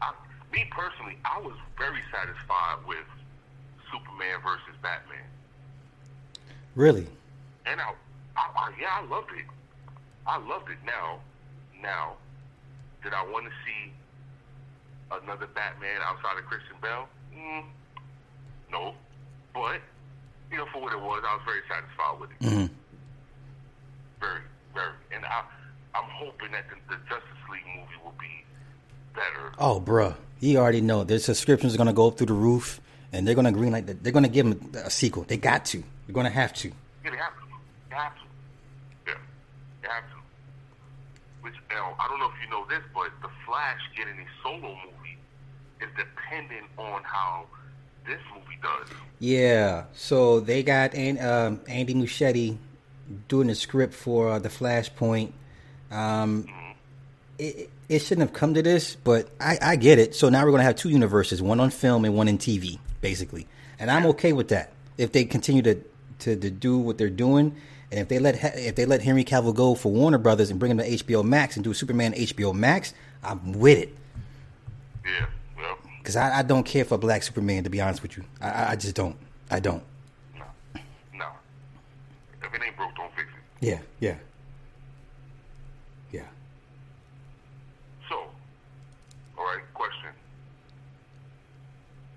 I, 0.03 0.12
me 0.53 0.66
personally, 0.70 1.16
I 1.24 1.40
was 1.40 1.55
very 1.78 2.01
satisfied 2.11 2.78
with 2.86 3.07
Superman 3.93 4.40
versus 4.43 4.74
Batman. 4.82 5.23
Really? 6.74 7.07
And 7.65 7.81
I, 7.81 7.93
I, 8.36 8.51
I 8.57 8.73
yeah, 8.81 9.01
I 9.01 9.07
loved 9.07 9.31
it. 9.36 9.47
I 10.27 10.39
loved 10.39 10.70
it. 10.70 10.78
Now, 10.85 11.20
now, 11.81 12.16
did 13.03 13.15
I 13.15 13.23
want 13.31 13.47
to 13.47 13.53
see 13.65 13.93
another 15.12 15.47
Batman 15.47 16.01
outside 16.03 16.39
of 16.39 16.44
Christian 16.47 16.77
Bale? 16.82 17.09
Mm, 17.32 17.65
no, 18.70 18.94
but 19.55 19.80
you 20.51 20.59
know, 20.59 20.66
for 20.72 20.80
what 20.80 20.93
it 20.93 21.01
was, 21.01 21.22
I 21.26 21.34
was 21.34 21.43
very 21.44 21.62
satisfied 21.68 22.20
with 22.20 22.30
it. 22.30 22.40
Mm-hmm. 22.40 22.74
Very, 24.20 24.40
very, 24.74 24.93
and 25.14 25.24
I, 25.24 25.43
I'm 25.94 26.09
hoping 26.10 26.52
that 26.52 26.64
the, 26.68 26.76
the 26.94 27.01
Justice 27.09 27.43
League 27.51 27.66
movie 27.66 27.98
will 28.05 28.14
be 28.18 28.44
better. 29.14 29.52
Oh, 29.59 29.80
bruh, 29.80 30.14
you 30.40 30.59
already 30.59 30.80
know 30.80 31.05
their 31.05 31.18
subscriptions 31.18 31.74
are 31.74 31.78
gonna 31.78 31.93
go 31.93 32.09
up 32.09 32.18
through 32.18 32.28
the 32.28 32.32
roof, 32.32 32.80
and 33.12 33.26
they're 33.26 33.34
gonna 33.34 33.52
green 33.52 33.72
like 33.72 33.86
they're 33.86 34.12
gonna 34.12 34.28
give 34.28 34.48
them 34.48 34.72
a 34.84 34.90
sequel. 34.90 35.24
They 35.24 35.36
got 35.36 35.64
to. 35.66 35.82
They're 36.06 36.14
gonna 36.14 36.30
have 36.30 36.52
to. 36.55 36.68
Yeah, 37.05 37.10
they 37.10 37.16
have 37.16 37.34
to. 37.34 37.43
They 37.90 37.97
have 37.97 38.14
to. 38.14 38.20
Yeah, 39.06 39.14
they 39.82 39.88
have 39.88 40.05
to. 40.05 40.16
Which, 41.43 41.55
you 41.70 41.76
know, 41.76 41.94
I 41.98 42.09
don't 42.09 42.18
know 42.18 42.26
if 42.26 42.44
you 42.44 42.51
know 42.51 42.66
this, 42.68 42.82
but 42.94 43.10
the 43.22 43.28
Flash 43.47 43.80
getting 43.97 44.18
a 44.18 44.26
solo 44.43 44.74
movie 44.74 45.18
is 45.80 45.88
dependent 45.97 46.66
on 46.78 47.02
how 47.05 47.47
this 48.07 48.20
movie 48.35 48.59
does. 48.62 48.89
Yeah. 49.19 49.85
So 49.95 50.41
they 50.41 50.62
got 50.62 50.95
An- 50.95 51.20
um, 51.20 51.61
Andy 51.69 51.95
Muschietti 51.95 52.59
doing 53.28 53.49
the 53.49 53.55
script 53.55 53.95
for 53.95 54.31
uh, 54.33 54.39
the 54.39 54.49
Flashpoint. 54.49 55.33
Um, 55.91 56.47
it, 57.39 57.70
it 57.89 57.99
shouldn't 58.01 58.28
have 58.28 58.37
come 58.37 58.55
to 58.55 58.62
this, 58.62 58.97
but 58.97 59.28
I, 59.41 59.59
I 59.62 59.77
get 59.77 59.99
it. 59.99 60.15
So 60.15 60.28
now 60.28 60.45
we're 60.45 60.51
gonna 60.51 60.65
have 60.65 60.77
two 60.77 60.89
universes, 60.89 61.41
one 61.43 61.61
on 61.61 61.70
film 61.70 62.05
and 62.05 62.15
one 62.16 62.28
in 62.28 62.39
TV, 62.39 62.78
basically, 63.01 63.47
and 63.78 63.91
I'm 63.91 64.07
okay 64.07 64.33
with 64.33 64.49
that. 64.49 64.73
If 64.99 65.12
they 65.12 65.24
continue 65.24 65.62
to 65.62 65.77
to, 66.20 66.35
to 66.37 66.51
do 66.51 66.78
what 66.78 66.99
they're 66.99 67.11
doing, 67.11 67.55
and 67.93 68.01
if 68.01 68.09
they 68.09 68.19
let 68.19 68.43
if 68.57 68.74
they 68.74 68.87
let 68.87 69.03
Henry 69.03 69.24
Cavill 69.24 69.55
go 69.55 69.74
for 69.74 69.93
Warner 69.93 70.19
Brothers 70.19 70.51
and 70.51 70.59
bring 70.59 70.73
him 70.73 70.78
to 70.78 70.89
HBO 70.89 71.23
Max 71.24 71.57
and 71.57 71.65
do 71.65 71.74
Superman 71.74 72.15
HBO 72.15 72.55
Max, 72.55 72.95
I'm 73.23 73.53
with 73.53 73.78
it. 73.78 73.95
Yeah, 75.05 75.27
Because 76.07 76.15
I, 76.15 76.39
I 76.39 76.43
don't 76.43 76.62
care 76.62 76.85
for 76.85 76.97
Black 76.97 77.24
Superman, 77.24 77.65
to 77.65 77.69
be 77.70 77.81
honest 77.81 78.01
with 78.01 78.16
you. 78.16 78.23
I, 78.41 78.70
I- 78.70 78.77
just 78.77 78.95
don't. 78.95 79.16
I 79.51 79.59
don't. 79.59 79.83
no, 80.39 80.45
no. 81.15 81.27
If 82.45 82.55
it 82.55 82.61
ain't 82.65 82.77
broke, 82.77 82.95
don't 82.95 83.11
fix 83.16 83.27
it. 83.27 83.66
Yeah, 83.66 83.81
yeah. 83.99 84.15
Yeah. 86.12 86.23
So, 88.09 88.23
all 89.37 89.45
right, 89.47 89.59
question. 89.74 90.11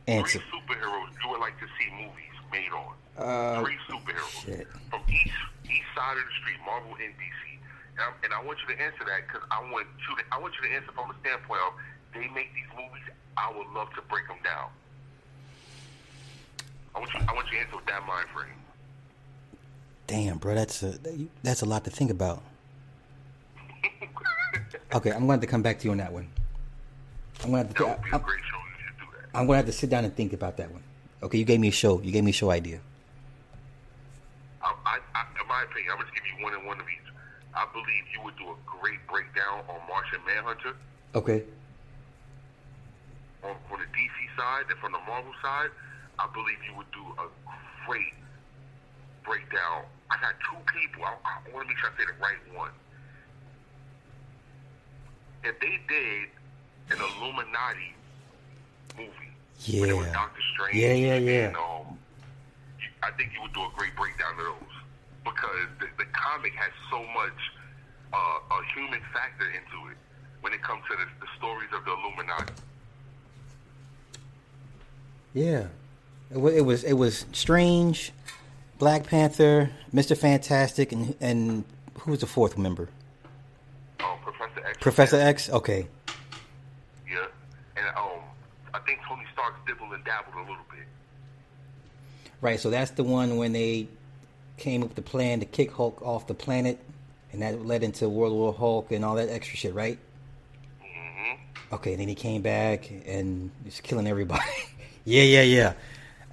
Answer. 0.08 0.38
Three 0.38 0.60
superheroes 0.60 1.10
you 1.24 1.30
would 1.32 1.40
like 1.40 1.58
to 1.60 1.66
see 1.80 1.90
movies 1.92 2.38
made 2.52 2.70
on. 2.70 2.94
Uh, 3.18 3.64
Three 3.64 3.78
superheroes 3.90 4.46
shit. 4.46 4.68
from 4.92 5.02
each 5.10 5.34
each 5.66 5.88
side 5.98 6.14
of 6.16 6.24
the 6.30 6.34
street, 6.44 6.58
Marvel 6.64 6.92
and 6.94 7.10
DC. 7.18 7.58
And, 7.98 8.14
and 8.24 8.34
I 8.36 8.44
want 8.46 8.60
you 8.62 8.76
to 8.76 8.80
answer 8.84 9.02
that 9.06 9.26
because 9.26 9.42
I 9.50 9.62
want 9.72 9.88
you 10.08 10.16
to 10.16 10.22
I 10.32 10.38
want 10.38 10.54
you 10.62 10.70
to 10.70 10.76
answer 10.76 10.92
from 10.94 11.10
the 11.10 11.16
standpoint 11.26 11.62
of 11.66 11.74
they 12.14 12.28
make 12.38 12.54
these 12.54 12.70
movies. 12.78 13.10
I 13.40 13.58
would 13.58 13.68
love 13.74 13.90
to 13.96 14.02
break 14.10 14.28
them 14.28 14.38
down. 14.44 14.70
I 16.96 17.00
want 17.00 17.14
you 17.14 17.20
I 17.28 17.34
want 17.34 17.48
you 17.48 17.58
to 17.58 17.64
answer 17.64 17.76
with 17.78 17.86
that 17.86 18.06
mind 18.06 18.28
frame. 18.30 18.48
Damn, 20.08 20.38
bro, 20.38 20.56
that's 20.56 20.84
a 20.84 20.98
that's 21.44 21.62
a 21.62 21.66
lot 21.66 21.86
to 21.86 21.90
think 21.90 22.12
about. 22.12 22.44
Okay, 24.92 25.12
I'm 25.12 25.20
going 25.20 25.28
to 25.28 25.32
have 25.34 25.42
to 25.42 25.48
come 25.48 25.62
back 25.62 25.78
to 25.80 25.86
you 25.86 25.92
on 25.92 25.98
that 25.98 26.12
one. 26.12 26.28
I'm 27.44 27.52
going 27.52 27.68
to 27.68 27.68
have 27.68 27.76
that 27.76 27.78
to. 27.78 28.04
be 28.04 28.10
a 28.10 28.16
I'm, 28.16 28.22
great 28.22 28.40
show. 28.42 28.58
You 28.58 29.06
do 29.06 29.06
that. 29.14 29.38
I'm 29.38 29.46
going 29.46 29.54
to 29.54 29.58
have 29.58 29.66
to 29.68 29.72
sit 29.72 29.90
down 29.90 30.04
and 30.04 30.16
think 30.16 30.34
about 30.34 30.58
that 30.58 30.72
one. 30.72 30.82
Okay, 31.22 31.38
you 31.38 31.46
gave 31.46 31.60
me 31.60 31.68
a 31.68 31.72
show. 31.72 32.02
You 32.02 32.12
gave 32.12 32.24
me 32.24 32.32
a 32.32 32.34
show 32.34 32.50
idea. 32.50 32.80
I, 34.64 34.74
I, 34.86 34.98
I, 35.14 35.26
in 35.40 35.48
my 35.48 35.62
opinion, 35.62 35.92
I'm 35.92 36.00
going 36.00 36.10
to 36.10 36.16
give 36.16 36.26
you 36.26 36.44
one 36.44 36.54
and 36.56 36.66
one 36.66 36.80
of 36.80 36.88
each. 36.88 37.14
I 37.54 37.68
believe 37.72 38.04
you 38.12 38.24
would 38.24 38.36
do 38.38 38.46
a 38.50 38.56
great 38.66 39.00
breakdown 39.08 39.62
on 39.70 39.80
Martian 39.88 40.20
Manhunter 40.26 40.76
Okay. 41.14 41.44
On, 43.44 43.56
on 43.72 43.80
the 43.80 43.90
DC 43.96 44.18
side 44.38 44.66
and 44.70 44.78
from 44.80 44.92
the 44.92 45.00
Marvel 45.08 45.34
side. 45.42 45.70
I 46.20 46.28
believe 46.34 46.58
you 46.68 46.76
would 46.76 46.92
do 46.92 47.04
a 47.18 47.28
great 47.88 48.14
breakdown. 49.24 49.84
I 50.12 50.20
got 50.20 50.36
two 50.44 50.60
people. 50.68 51.06
I, 51.06 51.16
I 51.24 51.54
want 51.54 51.64
to 51.64 51.68
make 51.70 51.78
sure 51.80 51.90
I 51.90 51.98
say 51.98 52.06
the 52.08 52.18
right 52.22 52.42
one. 52.58 52.72
If 55.44 55.60
they 55.62 55.80
did 55.88 56.28
an 56.92 57.00
Illuminati 57.00 57.96
movie, 58.98 59.32
where 59.80 59.88
there 59.88 59.96
was 59.96 60.08
Yeah. 60.08 60.14
Doctor 60.14 60.42
Strange, 60.54 60.76
Yeah, 60.76 60.94
yeah, 60.94 61.16
yeah. 61.16 61.48
and, 61.48 61.58
um, 61.58 61.98
I 63.04 63.12
think 63.12 63.32
you 63.34 63.42
would 63.42 63.54
do 63.54 63.64
a 63.64 63.72
great 63.78 63.96
breakdown 63.96 64.36
of 64.36 64.44
those 64.44 64.76
because 65.24 65.68
the, 65.80 65.88
the 65.98 66.06
comic 66.12 66.52
has 66.56 66.72
so 66.92 67.00
much 67.16 67.40
uh, 68.12 68.18
a 68.52 68.60
human 68.76 69.00
factor 69.14 69.46
into 69.48 69.88
it 69.92 69.98
when 70.42 70.52
it 70.52 70.62
comes 70.64 70.84
to 70.92 70.98
the, 70.98 71.08
the 71.24 71.28
stories 71.38 71.70
of 71.72 71.86
the 71.86 71.92
Illuminati. 71.96 72.52
Yeah. 75.34 75.68
It 76.32 76.38
was, 76.40 76.54
it 76.54 76.62
was 76.62 76.84
it 76.84 76.94
was 76.94 77.26
strange, 77.32 78.12
Black 78.78 79.08
Panther, 79.08 79.72
Mister 79.92 80.14
Fantastic, 80.14 80.92
and 80.92 81.16
and 81.20 81.64
who 82.00 82.12
was 82.12 82.20
the 82.20 82.28
fourth 82.28 82.56
member? 82.56 82.88
Um, 84.00 84.18
Professor 84.22 84.66
X. 84.68 84.78
Professor 84.80 85.16
X. 85.18 85.50
Okay. 85.50 85.88
Yeah, 87.10 87.26
and 87.78 87.88
um, 87.98 88.20
I 88.76 88.80
think 88.86 89.00
Tony 89.08 89.24
Stark 89.34 89.66
dibbled 89.66 89.92
and 89.94 90.04
dabbled 90.04 90.36
a 90.36 90.40
little 90.42 90.66
bit. 90.70 90.86
Right. 92.42 92.60
So 92.60 92.70
that's 92.70 92.92
the 92.92 93.04
one 93.04 93.38
when 93.38 93.52
they 93.52 93.88
came 94.58 94.84
up 94.84 94.90
with 94.90 94.96
the 94.98 95.02
plan 95.02 95.40
to 95.40 95.48
kick 95.48 95.72
Hulk 95.72 96.00
off 96.04 96.28
the 96.28 96.36
planet, 96.36 96.80
and 97.32 97.42
that 97.42 97.66
led 97.66 97.82
into 97.82 98.08
World 98.08 98.34
War 98.34 98.54
Hulk 98.54 98.92
and 98.92 99.04
all 99.04 99.16
that 99.16 99.30
extra 99.30 99.58
shit, 99.58 99.74
right? 99.74 99.98
hmm 100.80 101.34
Okay. 101.74 101.96
Then 101.96 102.08
he 102.08 102.14
came 102.14 102.44
back 102.44 102.92
and 103.08 103.50
he's 103.64 103.82
killing 103.82 104.06
everybody. 104.06 104.44
yeah, 105.06 105.24
yeah, 105.24 105.42
yeah, 105.42 105.74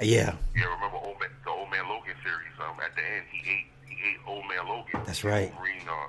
yeah. 0.00 0.34
Yeah, 0.54 0.64
remember 0.74 0.96
old 0.96 1.18
man, 1.20 1.30
the 1.44 1.50
Old 1.50 1.70
Man 1.70 1.88
Logan 1.88 2.14
series? 2.22 2.52
Um, 2.60 2.76
at 2.84 2.94
the 2.94 3.02
end, 3.02 3.24
he 3.30 3.40
ate 3.50 3.66
he 3.88 3.94
ate 4.10 4.18
Old 4.26 4.44
Man 4.48 4.66
Logan. 4.68 5.02
That's 5.06 5.24
right. 5.24 5.52
Wolverine, 5.54 5.88
uh, 5.88 6.08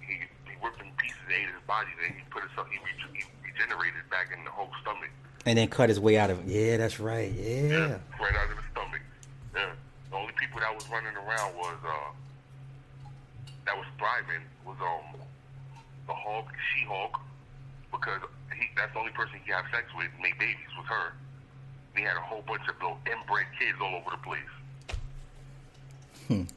he 0.00 0.14
he 0.46 0.54
ripped 0.62 0.80
in 0.80 0.90
pieces, 0.96 1.18
and 1.26 1.32
ate 1.32 1.48
his 1.48 1.62
body, 1.66 1.88
then 2.00 2.12
he 2.16 2.22
put 2.30 2.42
himself, 2.42 2.66
he, 2.70 2.78
re- 2.78 3.10
he 3.14 3.24
regenerated 3.44 4.08
back 4.10 4.28
in 4.36 4.44
the 4.44 4.50
Hulk's 4.50 4.78
stomach. 4.82 5.10
And 5.44 5.58
then 5.58 5.68
cut 5.68 5.88
his 5.88 5.98
way 5.98 6.16
out 6.18 6.30
of 6.30 6.38
it. 6.40 6.46
Yeah, 6.46 6.76
that's 6.76 7.00
right. 7.00 7.32
Yeah. 7.32 7.98
right 8.20 8.36
out 8.36 8.50
of 8.50 8.56
his 8.56 8.66
stomach. 8.70 9.02
Yeah. 9.54 9.72
The 10.10 10.16
only 10.16 10.32
people 10.38 10.60
that 10.60 10.72
was 10.74 10.88
running 10.88 11.16
around 11.16 11.56
was 11.56 11.78
uh 11.82 12.10
that 13.66 13.76
was 13.76 13.86
thriving 13.98 14.42
was 14.66 14.76
um 14.80 15.18
the 16.06 16.14
Hulk, 16.14 16.46
She 16.70 16.84
Hulk, 16.84 17.18
because 17.90 18.20
he 18.54 18.68
that's 18.76 18.92
the 18.92 18.98
only 19.00 19.12
person 19.12 19.34
he 19.38 19.46
could 19.46 19.54
have 19.54 19.66
sex 19.72 19.86
with, 19.96 20.10
and 20.12 20.22
make 20.22 20.38
babies 20.38 20.70
was 20.76 20.86
her. 20.86 21.12
He 21.96 22.02
had 22.02 22.16
a 22.16 22.24
whole 22.24 22.42
bunch 22.42 22.64
of 22.68 22.74
little 22.80 22.98
inbred 23.04 23.46
kids 23.58 23.76
all 23.80 24.00
over 24.00 24.16
the 24.16 24.22
place. 24.24 24.52
Hmm. 26.28 26.48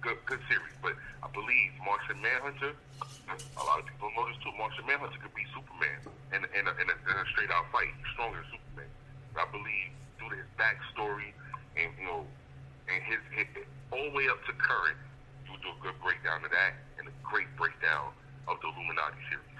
Good 0.00 0.18
good 0.24 0.40
series, 0.48 0.72
but 0.80 0.96
I 1.22 1.28
believe 1.32 1.72
Martian 1.84 2.20
Manhunter. 2.20 2.72
A 3.28 3.64
lot 3.64 3.80
of 3.80 3.86
people 3.88 4.12
know 4.16 4.28
this 4.28 4.36
too. 4.44 4.52
Martian 4.56 4.84
Manhunter 4.84 5.16
could 5.20 5.34
be 5.36 5.44
Superman 5.52 6.00
in 6.32 6.44
in 6.56 6.64
a, 6.68 6.72
in 6.80 6.86
a, 6.88 6.96
in 6.96 7.16
a 7.16 7.24
straight 7.32 7.52
out 7.52 7.68
fight. 7.72 7.92
He's 7.92 8.08
stronger 8.12 8.40
than 8.40 8.56
Superman. 8.56 8.90
But 9.32 9.48
I 9.48 9.48
believe 9.52 9.88
due 10.20 10.28
to 10.32 10.36
his 10.36 10.48
backstory 10.56 11.32
and 11.76 11.92
you 12.00 12.08
know 12.08 12.24
and 12.88 13.00
his, 13.04 13.20
his 13.32 13.48
all 13.92 14.04
the 14.08 14.14
way 14.16 14.28
up 14.28 14.40
to 14.48 14.52
current, 14.56 14.96
you 15.44 15.52
would 15.52 15.64
do 15.64 15.72
a 15.72 15.80
good 15.80 15.96
breakdown 16.00 16.44
of 16.44 16.52
that 16.52 16.72
and 17.00 17.08
a 17.08 17.14
great 17.24 17.48
breakdown 17.56 18.12
of 18.48 18.60
the 18.60 18.68
Illuminati 18.68 19.20
series. 19.28 19.53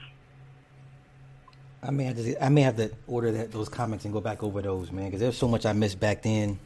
I 1.86 1.90
may 1.90 2.04
have 2.04 2.16
to. 2.16 2.44
I 2.44 2.48
may 2.48 2.62
have 2.62 2.76
to 2.76 2.90
order 3.06 3.30
that 3.32 3.52
those 3.52 3.68
comics 3.68 4.04
and 4.04 4.12
go 4.14 4.20
back 4.20 4.42
over 4.42 4.62
those, 4.62 4.90
man, 4.90 5.06
because 5.06 5.20
there's 5.20 5.36
so 5.36 5.46
much 5.48 5.66
I 5.66 5.72
missed 5.74 6.00
back 6.00 6.22
then. 6.22 6.58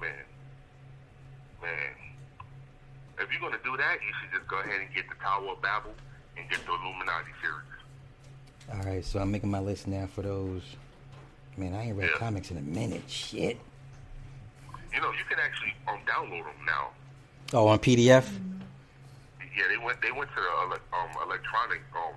Man, 0.00 0.10
man. 1.60 1.70
If 3.18 3.30
you're 3.30 3.40
gonna 3.40 3.62
do 3.62 3.76
that, 3.76 3.98
you 4.00 4.08
should 4.22 4.38
just 4.38 4.48
go 4.48 4.60
ahead 4.60 4.80
and 4.80 4.94
get 4.94 5.04
the 5.10 5.14
Tower 5.22 5.50
of 5.52 5.60
Babel 5.60 5.92
and 6.38 6.48
get 6.48 6.60
the 6.64 6.72
Illuminati 6.72 7.32
series. 7.42 7.64
All 8.72 8.90
right, 8.90 9.04
so 9.04 9.18
I'm 9.18 9.30
making 9.30 9.50
my 9.50 9.60
list 9.60 9.86
now 9.86 10.06
for 10.06 10.22
those. 10.22 10.62
Man, 11.58 11.74
I 11.74 11.88
ain't 11.88 11.96
read 11.98 12.10
Yeah. 12.12 12.18
comics 12.18 12.50
in 12.50 12.56
a 12.56 12.62
minute. 12.62 13.02
Shit. 13.08 13.58
You 14.94 15.00
know, 15.02 15.10
you 15.10 15.24
can 15.28 15.38
actually 15.38 15.74
um 15.86 15.98
download 16.06 16.44
them 16.44 16.64
now. 16.66 16.88
Oh, 17.52 17.68
on 17.68 17.78
PDF. 17.78 18.26
Yeah, 19.54 19.64
they 19.68 19.76
went 19.84 20.00
they 20.00 20.12
went 20.12 20.30
to 20.30 20.36
the 20.40 20.96
um 20.96 21.10
electronic 21.26 21.82
um 21.94 22.14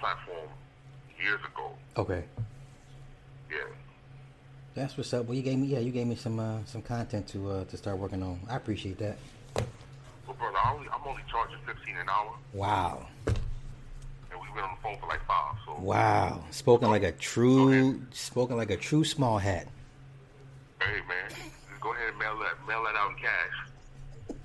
platform 0.00 0.48
years 1.22 1.40
ago. 1.40 1.70
Okay. 1.96 2.24
Yeah. 3.50 3.58
That's 4.74 4.96
what's 4.96 5.12
up. 5.14 5.26
Well, 5.26 5.34
you 5.36 5.42
gave 5.42 5.58
me. 5.58 5.66
Yeah, 5.68 5.78
you 5.80 5.92
gave 5.92 6.06
me 6.06 6.16
some 6.16 6.38
uh, 6.40 6.58
some 6.66 6.82
content 6.82 7.26
to 7.28 7.50
uh, 7.50 7.64
to 7.66 7.76
start 7.76 7.98
working 7.98 8.22
on. 8.22 8.40
I 8.48 8.56
appreciate 8.56 8.98
that. 8.98 9.16
But 9.54 9.66
brother, 10.38 10.56
I 10.64 10.72
only, 10.74 10.88
I'm 10.88 11.06
only 11.06 11.22
charging 11.30 11.58
fifteen 11.66 11.96
an 11.96 12.08
hour. 12.08 12.32
Wow. 12.54 13.06
and 13.26 13.36
we've 14.40 14.54
been 14.54 14.64
on 14.64 14.74
the 14.76 14.80
phone 14.82 14.96
for 14.98 15.06
like 15.08 15.24
five. 15.26 15.54
So 15.66 15.74
Wow, 15.78 16.42
spoken 16.50 16.88
like 16.90 17.02
a 17.02 17.12
true, 17.12 18.00
spoken 18.12 18.56
like 18.56 18.70
a 18.70 18.76
true 18.76 19.04
small 19.04 19.38
hat. 19.38 19.66
hey 20.80 21.00
man, 21.08 21.28
just 21.30 21.80
go 21.80 21.92
ahead 21.92 22.08
and 22.10 22.18
mail 22.18 22.38
that 22.38 22.56
mail 22.66 22.82
that 22.84 22.94
out 22.96 23.10
in 23.10 23.16
cash. 23.18 23.54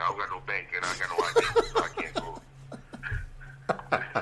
I 0.00 0.04
don't 0.08 0.18
got 0.18 0.30
no 0.30 0.40
bank 0.46 0.68
and 0.74 0.84
I 0.84 0.94
got 0.98 1.10
no 1.10 1.16
ID, 1.24 1.44
so 1.72 1.82
I 1.82 1.88
can't 2.00 2.14
go. 2.14 2.40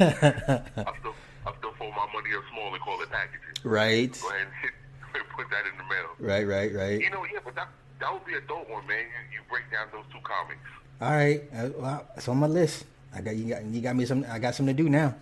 I 0.00 0.94
still 1.00 1.14
I 1.46 1.52
still 1.58 1.72
fold 1.78 1.94
my 1.96 2.06
money 2.12 2.30
up 2.36 2.44
small 2.52 2.72
and 2.72 2.82
call 2.82 3.00
it 3.02 3.10
packaging. 3.10 3.40
Right, 3.64 4.12
Go 4.20 4.28
ahead 4.28 4.42
and 4.42 4.50
hit, 4.62 5.22
put 5.36 5.50
that 5.50 5.64
in 5.66 5.76
the 5.78 5.84
mail. 5.84 6.08
right, 6.20 6.46
right, 6.46 6.72
right. 6.72 7.00
You 7.00 7.10
know, 7.10 7.24
yeah, 7.24 7.40
but 7.44 7.54
that 7.56 7.68
that 8.00 8.12
would 8.12 8.24
be 8.24 8.34
a 8.34 8.40
dope 8.42 8.70
one, 8.70 8.86
man. 8.86 9.00
You, 9.32 9.38
you 9.38 9.40
break 9.50 9.70
down 9.72 9.88
those 9.92 10.04
two 10.12 10.20
comics. 10.22 10.60
All 11.00 11.10
right, 11.10 11.42
uh, 11.54 11.70
well, 11.76 12.06
it's 12.16 12.28
on 12.28 12.38
my 12.38 12.46
list. 12.46 12.84
I 13.14 13.20
got 13.20 13.36
you. 13.36 13.54
Got 13.54 13.64
you 13.64 13.80
got 13.80 13.96
me 13.96 14.04
some. 14.04 14.24
I 14.30 14.38
got 14.38 14.54
something 14.54 14.76
to 14.76 14.82
do 14.82 14.88
now. 14.88 15.14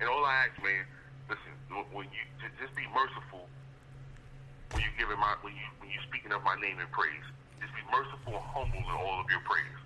And 0.00 0.08
all 0.08 0.24
I 0.24 0.46
ask, 0.46 0.62
man, 0.62 0.84
listen, 1.28 1.50
when 1.92 2.06
you 2.06 2.22
just 2.60 2.76
be 2.76 2.82
merciful 2.94 3.48
when 4.74 4.82
you 4.82 4.90
giving 4.98 5.18
my 5.18 5.34
when 5.42 5.54
you 5.54 5.66
when 5.78 5.90
you 5.90 5.98
speaking 6.06 6.32
of 6.32 6.42
my 6.42 6.54
name 6.58 6.78
in 6.78 6.86
praise. 6.90 7.22
Just 7.62 7.72
be 7.74 7.82
merciful 7.90 8.34
and 8.34 8.46
humble 8.50 8.82
in 8.82 8.96
all 8.98 9.22
of 9.22 9.30
your 9.30 9.40
praise. 9.46 9.78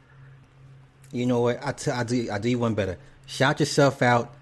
You 1.12 1.26
know 1.26 1.40
what? 1.40 1.58
I 1.64 1.72
t- 1.72 1.90
I 1.90 2.04
do. 2.04 2.28
I 2.30 2.38
do 2.38 2.50
you 2.50 2.58
one 2.58 2.74
better. 2.74 2.98
Shout 3.26 3.60
yourself 3.60 4.02
out. 4.02 4.34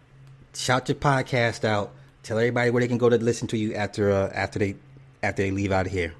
Shout 0.54 0.88
your 0.88 0.96
podcast 0.96 1.64
out. 1.64 1.92
Tell 2.22 2.38
everybody 2.38 2.70
where 2.70 2.80
they 2.80 2.88
can 2.88 2.98
go 2.98 3.08
to 3.08 3.18
listen 3.18 3.46
to 3.48 3.56
you 3.56 3.74
after 3.74 4.10
uh, 4.10 4.30
after 4.34 4.58
they 4.58 4.74
after 5.22 5.42
they 5.42 5.50
leave 5.52 5.70
out 5.70 5.86
of 5.86 5.92
here. 5.92 6.12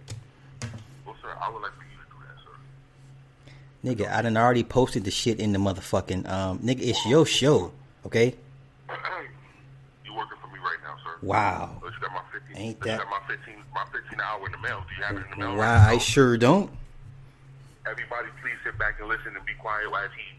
Well, 1.04 1.16
sir, 1.20 1.28
I 1.40 1.50
would 1.50 1.62
like 1.62 1.72
for 1.72 1.82
you 1.82 1.98
to 1.98 2.06
do 2.10 3.94
that, 3.94 3.96
sir. 4.04 4.04
Nigga, 4.06 4.16
I 4.16 4.22
done 4.22 4.36
already 4.36 4.62
posted 4.62 5.04
the 5.04 5.10
shit 5.10 5.40
in 5.40 5.52
the 5.52 5.58
motherfucking 5.58 6.28
um. 6.28 6.58
Nigga, 6.60 6.80
it's 6.82 7.04
your 7.06 7.26
show. 7.26 7.72
Okay. 8.04 8.34
you 10.04 10.14
working 10.14 10.38
for 10.40 10.46
me 10.48 10.60
right 10.60 10.78
now, 10.84 10.94
sir? 11.02 11.16
Wow. 11.22 11.76
But 11.82 11.92
you 11.92 12.00
got 12.00 12.12
my 12.12 12.20
fifteen. 12.32 12.56
Ain't 12.56 12.78
you 12.78 12.84
that- 12.84 13.00
my 13.10 13.20
fifteen? 13.26 13.56
My 13.74 13.84
fifteen 13.92 14.20
hour 14.20 14.46
in 14.46 14.52
the 14.52 14.58
mail. 14.58 14.84
Do 14.88 14.94
you 14.96 15.02
have 15.02 15.16
it 15.16 15.24
in 15.24 15.30
the 15.40 15.46
mail? 15.46 15.56
Wow. 15.56 15.74
right 15.86 15.94
I 15.94 15.98
sure 15.98 16.36
don't. 16.36 16.70
Everybody, 17.88 18.28
please 18.42 18.54
sit 18.64 18.78
back 18.78 18.98
and 19.00 19.08
listen 19.08 19.34
and 19.36 19.44
be 19.46 19.54
quiet 19.60 19.86
as 19.86 20.10
he 20.16 20.35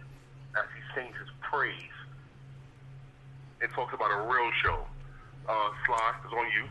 sings 0.98 1.15
his 1.19 1.30
praise. 1.41 1.74
It 3.61 3.69
talks 3.74 3.94
about 3.94 4.11
a 4.11 4.28
real 4.28 4.52
show. 4.64 4.80
Uh, 5.48 5.69
Sly 5.86 6.14
is 6.26 6.34
on 6.34 6.45
you. 6.45 6.64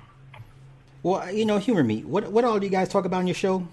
Well, 1.02 1.32
you 1.32 1.44
know, 1.44 1.58
humor 1.58 1.84
me. 1.84 2.02
What 2.02 2.30
what 2.32 2.44
all 2.44 2.58
do 2.58 2.66
you 2.66 2.70
guys 2.70 2.88
talk 2.88 3.04
about 3.04 3.18
on 3.18 3.26
your 3.26 3.34
show? 3.34 3.66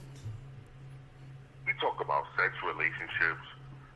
We 1.65 1.73
talk 1.81 1.99
about 2.01 2.25
sex 2.37 2.53
relationships. 2.65 3.45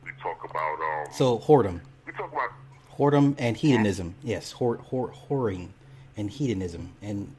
We 0.04 0.10
talk 0.22 0.44
about 0.44 1.06
um. 1.06 1.12
So 1.12 1.38
whoredom, 1.38 1.80
we 2.06 2.12
talk 2.12 2.32
about 2.32 2.50
whoredom 2.96 3.34
and 3.38 3.56
hedonism. 3.56 4.14
Yes, 4.22 4.52
whore, 4.52 4.84
whore, 4.90 5.12
whoring 5.28 5.68
and 6.16 6.30
hedonism 6.30 6.92
and 7.00 7.34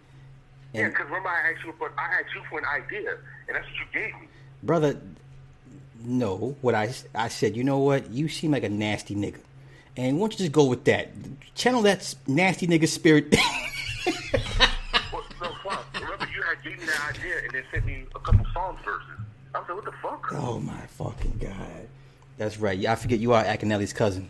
yeah. 0.73 0.87
Because 0.87 1.05
remember, 1.05 1.29
I 1.29 1.51
asked 1.51 1.65
you 1.65 1.73
for 1.77 1.91
I 1.97 2.05
asked 2.19 2.33
you 2.33 2.41
for 2.49 2.59
an 2.59 2.65
idea, 2.65 3.17
and 3.47 3.55
that's 3.55 3.65
what 3.65 3.75
you 3.75 3.85
gave 3.93 4.13
me. 4.21 4.27
brother. 4.63 4.97
No, 6.03 6.55
what 6.61 6.75
I 6.75 6.93
I 7.13 7.27
said. 7.27 7.55
You 7.57 7.63
know 7.63 7.79
what? 7.79 8.09
You 8.11 8.27
seem 8.29 8.51
like 8.51 8.63
a 8.63 8.69
nasty 8.69 9.15
nigga, 9.15 9.39
and 9.97 10.17
why 10.17 10.23
don't 10.23 10.33
you 10.33 10.37
just 10.39 10.51
go 10.51 10.65
with 10.65 10.85
that? 10.85 11.09
Channel 11.55 11.81
that 11.83 12.15
nasty 12.27 12.67
nigga 12.67 12.87
spirit. 12.87 13.35
Well, 15.11 15.23
no, 15.41 15.51
fuck. 15.63 15.85
Remember, 15.93 16.27
you 16.33 16.41
had 16.41 16.63
gave 16.63 16.79
me 16.79 16.85
that 16.85 17.15
idea 17.15 17.39
and 17.43 17.51
then 17.51 17.63
sent 17.71 17.85
me 17.85 18.03
a 18.15 18.19
couple 18.19 18.45
Psalms 18.53 18.79
verses. 18.85 19.09
I 19.53 19.59
was 19.59 19.67
like, 19.67 19.77
what 19.77 19.85
the 19.85 19.91
fuck? 20.01 20.27
oh 20.33 20.59
my 20.59 20.81
fucking 20.87 21.39
god! 21.39 21.87
That's 22.37 22.59
right. 22.59 22.85
I 22.85 22.95
forget 22.95 23.19
you 23.19 23.33
are 23.33 23.43
Akinelli's 23.43 23.93
cousin. 23.93 24.29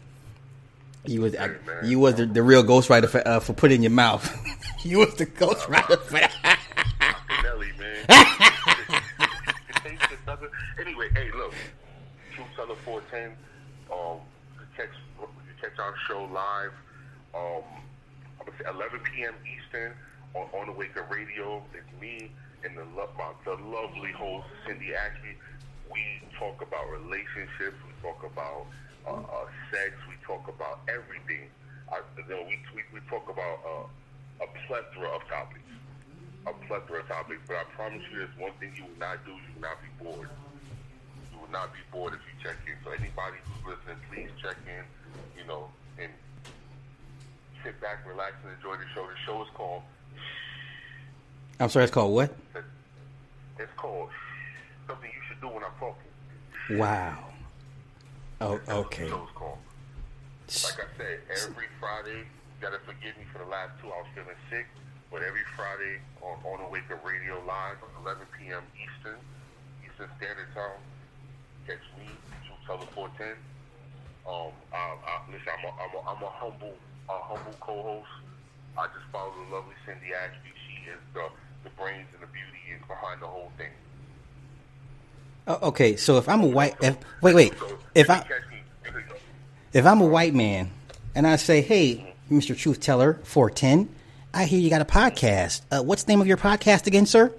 You 1.05 1.21
was 1.21 1.33
man. 1.33 1.57
you 1.83 1.99
was 1.99 2.15
the, 2.15 2.25
the 2.25 2.43
real 2.43 2.63
ghostwriter 2.63 3.07
for 3.07 3.25
uh, 3.27 3.39
for 3.39 3.53
put 3.53 3.71
in 3.71 3.81
your 3.83 3.91
mouth. 3.91 4.29
you 4.83 4.99
was 4.99 5.15
the 5.15 5.25
ghostwriter 5.25 6.01
for 6.01 6.13
that. 6.19 6.58
Anyway, 10.29 11.09
hey, 11.15 11.31
look. 11.35 11.53
True 12.35 12.45
Teller 12.55 12.75
410. 12.85 13.33
Um, 13.89 14.21
catch, 14.77 14.93
you 15.17 15.25
catch 15.59 15.73
our 15.79 15.95
show 16.07 16.29
live. 16.29 16.73
Um, 17.33 17.65
I'm 18.37 18.45
gonna 18.45 18.57
say 18.61 18.69
11 18.69 18.99
p.m. 19.09 19.33
Eastern 19.41 19.93
on 20.35 20.45
On 20.53 20.67
the 20.67 20.73
Wake 20.73 20.95
Up 20.97 21.09
Radio. 21.09 21.63
It's 21.73 21.89
me 21.99 22.29
and 22.63 22.77
the 22.77 22.85
lo- 22.95 23.09
my, 23.17 23.33
the 23.43 23.57
lovely 23.57 24.11
host 24.11 24.45
Cindy 24.67 24.93
Ashby. 24.93 25.33
We 25.89 26.21
talk 26.37 26.61
about 26.61 26.85
relationships. 26.91 27.81
We 27.81 27.93
talk 28.05 28.21
about 28.21 28.67
uh, 29.09 29.25
uh, 29.25 29.49
sex. 29.73 29.97
We 30.05 30.13
talk 30.21 30.47
about 30.47 30.81
everything. 30.87 31.49
I, 31.91 32.05
you 32.21 32.29
know, 32.29 32.45
we, 32.45 32.61
we 32.77 32.85
we 32.93 32.99
talk 33.09 33.25
about 33.25 33.65
uh, 33.65 34.45
a 34.45 34.47
plethora 34.67 35.09
of 35.09 35.25
topics 35.27 35.65
a 36.49 36.65
plethora 36.67 37.01
of 37.01 37.07
topics, 37.07 37.41
but 37.47 37.57
I 37.57 37.63
promise 37.75 38.01
you 38.11 38.19
there's 38.19 38.37
one 38.37 38.51
thing 38.59 38.71
you 38.75 38.83
will 38.83 38.99
not 38.99 39.23
do. 39.25 39.31
You 39.31 39.49
will 39.55 39.61
not 39.61 39.77
be 39.81 39.91
bored. 40.03 40.29
You 41.31 41.39
will 41.39 41.51
not 41.51 41.73
be 41.73 41.79
bored 41.91 42.13
if 42.13 42.21
you 42.25 42.33
check 42.43 42.57
in. 42.65 42.75
So 42.83 42.91
anybody 42.91 43.37
who's 43.45 43.75
listening, 43.75 43.99
please 44.09 44.29
check 44.41 44.57
in, 44.65 44.83
you 45.37 45.47
know, 45.47 45.69
and 45.99 46.11
sit 47.63 47.79
back, 47.81 48.05
relax, 48.07 48.33
and 48.43 48.53
enjoy 48.55 48.75
the 48.77 48.87
show. 48.93 49.05
The 49.05 49.17
show 49.25 49.41
is 49.41 49.49
called, 49.53 49.83
I'm 51.59 51.69
sorry. 51.69 51.85
It's 51.85 51.93
called 51.93 52.13
what? 52.13 52.33
it's 53.59 53.73
called 53.75 54.09
something 54.87 55.09
you 55.09 55.21
should 55.27 55.41
do 55.41 55.47
when 55.47 55.63
I'm 55.63 55.75
talking. 55.79 56.77
Wow. 56.79 57.25
Oh, 58.41 58.59
okay. 58.69 59.03
The 59.03 59.09
show 59.09 59.23
is 59.23 59.35
called. 59.35 59.57
Like 60.63 60.79
I 60.79 60.97
said, 60.97 61.19
every 61.29 61.67
Friday, 61.79 62.19
you 62.19 62.59
gotta 62.61 62.79
forgive 62.85 63.17
me 63.17 63.25
for 63.31 63.39
the 63.39 63.49
last 63.51 63.71
two. 63.81 63.87
I 63.87 63.97
was 64.01 64.07
feeling 64.15 64.39
sick, 64.49 64.65
but 65.11 65.21
every 65.23 65.41
Friday 65.55 65.99
on 66.21 66.37
on 66.45 66.59
the 66.63 66.69
Wake 66.69 66.89
Up 66.91 67.05
Radio 67.05 67.41
Live, 67.47 67.77
11 68.03 68.23
p.m. 68.37 68.61
Eastern, 68.77 69.17
Eastern 69.85 70.09
Standard 70.17 70.47
Time. 70.53 70.79
Catch 71.67 71.85
me, 71.97 72.05
True 72.45 72.55
Teller 72.65 72.87
410. 72.93 73.35
Um, 74.27 74.51
I, 74.73 74.77
I, 74.77 75.21
listen, 75.31 75.47
I'm 75.57 75.65
a, 75.65 75.71
I'm 75.81 75.93
a, 75.95 75.99
I'm 76.09 76.23
a 76.23 76.29
humble, 76.29 76.75
a 77.09 77.17
humble 77.19 77.53
co-host. 77.59 78.07
I 78.77 78.85
just 78.87 79.05
follow 79.11 79.33
the 79.45 79.55
lovely 79.55 79.73
Cindy 79.85 80.13
Ashby. 80.13 80.49
She 80.67 80.89
is 80.89 80.99
the 81.13 81.27
the 81.63 81.69
brains 81.71 82.07
and 82.13 82.21
the 82.23 82.27
beauty 82.31 82.61
is 82.73 82.81
behind 82.87 83.21
the 83.21 83.27
whole 83.27 83.51
thing. 83.57 83.71
Oh, 85.47 85.69
okay. 85.69 85.95
So 85.95 86.17
if 86.17 86.29
I'm 86.29 86.41
a 86.41 86.47
white, 86.47 86.75
if, 86.81 86.97
wait, 87.21 87.35
wait. 87.35 87.53
If 87.95 88.09
I 88.09 88.19
can 88.19 88.27
catch 88.27 88.49
me, 88.51 88.57
you 88.85 88.91
can- 88.91 89.03
if 89.73 89.85
I'm 89.85 90.01
a 90.01 90.05
white 90.05 90.33
man 90.33 90.71
and 91.15 91.25
I 91.27 91.35
say, 91.35 91.61
"Hey, 91.61 92.13
Mr. 92.31 92.55
Truth 92.57 92.79
Teller, 92.79 93.19
four 93.23 93.49
ten, 93.49 93.89
I 94.33 94.45
hear 94.45 94.59
you 94.59 94.69
got 94.69 94.81
a 94.81 94.85
podcast. 94.85 95.61
Uh, 95.71 95.81
what's 95.81 96.03
the 96.03 96.11
name 96.11 96.21
of 96.21 96.27
your 96.27 96.37
podcast 96.37 96.87
again, 96.87 97.05
sir?" 97.05 97.33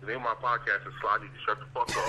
The 0.00 0.06
name 0.06 0.16
of 0.16 0.22
my 0.22 0.34
podcast 0.40 0.86
is 0.86 0.94
Slide 1.00 1.20
Need 1.20 1.28
to 1.28 1.40
Shut 1.46 1.58
the 1.60 1.66
Fuck 1.72 1.96
Up. 1.96 2.08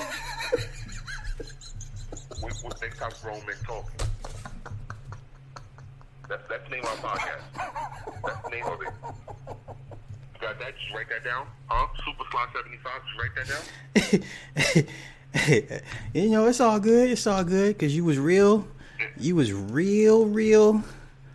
we, 2.44 2.50
we, 2.64 2.70
next 2.82 2.98
time 3.00 3.12
grown 3.22 3.46
men 3.46 3.56
talking. 3.66 4.08
That's, 6.30 6.42
that's 6.50 6.64
the 6.64 6.70
name 6.70 6.84
of 6.86 7.04
my 7.04 7.10
podcast. 7.10 7.42
That's 8.26 8.42
the 8.44 8.50
name 8.50 8.66
of 8.66 8.82
it. 8.82 8.88
You 9.48 10.42
got 10.42 10.60
that? 10.60 10.74
Just 10.80 10.94
write 10.96 11.10
that 11.10 11.24
down. 11.24 11.46
Huh? 11.68 11.88
Super 12.06 12.24
Slide 12.32 12.48
75. 12.54 13.02
Just 13.06 13.20
write 13.20 13.36
that 14.16 14.86
down. 15.60 15.82
you 16.14 16.30
know, 16.30 16.48
it's 16.48 16.60
all 16.60 16.80
good. 16.80 17.12
It's 17.12 17.28
all 17.28 17.44
good 17.44 17.78
because 17.78 17.96
you 17.96 18.06
was 18.06 18.18
real. 18.18 18.68
You 19.18 19.36
was 19.36 19.52
real, 19.52 20.26
real 20.26 20.84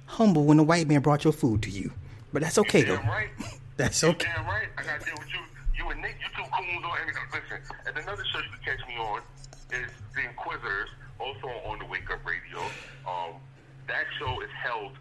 humble 0.06 0.44
when 0.44 0.56
the 0.56 0.64
white 0.64 0.88
man 0.88 1.00
brought 1.00 1.22
your 1.22 1.32
food 1.32 1.62
to 1.62 1.70
you. 1.70 1.92
But 2.32 2.42
that's 2.42 2.58
okay 2.58 2.82
though. 2.82 2.96
Right. 2.96 3.30
That's 3.78 4.02
okay. 4.02 4.26
Damn 4.34 4.44
right. 4.44 4.66
I 4.76 4.82
got 4.82 4.98
to 4.98 5.06
deal 5.06 5.14
with 5.22 5.30
you. 5.30 5.38
You 5.78 5.86
and 5.94 6.02
Nick, 6.02 6.18
you 6.18 6.26
two 6.34 6.42
coons 6.50 6.82
on 6.82 6.98
every 6.98 7.14
Listen, 7.30 7.62
and 7.86 7.94
another 7.94 8.26
show 8.34 8.42
you 8.42 8.50
can 8.50 8.74
catch 8.74 8.82
me 8.90 8.98
on 8.98 9.22
is 9.70 9.86
The 10.18 10.26
Inquisitors, 10.26 10.90
also 11.22 11.46
on 11.62 11.78
the 11.78 11.86
Wake 11.86 12.10
Up 12.10 12.18
Radio. 12.26 12.58
Um, 13.06 13.38
that 13.86 14.02
show 14.18 14.42
is 14.42 14.50
held 14.58 14.98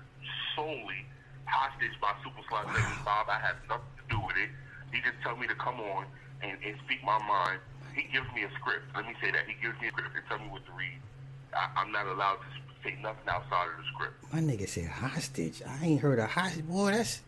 solely 0.54 1.10
hostage 1.50 1.98
by 1.98 2.14
Super 2.22 2.46
Slot 2.46 2.70
75. 2.70 3.02
I 3.26 3.42
have 3.42 3.58
nothing 3.66 3.90
to 3.98 4.06
do 4.14 4.22
with 4.22 4.38
it. 4.38 4.54
He 4.94 5.02
just 5.02 5.18
tells 5.26 5.42
me 5.42 5.50
to 5.50 5.58
come 5.58 5.82
on 5.82 6.06
and, 6.46 6.54
and 6.62 6.78
speak 6.86 7.02
my 7.02 7.18
mind. 7.26 7.58
He 7.98 8.06
gives 8.14 8.30
me 8.38 8.46
a 8.46 8.52
script. 8.62 8.94
Let 8.94 9.10
me 9.10 9.18
say 9.18 9.34
that. 9.34 9.50
He 9.50 9.58
gives 9.58 9.74
me 9.82 9.90
a 9.90 9.94
script 9.98 10.14
and 10.14 10.26
tell 10.30 10.38
me 10.38 10.54
what 10.54 10.62
to 10.70 10.74
read. 10.78 11.02
I, 11.58 11.74
I'm 11.82 11.90
not 11.90 12.06
allowed 12.06 12.46
to 12.46 12.50
say 12.88 12.98
nothing 13.02 13.28
outside 13.28 13.68
of 13.68 13.78
the 13.78 13.84
script. 13.94 14.34
My 14.34 14.40
nigga 14.40 14.68
said 14.68 14.88
hostage. 14.88 15.62
I 15.66 15.86
ain't 15.86 16.02
heard 16.02 16.20
of 16.20 16.30
hostage. 16.30 16.68
Boy, 16.68 16.92
that's 16.92 17.22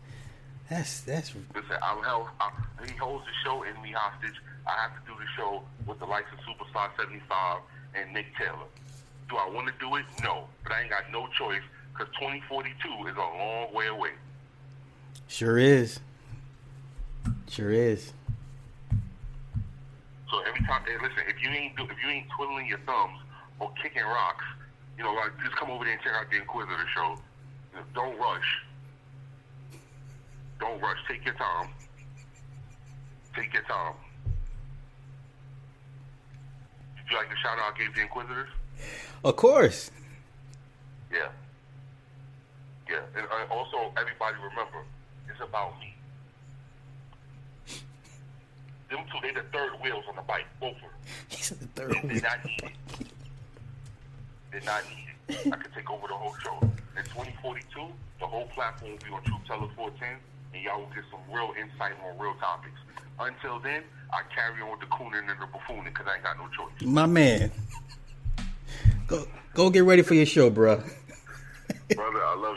that's 0.68 1.00
that's 1.02 1.34
Listen, 1.54 1.76
I'm 1.82 2.02
held, 2.02 2.28
I, 2.40 2.50
he 2.86 2.96
holds 2.96 3.24
the 3.24 3.32
show 3.44 3.62
in 3.64 3.80
me 3.82 3.92
hostage. 3.92 4.36
I 4.66 4.72
have 4.82 4.92
to 4.92 5.12
do 5.12 5.18
the 5.18 5.26
show 5.36 5.62
with 5.86 5.98
the 5.98 6.06
likes 6.06 6.28
of 6.32 6.38
Superstar 6.40 6.90
75 6.96 7.60
and 7.94 8.12
Nick 8.12 8.26
Taylor. 8.38 8.68
Do 9.28 9.36
I 9.36 9.48
want 9.50 9.66
to 9.66 9.74
do 9.80 9.96
it? 9.96 10.04
No. 10.22 10.44
But 10.62 10.72
I 10.72 10.82
ain't 10.82 10.90
got 10.90 11.10
no 11.12 11.26
choice 11.38 11.62
because 11.92 12.12
2042 12.14 13.08
is 13.08 13.16
a 13.16 13.18
long 13.18 13.74
way 13.74 13.86
away. 13.88 14.10
sure 15.28 15.58
is. 15.58 16.00
Sure 17.48 17.70
is. 17.70 18.12
So 20.30 20.38
every 20.46 20.60
time, 20.66 20.82
hey, 20.86 20.94
listen, 21.02 21.24
if 21.26 21.42
you 21.42 21.50
ain't 21.50 21.76
do, 21.76 21.82
if 21.84 21.96
you 22.02 22.08
ain't 22.08 22.26
twiddling 22.36 22.66
your 22.66 22.78
thumbs 22.86 23.18
or 23.58 23.72
kicking 23.82 24.04
rocks, 24.04 24.44
you 25.00 25.06
know, 25.06 25.14
like 25.14 25.32
just 25.42 25.56
come 25.56 25.70
over 25.70 25.82
there 25.82 25.94
and 25.94 26.02
check 26.02 26.12
out 26.12 26.30
the 26.30 26.36
Inquisitor 26.36 26.76
show. 26.94 27.16
You 27.72 27.78
know, 27.80 27.84
don't 27.94 28.18
rush. 28.18 28.62
Don't 30.60 30.78
rush. 30.82 30.98
Take 31.08 31.24
your 31.24 31.32
time. 31.36 31.70
Take 33.34 33.54
your 33.54 33.62
time. 33.62 33.94
Did 36.98 37.10
you 37.10 37.16
like 37.16 37.30
the 37.30 37.36
shout 37.36 37.58
out 37.58 37.72
I 37.74 37.78
gave 37.78 37.94
the 37.94 38.02
Inquisitors? 38.02 38.50
Of 39.24 39.36
course. 39.36 39.90
Yeah. 41.10 41.28
Yeah. 42.90 43.00
And 43.16 43.24
uh, 43.26 43.54
also, 43.54 43.90
everybody 43.96 44.34
remember, 44.36 44.84
it's 45.30 45.40
about 45.40 45.80
me. 45.80 45.94
Them 48.90 48.98
two, 49.10 49.18
they 49.22 49.32
the 49.32 49.46
third 49.50 49.70
wheels 49.82 50.04
on 50.10 50.16
the 50.16 50.22
bike, 50.22 50.44
both 50.60 50.74
of 50.76 50.80
them. 50.82 50.90
He's 51.30 51.48
the 51.48 51.66
third 51.68 51.90
They, 51.92 52.00
wheel. 52.00 52.20
they're 52.20 52.22
not 52.22 52.44
needed. 52.44 52.72
They're 54.50 54.60
not 54.62 54.82
needed. 54.88 55.52
I 55.52 55.56
could 55.56 55.72
take 55.74 55.90
over 55.90 56.08
the 56.08 56.14
whole 56.14 56.34
show. 56.42 56.58
In 56.96 57.04
2042, 57.04 57.86
the 58.18 58.26
whole 58.26 58.46
platform 58.46 58.92
will 58.92 58.98
be 58.98 59.12
on 59.12 59.22
Truth 59.22 59.46
Teller 59.46 59.68
410, 59.76 60.16
and 60.54 60.62
y'all 60.62 60.80
will 60.80 60.86
get 60.94 61.04
some 61.10 61.20
real 61.32 61.52
insight 61.58 61.92
on 62.04 62.18
real 62.18 62.34
topics. 62.34 62.78
Until 63.20 63.60
then, 63.60 63.82
I 64.12 64.22
carry 64.34 64.60
on 64.62 64.72
with 64.72 64.80
the 64.80 64.86
cooning 64.86 65.28
and 65.28 65.40
the 65.40 65.46
buffooning 65.46 65.84
because 65.84 66.06
I 66.08 66.14
ain't 66.16 66.24
got 66.24 66.36
no 66.38 66.48
choice. 66.48 66.72
My 66.82 67.06
man. 67.06 67.52
Go 69.06 69.26
go 69.54 69.70
get 69.70 69.84
ready 69.84 70.02
for 70.02 70.14
your 70.14 70.26
show, 70.26 70.50
bro. 70.50 70.82
Brother, 71.94 72.24
I 72.24 72.36
love 72.36 72.56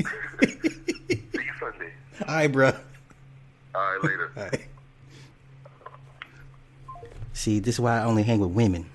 you. 0.00 0.06
See 0.48 1.20
you 1.34 1.52
Sunday. 1.60 1.92
All 2.26 2.34
right, 2.34 2.50
bro. 2.50 2.68
All 2.68 2.74
right, 3.74 3.98
later. 4.02 4.32
All 4.36 4.42
right. 4.44 4.66
See, 7.32 7.58
this 7.60 7.76
is 7.76 7.80
why 7.80 7.98
I 8.00 8.04
only 8.04 8.22
hang 8.22 8.40
with 8.40 8.50
women. 8.50 8.86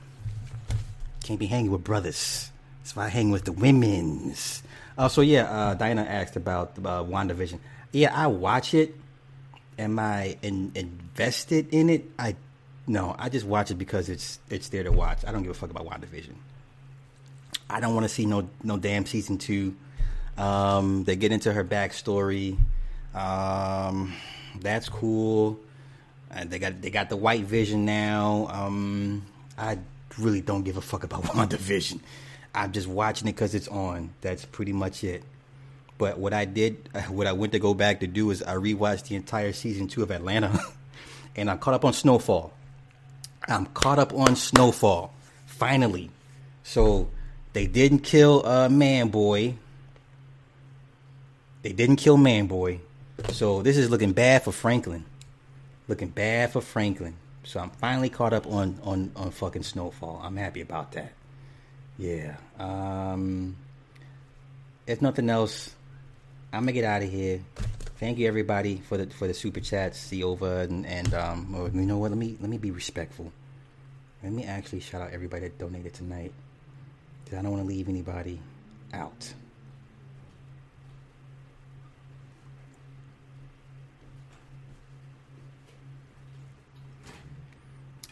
Can't 1.28 1.42
be 1.42 1.48
hanging 1.48 1.72
with 1.72 1.84
brothers. 1.84 2.50
That's 2.80 2.96
why 2.96 3.08
I 3.08 3.10
hang 3.10 3.32
with 3.32 3.44
the 3.44 3.52
women's. 3.52 4.64
Oh, 4.98 5.10
so 5.10 5.20
yeah, 5.20 5.44
uh, 5.44 5.74
Diana 5.74 6.04
asked 6.04 6.38
about 6.38 6.78
uh, 6.78 7.04
WandaVision. 7.04 7.60
Yeah, 7.92 8.16
I 8.16 8.28
watch 8.28 8.74
it. 8.74 8.96
Am 9.78 10.00
I 10.00 10.38
in, 10.42 10.72
invested 10.74 11.68
in 11.74 11.90
it? 11.90 12.10
I 12.18 12.38
no, 12.88 13.14
I 13.20 13.28
just 13.28 13.46
watch 13.46 13.72
it 13.72 13.76
because 13.76 14.08
it's 14.08 14.40
it's 14.50 14.70
there 14.70 14.84
to 14.84 14.92
watch. 14.94 15.26
I 15.28 15.34
don't 15.34 15.42
give 15.42 15.52
a 15.52 15.54
fuck 15.54 15.70
about 15.70 15.86
WandaVision. 15.86 16.34
I 17.70 17.82
don't 17.82 17.94
want 17.94 18.06
to 18.06 18.10
see 18.10 18.26
no 18.26 18.48
no 18.64 18.78
damn 18.78 19.06
season 19.06 19.38
two. 19.38 19.76
Um, 20.38 21.04
they 21.04 21.18
get 21.18 21.34
into 21.34 21.52
her 21.52 21.66
backstory. 21.66 22.58
Um, 23.14 24.14
that's 24.62 24.88
cool. 24.88 25.60
And 26.32 26.50
they 26.50 26.58
got 26.58 26.82
they 26.82 26.90
got 26.90 27.10
the 27.10 27.18
white 27.18 27.44
vision 27.44 27.84
now. 27.84 28.48
Um, 28.50 29.26
I 29.58 29.80
really 30.18 30.42
don't 30.42 30.64
give 30.64 30.78
a 30.78 30.82
fuck 30.82 31.04
about 31.04 31.24
WandaVision. 31.34 32.00
I'm 32.54 32.72
just 32.72 32.88
watching 32.88 33.28
it 33.28 33.34
because 33.34 33.54
it's 33.56 33.68
on. 33.68 34.12
That's 34.22 34.46
pretty 34.46 34.74
much 34.74 35.04
it. 35.04 35.24
But 35.98 36.18
what 36.18 36.34
I 36.34 36.46
did, 36.46 36.90
what 37.10 37.28
I 37.28 37.34
went 37.34 37.54
to 37.54 37.60
go 37.60 37.74
back 37.74 38.00
to 38.02 38.08
do 38.08 38.32
is 38.32 38.42
I 38.44 38.56
rewatched 38.56 39.08
the 39.08 39.16
entire 39.16 39.54
season 39.54 39.88
two 39.88 40.04
of 40.04 40.12
Atlanta, 40.12 40.60
and 41.36 41.50
I'm 41.50 41.60
caught 41.60 41.74
up 41.74 41.86
on 41.86 41.94
Snowfall. 41.94 42.54
I'm 43.48 43.66
caught 43.68 44.00
up 44.00 44.14
on 44.14 44.36
Snowfall, 44.36 45.14
finally. 45.46 46.12
So 46.64 47.10
they 47.54 47.68
didn't 47.68 48.00
kill 48.00 48.46
uh, 48.46 48.70
Man 48.70 49.10
Boy. 49.10 49.56
They 51.62 51.72
didn't 51.72 51.96
kill 51.98 52.18
Man 52.18 52.48
Boy. 52.48 52.82
So 53.32 53.62
this 53.62 53.78
is 53.78 53.90
looking 53.90 54.14
bad 54.14 54.44
for 54.44 54.52
Franklin. 54.52 55.06
Looking 55.88 56.10
bad 56.10 56.52
for 56.52 56.62
Franklin. 56.62 57.16
So 57.48 57.62
I'm 57.62 57.70
finally 57.70 58.10
caught 58.10 58.34
up 58.34 58.46
on 58.46 58.78
on 58.84 59.12
on 59.16 59.32
fucking 59.32 59.64
Snowfall. 59.64 60.20
I'm 60.22 60.36
happy 60.36 60.60
about 60.60 60.92
that. 60.92 61.14
Yeah. 61.98 62.36
Um 62.60 63.56
if 64.86 65.02
nothing 65.02 65.30
else, 65.30 65.74
I'm 66.52 66.64
gonna 66.64 66.74
get 66.74 66.84
out 66.84 67.04
of 67.04 67.10
here. 67.10 67.40
Thank 68.02 68.18
you 68.18 68.28
everybody 68.28 68.84
for 68.90 68.98
the 68.98 69.08
for 69.08 69.28
the 69.28 69.34
super 69.34 69.62
chats, 69.62 69.98
see 69.98 70.26
over 70.26 70.64
and, 70.64 70.86
and 70.86 71.14
um 71.14 71.56
or, 71.56 71.70
you 71.70 71.88
know 71.88 71.98
what, 71.98 72.12
let 72.12 72.18
me 72.18 72.36
let 72.42 72.50
me 72.50 72.58
be 72.58 72.72
respectful. 72.72 73.32
Let 74.22 74.34
me 74.34 74.44
actually 74.44 74.82
shout 74.82 75.02
out 75.02 75.12
everybody 75.14 75.44
that 75.44 75.58
donated 75.58 75.94
tonight. 75.94 76.34
Cause 77.30 77.40
I 77.40 77.42
don't 77.42 77.52
want 77.52 77.64
to 77.64 77.68
leave 77.68 77.88
anybody 77.88 78.42
out. 78.92 79.34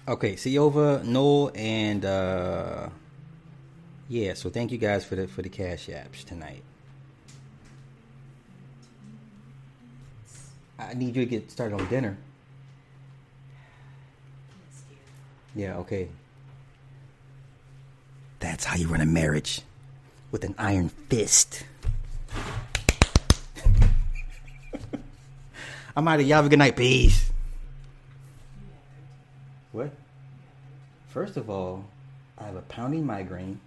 Okay, 0.07 0.35
over 0.59 1.01
Noel 1.03 1.51
and 1.55 2.05
uh 2.05 2.89
yeah, 4.07 4.35
so 4.35 4.51
thank 4.51 4.71
you 4.71 4.77
guys 4.77 5.03
for 5.03 5.15
the 5.15 5.27
for 5.27 5.41
the 5.41 5.49
cash 5.49 5.87
apps 5.87 6.23
tonight. 6.23 6.61
I 10.77 10.93
need 10.93 11.15
you 11.15 11.25
to 11.25 11.29
get 11.29 11.49
started 11.49 11.81
on 11.81 11.87
dinner. 11.87 12.17
Yeah, 15.55 15.77
okay. 15.77 16.09
That's 18.39 18.63
how 18.63 18.75
you 18.75 18.87
run 18.87 19.01
a 19.01 19.05
marriage 19.07 19.61
with 20.29 20.43
an 20.43 20.53
iron 20.59 20.89
fist. 20.89 21.65
I'm 25.95 26.07
out 26.07 26.19
of 26.19 26.27
y'all. 26.27 26.35
Have 26.35 26.45
a 26.45 26.49
good 26.49 26.59
night. 26.59 26.75
Peace. 26.75 27.31
What? 29.71 29.91
First 31.15 31.37
of 31.37 31.49
all, 31.49 31.85
I 32.37 32.43
have 32.43 32.57
a 32.57 32.61
pounding 32.63 33.05
migraine. 33.05 33.61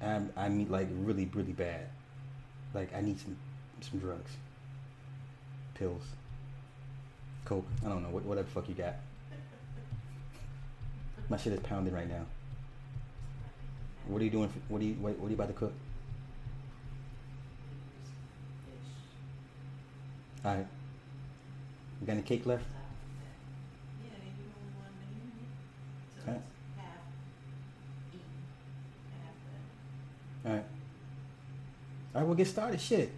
And 0.00 0.30
I'm, 0.36 0.44
I 0.44 0.48
mean, 0.48 0.70
like 0.70 0.86
really, 0.92 1.28
really 1.34 1.52
bad. 1.52 1.88
Like 2.72 2.94
I 2.94 3.00
need 3.00 3.18
some, 3.18 3.36
some 3.80 3.98
drugs, 3.98 4.30
pills, 5.74 6.04
coke. 7.44 7.66
I 7.84 7.88
don't 7.88 8.04
know 8.04 8.08
what, 8.08 8.22
whatever 8.22 8.46
fuck 8.46 8.68
you 8.68 8.76
got. 8.76 8.94
My 11.28 11.36
shit 11.38 11.54
is 11.54 11.58
pounding 11.58 11.92
right 11.92 12.08
now. 12.08 12.24
What 14.06 14.22
are 14.22 14.24
you 14.24 14.30
doing? 14.30 14.48
For, 14.48 14.60
what 14.68 14.80
are 14.80 14.84
you? 14.84 14.94
What, 14.94 15.18
what 15.18 15.26
are 15.26 15.30
you 15.30 15.34
about 15.34 15.48
to 15.48 15.54
cook? 15.54 15.72
All 20.44 20.54
right. 20.54 20.66
You 22.00 22.06
got 22.06 22.12
any 22.12 22.22
cake 22.22 22.46
left? 22.46 22.64
Alright. 26.26 26.42
All 30.44 30.52
right. 30.52 30.64
All 32.14 32.20
right, 32.20 32.26
we'll 32.26 32.36
get 32.36 32.46
started. 32.46 32.80
Shit. 32.80 33.10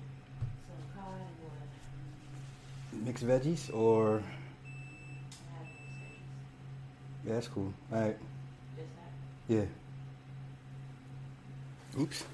Mixed 2.93 3.27
veggies 3.27 3.73
or 3.75 4.23
yeah, 7.27 7.35
that's 7.35 7.49
cool. 7.49 7.73
All 7.93 8.01
right. 8.01 8.17
Yeah. 9.49 9.65
Oops. 12.01 12.25